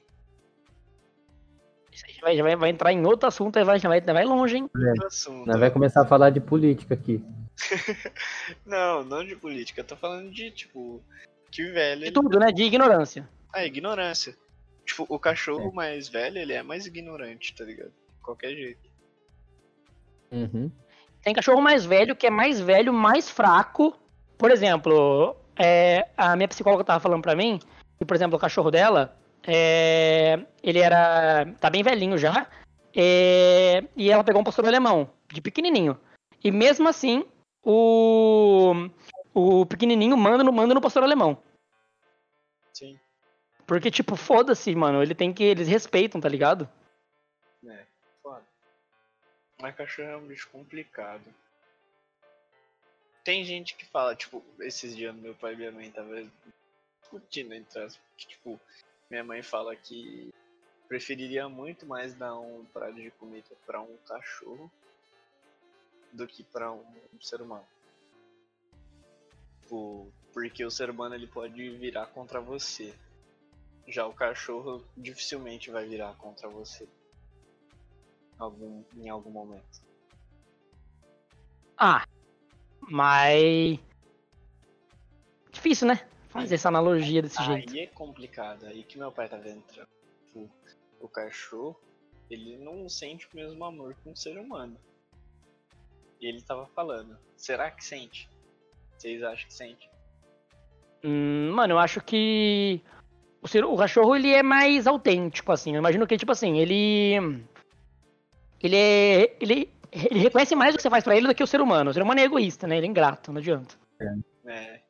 isso 1.92 2.06
aí 2.06 2.14
já 2.14 2.22
vai, 2.22 2.38
já 2.38 2.44
vai, 2.44 2.56
vai 2.56 2.70
entrar 2.70 2.92
em 2.92 3.06
outro 3.06 3.28
assunto, 3.28 3.58
aí 3.58 3.64
vai, 3.64 3.80
já 3.80 3.88
vai, 3.88 4.04
já 4.04 4.14
vai 4.14 4.26
longe, 4.26 4.58
hein? 4.58 4.70
Outro 4.76 5.08
assunto. 5.08 5.48
Nós 5.48 5.60
vai 5.60 5.72
começar 5.72 6.02
a 6.02 6.08
falar 6.08 6.30
de 6.30 6.40
política 6.40 6.94
aqui. 6.94 7.24
Não, 8.66 9.04
não 9.04 9.24
de 9.24 9.36
política. 9.36 9.82
Eu 9.82 9.86
tô 9.86 9.96
falando 9.96 10.32
de, 10.32 10.50
tipo, 10.50 11.04
que 11.52 11.64
velho. 11.64 12.00
De 12.00 12.06
Ele... 12.08 12.12
tudo, 12.12 12.40
né? 12.40 12.52
De 12.52 12.64
ignorância. 12.64 13.30
Ah, 13.54 13.66
ignorância. 13.66 14.36
Tipo, 14.86 15.06
o 15.08 15.20
cachorro 15.20 15.72
mais 15.72 16.10
velho, 16.10 16.38
ele 16.40 16.54
é 16.54 16.64
mais 16.64 16.86
ignorante, 16.86 17.54
tá 17.54 17.64
ligado? 17.64 17.92
De 17.92 18.22
qualquer 18.24 18.56
jeito. 18.56 18.90
Uhum. 20.32 20.72
Tem 21.22 21.34
cachorro 21.34 21.62
mais 21.62 21.86
velho 21.86 22.16
que 22.16 22.26
é 22.26 22.32
mais 22.32 22.60
velho, 22.60 22.92
mais 22.92 23.30
fraco. 23.30 23.96
Por 24.38 24.50
exemplo, 24.50 25.36
é, 25.62 26.10
a 26.18 26.36
minha 26.36 26.48
psicóloga 26.48 26.84
tava 26.84 27.00
falando 27.00 27.22
pra 27.22 27.36
mim 27.36 27.60
que, 28.00 28.06
por 28.06 28.16
exemplo, 28.16 28.36
o 28.36 28.40
cachorro 28.40 28.72
dela, 28.72 29.16
é, 29.46 30.44
ele 30.64 30.80
era. 30.80 31.46
tá 31.60 31.70
bem 31.70 31.84
velhinho 31.84 32.18
já. 32.18 32.48
é, 32.96 33.84
e 33.96 34.10
ela 34.10 34.24
pegou 34.24 34.42
um 34.42 34.44
pastor 34.44 34.66
alemão, 34.66 35.08
de 35.32 35.40
pequenininho. 35.40 36.00
E 36.44 36.52
mesmo 36.52 36.90
assim, 36.90 37.24
o, 37.64 38.74
o 39.36 39.66
pequenininho 39.68 40.18
manda 40.18 40.44
no, 40.44 40.52
manda 40.52 40.74
no 40.74 40.82
pastor 40.82 41.04
alemão. 41.04 41.38
Sim. 42.74 43.00
Porque, 43.68 43.92
tipo, 43.92 44.16
foda-se, 44.16 44.74
mano. 44.76 45.04
Ele 45.04 45.14
tem 45.14 45.32
que. 45.32 45.44
Eles 45.44 45.68
respeitam, 45.68 46.20
tá 46.20 46.28
ligado? 46.28 46.68
É, 47.68 47.86
foda. 48.24 48.44
Mas 49.62 49.76
cachorro 49.76 50.10
é 50.10 50.18
um 50.18 50.28
bicho 50.28 50.50
complicado. 50.50 51.24
Tem 53.24 53.44
gente 53.46 53.76
que 53.76 53.86
fala, 53.86 54.16
tipo, 54.16 54.44
esses 54.60 54.96
dias 54.96 55.16
meu 55.16 55.36
pai 55.36 55.54
e 55.54 55.58
minha 55.58 55.72
mãe 55.72 55.92
tava 55.92 56.28
discutindo 57.02 57.54
entre 57.54 57.84
as. 57.84 58.00
Tipo, 58.18 58.60
minha 59.10 59.24
mãe 59.24 59.44
fala 59.44 59.76
que 59.76 60.34
preferiria 60.88 61.48
muito 61.48 61.86
mais 61.86 62.14
dar 62.16 62.38
um 62.38 62.66
prato 62.66 62.96
de 62.96 63.12
comida 63.12 63.56
pra 63.66 63.82
um 63.82 63.98
cachorro 64.08 64.72
do 66.12 66.28
que 66.28 66.44
pra 66.44 66.72
um 66.72 66.84
ser 67.22 67.42
humano. 67.42 67.66
Tipo, 69.62 70.12
porque 70.34 70.66
o 70.66 70.72
ser 70.72 70.90
humano 70.90 71.16
ele 71.16 71.28
pode 71.28 71.70
virar 71.78 72.08
contra 72.08 72.42
você. 72.42 72.94
Já 73.88 74.06
o 74.06 74.14
cachorro 74.14 74.84
dificilmente 74.98 75.70
vai 75.70 75.86
virar 75.88 76.16
contra 76.16 76.50
você 76.50 76.88
algum, 78.38 78.84
em 78.98 79.10
algum 79.10 79.32
momento. 79.32 79.82
Ah, 81.78 82.06
mas. 82.90 83.80
Difícil, 85.52 85.88
né? 85.88 86.08
Fazer 86.30 86.56
essa 86.56 86.70
analogia 86.70 87.22
desse 87.22 87.44
jeito. 87.44 87.74
Aí 87.74 87.80
é 87.82 87.88
complicado, 87.88 88.66
aí 88.66 88.84
que 88.84 88.98
meu 88.98 89.12
pai 89.12 89.28
tá 89.28 89.38
vendo. 89.38 89.64
Tipo, 89.68 90.50
o 91.00 91.08
cachorro, 91.10 91.80
ele 92.30 92.58
não 92.58 92.88
sente 92.88 93.28
o 93.28 93.36
mesmo 93.36 93.64
amor 93.66 93.96
que 93.96 94.10
um 94.10 94.16
ser 94.16 94.38
humano. 94.38 94.78
E 96.22 96.28
ele 96.28 96.42
tava 96.42 96.68
falando, 96.68 97.18
será 97.36 97.70
que 97.72 97.84
sente? 97.84 98.30
Vocês 98.98 99.24
acham 99.24 99.48
que 99.48 99.54
sente? 99.54 99.90
Hum, 101.04 101.52
mano, 101.52 101.74
eu 101.74 101.80
acho 101.80 102.00
que 102.02 102.82
o, 103.42 103.48
ser, 103.48 103.66
o 103.66 103.76
cachorro 103.76 104.16
ele 104.16 104.32
é 104.32 104.44
mais 104.44 104.86
autêntico, 104.86 105.52
assim. 105.52 105.74
Eu 105.74 105.80
imagino 105.80 106.06
que, 106.06 106.18
tipo 106.18 106.32
assim, 106.32 106.60
ele. 106.60 107.44
Ele 108.62 108.76
é. 108.76 109.36
Ele, 109.42 109.70
ele 109.92 110.20
reconhece 110.20 110.56
mais 110.56 110.74
o 110.74 110.78
que 110.78 110.82
você 110.82 110.90
faz 110.90 111.04
pra 111.04 111.16
ele 111.16 111.28
do 111.28 111.36
que 111.36 111.44
o 111.44 111.48
ser 111.48 111.62
humano. 111.62 111.92
O 111.92 111.94
ser 111.94 112.02
humano 112.02 112.20
é 112.20 112.24
egoísta, 112.24 112.68
né? 112.68 112.78
Ele 112.78 112.88
é 112.88 112.90
ingrato, 112.90 113.32
não 113.32 113.40
adianta. 113.40 113.76
É. 114.46 114.82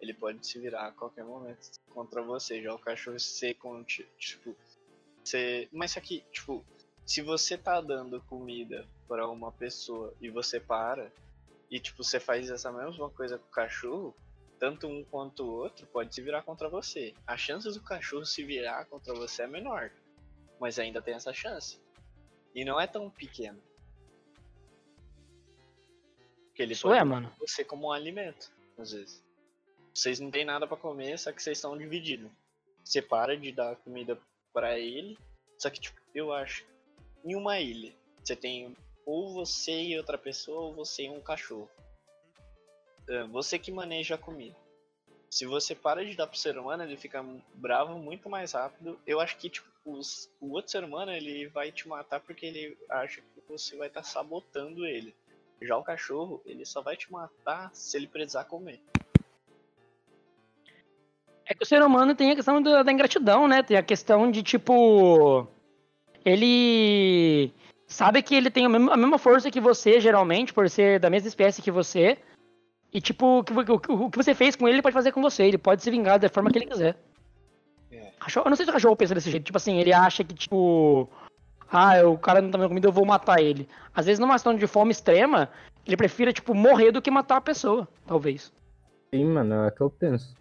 Ele 0.00 0.14
pode 0.14 0.46
se 0.46 0.58
virar 0.58 0.88
a 0.88 0.92
qualquer 0.92 1.24
momento 1.24 1.68
contra 1.90 2.22
você. 2.22 2.62
Já 2.62 2.74
o 2.74 2.78
cachorro 2.78 3.16
ti- 3.84 4.08
tipo, 4.18 4.56
você. 5.24 5.68
Mas 5.72 5.92
só 5.92 6.00
que, 6.00 6.20
tipo, 6.32 6.64
se 7.04 7.22
você 7.22 7.56
tá 7.56 7.80
dando 7.80 8.20
comida 8.22 8.86
pra 9.08 9.28
uma 9.28 9.52
pessoa 9.52 10.14
e 10.20 10.28
você 10.30 10.60
para, 10.60 11.10
e 11.70 11.80
tipo, 11.80 12.02
você 12.02 12.20
faz 12.20 12.50
essa 12.50 12.70
mesma 12.72 13.10
coisa 13.10 13.38
com 13.38 13.46
o 13.46 13.50
cachorro, 13.50 14.14
tanto 14.58 14.86
um 14.86 15.04
quanto 15.04 15.44
o 15.44 15.52
outro 15.52 15.86
pode 15.86 16.14
se 16.14 16.22
virar 16.22 16.42
contra 16.42 16.68
você. 16.68 17.14
A 17.26 17.36
chance 17.36 17.68
do 17.72 17.80
cachorro 17.82 18.24
se 18.24 18.42
virar 18.44 18.84
contra 18.86 19.14
você 19.14 19.42
é 19.42 19.46
menor. 19.46 19.90
Mas 20.60 20.78
ainda 20.78 21.02
tem 21.02 21.14
essa 21.14 21.32
chance. 21.32 21.78
E 22.54 22.64
não 22.64 22.80
é 22.80 22.86
tão 22.86 23.10
pequena. 23.10 23.58
Porque 26.56 26.62
ele 26.62 26.72
Isso 26.72 26.88
pode 26.88 26.98
é, 26.98 27.04
mano. 27.04 27.30
você 27.38 27.62
como 27.62 27.88
um 27.88 27.92
alimento, 27.92 28.50
às 28.78 28.90
vezes. 28.92 29.22
Vocês 29.94 30.18
não 30.18 30.30
têm 30.30 30.42
nada 30.42 30.66
pra 30.66 30.74
comer, 30.74 31.18
só 31.18 31.30
que 31.30 31.42
vocês 31.42 31.58
estão 31.58 31.76
dividindo. 31.76 32.30
Você 32.82 33.02
para 33.02 33.36
de 33.36 33.52
dar 33.52 33.76
comida 33.76 34.18
pra 34.54 34.78
ele, 34.78 35.18
só 35.58 35.68
que 35.68 35.78
tipo, 35.78 36.00
eu 36.14 36.32
acho, 36.32 36.64
em 37.22 37.34
uma 37.36 37.60
ilha, 37.60 37.92
você 38.24 38.34
tem 38.34 38.74
ou 39.04 39.34
você 39.34 39.82
e 39.82 39.98
outra 39.98 40.16
pessoa, 40.16 40.62
ou 40.62 40.74
você 40.74 41.02
e 41.02 41.10
um 41.10 41.20
cachorro. 41.20 41.68
É, 43.06 43.24
Você 43.24 43.58
que 43.58 43.70
maneja 43.70 44.14
a 44.14 44.18
comida. 44.18 44.56
Se 45.30 45.44
você 45.44 45.74
para 45.74 46.06
de 46.06 46.16
dar 46.16 46.26
pro 46.26 46.38
ser 46.38 46.56
humano, 46.56 46.84
ele 46.84 46.96
fica 46.96 47.22
bravo 47.54 47.98
muito 47.98 48.30
mais 48.30 48.52
rápido. 48.52 48.98
Eu 49.06 49.20
acho 49.20 49.36
que 49.36 49.50
tipo, 49.50 49.68
os- 49.84 50.30
o 50.40 50.52
outro 50.52 50.70
ser 50.70 50.82
humano 50.84 51.12
ele 51.12 51.48
vai 51.48 51.70
te 51.70 51.86
matar 51.86 52.18
porque 52.20 52.46
ele 52.46 52.78
acha 52.88 53.20
que 53.20 53.42
você 53.46 53.76
vai 53.76 53.88
estar 53.88 54.02
sabotando 54.02 54.86
ele. 54.86 55.14
Já 55.60 55.76
o 55.76 55.82
cachorro, 55.82 56.42
ele 56.44 56.64
só 56.66 56.82
vai 56.82 56.96
te 56.96 57.10
matar 57.10 57.70
se 57.72 57.96
ele 57.96 58.06
precisar 58.06 58.44
comer. 58.44 58.80
É 61.46 61.54
que 61.54 61.62
o 61.62 61.66
ser 61.66 61.82
humano 61.82 62.14
tem 62.14 62.32
a 62.32 62.36
questão 62.36 62.60
da, 62.60 62.82
da 62.82 62.92
ingratidão, 62.92 63.46
né? 63.48 63.62
Tem 63.62 63.76
a 63.76 63.82
questão 63.82 64.30
de, 64.30 64.42
tipo. 64.42 65.46
Ele 66.24 67.52
sabe 67.86 68.20
que 68.22 68.34
ele 68.34 68.50
tem 68.50 68.66
a 68.66 68.68
mesma, 68.68 69.16
força 69.18 69.50
que 69.50 69.60
você, 69.60 70.00
geralmente, 70.00 70.52
por 70.52 70.68
ser 70.68 70.98
da 70.98 71.08
mesma 71.08 71.28
espécie 71.28 71.62
que 71.62 71.70
você. 71.70 72.18
E, 72.92 73.00
tipo, 73.00 73.38
o 73.38 73.44
que, 73.44 73.52
o- 73.52 74.04
o 74.06 74.10
que 74.10 74.16
você 74.18 74.34
fez 74.34 74.56
com 74.56 74.66
ele, 74.66 74.76
ele 74.76 74.82
pode 74.82 74.94
fazer 74.94 75.12
com 75.12 75.22
você. 75.22 75.44
Ele 75.44 75.58
pode 75.58 75.82
se 75.82 75.90
vingar 75.90 76.18
da 76.18 76.28
forma 76.28 76.50
que 76.50 76.58
ele 76.58 76.66
quiser. 76.66 76.96
É. 77.92 78.10
Cachorro- 78.18 78.46
eu 78.46 78.50
não 78.50 78.56
sei 78.56 78.64
se 78.66 78.70
o 78.70 78.74
cachorro 78.74 78.96
pensa 78.96 79.14
desse 79.14 79.30
jeito. 79.30 79.44
Tipo 79.44 79.56
assim, 79.58 79.78
ele 79.78 79.92
acha 79.92 80.24
que, 80.24 80.34
tipo. 80.34 81.08
Ah, 81.70 82.06
o 82.06 82.16
cara 82.16 82.40
não 82.40 82.50
tá 82.50 82.58
me 82.58 82.62
dando 82.62 82.68
comida, 82.70 82.88
eu 82.88 82.92
vou 82.92 83.04
matar 83.04 83.40
ele. 83.40 83.68
Às 83.94 84.06
vezes, 84.06 84.18
numa 84.18 84.38
situação 84.38 84.58
de 84.58 84.66
fome 84.66 84.92
extrema, 84.92 85.50
ele 85.84 85.96
prefira, 85.96 86.32
tipo, 86.32 86.54
morrer 86.54 86.92
do 86.92 87.02
que 87.02 87.10
matar 87.10 87.36
a 87.36 87.40
pessoa, 87.40 87.88
talvez. 88.06 88.52
Sim, 89.12 89.24
mano, 89.26 89.54
é 89.54 89.68
o 89.68 89.70
que 89.72 89.80
eu 89.80 89.90
penso. 89.90 90.36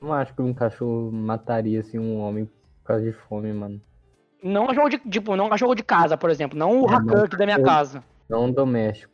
Não 0.00 0.12
acho 0.12 0.34
que 0.34 0.42
um 0.42 0.52
cachorro 0.52 1.10
mataria 1.12 1.80
assim 1.80 1.98
um 1.98 2.18
homem 2.20 2.44
por 2.46 2.84
causa 2.84 3.04
de 3.04 3.12
fome, 3.12 3.52
mano. 3.52 3.80
Não 4.42 4.64
um 4.64 4.66
cachorro 4.66 4.88
de, 4.88 4.98
tipo, 4.98 5.36
não 5.36 5.46
um 5.46 5.50
cachorro 5.50 5.74
de 5.74 5.84
casa, 5.84 6.16
por 6.16 6.28
exemplo. 6.28 6.58
Não 6.58 6.82
o 6.82 6.86
É, 6.86 6.90
Rakan 6.90 7.04
não 7.06 7.24
aqui 7.24 7.36
da 7.36 7.44
minha 7.46 7.58
cachorro. 7.58 7.76
casa. 7.76 8.04
Não 8.28 8.44
um 8.46 8.52
doméstico. 8.52 9.12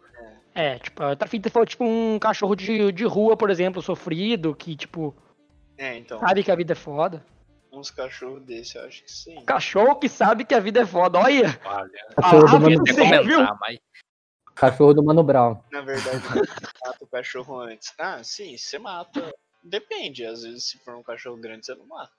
É, 0.54 0.78
tipo, 0.78 1.02
a 1.02 1.10
outra 1.10 1.28
fita 1.28 1.50
foi 1.50 1.66
tipo 1.66 1.84
um 1.84 2.18
cachorro 2.18 2.56
de, 2.56 2.90
de 2.90 3.04
rua, 3.04 3.36
por 3.36 3.48
exemplo, 3.50 3.80
sofrido, 3.82 4.54
que, 4.56 4.74
tipo, 4.74 5.14
É, 5.76 5.96
então, 5.96 6.18
sabe 6.18 6.42
que 6.42 6.50
a 6.50 6.56
vida 6.56 6.72
é 6.72 6.74
foda. 6.76 7.22
Uns 7.78 7.90
cachorros 7.90 8.42
desse 8.42 8.76
eu 8.76 8.84
acho 8.84 9.02
que 9.04 9.10
sim. 9.12 9.44
Cachorro 9.44 9.96
que 9.96 10.08
sabe 10.08 10.44
que 10.44 10.54
a 10.54 10.60
vida 10.60 10.80
é 10.80 10.86
foda. 10.86 11.18
Olha! 11.18 11.60
Olha, 11.64 12.06
Cachorro 12.16 12.46
Ah, 12.48 12.50
do 12.50 12.60
Mano 12.60 12.84
Deus, 12.84 13.26
viu? 13.26 13.40
mas 13.60 13.78
Cachorro 14.54 14.92
do 14.94 15.04
Mano 15.04 15.22
Brown. 15.22 15.62
Na 15.70 15.82
verdade, 15.82 16.20
você 16.20 16.40
mata 16.84 16.98
o 17.04 17.06
cachorro 17.06 17.60
antes. 17.60 17.94
Ah, 17.98 18.22
sim, 18.24 18.56
você 18.56 18.78
mata. 18.78 19.32
Depende, 19.62 20.24
às 20.24 20.42
vezes 20.42 20.64
se 20.64 20.78
for 20.78 20.96
um 20.96 21.02
cachorro 21.02 21.36
grande 21.36 21.64
você 21.64 21.74
não 21.74 21.86
mata. 21.86 22.12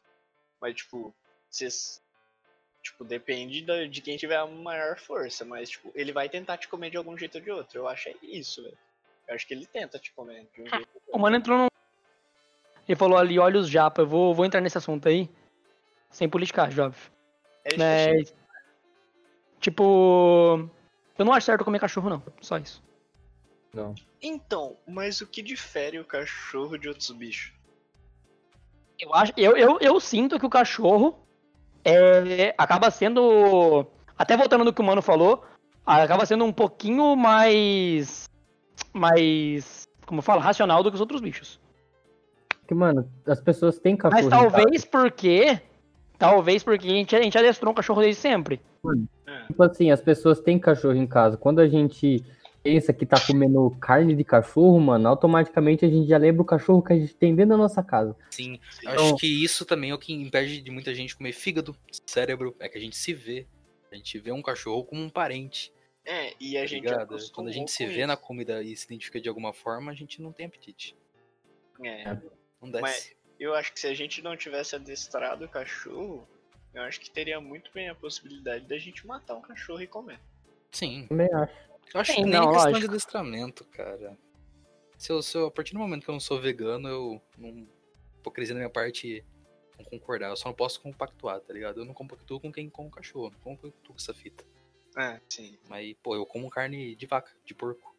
Mas 0.61 0.75
tipo, 0.75 1.13
você. 1.49 1.67
Tipo, 2.81 3.03
depende 3.03 3.61
de 3.89 4.01
quem 4.01 4.15
tiver 4.15 4.37
a 4.37 4.47
maior 4.47 4.97
força, 4.97 5.43
mas 5.43 5.69
tipo, 5.69 5.91
ele 5.93 6.13
vai 6.13 6.29
tentar 6.29 6.57
te 6.57 6.67
comer 6.69 6.89
de 6.89 6.95
algum 6.97 7.17
jeito 7.17 7.35
ou 7.37 7.43
de 7.43 7.51
outro. 7.51 7.79
Eu 7.79 7.87
acho 7.89 8.07
é 8.07 8.15
isso, 8.23 8.63
velho. 8.63 8.77
Eu 9.27 9.35
acho 9.35 9.45
que 9.45 9.53
ele 9.53 9.65
tenta 9.65 9.99
te 9.99 10.13
comer 10.13 10.47
de 10.55 10.61
um 10.61 10.65
jeito 10.65 10.87
ou 10.93 11.01
de 11.01 11.07
O 11.07 11.07
outro. 11.07 11.19
mano 11.19 11.35
entrou 11.35 11.57
num. 11.57 11.67
Ele 12.87 12.95
falou 12.95 13.17
ali, 13.17 13.37
olha 13.37 13.59
os 13.59 13.69
japa. 13.69 14.01
Eu 14.01 14.07
vou, 14.07 14.33
vou 14.33 14.45
entrar 14.45 14.61
nesse 14.61 14.77
assunto 14.77 15.09
aí. 15.09 15.29
Sem 16.09 16.29
politicagem, 16.29 16.83
óbvio. 16.83 17.11
É 17.65 17.69
isso 17.69 17.77
Mas. 17.77 18.35
Tipo. 19.59 20.69
Eu 21.17 21.25
não 21.25 21.33
acho 21.33 21.45
certo 21.45 21.65
comer 21.65 21.79
cachorro, 21.79 22.09
não. 22.09 22.23
Só 22.41 22.57
isso. 22.57 22.81
Não. 23.73 23.93
Então, 24.21 24.77
mas 24.87 25.21
o 25.21 25.27
que 25.27 25.41
difere 25.41 25.99
o 25.99 26.05
cachorro 26.05 26.77
de 26.77 26.87
outros 26.87 27.11
bichos? 27.11 27.53
Eu, 28.99 29.13
acho, 29.13 29.33
eu, 29.37 29.55
eu, 29.55 29.77
eu 29.79 29.99
sinto 29.99 30.39
que 30.39 30.45
o 30.45 30.49
cachorro 30.49 31.19
é, 31.83 32.53
acaba 32.57 32.89
sendo. 32.91 33.85
Até 34.17 34.35
voltando 34.35 34.65
no 34.65 34.73
que 34.73 34.81
o 34.81 34.83
mano 34.83 35.01
falou, 35.01 35.45
acaba 35.85 36.25
sendo 36.25 36.43
um 36.43 36.51
pouquinho 36.51 37.15
mais. 37.15 38.25
Mais. 38.93 39.87
Como 40.05 40.19
eu 40.19 40.23
falo? 40.23 40.41
Racional 40.41 40.83
do 40.83 40.89
que 40.89 40.95
os 40.95 41.01
outros 41.01 41.21
bichos. 41.21 41.59
Porque, 42.59 42.73
mano, 42.73 43.09
as 43.25 43.39
pessoas 43.39 43.79
têm 43.79 43.95
cachorro. 43.95 44.21
Mas 44.21 44.29
talvez 44.29 44.85
porque. 44.85 45.61
Talvez 46.19 46.63
porque 46.63 46.87
a 46.87 46.91
gente, 46.91 47.15
a 47.15 47.21
gente 47.21 47.37
adestrou 47.37 47.71
um 47.71 47.75
cachorro 47.75 48.01
desde 48.01 48.21
sempre. 48.21 48.61
É. 49.25 49.47
Tipo 49.47 49.63
assim, 49.63 49.89
as 49.89 50.01
pessoas 50.01 50.41
têm 50.41 50.59
cachorro 50.59 50.95
em 50.95 51.07
casa. 51.07 51.37
Quando 51.37 51.59
a 51.59 51.67
gente 51.67 52.23
pensa 52.61 52.91
que 52.91 53.05
tá 53.05 53.17
comendo 53.25 53.71
carne 53.79 54.13
de 54.13 54.23
cachorro, 54.23 54.77
mano, 54.79 55.07
automaticamente 55.07 55.85
a 55.85 55.89
gente 55.89 56.09
já 56.09 56.17
lembra 56.17 56.41
o 56.41 56.45
cachorro 56.45 56.83
que 56.83 56.91
a 56.91 56.95
gente 56.97 57.15
tem 57.15 57.33
dentro 57.33 57.51
da 57.51 57.57
nossa 57.57 57.81
casa. 57.81 58.15
sim, 58.29 58.59
eu 58.83 58.91
acho 58.91 59.15
que 59.15 59.43
isso 59.43 59.65
também 59.65 59.91
é 59.91 59.93
o 59.93 59.97
que 59.97 60.13
impede 60.13 60.61
de 60.61 60.69
muita 60.69 60.93
gente 60.93 61.15
comer 61.15 61.31
fígado, 61.31 61.73
cérebro, 62.05 62.53
é 62.59 62.67
que 62.67 62.77
a 62.77 62.81
gente 62.81 62.97
se 62.97 63.13
vê. 63.13 63.47
A 63.91 63.95
gente 63.95 64.19
vê 64.19 64.31
um 64.31 64.41
cachorro 64.41 64.83
como 64.83 65.01
um 65.01 65.09
parente, 65.09 65.73
É, 66.05 66.33
e 66.39 66.57
a 66.57 66.61
tá 66.61 66.65
gente 66.67 67.31
Quando 67.33 67.47
a 67.47 67.51
gente 67.51 67.71
se 67.71 67.85
vê 67.85 68.05
na 68.05 68.13
isso. 68.13 68.23
comida 68.23 68.61
e 68.61 68.75
se 68.75 68.85
identifica 68.85 69.21
de 69.21 69.29
alguma 69.29 69.53
forma, 69.53 69.91
a 69.91 69.95
gente 69.95 70.21
não 70.21 70.31
tem 70.31 70.45
apetite. 70.45 70.95
É. 71.83 72.17
Não 72.61 72.69
desce. 72.69 72.81
Mas 72.81 73.15
eu 73.39 73.55
acho 73.55 73.73
que 73.73 73.79
se 73.79 73.87
a 73.87 73.93
gente 73.93 74.21
não 74.21 74.35
tivesse 74.35 74.75
adestrado 74.75 75.45
o 75.45 75.49
cachorro, 75.49 76.27
eu 76.73 76.81
acho 76.83 76.99
que 76.99 77.09
teria 77.09 77.39
muito 77.39 77.71
bem 77.73 77.89
a 77.89 77.95
possibilidade 77.95 78.65
da 78.65 78.77
gente 78.77 79.05
matar 79.07 79.35
um 79.35 79.41
cachorro 79.41 79.81
e 79.81 79.87
comer. 79.87 80.19
Sim. 80.71 81.07
Também 81.07 81.33
acho. 81.33 81.53
Eu 81.93 81.99
acho 82.01 82.11
Sim, 82.11 82.17
que 82.17 82.23
nem 82.25 82.39
não, 82.39 82.53
questão 82.53 82.79
de 82.79 82.85
adestramento, 82.85 83.65
cara. 83.65 84.17
Se 84.97 85.11
eu, 85.11 85.21
se 85.23 85.35
eu- 85.35 85.47
a 85.47 85.51
partir 85.51 85.73
do 85.73 85.79
momento 85.79 86.03
que 86.03 86.09
eu 86.09 86.13
não 86.13 86.19
sou 86.19 86.39
vegano, 86.39 86.87
eu 86.87 87.21
não. 87.37 87.67
Hipocrisia 88.19 88.53
da 88.53 88.59
minha 88.59 88.69
parte 88.69 89.23
não 89.77 89.85
concordar. 89.85 90.29
Eu 90.29 90.35
só 90.35 90.49
não 90.49 90.55
posso 90.55 90.81
compactuar, 90.81 91.39
tá 91.39 91.53
ligado? 91.53 91.79
Eu 91.79 91.85
não 91.85 91.93
compactuo 91.93 92.39
com 92.39 92.51
quem 92.51 92.69
come 92.69 92.91
cachorro, 92.91 93.31
não 93.31 93.39
compactuo 93.39 93.71
com 93.87 93.95
essa 93.95 94.13
fita. 94.13 94.45
É, 94.97 95.19
sim. 95.29 95.57
Mas, 95.67 95.95
pô, 96.03 96.15
eu 96.15 96.25
como 96.25 96.49
carne 96.49 96.95
de 96.95 97.05
vaca, 97.05 97.31
de 97.45 97.55
porco, 97.55 97.95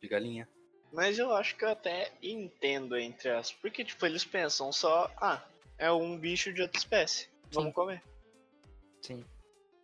de 0.00 0.08
galinha. 0.08 0.48
Mas 0.92 1.18
eu 1.18 1.34
acho 1.34 1.54
que 1.56 1.64
eu 1.64 1.68
até 1.70 2.10
entendo 2.22 2.96
entre 2.96 3.28
as. 3.30 3.52
Porque, 3.52 3.84
tipo, 3.84 4.04
eles 4.06 4.24
pensam 4.24 4.72
só, 4.72 5.10
ah, 5.20 5.40
é 5.78 5.90
um 5.92 6.16
bicho 6.16 6.52
de 6.52 6.62
outra 6.62 6.78
espécie. 6.78 7.28
Vamos 7.52 7.68
Sim. 7.70 7.74
comer. 7.74 8.02
Sim. 9.02 9.24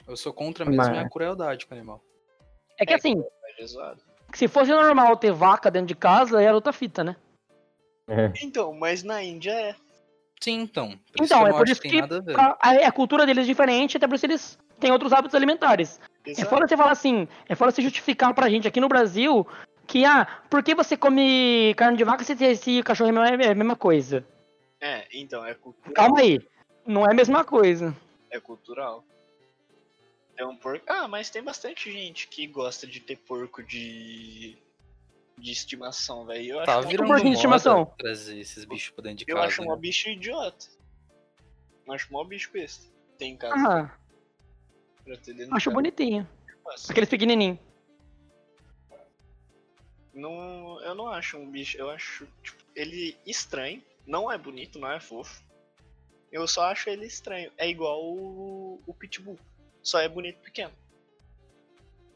Eu 0.06 0.16
sou 0.16 0.32
contra 0.32 0.64
mesmo 0.64 0.78
Mas- 0.82 0.96
é 0.96 1.00
a 1.00 1.08
crueldade 1.08 1.66
com 1.66 1.74
o 1.74 1.78
animal. 1.78 2.02
É 2.78 2.84
que 2.86 2.92
É, 2.92 2.96
assim, 2.96 3.16
Mas 3.58 3.74
é 3.76 3.94
se 4.34 4.48
fosse 4.48 4.70
normal 4.72 5.16
ter 5.16 5.30
vaca 5.32 5.70
dentro 5.70 5.86
de 5.88 5.94
casa, 5.94 6.42
era 6.42 6.54
outra 6.54 6.72
fita, 6.72 7.04
né? 7.04 7.16
É. 8.08 8.32
Então, 8.42 8.72
mas 8.74 9.02
na 9.02 9.22
Índia 9.22 9.52
é. 9.52 9.74
Sim, 10.42 10.60
então. 10.62 10.90
Por 11.12 11.24
Então, 11.24 11.42
que 11.44 11.48
é 11.48 11.52
por 11.52 11.68
isso 11.68 11.80
que 11.80 11.88
que 11.88 11.92
tem 11.94 12.00
nada 12.02 12.18
a 12.18 12.20
ver. 12.20 12.36
a, 12.38 12.58
a- 12.60 12.88
a 12.88 12.92
cultura 12.92 13.24
deles 13.24 13.44
é 13.44 13.46
diferente, 13.46 13.96
até 13.96 14.06
por 14.06 14.16
isso 14.16 14.26
eles 14.26 14.58
têm 14.80 14.90
outros 14.90 15.12
hábitos 15.12 15.34
alimentares. 15.34 15.98
É 16.26 16.30
Exato. 16.30 16.50
fora 16.50 16.66
você 16.68 16.76
falar 16.76 16.90
assim, 16.90 17.28
é 17.48 17.54
fora 17.54 17.70
você 17.70 17.80
justificar 17.80 18.34
pra 18.34 18.50
gente 18.50 18.66
aqui 18.68 18.80
no 18.80 18.88
Brasil 18.88 19.46
que, 19.94 20.04
ah, 20.04 20.26
por 20.50 20.60
que 20.60 20.74
você 20.74 20.96
come 20.96 21.72
carne 21.76 21.96
de 21.96 22.02
vaca 22.02 22.24
se 22.24 22.32
esse 22.44 22.82
cachorro 22.82 23.10
é 23.10 23.16
a 23.16 23.30
mesma- 23.36 23.44
é 23.44 23.50
a 23.52 23.54
mesma 23.54 23.76
coisa? 23.76 24.26
É, 24.80 25.06
então, 25.12 25.46
é 25.46 25.54
cultural. 25.54 25.94
Calma 25.94 26.18
aí, 26.20 26.40
não 26.84 27.06
é 27.06 27.12
a 27.12 27.14
mesma 27.14 27.44
coisa. 27.44 27.96
É 28.28 28.40
cultural. 28.40 29.04
É 30.36 30.44
um 30.44 30.56
porco. 30.56 30.84
Ah, 30.88 31.06
mas 31.06 31.30
tem 31.30 31.40
bastante 31.44 31.92
gente 31.92 32.26
que 32.26 32.44
gosta 32.48 32.88
de 32.88 32.98
ter 32.98 33.16
porco 33.18 33.62
de. 33.62 34.58
de 35.38 35.50
estimação, 35.52 36.24
velho. 36.26 36.44
Eu 36.54 36.56
acho 36.60 36.66
Tá 36.66 36.78
uma- 36.80 36.88
virando 36.88 37.06
porquinho 37.08 37.36
de 37.36 37.46
moda 37.46 37.56
estimação. 37.56 37.92
trazer 37.98 38.38
esses 38.38 38.64
bichos 38.64 38.90
pra 38.90 39.02
dentro 39.04 39.24
de 39.24 39.30
Eu 39.30 39.36
casa. 39.36 39.48
acho 39.48 39.62
né? 39.62 39.72
um 39.72 39.76
bicho 39.76 40.08
idiota. 40.08 40.66
Eu 41.86 41.92
acho 41.92 42.12
mó 42.12 42.22
bicho 42.24 42.50
besta. 42.52 42.86
Tem 43.18 43.32
em 43.32 43.36
casa 43.36 43.54
Ah, 43.56 43.90
pra 45.04 45.16
ter 45.16 45.32
dentro 45.34 45.50
de 45.50 45.56
acho 45.56 45.70
casa. 45.70 45.74
bonitinho. 45.74 46.28
Aqueles 46.88 47.08
pequenininhos. 47.08 47.58
Não, 50.14 50.80
eu 50.82 50.94
não 50.94 51.08
acho 51.08 51.36
um 51.36 51.50
bicho. 51.50 51.76
Eu 51.76 51.90
acho 51.90 52.26
tipo, 52.42 52.62
ele 52.74 53.16
estranho. 53.26 53.82
Não 54.06 54.30
é 54.30 54.38
bonito, 54.38 54.78
não 54.78 54.90
é 54.90 55.00
fofo. 55.00 55.42
Eu 56.30 56.46
só 56.46 56.64
acho 56.66 56.88
ele 56.90 57.06
estranho. 57.06 57.50
É 57.56 57.68
igual 57.68 58.02
o, 58.04 58.80
o 58.86 58.94
Pitbull. 58.94 59.38
Só 59.82 60.00
é 60.00 60.08
bonito 60.08 60.40
pequeno. 60.40 60.72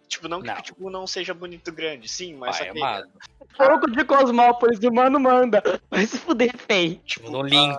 Tipo, 0.08 0.26
não 0.26 0.40
que 0.40 0.46
Não. 0.46 0.54
o 0.54 0.56
Pitbull 0.56 0.90
não 0.90 1.06
seja 1.06 1.34
bonito 1.34 1.70
grande, 1.70 2.08
sim, 2.08 2.34
mas 2.34 2.56
só 2.56 2.64
Pai 2.64 2.72
que 2.72 2.78
amado. 2.78 3.12
Pouco 3.56 3.90
de 3.90 4.04
Cosmópolis, 4.04 4.78
o 4.82 4.90
mano 4.92 5.20
manda. 5.20 5.62
Vai 5.90 6.06
se 6.06 6.18
fuder, 6.18 6.56
feio. 6.56 6.96
tipo, 7.04 7.30
No 7.30 7.42
link. 7.42 7.78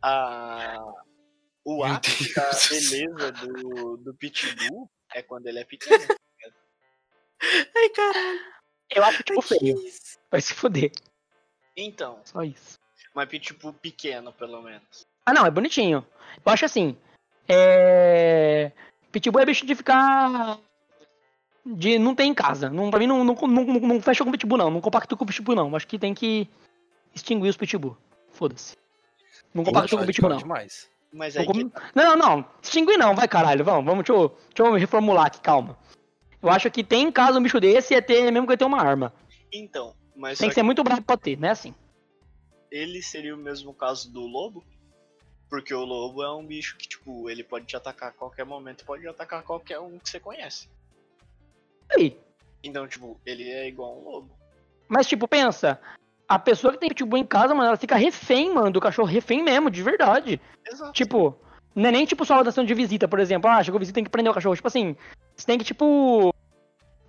a, 0.00 0.78
o 1.64 1.78
Meu 1.84 1.94
ápice 1.94 2.32
da 2.34 2.50
beleza 2.70 3.32
do, 3.32 3.96
do 3.96 4.14
Pitbull 4.14 4.88
é 5.12 5.20
quando 5.22 5.46
ele 5.48 5.58
é 5.58 5.64
pequeno. 5.64 6.02
Ai, 7.76 7.88
caralho. 7.88 8.40
Eu 8.94 9.04
acho 9.04 9.22
tipo 9.22 9.40
feio. 9.42 9.76
Vai 10.30 10.40
se 10.40 10.54
fuder. 10.54 10.90
Então, 11.76 12.18
Só 12.24 12.42
isso. 12.42 12.78
mas 13.14 13.28
Pitbull 13.28 13.72
pequeno, 13.74 14.32
pelo 14.32 14.60
menos. 14.62 15.06
Ah, 15.24 15.32
não, 15.32 15.46
é 15.46 15.50
bonitinho. 15.50 16.04
Eu 16.44 16.52
acho 16.52 16.64
assim. 16.64 16.96
É. 17.48 18.72
Pitbull 19.10 19.42
é 19.42 19.46
bicho 19.46 19.64
de 19.66 19.74
ficar. 19.74 20.58
De 21.64 21.98
não 21.98 22.14
ter 22.14 22.24
em 22.24 22.34
casa. 22.34 22.68
Não, 22.68 22.90
pra 22.90 22.98
mim 22.98 23.06
não, 23.06 23.22
não, 23.22 23.34
não, 23.34 23.64
não, 23.64 23.80
não 23.80 24.00
fecha 24.02 24.24
com 24.24 24.32
Pitbull, 24.32 24.58
não. 24.58 24.70
Não 24.70 24.80
compacto 24.80 25.16
com 25.16 25.24
Pitbull, 25.26 25.54
não. 25.54 25.74
Acho 25.76 25.86
que 25.86 25.98
tem 25.98 26.12
que 26.12 26.48
extinguir 27.14 27.48
os 27.48 27.56
Pitbull. 27.56 27.96
Foda-se. 28.32 28.76
Não 29.54 29.62
compacto 29.64 29.96
com 29.96 30.04
Pitbull, 30.06 30.30
não. 30.30 30.36
demais. 30.38 30.90
Mas 31.12 31.34
Não, 31.34 31.42
aí 31.42 31.46
que 31.46 31.64
com- 31.64 31.70
não, 31.94 32.04
não, 32.04 32.16
não. 32.16 32.44
Extinguir 32.62 32.96
não, 32.98 33.14
vai 33.14 33.28
caralho. 33.28 33.64
Vamos, 33.64 33.84
vamos, 33.84 34.04
deixa 34.04 34.20
eu, 34.20 34.28
deixa 34.54 34.62
eu 34.70 34.74
reformular 34.74 35.26
aqui, 35.26 35.40
calma. 35.40 35.78
Eu 36.42 36.50
acho 36.50 36.70
que 36.70 36.82
tem 36.82 37.06
em 37.06 37.12
casa 37.12 37.38
um 37.38 37.42
bicho 37.42 37.60
desse 37.60 37.94
é 37.94 38.00
ter 38.00 38.30
mesmo 38.30 38.48
que 38.48 38.56
ter 38.56 38.64
uma 38.64 38.80
arma. 38.82 39.14
Então, 39.52 39.94
mas 40.16 40.38
Tem 40.38 40.48
só 40.48 40.50
que 40.50 40.54
ser 40.54 40.62
muito 40.62 40.82
bravo 40.82 41.02
pra 41.02 41.16
ter, 41.16 41.38
né? 41.38 41.50
Assim. 41.50 41.74
ele 42.70 43.02
seria 43.02 43.34
o 43.34 43.38
mesmo 43.38 43.72
caso 43.72 44.10
do 44.10 44.20
lobo? 44.26 44.64
Porque 45.48 45.74
o 45.74 45.84
lobo 45.84 46.22
é 46.22 46.34
um 46.34 46.46
bicho 46.46 46.76
que, 46.78 46.88
tipo, 46.88 47.28
ele 47.28 47.44
pode 47.44 47.66
te 47.66 47.76
atacar 47.76 48.08
a 48.08 48.12
qualquer 48.12 48.44
momento, 48.44 48.86
pode 48.86 49.06
atacar 49.06 49.42
qualquer 49.42 49.78
um 49.78 49.98
que 49.98 50.08
você 50.08 50.18
conhece. 50.18 50.70
Aí. 51.94 52.18
Então, 52.64 52.88
tipo, 52.88 53.20
ele 53.26 53.50
é 53.50 53.68
igual 53.68 53.92
a 53.92 53.98
um 53.98 54.04
lobo. 54.04 54.30
Mas, 54.88 55.06
tipo, 55.06 55.28
pensa. 55.28 55.78
A 56.26 56.38
pessoa 56.38 56.72
que 56.72 56.78
tem 56.78 56.88
pitbull 56.88 57.18
em 57.18 57.26
casa, 57.26 57.54
mano, 57.54 57.68
ela 57.68 57.76
fica 57.76 57.96
refém, 57.96 58.54
mano, 58.54 58.70
do 58.70 58.80
cachorro 58.80 59.06
refém 59.06 59.42
mesmo, 59.42 59.70
de 59.70 59.82
verdade. 59.82 60.40
Exato. 60.66 60.92
Tipo, 60.92 61.36
não 61.74 61.88
é 61.88 61.92
nem 61.92 62.06
tipo 62.06 62.24
só 62.24 62.42
dação 62.42 62.64
de 62.64 62.72
visita, 62.72 63.06
por 63.06 63.20
exemplo. 63.20 63.50
Ah, 63.50 63.62
chegou 63.62 63.78
visita, 63.78 63.96
tem 63.96 64.04
que 64.04 64.10
prender 64.10 64.30
o 64.30 64.34
cachorro. 64.34 64.56
Tipo 64.56 64.68
assim, 64.68 64.96
você 65.36 65.46
tem 65.46 65.58
que, 65.58 65.64
tipo. 65.64 66.34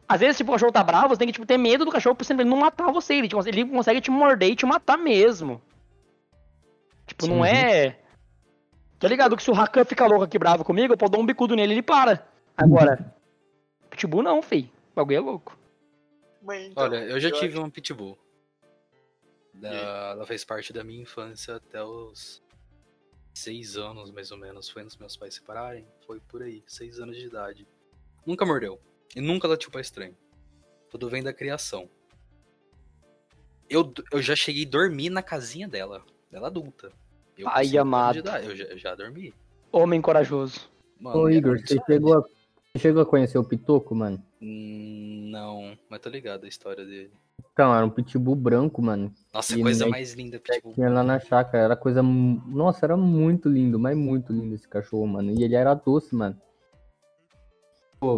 Às 0.08 0.20
vezes, 0.20 0.38
tipo, 0.38 0.52
o 0.52 0.54
cachorro 0.54 0.72
tá 0.72 0.84
bravo, 0.84 1.10
você 1.10 1.20
tem 1.20 1.28
que, 1.28 1.34
tipo, 1.34 1.46
ter 1.46 1.58
medo 1.58 1.86
do 1.86 1.92
cachorro 1.92 2.16
pra 2.16 2.26
ele 2.30 2.44
não 2.44 2.58
matar 2.58 2.92
você. 2.92 3.16
Ele, 3.16 3.28
tipo, 3.28 3.48
ele 3.48 3.66
consegue 3.66 4.02
te 4.02 4.12
morder 4.12 4.50
e 4.50 4.56
te 4.56 4.66
matar 4.66 4.98
mesmo. 4.98 5.62
Tipo, 7.08 7.28
não 7.28 7.44
Sim. 7.44 7.50
é. 7.50 8.00
Tá 9.00 9.08
ligado 9.08 9.36
que 9.36 9.44
se 9.44 9.50
o 9.50 9.54
Rakan 9.54 9.84
fica 9.86 10.06
louco 10.06 10.24
aqui 10.24 10.40
bravo 10.40 10.64
comigo, 10.64 10.94
eu 10.94 10.98
posso 10.98 11.12
dar 11.12 11.20
um 11.20 11.26
bicudo 11.26 11.56
nele 11.56 11.74
e 11.74 11.76
ele 11.76 11.82
para. 11.82 12.26
Agora, 12.56 13.14
Pitbull 13.90 14.24
não, 14.24 14.42
fei. 14.42 14.72
O 14.92 14.96
bagulho 14.96 15.18
é 15.18 15.20
louco. 15.20 15.58
Mas, 16.42 16.66
então, 16.68 16.84
Olha, 16.84 16.98
eu 16.98 17.20
já 17.20 17.30
eu 17.30 17.40
tive 17.40 17.58
uma 17.58 17.70
pitbull. 17.70 18.18
Da- 19.54 20.12
ela 20.12 20.26
fez 20.26 20.44
parte 20.44 20.74
da 20.74 20.84
minha 20.84 21.02
infância 21.02 21.56
até 21.56 21.84
os 21.84 22.42
seis 23.34 23.78
anos, 23.78 24.12
mais 24.12 24.32
ou 24.32 24.38
menos. 24.38 24.70
Foi 24.70 24.82
antes 24.82 24.98
meus 24.98 25.16
pais 25.16 25.34
se 25.36 25.40
separarem. 25.40 25.86
Foi 26.06 26.20
por 26.20 26.42
aí, 26.42 26.64
seis 26.68 27.00
anos 27.00 27.18
de 27.18 27.28
idade. 27.28 27.68
Nunca 28.26 28.46
mordeu. 28.46 28.80
E 29.16 29.22
nunca 29.22 29.48
latiu 29.48 29.70
pra 29.70 29.82
estranho. 29.82 30.16
Tudo 30.90 31.10
vem 31.10 31.24
da 31.24 31.34
criação. 31.34 31.90
Eu, 33.70 33.92
eu 34.12 34.22
já 34.22 34.36
cheguei 34.36 34.66
a 34.66 34.70
dormir 34.70 35.10
na 35.10 35.22
casinha 35.22 35.68
dela. 35.68 36.04
Dela 36.32 36.48
adulta. 36.48 36.92
Eu 37.38 37.48
Ai, 37.50 37.78
amado. 37.78 38.18
Eu 38.18 38.56
já, 38.56 38.66
eu 38.66 38.78
já 38.78 38.96
dormi. 38.96 39.34
Homem 39.72 40.02
corajoso. 40.02 40.70
Mano, 41.00 41.20
Ô 41.20 41.28
era 41.28 41.38
Igor, 41.38 41.60
você 41.60 41.78
chegou, 41.86 42.18
a, 42.18 42.22
você 42.22 42.80
chegou 42.80 43.02
a 43.02 43.06
conhecer 43.06 43.38
o 43.38 43.44
Pitoco, 43.44 43.96
mano? 43.96 44.24
Hum, 44.42 45.30
Não, 45.32 45.78
mas 45.90 46.00
tô 46.00 46.10
ligado 46.10 46.46
a 46.46 46.48
história 46.48 46.86
dele. 46.86 47.12
Então, 47.52 47.76
era 47.76 47.86
um 47.86 47.90
pitbull 47.90 48.36
branco, 48.36 48.82
mano. 48.82 49.14
Nossa, 49.34 49.58
E 49.58 49.62
coisa 49.62 49.88
mais 49.88 50.14
linda, 50.14 50.40
pitbull. 50.40 50.74
Tinha 50.74 50.90
lá 50.90 51.04
na 51.04 51.20
chácara, 51.20 51.64
era 51.64 51.76
coisa. 51.76 52.02
Nossa, 52.02 52.86
era 52.86 52.96
muito 52.96 53.50
lindo, 53.50 53.80
mas 53.80 53.98
muito 53.98 54.32
lindo 54.32 54.56
esse 54.56 54.68
cachorro, 54.68 55.08
mano. 55.08 55.32
E 55.32 55.44
ele 55.44 55.56
era 55.56 55.74
doce, 55.74 56.16
mano. 56.16 56.40
Pô, 58.04 58.18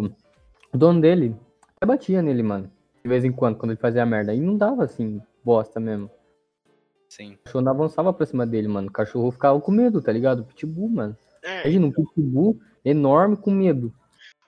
o 0.74 0.76
dono 0.76 1.00
dele 1.00 1.36
até 1.76 1.86
batia 1.86 2.20
nele, 2.20 2.42
mano. 2.42 2.68
De 3.04 3.08
vez 3.08 3.24
em 3.24 3.30
quando, 3.30 3.56
quando 3.56 3.70
ele 3.70 3.80
fazia 3.80 4.04
merda. 4.04 4.34
E 4.34 4.40
não 4.40 4.56
dava 4.56 4.82
assim, 4.82 5.22
bosta 5.44 5.78
mesmo. 5.78 6.10
Sim. 7.08 7.34
O 7.34 7.38
cachorro 7.44 7.64
não 7.64 7.70
avançava 7.70 8.12
pra 8.12 8.26
cima 8.26 8.44
dele, 8.44 8.66
mano. 8.66 8.88
O 8.88 8.92
cachorro 8.92 9.30
ficava 9.30 9.60
com 9.60 9.70
medo, 9.70 10.02
tá 10.02 10.10
ligado? 10.10 10.44
Pitbull, 10.44 10.88
mano. 10.88 11.16
É, 11.40 11.60
Imagina 11.60 11.86
um 11.86 11.92
pitbull 11.92 12.58
enorme 12.84 13.36
com 13.36 13.52
medo. 13.52 13.94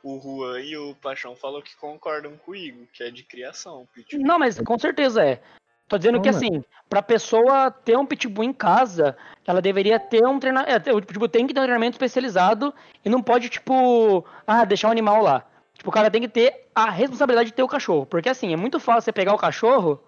o 0.02 0.18
Juan 0.20 0.60
e 0.60 0.76
o 0.76 0.96
Paixão 0.96 1.36
falou 1.36 1.62
que 1.62 1.76
concordam 1.76 2.36
comigo, 2.38 2.88
que 2.92 3.04
é 3.04 3.10
de 3.12 3.22
criação. 3.22 3.86
Pitbull. 3.94 4.26
Não, 4.26 4.40
mas 4.40 4.58
com 4.58 4.76
certeza 4.76 5.24
é. 5.24 5.40
Tô 5.88 5.96
dizendo 5.96 6.20
que 6.20 6.28
assim, 6.28 6.62
pra 6.88 7.00
pessoa 7.02 7.70
ter 7.70 7.96
um 7.96 8.04
pitbull 8.04 8.44
em 8.44 8.52
casa, 8.52 9.16
ela 9.46 9.62
deveria 9.62 9.98
ter 9.98 10.24
um 10.26 10.38
treinamento. 10.38 10.90
O 10.94 11.02
pitbull 11.02 11.28
tem 11.28 11.46
que 11.46 11.54
ter 11.54 11.60
um 11.60 11.64
treinamento 11.64 11.94
especializado 11.94 12.74
e 13.02 13.08
não 13.08 13.22
pode, 13.22 13.48
tipo, 13.48 14.24
ah, 14.46 14.66
deixar 14.66 14.88
o 14.88 14.90
animal 14.90 15.22
lá. 15.22 15.44
Tipo, 15.74 15.88
o 15.88 15.92
cara 15.92 16.10
tem 16.10 16.20
que 16.20 16.28
ter 16.28 16.68
a 16.74 16.90
responsabilidade 16.90 17.50
de 17.50 17.54
ter 17.54 17.62
o 17.62 17.68
cachorro. 17.68 18.04
Porque 18.04 18.28
assim, 18.28 18.52
é 18.52 18.56
muito 18.56 18.78
fácil 18.78 19.02
você 19.02 19.12
pegar 19.12 19.32
o 19.32 19.38
cachorro 19.38 19.98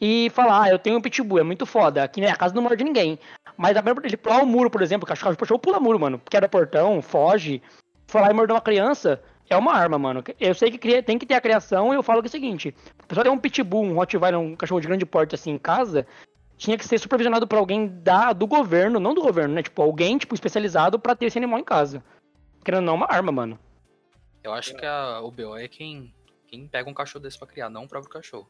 e 0.00 0.30
falar, 0.30 0.62
ah, 0.62 0.70
eu 0.70 0.78
tenho 0.78 0.96
um 0.96 1.02
pitbull, 1.02 1.40
é 1.40 1.42
muito 1.42 1.66
foda. 1.66 2.02
Aqui 2.02 2.20
na 2.20 2.28
minha 2.28 2.36
casa 2.36 2.54
não 2.54 2.62
morde 2.62 2.82
ninguém. 2.82 3.18
Mas 3.58 3.76
ele 4.04 4.16
pular 4.16 4.42
o 4.42 4.46
muro, 4.46 4.70
por 4.70 4.80
exemplo, 4.80 5.04
o 5.04 5.08
cachorro, 5.08 5.34
o 5.34 5.36
cachorro 5.36 5.60
pula 5.60 5.80
muro, 5.80 6.00
mano. 6.00 6.20
Quebra 6.30 6.48
portão, 6.48 7.02
foge. 7.02 7.62
For 8.06 8.22
lá 8.22 8.30
e 8.30 8.34
morder 8.34 8.54
uma 8.54 8.60
criança, 8.60 9.20
é 9.48 9.56
uma 9.56 9.72
arma, 9.72 9.98
mano. 9.98 10.22
Eu 10.40 10.54
sei 10.54 10.70
que 10.70 10.78
cria- 10.78 11.02
tem 11.02 11.18
que 11.18 11.26
ter 11.26 11.34
a 11.34 11.40
criação 11.40 11.92
e 11.92 11.96
eu 11.96 12.02
falo 12.02 12.20
que 12.22 12.26
é 12.26 12.30
o 12.30 12.32
seguinte: 12.32 12.74
a 12.98 13.06
pessoa 13.06 13.24
tem 13.24 13.32
um 13.32 13.38
pitbull, 13.38 13.84
um 13.84 13.94
Rottweiler, 13.94 14.38
um 14.40 14.56
cachorro 14.56 14.80
de 14.80 14.86
grande 14.88 15.06
porte 15.06 15.34
assim 15.34 15.50
em 15.52 15.58
casa, 15.58 16.06
tinha 16.56 16.76
que 16.78 16.86
ser 16.86 16.98
supervisionado 16.98 17.46
por 17.46 17.58
alguém 17.58 17.86
da, 18.02 18.32
do 18.32 18.46
governo, 18.46 18.98
não 18.98 19.14
do 19.14 19.22
governo, 19.22 19.54
né? 19.54 19.62
Tipo, 19.62 19.82
alguém, 19.82 20.18
tipo, 20.18 20.34
especializado 20.34 20.98
pra 20.98 21.14
ter 21.14 21.26
esse 21.26 21.38
animal 21.38 21.58
em 21.60 21.64
casa. 21.64 22.02
Querendo 22.64 22.80
ou 22.80 22.86
não, 22.86 22.92
é 22.94 22.96
uma 22.96 23.06
arma, 23.12 23.30
mano. 23.32 23.58
Eu 24.42 24.52
acho 24.52 24.74
que 24.74 24.86
a, 24.86 25.20
o 25.20 25.30
BO 25.30 25.56
é 25.56 25.68
quem, 25.68 26.12
quem 26.46 26.66
pega 26.66 26.88
um 26.88 26.94
cachorro 26.94 27.22
desse 27.22 27.38
pra 27.38 27.46
criar, 27.48 27.68
não 27.68 27.84
o 27.84 27.88
próprio 27.88 28.10
cachorro. 28.10 28.48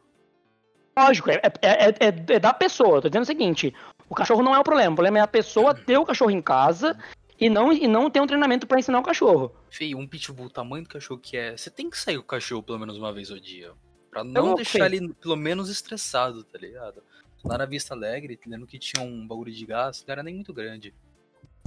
Lógico, 0.98 1.30
é, 1.30 1.34
é, 1.34 1.40
é, 1.62 1.88
é- 1.88 2.34
é 2.34 2.38
da 2.38 2.52
pessoa. 2.54 3.02
Tô 3.02 3.08
dizendo 3.08 3.22
o 3.24 3.26
seguinte: 3.26 3.74
o 4.08 4.14
cachorro 4.14 4.42
não 4.42 4.54
é 4.54 4.58
o 4.58 4.64
problema. 4.64 4.92
O 4.92 4.96
problema 4.96 5.18
é 5.18 5.22
a 5.22 5.26
pessoa 5.26 5.74
ter 5.74 5.98
o 5.98 6.06
cachorro 6.06 6.30
em 6.30 6.40
casa 6.40 6.96
e 7.38 7.50
não, 7.50 7.72
e 7.72 7.86
não 7.86 8.10
ter 8.10 8.20
um 8.20 8.26
treinamento 8.26 8.66
pra 8.66 8.78
ensinar 8.78 8.98
o 8.98 9.02
cachorro. 9.02 9.54
Feio, 9.70 9.98
um 9.98 10.06
pitbull, 10.06 10.46
o 10.46 10.50
tamanho 10.50 10.84
do 10.84 10.88
cachorro 10.88 11.20
que 11.20 11.36
é, 11.36 11.56
você 11.56 11.70
tem 11.70 11.90
que 11.90 11.98
sair 11.98 12.18
o 12.18 12.22
cachorro 12.22 12.62
pelo 12.62 12.78
menos 12.78 12.96
uma 12.96 13.12
vez 13.12 13.30
ao 13.30 13.38
dia. 13.38 13.72
Pra 14.10 14.24
não 14.24 14.54
deixar 14.54 14.92
ele 14.92 15.12
pelo 15.14 15.36
menos 15.36 15.68
estressado, 15.68 16.42
tá 16.42 16.58
ligado? 16.58 17.02
Lá 17.44 17.58
na 17.58 17.66
Vista 17.66 17.94
Alegre, 17.94 18.40
lembro 18.46 18.66
que 18.66 18.78
tinha 18.78 19.04
um 19.04 19.26
bagulho 19.26 19.52
de 19.52 19.66
gás, 19.66 20.04
não 20.06 20.12
era 20.12 20.22
nem 20.22 20.34
muito 20.34 20.52
grande. 20.52 20.94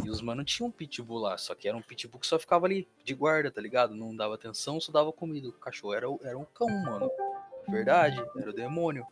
E 0.03 0.09
os 0.09 0.21
mano 0.21 0.43
tinham 0.43 0.69
um 0.69 0.71
pitbull 0.71 1.19
lá, 1.19 1.37
só 1.37 1.53
que 1.53 1.67
era 1.67 1.77
um 1.77 1.81
pitbull 1.81 2.19
que 2.19 2.27
só 2.27 2.39
ficava 2.39 2.65
ali, 2.65 2.87
de 3.03 3.13
guarda, 3.13 3.51
tá 3.51 3.61
ligado? 3.61 3.93
Não 3.93 4.15
dava 4.15 4.35
atenção, 4.35 4.79
só 4.79 4.91
dava 4.91 5.11
comida. 5.11 5.49
O 5.49 5.53
cachorro 5.53 5.93
era, 5.93 6.07
era 6.23 6.37
um 6.37 6.45
cão, 6.45 6.67
mano. 6.67 7.11
Verdade, 7.67 8.23
era 8.37 8.49
o 8.49 8.53
demônio. 8.53 9.05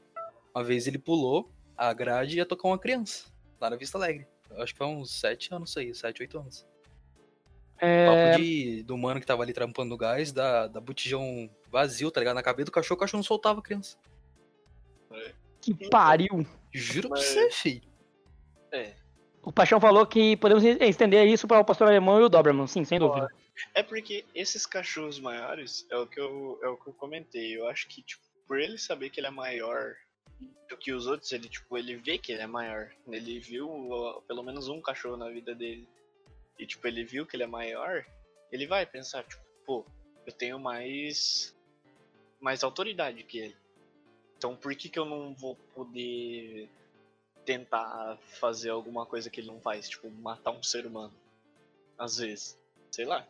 Uma 0.56 0.64
vez 0.64 0.88
ele 0.88 0.98
pulou 0.98 1.52
a 1.76 1.94
grade 1.94 2.36
e 2.36 2.38
ia 2.38 2.46
tocar 2.46 2.68
uma 2.68 2.80
criança, 2.80 3.30
lá 3.60 3.70
na 3.70 3.76
Vista 3.76 3.98
Alegre. 3.98 4.28
Eu 4.52 4.62
acho 4.64 4.74
que 4.74 4.78
foi 4.78 4.88
uns 4.88 5.12
7 5.20 5.54
anos 5.54 5.70
isso 5.70 5.80
aí, 5.80 5.94
7, 5.94 6.22
8 6.24 6.40
anos. 6.40 6.68
É, 7.80 8.32
Papo 8.32 8.42
de, 8.42 8.84
do 8.84 8.98
mano 8.98 9.20
que 9.20 9.26
tava 9.26 9.44
ali 9.44 9.54
trampando 9.54 9.94
o 9.94 9.98
gás, 9.98 10.32
da, 10.32 10.68
da 10.68 10.82
botijão 10.82 11.50
vazio, 11.70 12.10
tá 12.10 12.20
ligado? 12.20 12.36
Na 12.36 12.42
cabeça 12.44 12.66
do 12.66 12.72
cachorro, 12.72 12.98
o 12.98 13.00
cachorro 13.00 13.20
não 13.20 13.24
soltava 13.24 13.60
a 13.60 13.64
criança. 13.64 13.98
que 15.62 15.74
pariu. 15.90 16.46
Juro 16.74 17.10
Mas- 17.10 17.34
pra 17.34 17.42
você, 17.44 17.52
filho. 17.52 17.88
É. 18.72 18.96
O 19.44 19.52
Paixão 19.52 19.80
falou 19.80 20.06
que 20.06 20.36
podemos 20.38 20.64
estender 20.64 21.26
isso 21.26 21.48
para 21.48 21.60
o 21.62 21.64
pastor 21.66 21.88
alemão 21.88 22.20
e 22.20 22.24
o 22.24 22.30
Doberman, 22.30 22.68
sim, 22.68 22.84
sem 22.84 23.00
dúvida. 23.00 23.30
É 23.74 23.82
porque 23.82 24.26
esses 24.36 24.66
cachorros 24.66 25.20
maiores 25.20 25.88
é 25.90 25.98
o 25.98 26.06
que 26.06 26.20
eu, 26.20 26.60
é 26.62 26.68
o 26.68 26.76
que 26.76 26.88
eu 26.90 26.94
comentei. 26.94 27.58
Eu 27.58 27.66
acho 27.68 27.88
que, 27.88 28.02
tipo, 28.02 28.22
por 28.46 28.60
ele 28.60 28.78
saber 28.78 29.10
que 29.10 29.20
ele 29.20 29.28
é 29.28 29.32
maior 29.32 29.96
do 30.70 30.78
que 30.78 30.92
os 30.92 31.08
outros, 31.08 31.32
ele, 31.32 31.50
tipo, 31.50 31.78
ele 31.78 31.96
vê 31.96 32.18
que 32.18 32.32
ele 32.32 32.42
é 32.42 32.48
maior. 32.48 32.92
Ele 33.08 33.40
viu 33.40 33.70
ó, 33.92 34.22
pelo 34.22 34.44
menos 34.44 34.68
um 34.68 34.82
cachorro 34.82 35.18
na 35.18 35.30
vida 35.30 35.56
dele. 35.56 35.88
E, 36.60 36.66
tipo, 36.66 36.88
ele 36.88 37.04
viu 37.04 37.26
que 37.26 37.36
ele 37.36 37.44
é 37.44 37.48
maior, 37.48 38.06
ele 38.52 38.68
vai 38.68 38.86
pensar, 38.86 39.24
tipo, 39.24 39.42
pô, 39.66 39.86
eu 40.26 40.34
tenho 40.34 40.60
mais. 40.60 41.56
mais 42.40 42.64
autoridade 42.64 43.24
que 43.24 43.40
ele. 43.40 43.56
Então 44.38 44.56
por 44.56 44.76
que, 44.76 44.90
que 44.90 45.00
eu 45.00 45.06
não 45.06 45.34
vou 45.34 45.56
poder 45.74 46.70
tentar 47.44 48.18
fazer 48.40 48.70
alguma 48.70 49.06
coisa 49.06 49.30
que 49.30 49.40
ele 49.40 49.48
não 49.48 49.60
faz? 49.60 49.90
Tipo, 49.90 50.10
matar 50.12 50.52
um 50.52 50.62
ser 50.62 50.86
humano. 50.86 51.14
Às 51.98 52.18
vezes. 52.18 52.60
Sei 52.92 53.06
lá. 53.06 53.26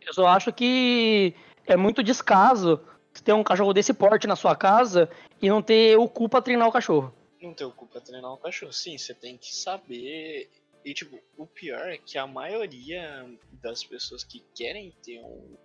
Eu 0.00 0.12
só 0.12 0.26
acho 0.26 0.52
que 0.52 1.34
é 1.66 1.76
muito 1.76 2.02
descaso 2.02 2.80
ter 3.22 3.32
um 3.32 3.44
cachorro 3.44 3.72
desse 3.72 3.92
porte 3.92 4.26
na 4.26 4.36
sua 4.36 4.56
casa 4.56 5.08
e 5.40 5.48
não 5.48 5.62
ter 5.62 5.96
o 5.98 6.08
cu 6.08 6.28
pra 6.28 6.42
treinar 6.42 6.68
o 6.68 6.72
cachorro. 6.72 7.14
Não 7.40 7.54
ter 7.54 7.64
o 7.64 7.70
culpa 7.70 8.00
treinar 8.00 8.32
um 8.32 8.38
cachorro. 8.38 8.72
Sim, 8.72 8.96
você 8.96 9.14
tem 9.14 9.36
que 9.36 9.54
saber. 9.54 10.50
E 10.84 10.94
tipo, 10.94 11.18
o 11.36 11.46
pior 11.46 11.88
é 11.88 11.98
que 11.98 12.18
a 12.18 12.26
maioria 12.26 13.26
das 13.62 13.84
pessoas 13.84 14.24
que 14.24 14.44
querem 14.54 14.90
ter 15.02 15.20
um 15.20 15.56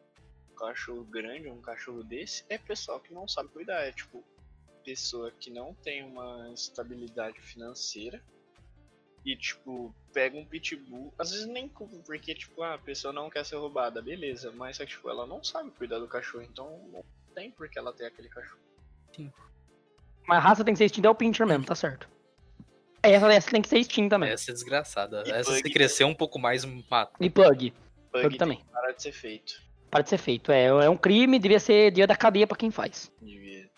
cachorro 0.58 1.04
grande, 1.06 1.50
um 1.50 1.62
cachorro 1.62 2.04
desse, 2.04 2.44
é 2.50 2.58
pessoal 2.58 3.00
que 3.00 3.14
não 3.14 3.28
sabe 3.28 3.50
cuidar. 3.50 3.82
É 3.82 3.92
tipo, 3.92 4.24
pessoa 4.84 5.32
que 5.32 5.50
não 5.50 5.74
tem 5.74 6.04
uma 6.04 6.52
estabilidade 6.54 7.40
financeira 7.40 8.22
e 9.26 9.36
tipo, 9.36 9.94
pega 10.14 10.38
um 10.38 10.46
pitbull, 10.46 11.14
às 11.18 11.32
vezes 11.32 11.46
nem 11.46 11.68
culpa, 11.68 11.98
porque 12.06 12.34
tipo, 12.34 12.64
ah, 12.64 12.76
a 12.76 12.80
pessoa 12.80 13.14
não 13.14 13.30
quer 13.30 13.46
ser 13.46 13.58
roubada, 13.58 14.02
beleza, 14.02 14.52
mas 14.52 14.78
que 14.78 14.86
tipo, 14.86 15.10
ela 15.10 15.28
não 15.28 15.44
sabe 15.44 15.72
cuidar 15.72 16.00
do 16.00 16.08
cachorro, 16.08 16.44
então 16.44 17.04
tem 17.40 17.52
por 17.52 17.70
que 17.70 17.80
ela 17.80 17.94
ter 17.94 18.06
aquele 18.06 18.28
cachorro. 18.28 18.60
Mas 20.28 20.38
a 20.38 20.41
raça 20.41 20.64
tem 20.64 20.74
que 20.74 20.78
ser 20.78 20.86
extinta 20.86 21.07
é 21.07 21.11
o 21.11 21.16
Pinscher 21.16 21.48
mesmo, 21.48 21.66
tá 21.66 21.74
certo. 21.74 22.07
Essa, 23.02 23.32
essa 23.32 23.52
tem 23.52 23.61
que 23.61 23.70
ser 23.70 23.80
extinta 23.80 24.18
mesmo. 24.18 24.34
Essa 24.34 24.52
é 24.52 24.53
desgraçada. 24.53 25.24
E 25.26 25.32
Essa 25.32 25.53
se 25.56 25.64
bug. 25.64 25.74
crescer 25.74 26.03
um 26.03 26.14
pouco 26.14 26.38
mais, 26.38 26.66
mata. 26.66 27.14
E 27.20 27.30
plug. 27.30 27.72
Bug 27.72 27.74
Plug 28.11 28.38
também. 28.38 28.57
tem 28.57 28.66
parar 28.68 28.91
de 28.91 29.02
ser 29.02 29.14
feito. 29.14 29.53
Para 29.90 30.03
de 30.03 30.10
ser 30.10 30.18
feito. 30.18 30.52
É, 30.52 30.66
é 30.66 30.90
um 30.90 30.98
crime, 30.98 31.40
devia 31.40 31.60
ser 31.60 31.91
dia 31.91 32.06
da 32.06 32.16
cadeia 32.16 32.45
pra 32.45 32.57
quem 32.57 32.70
faz. 32.70 33.11
Devia. 33.22 33.70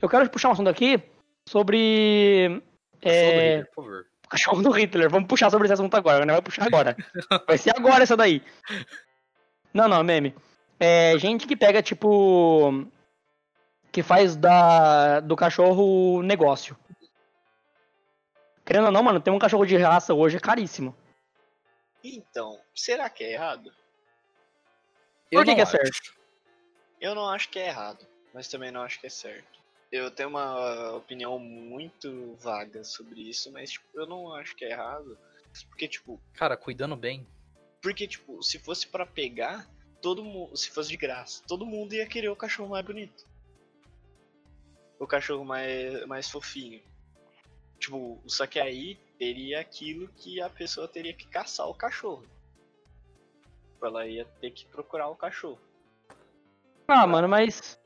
Eu 0.00 0.08
quero 0.08 0.28
puxar 0.28 0.50
um 0.50 0.52
assunto 0.52 0.68
aqui 0.68 1.02
sobre. 1.48 2.62
É, 3.00 3.64
Por 3.64 3.74
favor. 3.84 4.06
o 4.26 4.28
cachorro 4.28 4.62
do 4.62 4.70
Hitler. 4.70 5.08
Vamos 5.10 5.26
puxar 5.26 5.50
sobre 5.50 5.66
esse 5.66 5.74
assunto 5.74 5.94
agora, 5.96 6.26
né? 6.26 6.34
Vai 6.34 6.42
puxar 6.42 6.66
agora. 6.66 6.96
Vai 7.48 7.56
ser 7.58 7.74
agora 7.74 8.02
essa 8.02 8.16
daí. 8.16 8.42
Não, 9.72 9.88
não, 9.88 10.04
meme. 10.04 10.34
É 10.86 11.18
gente 11.18 11.46
que 11.46 11.56
pega, 11.56 11.82
tipo. 11.82 12.86
Que 13.90 14.02
faz 14.02 14.36
da, 14.36 15.20
do 15.20 15.34
cachorro 15.36 16.20
negócio. 16.22 16.76
Querendo 18.66 18.86
ou 18.86 18.92
não, 18.92 19.02
mano, 19.02 19.20
ter 19.20 19.30
um 19.30 19.38
cachorro 19.38 19.64
de 19.64 19.76
raça 19.76 20.12
hoje 20.12 20.36
é 20.36 20.40
caríssimo. 20.40 20.94
Então, 22.02 22.60
será 22.74 23.08
que 23.08 23.24
é 23.24 23.32
errado? 23.32 23.70
Por 25.30 25.38
Eu 25.38 25.40
que, 25.42 25.46
não 25.46 25.54
que 25.54 25.60
é 25.60 25.62
acho. 25.62 25.70
certo? 25.72 26.14
Eu 27.00 27.14
não 27.14 27.28
acho 27.30 27.48
que 27.48 27.58
é 27.58 27.68
errado, 27.68 28.06
mas 28.32 28.48
também 28.48 28.70
não 28.70 28.82
acho 28.82 29.00
que 29.00 29.06
é 29.06 29.10
certo. 29.10 29.58
Eu 29.92 30.10
tenho 30.10 30.28
uma 30.28 30.92
opinião 30.96 31.38
muito 31.38 32.34
vaga 32.40 32.82
sobre 32.84 33.20
isso, 33.22 33.50
mas 33.52 33.70
tipo, 33.70 33.86
eu 33.94 34.06
não 34.06 34.34
acho 34.34 34.54
que 34.56 34.64
é 34.64 34.70
errado. 34.72 35.16
Porque, 35.68 35.86
tipo, 35.86 36.20
Cara, 36.34 36.56
cuidando 36.56 36.96
bem. 36.96 37.26
porque, 37.80 38.08
tipo, 38.08 38.42
se 38.42 38.58
fosse 38.58 38.88
pra 38.88 39.06
pegar, 39.06 39.68
todo 40.04 40.22
mundo. 40.22 40.54
Se 40.54 40.70
fosse 40.70 40.90
de 40.90 40.98
graça, 40.98 41.42
todo 41.48 41.64
mundo 41.64 41.94
ia 41.94 42.06
querer 42.06 42.28
o 42.28 42.36
cachorro 42.36 42.68
mais 42.68 42.84
bonito. 42.84 43.26
O 44.98 45.06
cachorro 45.06 45.46
mais, 45.46 46.06
mais 46.06 46.30
fofinho. 46.30 46.82
Tipo, 47.78 48.22
só 48.26 48.46
que 48.46 48.60
aí 48.60 48.96
teria 49.18 49.60
aquilo 49.60 50.08
que 50.08 50.42
a 50.42 50.50
pessoa 50.50 50.86
teria 50.86 51.14
que 51.14 51.26
caçar 51.26 51.66
o 51.66 51.74
cachorro. 51.74 52.26
Ela 53.82 54.06
ia 54.06 54.26
ter 54.40 54.50
que 54.50 54.66
procurar 54.66 55.08
o 55.08 55.16
cachorro. 55.16 55.58
Ah, 56.86 57.06
mano, 57.06 57.26
mas. 57.26 57.78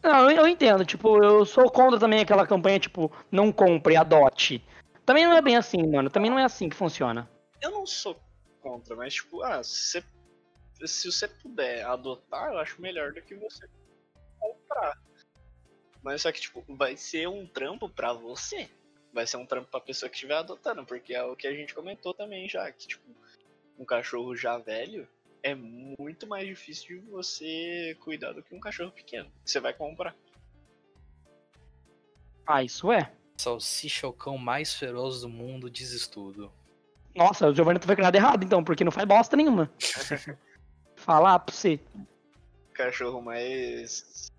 Não, 0.00 0.30
eu, 0.30 0.46
entendo. 0.46 0.84
Tipo, 0.84 1.22
eu 1.22 1.44
sou 1.44 1.70
contra 1.70 1.98
também 1.98 2.20
aquela 2.20 2.46
campanha, 2.46 2.78
tipo, 2.78 3.10
não 3.32 3.50
compre, 3.50 3.96
adote. 3.96 4.64
Também 5.04 5.24
não 5.26 5.36
é 5.36 5.42
bem 5.42 5.56
assim, 5.56 5.84
mano. 5.86 6.08
Também 6.08 6.30
não 6.30 6.38
é 6.38 6.44
assim 6.44 6.68
que 6.68 6.76
funciona. 6.76 7.28
Eu 7.60 7.70
não 7.72 7.84
sou 7.84 8.16
contra, 8.60 8.96
mas 8.96 9.14
tipo, 9.14 9.42
ah, 9.42 9.62
se 9.62 10.00
você, 10.00 10.04
se 10.86 11.10
você 11.10 11.28
puder 11.28 11.84
adotar, 11.84 12.52
eu 12.52 12.58
acho 12.58 12.80
melhor 12.80 13.12
do 13.12 13.22
que 13.22 13.34
você 13.34 13.68
comprar. 14.38 14.98
Mas 16.02 16.22
só 16.22 16.32
que, 16.32 16.40
tipo, 16.40 16.64
vai 16.68 16.96
ser 16.96 17.28
um 17.28 17.46
trampo 17.46 17.88
pra 17.88 18.12
você. 18.12 18.68
Vai 19.12 19.26
ser 19.26 19.36
um 19.36 19.46
trampo 19.46 19.70
pra 19.70 19.80
pessoa 19.80 20.10
que 20.10 20.16
estiver 20.16 20.34
adotando, 20.34 20.84
porque 20.84 21.14
é 21.14 21.22
o 21.22 21.36
que 21.36 21.46
a 21.46 21.54
gente 21.54 21.74
comentou 21.74 22.12
também 22.12 22.48
já, 22.48 22.70
que 22.72 22.88
tipo, 22.88 23.04
um 23.78 23.84
cachorro 23.84 24.36
já 24.36 24.58
velho 24.58 25.08
é 25.44 25.54
muito 25.54 26.26
mais 26.26 26.46
difícil 26.46 27.00
de 27.00 27.10
você 27.10 27.96
cuidar 28.00 28.32
do 28.32 28.42
que 28.42 28.54
um 28.54 28.60
cachorro 28.60 28.90
pequeno. 28.90 29.30
que 29.44 29.50
Você 29.50 29.60
vai 29.60 29.74
comprar. 29.74 30.16
Ah, 32.46 32.62
isso 32.62 32.90
é. 32.90 33.12
Salsicha 33.36 34.06
é 34.06 34.08
o 34.08 34.12
cão 34.12 34.38
mais 34.38 34.74
feroz 34.74 35.20
do 35.20 35.28
mundo, 35.28 35.68
diz 35.68 35.92
estudo. 35.92 36.50
Nossa, 37.14 37.48
o 37.48 37.54
Giovanni 37.54 37.78
tá 37.78 37.86
fazendo 37.86 38.04
nada 38.04 38.16
errado, 38.16 38.42
então, 38.42 38.64
porque 38.64 38.84
não 38.84 38.90
faz 38.90 39.06
bosta 39.06 39.36
nenhuma. 39.36 39.70
Falar 41.04 41.38
pra 41.40 41.54
você. 41.54 41.78
O 41.94 42.72
cachorro 42.74 43.20
mais. 43.20 44.30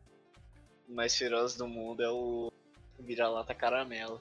mais 0.88 1.16
feroz 1.16 1.56
do 1.56 1.68
mundo 1.68 2.02
é 2.04 2.10
o 2.10 2.52
vira-lata 3.00 3.54
caramelo. 3.54 4.20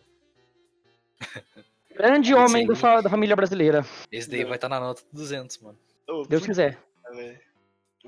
Grande 1.94 2.32
Esse 2.32 2.34
homem 2.34 2.66
do 2.66 2.76
fa- 2.76 3.00
da 3.00 3.08
família 3.08 3.34
brasileira. 3.36 3.84
Esse 4.12 4.28
daí 4.28 4.44
vai 4.44 4.56
estar 4.56 4.68
na 4.68 4.78
nota 4.80 5.02
200, 5.12 5.58
mano. 5.58 5.78
Ô, 6.08 6.24
Deus 6.24 6.44
quiser. 6.44 6.78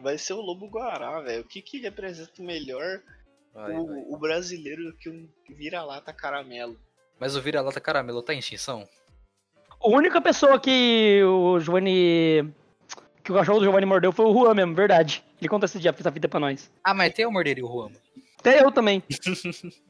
Vai 0.03 0.19
ser 0.19 0.35
o 0.35 0.41
Lobo 0.43 0.69
Guará, 0.69 1.21
velho. 1.23 1.43
O 1.43 1.47
que 1.47 1.63
que 1.63 1.79
representa 1.79 2.43
melhor 2.43 3.01
Vai, 3.55 3.75
o, 3.75 3.87
vai. 3.87 4.05
o 4.09 4.19
brasileiro 4.19 4.93
que 4.99 5.09
um 5.09 5.27
vira-lata 5.49 6.13
caramelo? 6.13 6.79
Mas 7.19 7.35
o 7.37 7.41
vira-lata 7.41 7.81
caramelo 7.81 8.23
tá 8.23 8.35
em 8.35 8.39
extinção? 8.41 8.87
A 9.81 9.89
única 9.89 10.21
pessoa 10.21 10.61
que 10.61 11.23
o 11.25 11.59
Giovanni. 11.59 12.53
Que 13.27 13.33
o 13.33 13.35
cachorro 13.35 13.59
do 13.59 13.65
Giovanni 13.65 13.85
mordeu 13.87 14.13
foi 14.13 14.25
o 14.25 14.33
Juan 14.33 14.55
mesmo, 14.55 14.73
verdade. 14.75 15.25
Ele 15.41 15.49
conta 15.49 15.67
esse 15.67 15.79
dia, 15.81 15.91
essa 15.97 16.13
fita 16.13 16.29
pra 16.29 16.39
nós. 16.41 16.71
Ah, 16.85 16.95
mas 16.95 17.13
tem 17.13 17.27
o 17.27 17.31
morderia 17.33 17.65
o 17.65 17.69
Juan. 17.69 17.91
Até 18.39 18.63
eu 18.63 18.71
também. 18.71 19.03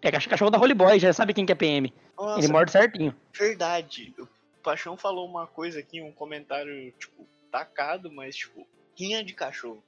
é, 0.00 0.10
cach- 0.10 0.28
cachorro 0.28 0.50
da 0.50 0.58
Holy 0.58 0.74
Boy, 0.74 0.98
já 0.98 1.12
sabe 1.12 1.34
quem 1.34 1.44
que 1.44 1.52
é 1.52 1.54
PM. 1.56 1.92
Nossa, 2.16 2.38
Ele 2.40 2.52
morde 2.52 2.70
certinho. 2.70 3.14
verdade. 3.36 4.14
O 4.18 4.28
Paixão 4.62 4.96
falou 4.96 5.26
uma 5.28 5.46
coisa 5.46 5.80
aqui, 5.80 6.00
um 6.00 6.12
comentário, 6.12 6.92
tipo, 6.92 7.26
tacado, 7.50 8.10
mas, 8.12 8.36
tipo, 8.36 8.66
rinha 8.96 9.24
de 9.24 9.34
cachorro. 9.34 9.82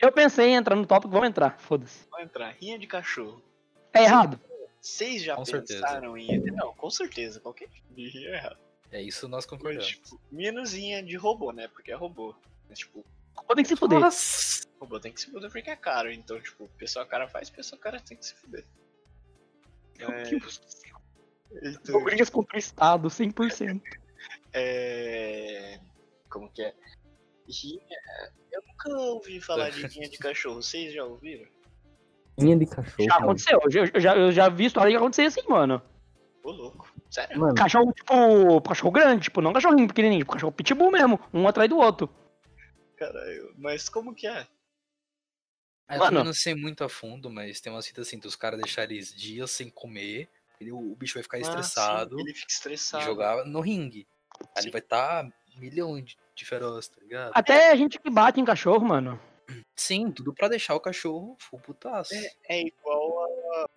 Eu 0.00 0.12
pensei 0.12 0.48
em 0.50 0.54
entrar 0.56 0.76
no 0.76 0.84
tópico, 0.86 1.12
vamos 1.12 1.28
entrar, 1.28 1.58
foda-se. 1.58 2.06
Vou 2.10 2.20
entrar, 2.20 2.50
rinha 2.60 2.78
de 2.78 2.86
cachorro. 2.86 3.40
É 3.92 4.02
errado. 4.02 4.38
Vocês 4.80 5.22
já 5.22 5.34
Com 5.34 5.44
certeza. 5.46 5.80
pensaram 5.80 6.18
em. 6.18 6.40
Não, 6.52 6.74
com 6.74 6.90
certeza, 6.90 7.40
qualquer 7.40 7.68
tipo 7.68 7.94
de 7.94 8.08
rinha 8.10 8.28
é 8.30 8.34
errado. 8.34 8.58
É 8.94 9.02
isso 9.02 9.26
nós 9.26 9.44
Mas, 9.44 9.46
concordamos. 9.46 9.86
tipo, 9.88 10.20
menos 10.30 10.72
rinha 10.72 11.02
de 11.02 11.16
robô, 11.16 11.50
né? 11.50 11.66
Porque 11.66 11.90
é 11.90 11.96
robô. 11.96 12.32
Mas, 12.68 12.78
tipo, 12.78 13.04
Podem 13.46 13.64
que 13.64 13.68
se 13.68 13.76
fuder. 13.76 13.98
Nossa! 13.98 14.64
robô 14.80 15.00
tem 15.00 15.12
que 15.12 15.20
se 15.20 15.30
fuder 15.30 15.50
porque 15.50 15.68
é 15.68 15.74
caro. 15.74 16.12
Então, 16.12 16.40
tipo, 16.40 16.68
pessoa 16.78 17.04
cara 17.04 17.26
faz, 17.26 17.50
pessoa 17.50 17.80
cara 17.80 17.98
tem 17.98 18.16
que 18.16 18.24
se 18.24 18.34
fuder. 18.36 18.64
É, 19.98 20.30
então, 21.68 22.04
Brigas 22.04 22.30
contra 22.30 22.56
o 22.56 22.58
Estado, 22.58 23.08
100%. 23.08 23.82
é. 24.54 25.80
Como 26.30 26.48
que 26.50 26.62
é? 26.62 26.72
Rinha. 27.48 27.98
Eu 28.52 28.62
nunca 28.68 28.90
ouvi 29.10 29.40
falar 29.40 29.70
de 29.70 29.84
rinha 29.86 30.08
de 30.08 30.18
cachorro. 30.18 30.62
Vocês 30.62 30.92
já 30.92 31.04
ouviram? 31.04 31.48
Linha 32.38 32.56
de 32.56 32.66
cachorro. 32.66 33.04
Já 33.04 33.16
aconteceu, 33.16 33.60
eu 33.60 33.70
já, 34.00 34.16
eu 34.16 34.32
já, 34.32 34.48
vi 34.48 34.66
história 34.66 34.90
de 34.90 34.96
acontecer 34.96 35.22
assim, 35.22 35.42
mano. 35.48 35.82
Ô, 36.44 36.50
louco. 36.52 36.93
Sério? 37.14 37.38
Mano, 37.38 37.54
Cachorro, 37.54 37.92
tipo, 37.92 38.60
cachorro 38.62 38.90
grande, 38.90 39.22
tipo, 39.24 39.40
não 39.40 39.52
cachorrinho 39.52 39.86
pequenininho, 39.86 40.22
tipo, 40.22 40.32
cachorro 40.32 40.50
pitbull 40.50 40.90
mesmo, 40.90 41.20
um 41.32 41.46
atrás 41.46 41.70
do 41.70 41.78
outro. 41.78 42.10
Caralho. 42.96 43.54
Mas 43.56 43.88
como 43.88 44.12
que 44.12 44.26
é? 44.26 44.44
Eu 45.88 45.98
Mano. 45.98 46.24
não 46.24 46.32
sei 46.34 46.56
muito 46.56 46.82
a 46.82 46.88
fundo, 46.88 47.30
mas 47.30 47.60
tem 47.60 47.72
umas 47.72 47.86
fitas 47.86 48.08
assim, 48.08 48.18
dos 48.18 48.34
caras 48.34 48.58
deixarem 48.58 48.96
eles 48.96 49.14
dias 49.14 49.48
sem 49.52 49.70
comer, 49.70 50.28
ele- 50.60 50.72
o 50.72 50.96
bicho 50.96 51.14
vai 51.14 51.22
ficar 51.22 51.38
Ah, 51.38 51.42
estressado 51.42 52.16
sim, 52.16 52.22
ele 52.22 52.34
fica 52.34 52.46
e 52.50 52.52
estressado. 52.52 53.04
jogar 53.04 53.44
no 53.44 53.60
ringue. 53.60 54.08
Aí 54.56 54.64
ele 54.64 54.70
vai 54.72 54.80
estar 54.80 55.30
milhão 55.56 56.00
de, 56.00 56.16
de 56.34 56.44
feroz, 56.44 56.88
tá 56.88 57.00
ligado? 57.00 57.30
Até 57.32 57.70
a 57.70 57.76
gente 57.76 58.00
que 58.00 58.10
bate 58.10 58.40
em 58.40 58.44
cachorro, 58.44 58.84
mano. 58.84 59.20
Sim, 59.76 60.10
tudo 60.10 60.34
pra 60.34 60.48
deixar 60.48 60.74
o 60.74 60.80
cachorro 60.80 61.36
full 61.38 61.60
putaço. 61.60 62.12
É, 62.14 62.30
é 62.48 62.62
igual 62.66 63.20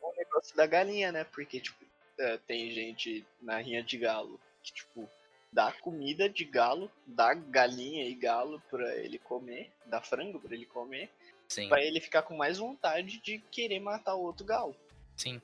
ao 0.02 0.16
negócio 0.16 0.56
da 0.56 0.66
galinha, 0.66 1.12
né? 1.12 1.24
Porque, 1.26 1.60
tipo, 1.60 1.86
é, 2.20 2.38
tem 2.38 2.72
gente 2.72 3.26
na 3.42 3.58
rinha 3.58 3.84
de 3.84 3.98
galo 3.98 4.40
que, 4.64 4.74
tipo, 4.74 5.10
dá 5.52 5.72
comida 5.72 6.30
de 6.30 6.44
galo, 6.46 6.92
dá 7.06 7.34
galinha 7.34 8.06
e 8.06 8.14
galo 8.16 8.62
pra 8.70 8.96
ele 8.98 9.18
comer, 9.20 9.72
dá 9.86 10.02
frango 10.02 10.40
pra 10.40 10.54
ele 10.54 10.66
comer, 10.66 11.10
Sim, 11.48 11.70
pra 11.70 11.82
ele 11.82 12.02
ficar 12.02 12.24
com 12.24 12.36
mais 12.36 12.58
vontade 12.58 13.20
de 13.22 13.40
querer 13.52 13.80
matar 13.80 14.16
o 14.16 14.24
outro 14.24 14.46
galo. 14.46 14.76
sim. 15.16 15.42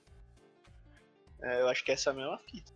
É, 1.41 1.62
eu 1.62 1.68
acho 1.68 1.84
que 1.84 1.91
essa 1.91 2.10
é 2.10 2.14
a 2.14 2.16
mesma 2.16 2.38
fita. 2.40 2.72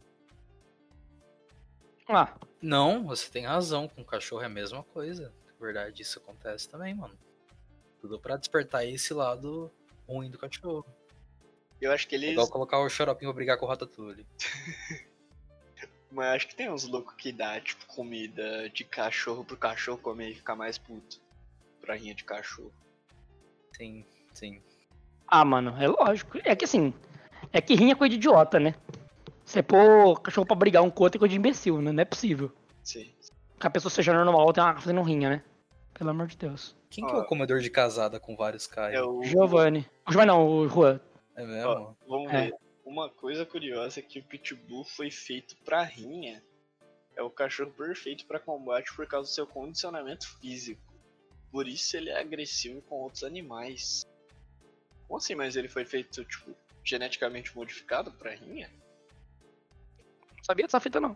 Ah, 2.10 2.34
Não, 2.62 3.06
você 3.06 3.30
tem 3.30 3.46
razão, 3.46 3.88
com 3.88 4.02
o 4.02 4.06
cachorro 4.06 4.42
é 4.42 4.46
a 4.46 4.50
mesma 4.50 4.84
coisa. 4.84 5.34
Na 5.46 5.54
verdade, 5.66 6.02
isso 6.02 6.20
acontece 6.20 6.70
também, 6.70 6.94
mano. 6.96 7.18
Tudo 8.02 8.20
pra 8.20 8.38
despertar 8.38 8.86
esse 8.86 9.14
lado 9.14 9.72
ruim 10.08 10.30
do 10.30 10.38
cachorro. 10.38 10.86
Eu 11.82 11.92
acho 11.92 12.08
que 12.08 12.16
É 12.16 12.18
eles. 12.18 12.32
igual 12.32 12.48
colocar 12.50 12.80
o 12.80 12.90
xaropinho 12.90 13.30
pra 13.32 13.36
brigar 13.36 13.58
com 13.58 13.66
o 13.66 13.70
Ratatouille. 13.70 14.26
Mas 16.12 16.36
acho 16.36 16.48
que 16.48 16.56
tem 16.56 16.72
uns 16.72 16.88
loucos 16.88 17.14
que 17.16 17.32
dá, 17.32 17.60
tipo, 17.60 17.86
comida 17.86 18.70
de 18.70 18.84
cachorro 18.84 19.44
pro 19.44 19.58
cachorro 19.58 19.98
comer 19.98 20.30
e 20.30 20.36
ficar 20.36 20.56
mais 20.56 20.78
puto. 20.78 21.20
Pra 21.82 21.96
rinha 21.96 22.16
de 22.16 22.24
cachorro. 22.24 22.72
Sim, 23.76 24.04
sim. 24.34 24.62
Ah, 25.28 25.44
mano, 25.46 25.76
é 25.82 25.88
lógico. 25.88 26.40
É 26.44 26.56
que 26.56 26.66
assim, 26.66 26.94
é 27.52 27.62
que 27.62 27.76
rinha 27.76 27.92
é 27.92 27.96
coisa 27.96 28.10
de 28.10 28.16
idiota, 28.16 28.60
né? 28.60 28.74
Você 29.46 29.62
pôr 29.62 30.20
cachorro 30.22 30.48
pra 30.48 30.56
brigar 30.56 30.82
um 30.84 30.90
com 30.90 31.02
o 31.02 31.04
outro 31.04 31.18
é 31.18 31.20
coisa 31.20 31.32
de 31.32 31.38
imbecil, 31.38 31.82
né? 31.82 31.92
Não 31.92 32.02
é 32.02 32.06
possível. 32.06 32.52
Sim. 32.84 33.14
Que 33.60 33.68
a 33.68 33.70
pessoa 33.70 33.92
seja 33.92 34.14
normal 34.14 34.52
tem 34.54 34.64
uma 34.64 34.80
fazendo 34.80 35.02
rinha, 35.02 35.30
né? 35.30 35.44
Pelo 35.94 36.10
amor 36.10 36.28
de 36.28 36.38
Deus. 36.38 36.76
Quem 36.90 37.06
que 37.06 37.12
é 37.12 37.16
o 37.18 37.26
comedor 37.26 37.60
de 37.60 37.70
casada 37.70 38.20
com 38.20 38.36
vários 38.36 38.66
Caio? 38.68 38.96
É 38.96 39.04
o. 39.04 39.24
Giovanni. 39.24 39.86
O 40.08 40.12
Giovanni 40.12 40.28
não, 40.32 40.48
o 40.48 40.68
Juan. 40.70 41.00
É 41.38 41.46
mesmo? 41.46 41.70
Ó, 41.70 41.94
vamos 42.08 42.34
É. 42.34 42.46
ver. 42.46 42.56
Uma 42.84 43.10
coisa 43.10 43.46
curiosa 43.46 44.00
é 44.00 44.04
que 44.04 44.20
o 44.20 44.24
Pitbull 44.24 44.84
foi 44.84 45.12
feito 45.12 45.56
pra 45.64 45.84
rinha. 45.84 46.44
É 47.16 47.22
o 47.22 47.30
cachorro 47.30 47.72
perfeito 47.72 48.26
pra 48.26 48.40
combate 48.40 48.94
por 48.96 49.06
causa 49.08 49.30
do 49.30 49.34
seu 49.34 49.46
condicionamento 49.46 50.28
físico. 50.40 50.82
Por 51.52 51.68
isso 51.68 51.96
ele 51.96 52.10
é 52.10 52.20
agressivo 52.20 52.82
com 52.84 52.96
outros 52.96 53.24
animais. 53.24 54.06
Como 55.08 55.18
assim? 55.18 55.36
Mas 55.36 55.56
ele 55.56 55.68
foi 55.68 55.86
feito, 55.86 56.24
tipo, 56.26 56.56
geneticamente 56.84 57.56
modificado 57.56 58.12
pra 58.12 58.36
rinha? 58.36 58.70
Não 60.38 60.44
sabia 60.44 60.66
dessa 60.66 60.80
fita, 60.80 61.00
não. 61.00 61.16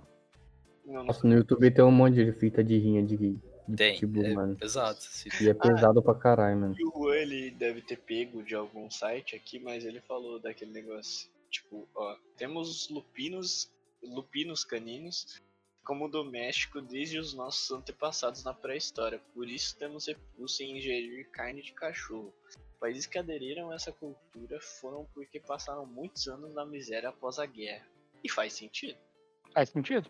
Não, 0.86 0.94
não. 0.96 1.06
Nossa, 1.06 1.28
no 1.28 1.34
YouTube 1.36 1.72
tem 1.72 1.84
um 1.84 1.92
monte 1.92 2.16
de 2.16 2.32
fita 2.34 2.64
de 2.64 2.78
rinha 2.78 3.04
de, 3.04 3.40
de 3.68 3.76
Tem. 3.76 4.00
pitbull, 4.00 4.26
é 4.26 4.34
mano. 4.34 4.56
pesado. 4.56 5.00
E 5.42 5.50
é 5.50 5.54
pesado 5.54 6.02
pra 6.02 6.16
caralho, 6.16 6.58
mano. 6.60 6.76
O 6.94 7.04
Juan, 7.06 7.16
ele 7.16 7.52
deve 7.52 7.82
ter 7.82 7.98
pego 7.98 8.44
de 8.44 8.56
algum 8.56 8.90
site 8.90 9.36
aqui, 9.36 9.60
mas 9.60 9.86
ele 9.86 10.02
falou 10.02 10.40
daquele 10.40 10.72
negócio. 10.72 11.30
Tipo, 11.50 11.88
ó, 11.96 12.16
temos 12.38 12.90
lupinos, 12.90 13.70
lupinos 14.02 14.64
caninos 14.64 15.42
como 15.84 16.08
doméstico 16.08 16.82
desde 16.82 17.18
os 17.18 17.34
nossos 17.34 17.72
antepassados 17.72 18.44
na 18.44 18.54
pré-história. 18.54 19.20
Por 19.34 19.48
isso 19.48 19.76
temos 19.78 20.08
repulso 20.08 20.64
em 20.64 20.78
ingerir 20.78 21.30
carne 21.32 21.62
de 21.62 21.74
cachorro. 21.74 22.34
Países 22.80 23.06
que 23.06 23.18
aderiram 23.18 23.72
a 23.72 23.76
essa 23.76 23.92
cultura 23.92 24.60
foram 24.62 25.06
porque 25.14 25.40
passaram 25.40 25.86
muitos 25.86 26.28
anos 26.28 26.54
na 26.54 26.66
miséria 26.66 27.10
após 27.10 27.40
a 27.40 27.46
guerra. 27.46 27.86
E 28.24 28.30
faz 28.30 28.54
sentido. 28.54 28.98
Faz 29.54 29.70
sentido? 29.70 30.10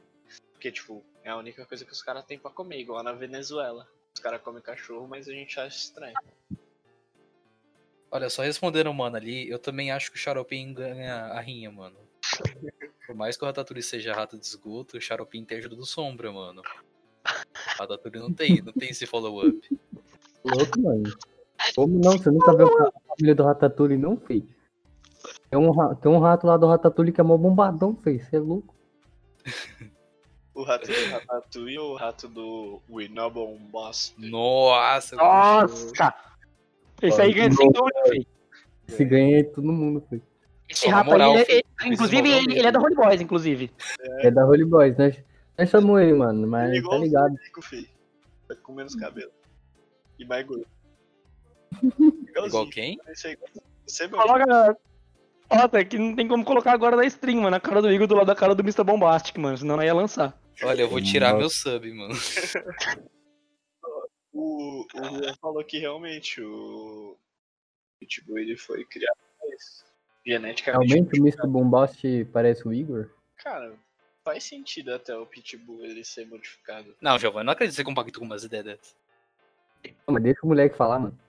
Porque, 0.52 0.72
tipo, 0.72 1.04
é 1.24 1.30
a 1.30 1.38
única 1.38 1.66
coisa 1.66 1.86
que 1.86 1.92
os 1.92 2.02
caras 2.02 2.26
têm 2.26 2.40
pra 2.40 2.52
comer, 2.52 2.80
igual 2.80 3.04
na 3.04 3.14
Venezuela. 3.14 3.88
Os 4.14 4.20
caras 4.20 4.42
comem 4.42 4.62
cachorro, 4.62 5.08
mas 5.08 5.28
a 5.28 5.32
gente 5.32 5.60
acha 5.60 5.78
estranho. 5.78 6.16
Olha, 8.10 8.30
só 8.30 8.42
respondendo 8.42 8.88
o 8.88 8.94
mano 8.94 9.16
ali, 9.16 9.50
eu 9.50 9.58
também 9.58 9.92
acho 9.92 10.12
que 10.12 10.18
o 10.18 10.20
Xaropim 10.20 10.74
ganha 10.74 11.28
a 11.28 11.40
rinha, 11.40 11.72
mano. 11.72 11.96
Por 13.08 13.16
mais 13.16 13.38
que 13.38 13.44
o 13.44 13.46
Ratatouille 13.46 13.82
seja 13.82 14.14
rato 14.14 14.38
de 14.38 14.46
esgoto, 14.46 14.98
o 14.98 15.02
Xaropim 15.02 15.46
tem 15.46 15.60
ajuda 15.60 15.76
do 15.78 15.86
sombra, 15.86 16.32
mano. 16.32 16.62
O 16.62 17.80
Ratatouille 17.80 18.20
não 18.20 18.34
tem, 18.34 18.62
não 18.62 18.74
tem 18.74 18.90
esse 18.90 19.06
follow-up. 19.06 19.80
Louco, 20.44 20.82
mano. 20.82 21.04
Como 21.76 22.00
não? 22.00 22.18
Você 22.18 22.30
nunca 22.30 22.56
viu 22.56 22.68
a 22.68 22.92
família 23.08 23.36
do 23.36 23.44
Ratatouille, 23.44 23.98
não, 23.98 24.18
fez? 24.18 24.44
Tem 25.50 25.60
um, 25.60 25.96
tem 25.96 26.12
um 26.12 26.20
rato 26.20 26.48
lá 26.48 26.58
do 26.58 26.68
Ratatouille 26.68 27.12
que 27.12 27.22
é 27.22 27.24
mó 27.24 27.38
bombadão, 27.38 27.96
fez. 27.96 28.28
Você 28.28 28.36
é 28.36 28.40
louco? 28.40 28.76
O 30.62 30.64
rato 30.64 30.86
do 30.88 30.94
Ratatouille 31.12 31.80
ou 31.80 31.94
o 31.94 31.96
rato 31.96 32.28
do 32.28 32.80
Winobon 32.88 33.58
Boss? 33.72 34.14
Nossa! 34.18 35.16
Nossa! 35.16 36.14
Esse 37.02 37.20
aí 37.20 37.34
ganha 37.34 37.52
sem 37.52 37.72
dúvida, 37.72 38.00
filho. 38.08 38.26
Se 38.88 39.04
ganha 39.06 39.44
todo 39.44 39.72
mundo, 39.74 40.06
fez. 40.08 40.22
Esse 40.70 40.88
na 40.88 40.98
rato 40.98 41.10
moral, 41.10 41.32
aí, 41.32 41.38
ele- 41.38 41.46
filho. 41.46 41.64
ele- 41.84 41.94
inclusive, 41.94 42.30
Esse 42.30 42.38
ele, 42.46 42.60
ele 42.60 42.68
é 42.68 42.72
da 42.72 42.80
Holy 42.80 42.96
Boys, 42.96 43.22
inclusive. 43.22 43.72
É 44.20 44.30
da 44.30 44.46
Holy 44.46 44.66
Boys, 44.66 44.96
né? 44.98 45.16
Nós 45.58 45.70
chamamos 45.70 46.00
ele, 46.02 46.14
mano, 46.14 46.48
mas 46.48 46.70
tá 46.70 46.76
Igual 46.78 47.02
ligado. 47.02 47.34
o 47.34 47.38
Rico, 47.44 47.62
filho. 47.64 47.88
Tá 48.48 48.56
com 48.56 48.74
menos 48.74 48.94
cabelo. 48.96 49.32
E 50.20 50.26
mais 50.26 50.46
gordo. 50.46 50.68
Igual 52.48 52.70
quem? 52.70 53.00
Esse 53.10 53.38
Você. 53.88 54.08
Coloca. 54.08 54.78
Nossa, 55.50 55.84
que 55.84 55.98
não 55.98 56.16
tem 56.16 56.28
como 56.28 56.46
colocar 56.46 56.72
agora 56.72 56.96
na 56.96 57.06
stream, 57.06 57.42
mano. 57.42 57.56
A 57.56 57.60
cara 57.60 57.82
do 57.82 57.92
Igor 57.92 58.08
do 58.08 58.16
lado 58.16 58.28
da 58.28 58.36
cara 58.36 58.56
do 58.56 58.62
Mr. 58.62 58.84
Bombastic, 58.86 59.38
mano. 59.38 59.58
Senão 59.58 59.76
não 59.76 59.84
ia 59.84 59.94
lançar. 59.94 60.40
Olha, 60.64 60.82
eu 60.82 60.90
vou 60.90 61.02
tirar 61.02 61.34
Nossa. 61.34 61.40
meu 61.40 61.50
sub, 61.50 61.94
mano. 61.94 62.14
O, 64.34 64.86
o 64.96 65.04
Juan 65.04 65.36
falou 65.42 65.64
que 65.64 65.78
realmente 65.78 66.42
o 66.42 67.18
Pitbull 68.00 68.40
ele 68.40 68.56
foi 68.56 68.86
criado 68.86 69.18
mas 69.40 69.86
geneticamente. 70.26 70.94
Realmente 70.94 71.20
o 71.20 71.24
Mr. 71.24 71.48
Bombast 71.48 72.26
parece 72.32 72.66
o 72.68 72.74
Igor? 72.74 73.10
Cara, 73.36 73.78
faz 74.24 74.44
sentido 74.44 74.94
até 74.94 75.16
o 75.16 75.26
Pitbull 75.26 75.84
ele 75.84 76.04
ser 76.06 76.26
modificado. 76.26 76.96
Não, 77.02 77.20
Giovanni, 77.20 77.46
não 77.46 77.54
acredito 77.54 77.74
que 77.74 77.82
você 77.82 77.84
compactou 77.84 78.20
com 78.22 78.26
umas 78.26 78.44
ideias 78.44 78.66
dessas. 78.66 78.96
Não, 80.08 80.14
mas 80.14 80.24
deixa 80.24 80.40
o 80.44 80.48
moleque 80.48 80.78
falar, 80.78 81.00
mano. 81.00 81.20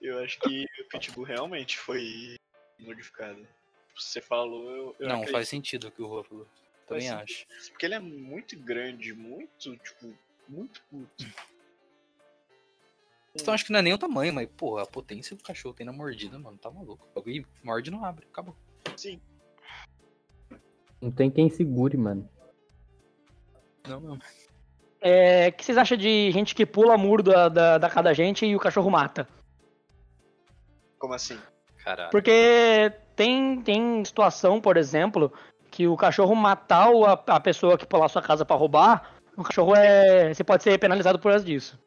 Eu 0.00 0.18
acho 0.24 0.40
que 0.40 0.64
o 0.80 0.88
Pitbull 0.88 1.24
realmente 1.24 1.78
foi 1.78 2.36
modificado. 2.80 3.46
Você 3.94 4.20
falou, 4.20 4.70
eu, 4.70 4.96
eu 4.98 5.08
Não, 5.08 5.16
acredito. 5.16 5.32
faz 5.32 5.48
sentido 5.48 5.88
o 5.88 5.90
que 5.92 6.02
o 6.02 6.06
Rua 6.06 6.24
falou. 6.24 6.48
Também 6.86 7.10
acho. 7.10 7.46
Porque 7.70 7.86
ele 7.86 7.94
é 7.94 7.98
muito 7.98 8.58
grande, 8.58 9.12
muito, 9.12 9.76
tipo, 9.76 10.14
muito 10.48 10.82
puto. 10.90 11.26
Então 13.34 13.52
acho 13.52 13.64
que 13.64 13.72
não 13.72 13.80
é 13.80 13.82
nem 13.82 13.92
o 13.92 13.98
tamanho, 13.98 14.32
mas, 14.32 14.48
porra, 14.56 14.82
a 14.82 14.86
potência 14.86 15.36
que 15.36 15.42
o 15.42 15.46
cachorro 15.46 15.74
tem 15.74 15.84
na 15.84 15.92
mordida, 15.92 16.38
mano, 16.38 16.56
tá 16.56 16.70
maluco. 16.70 17.06
O 17.10 17.14
bagulho 17.14 17.46
morde 17.62 17.90
e 17.90 17.92
não 17.92 18.04
abre, 18.04 18.26
acabou. 18.30 18.56
Sim. 18.96 19.20
Não 21.00 21.10
tem 21.10 21.30
quem 21.30 21.50
segure, 21.50 21.96
mano. 21.96 22.28
Não, 23.86 24.00
não. 24.00 24.18
É, 25.00 25.48
o 25.48 25.52
que 25.52 25.64
vocês 25.64 25.76
acham 25.76 25.98
de 25.98 26.30
gente 26.30 26.54
que 26.54 26.64
pula 26.64 26.96
muro 26.96 27.22
da, 27.22 27.48
da, 27.48 27.78
da 27.78 27.88
casa 27.90 28.04
da 28.04 28.12
gente 28.14 28.46
e 28.46 28.56
o 28.56 28.60
cachorro 28.60 28.90
mata? 28.90 29.28
Como 30.98 31.12
assim? 31.12 31.38
Caralho. 31.84 32.10
Porque 32.10 32.90
tem, 33.14 33.60
tem 33.60 34.04
situação, 34.04 34.60
por 34.60 34.76
exemplo, 34.76 35.32
que 35.76 35.86
o 35.86 35.94
cachorro 35.94 36.34
matar 36.34 36.88
o- 36.90 37.04
a, 37.04 37.12
a 37.12 37.38
pessoa 37.38 37.76
que 37.76 37.84
pular 37.86 38.08
sua 38.08 38.22
casa 38.22 38.46
pra 38.46 38.56
roubar, 38.56 39.14
o 39.36 39.42
cachorro 39.42 39.76
é. 39.76 40.32
Você 40.32 40.42
pode 40.42 40.62
ser 40.62 40.78
penalizado 40.78 41.18
por 41.18 41.30
causa 41.30 41.44
disso. 41.44 41.78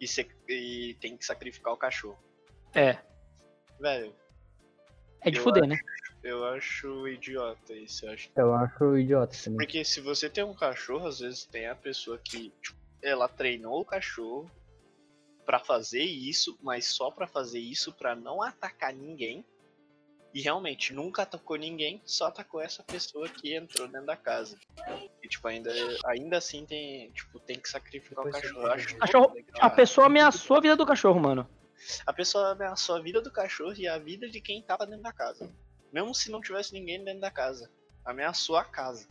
E, 0.00 0.08
cê- 0.08 0.26
e 0.48 0.96
tem 1.02 1.18
que 1.18 1.24
sacrificar 1.26 1.74
o 1.74 1.76
cachorro. 1.76 2.18
É. 2.74 2.96
Velho, 3.78 4.14
É 5.20 5.30
de 5.30 5.38
fuder, 5.38 5.66
né? 5.66 5.76
eu 6.22 6.44
acho 6.46 7.06
idiota 7.08 7.74
isso. 7.74 8.06
Eu 8.06 8.12
acho 8.14 8.30
Eu 8.34 8.54
acho 8.54 8.96
idiota 8.96 9.36
também. 9.44 9.58
Porque 9.58 9.84
se 9.84 10.00
você 10.00 10.30
tem 10.30 10.42
um 10.42 10.54
cachorro, 10.54 11.06
às 11.06 11.18
vezes 11.20 11.44
tem 11.44 11.66
a 11.68 11.74
pessoa 11.74 12.18
que 12.18 12.50
tipo, 12.62 12.78
ela 13.02 13.28
treinou 13.28 13.80
o 13.80 13.84
cachorro 13.84 14.50
pra 15.44 15.58
fazer 15.58 16.02
isso, 16.02 16.58
mas 16.62 16.86
só 16.86 17.10
pra 17.10 17.26
fazer 17.26 17.58
isso 17.60 17.92
pra 17.92 18.16
não 18.16 18.40
atacar 18.42 18.94
ninguém. 18.94 19.44
E 20.36 20.42
realmente 20.42 20.92
nunca 20.92 21.22
atacou 21.22 21.56
ninguém, 21.56 22.02
só 22.04 22.26
atacou 22.26 22.60
essa 22.60 22.82
pessoa 22.82 23.26
que 23.26 23.56
entrou 23.56 23.88
dentro 23.88 24.06
da 24.06 24.18
casa. 24.18 24.54
E 25.22 25.28
tipo, 25.28 25.48
ainda, 25.48 25.72
ainda 26.04 26.36
assim 26.36 26.66
tem, 26.66 27.10
tipo, 27.12 27.40
tem 27.40 27.58
que 27.58 27.66
sacrificar 27.66 28.22
o 28.22 28.30
cachorro. 28.30 28.66
Acho 28.66 28.98
Cachorro-. 28.98 29.34
A 29.58 29.70
pessoa 29.70 30.08
ameaçou 30.08 30.58
a 30.58 30.60
vida 30.60 30.76
do 30.76 30.84
cachorro, 30.84 31.18
mano. 31.18 31.48
A 32.04 32.12
pessoa 32.12 32.50
ameaçou 32.50 32.96
a 32.96 33.00
vida 33.00 33.22
do 33.22 33.32
cachorro 33.32 33.72
e 33.78 33.88
a 33.88 33.96
vida 33.96 34.28
de 34.28 34.42
quem 34.42 34.60
tava 34.60 34.84
dentro 34.84 35.04
da 35.04 35.12
casa. 35.12 35.50
Mesmo 35.90 36.14
se 36.14 36.30
não 36.30 36.42
tivesse 36.42 36.74
ninguém 36.74 37.02
dentro 37.02 37.22
da 37.22 37.30
casa. 37.30 37.72
Ameaçou 38.04 38.58
a 38.58 38.64
casa. 38.64 39.08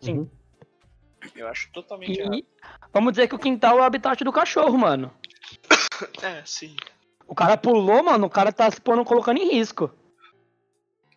Sim. 0.00 0.18
Uhum. 0.18 0.30
Eu 1.34 1.48
acho 1.48 1.72
totalmente 1.72 2.20
errado. 2.20 2.36
E 2.36 2.46
vamos 2.92 3.14
dizer 3.14 3.26
que 3.26 3.34
o 3.34 3.38
quintal 3.38 3.78
é 3.78 3.80
o 3.80 3.84
habitat 3.84 4.22
do 4.22 4.32
cachorro, 4.32 4.78
mano. 4.78 5.12
É, 6.22 6.40
sim. 6.46 6.76
O 7.26 7.34
cara 7.34 7.56
pulou, 7.56 8.00
mano, 8.04 8.28
o 8.28 8.30
cara 8.30 8.52
tá 8.52 8.70
se 8.70 8.80
pondo, 8.80 9.04
colocando 9.04 9.38
em 9.38 9.50
risco. 9.50 9.92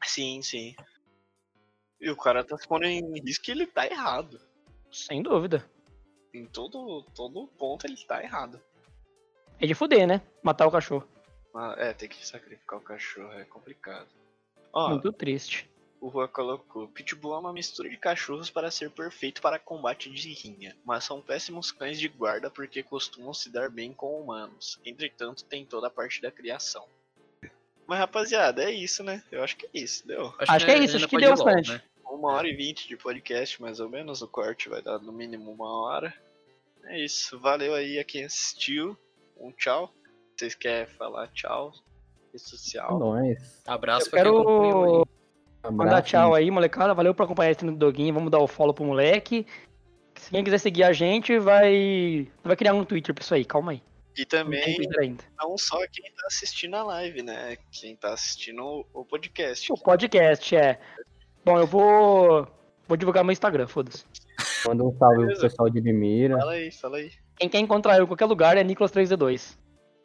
Sim, 0.04 0.42
sim. 0.42 0.76
E 2.00 2.10
o 2.10 2.18
cara 2.18 2.44
tá 2.44 2.58
se 2.58 2.68
pondo 2.68 2.86
em 2.86 3.20
risco 3.22 3.50
e 3.50 3.52
ele 3.52 3.66
tá 3.68 3.86
errado. 3.86 4.40
Sem 4.92 5.24
dúvida. 5.24 5.66
Em 6.34 6.46
todo, 6.46 7.04
todo 7.16 7.48
ponto 7.48 7.86
ele 7.86 7.98
tá 8.06 8.22
errado. 8.24 8.62
É 9.60 9.66
de 9.66 9.74
fuder, 9.74 10.08
né? 10.08 10.22
Matar 10.42 10.68
o 10.68 10.72
cachorro. 10.72 11.08
Ah, 11.56 11.76
é, 11.78 11.94
tem 11.94 12.10
que 12.10 12.26
sacrificar 12.26 12.80
o 12.80 12.82
cachorro, 12.82 13.32
é 13.34 13.46
complicado. 13.46 14.08
Ó, 14.74 14.90
Muito 14.90 15.14
triste. 15.14 15.70
o 16.02 16.08
Rua 16.08 16.28
colocou: 16.28 16.88
Pitbull 16.88 17.36
é 17.36 17.40
uma 17.40 17.54
mistura 17.54 17.88
de 17.88 17.96
cachorros 17.98 18.50
para 18.50 18.72
ser 18.72 18.90
perfeito 18.90 19.42
para 19.42 19.60
combate 19.60 20.10
de 20.12 20.34
rinha, 20.34 20.76
mas 20.84 21.04
são 21.04 21.22
péssimos 21.22 21.72
cães 21.72 22.00
de 22.00 22.08
guarda 22.08 22.50
porque 22.50 22.82
costumam 22.82 23.34
se 23.34 23.52
dar 23.52 23.70
bem 23.70 23.94
com 23.94 24.20
humanos. 24.20 24.80
Entretanto, 24.84 25.46
tem 25.46 25.64
toda 25.64 25.88
a 25.88 25.92
parte 25.92 26.22
da 26.22 26.32
criação. 26.32 26.86
Mas 27.88 28.00
rapaziada, 28.00 28.64
é 28.64 28.72
isso, 28.72 29.04
né? 29.04 29.22
Eu 29.32 29.44
acho 29.44 29.58
que 29.58 29.66
é 29.66 29.70
isso, 29.74 30.08
deu. 30.08 30.34
Acho 30.40 30.66
que 30.66 30.72
é 30.72 30.78
isso, 30.80 30.96
acho 30.98 31.08
que 31.08 31.18
deu 31.18 31.32
bastante. 31.32 31.72
né? 31.72 31.82
Uma 32.10 32.34
hora 32.34 32.48
e 32.48 32.56
vinte 32.56 32.88
de 32.88 32.96
podcast, 32.96 33.62
mais 33.62 33.80
ou 33.80 33.90
menos. 33.90 34.22
O 34.22 34.28
corte 34.28 34.70
vai 34.70 34.82
dar 34.82 35.00
no 35.00 35.12
mínimo 35.12 35.52
uma 35.52 35.84
hora. 35.84 36.14
É 36.86 37.00
isso. 37.04 37.40
Valeu 37.40 37.74
aí 37.74 37.98
a 38.00 38.04
quem 38.04 38.24
assistiu. 38.26 38.98
Um 39.40 39.52
tchau. 39.52 39.92
Vocês 40.38 40.54
querem 40.56 40.86
falar 40.86 41.28
tchau? 41.30 41.72
Rede 42.32 42.36
É 42.36 42.38
social. 42.38 42.98
nóis. 43.00 43.62
Abraço 43.68 44.08
Eu 44.08 44.12
pra 44.12 44.22
quem 44.24 44.32
acompanhou 44.32 45.06
quero 45.06 45.70
aí. 45.70 45.76
mandar 45.76 46.02
tchau 46.04 46.34
aí, 46.36 46.50
molecada. 46.52 46.94
Valeu 46.94 47.14
por 47.14 47.24
acompanhar 47.24 47.52
esse 47.52 47.66
no 47.66 47.76
Doguinho. 47.76 48.14
Vamos 48.14 48.32
dar 48.32 48.40
o 48.40 48.48
follow 48.48 48.74
pro 48.74 48.86
moleque. 48.86 49.46
Se 50.16 50.30
quem 50.30 50.44
quiser 50.44 50.60
seguir 50.60 50.84
a 50.84 50.94
gente, 50.94 51.38
vai. 51.40 52.28
Vai 52.44 52.56
criar 52.56 52.74
um 52.74 52.86
Twitter 52.86 53.14
pra 53.14 53.24
isso 53.24 53.34
aí, 53.34 53.44
calma 53.44 53.72
aí. 53.74 53.82
E 54.16 54.26
também 54.26 55.18
não 55.40 55.58
só 55.58 55.78
quem 55.92 56.12
tá 56.12 56.28
assistindo 56.28 56.76
a 56.76 56.84
live, 56.84 57.24
né? 57.24 57.58
Quem 57.72 57.96
tá 57.96 58.14
assistindo 58.14 58.64
o, 58.64 58.86
o 58.94 59.06
podcast. 59.06 59.72
O 59.72 59.76
podcast 59.76 60.56
é. 60.56 60.80
Bom, 61.44 61.58
eu 61.58 61.68
vou. 61.68 62.48
Vou 62.88 62.98
divulgar 62.98 63.24
meu 63.24 63.32
Instagram, 63.32 63.68
foda-se. 63.68 64.06
Manda 64.68 64.84
um 64.84 64.96
salve 64.98 65.18
Beleza. 65.18 65.40
pro 65.40 65.50
pessoal 65.50 65.70
de 65.70 65.80
Limeira. 65.80 66.38
Fala 66.38 66.52
aí, 66.52 66.72
fala 66.72 66.98
aí. 66.98 67.12
Quem 67.38 67.50
quer 67.50 67.60
encontrar 67.60 67.98
eu 67.98 68.04
em 68.04 68.08
qualquer 68.08 68.26
lugar 68.26 68.58
é 68.58 68.64
Nicolas3D2. 68.64 69.58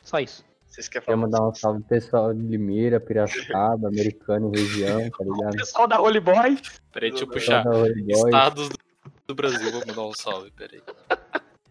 Só 0.02 0.18
isso. 0.20 0.44
Vocês 0.66 0.88
querem 0.88 1.06
Quer 1.06 1.12
falar? 1.12 1.22
mandar 1.22 1.48
um 1.48 1.54
salve 1.54 1.80
pro 1.80 1.88
pessoal 1.88 2.32
de 2.32 2.40
Limeira, 2.40 3.00
Piracicaba, 3.00 3.88
Americano 3.88 4.50
região, 4.50 5.10
tá 5.10 5.24
ligado? 5.24 5.56
Pessoal 5.56 5.88
da 5.88 6.00
Holy 6.00 6.20
Boy. 6.20 6.58
Peraí, 6.92 7.10
deixa 7.10 7.24
eu 7.24 7.28
puxar. 7.28 7.64
Pessoal 7.64 7.82
da 7.82 7.88
Holy 7.88 8.02
Boy. 8.02 8.30
Estados 8.30 8.68
do, 8.68 8.78
do 9.26 9.34
Brasil, 9.34 9.72
vou 9.72 9.86
mandar 9.86 10.02
um 10.02 10.14
salve, 10.14 10.50
peraí. 10.52 10.80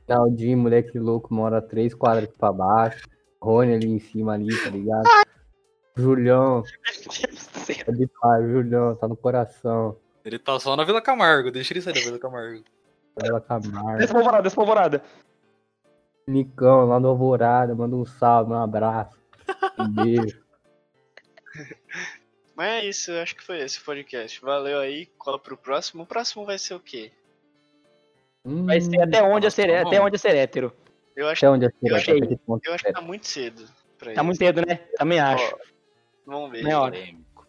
Naldinho, 0.07 0.57
moleque 0.57 0.97
louco, 0.97 1.33
mora 1.33 1.61
três 1.61 1.93
quadras 1.93 2.29
pra 2.37 2.51
baixo. 2.51 3.05
Rony 3.41 3.73
ali 3.73 3.87
em 3.87 3.99
cima 3.99 4.33
ali, 4.33 4.55
tá 4.63 4.69
ligado? 4.69 5.07
Julião, 5.95 6.63
é 7.85 7.91
de 7.91 8.07
pai, 8.07 8.43
Julião, 8.43 8.95
tá 8.95 9.07
no 9.07 9.15
coração. 9.15 9.97
Ele 10.23 10.37
tá 10.37 10.59
só 10.59 10.75
na 10.75 10.83
Vila 10.83 11.01
Camargo, 11.01 11.51
deixa 11.51 11.73
ele 11.73 11.81
sair 11.81 11.93
da 11.93 12.01
Vila 12.01 12.19
Camargo. 12.19 12.63
Bela 13.19 13.41
Camargo. 13.41 13.97
Despolvorada, 13.97 14.43
despolvorada. 14.43 15.03
Nicão, 16.27 16.85
lá 16.85 16.99
no 16.99 17.07
Alvorada, 17.07 17.73
manda 17.73 17.95
um 17.95 18.05
salve, 18.05 18.51
um 18.51 18.61
abraço. 18.61 19.17
Um 19.79 19.87
beijo. 19.89 20.43
Mas 22.55 22.83
é 22.83 22.85
isso, 22.85 23.11
eu 23.11 23.21
acho 23.21 23.35
que 23.35 23.43
foi 23.43 23.59
esse 23.59 23.79
o 23.79 23.83
podcast. 23.83 24.41
Valeu 24.41 24.79
aí, 24.79 25.05
cola 25.17 25.39
pro 25.39 25.57
próximo. 25.57 26.03
O 26.03 26.07
próximo 26.07 26.45
vai 26.45 26.57
ser 26.57 26.73
o 26.75 26.79
quê? 26.79 27.11
Vai 28.65 28.81
ser 28.81 29.01
até 29.01 29.21
onde 29.23 29.47
é 29.47 29.49
ser, 29.49 29.73
até 29.75 30.01
onde 30.01 30.15
é 30.15 30.17
ser 30.19 30.35
hétero. 30.35 30.73
Eu 31.15 31.27
acho, 31.27 31.45
Até 31.45 31.53
onde 31.55 31.65
é 31.65 31.67
Eu 31.67 31.71
que 31.89 31.93
achei. 31.95 32.19
eu 32.19 32.73
acho 32.73 32.87
é? 32.87 32.89
que 32.89 32.93
tá 32.93 33.01
muito 33.01 33.27
cedo 33.27 33.65
pra 33.97 34.07
Tá 34.07 34.13
isso. 34.13 34.23
muito 34.23 34.37
cedo, 34.37 34.61
né? 34.65 34.75
Também 34.97 35.19
acho. 35.19 35.55
Ó, 35.55 35.57
Vamos 36.27 36.51
ver. 36.51 36.61
Não 36.63 36.71
é 36.71 36.75
hora. 36.77 36.91
Polêmico. 36.95 37.47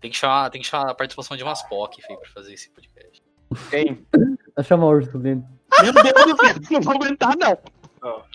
Tem 0.00 0.10
que 0.10 0.16
chamar, 0.16 0.50
tem 0.50 0.60
que 0.60 0.66
chamar 0.66 0.90
a 0.90 0.94
participação 0.94 1.36
de 1.36 1.42
umas 1.42 1.62
POC, 1.62 2.02
feio, 2.02 2.18
pra 2.20 2.28
fazer 2.30 2.52
esse 2.54 2.70
podcast. 2.70 3.22
Tem. 3.70 4.06
Eu 4.56 4.62
chamar 4.64 4.86
o 4.86 4.90
Ursulino. 4.90 5.46
Meu 5.82 5.92
Deus 5.92 6.04
do 6.26 6.36
céu, 6.36 6.54
não 6.72 6.80
vou 6.82 6.94
aguentar, 6.94 7.36
não. 7.38 7.58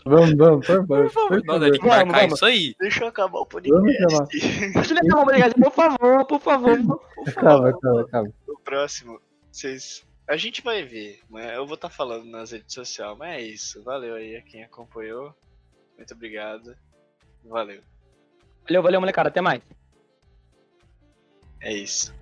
Vamos, 0.05 0.33
vamos, 0.35 0.67
por 0.67 0.75
favor. 0.75 1.11
Por 1.11 1.43
Não, 1.45 1.59
tem 1.59 1.71
que 1.71 1.77
Vamos, 1.79 1.97
marcar 1.97 2.19
vamos. 2.21 2.33
isso 2.35 2.45
aí. 2.45 2.75
Deixa 2.79 3.03
eu 3.03 3.07
acabar 3.07 3.39
o 3.39 3.47
Vamos 3.51 3.69
podcast. 3.69 4.11
chamar. 4.11 4.27
Deixa 4.73 4.93
eu 4.93 4.97
acabar 4.97 5.21
o 5.21 5.25
podcast, 5.25 5.61
por 5.61 5.71
favor, 5.71 6.25
por 6.25 6.39
favor. 6.39 6.99
Calma, 7.33 7.79
calma, 7.79 8.07
calma. 8.07 8.29
O 8.47 8.59
próximo, 8.59 9.19
vocês. 9.51 10.05
A 10.27 10.37
gente 10.37 10.61
vai 10.61 10.83
ver, 10.83 11.21
mas 11.29 11.53
eu 11.53 11.67
vou 11.67 11.75
estar 11.75 11.89
falando 11.89 12.25
nas 12.25 12.51
redes 12.51 12.73
sociais, 12.73 13.15
mas 13.17 13.35
é 13.35 13.41
isso. 13.41 13.83
Valeu 13.83 14.15
aí 14.15 14.35
a 14.35 14.41
quem 14.41 14.63
acompanhou. 14.63 15.35
Muito 15.95 16.13
obrigado. 16.13 16.75
Valeu. 17.43 17.81
Valeu, 18.67 18.81
valeu, 18.81 18.99
molecada. 18.99 19.29
Até 19.29 19.39
mais. 19.39 19.61
É 21.61 21.71
isso. 21.71 22.13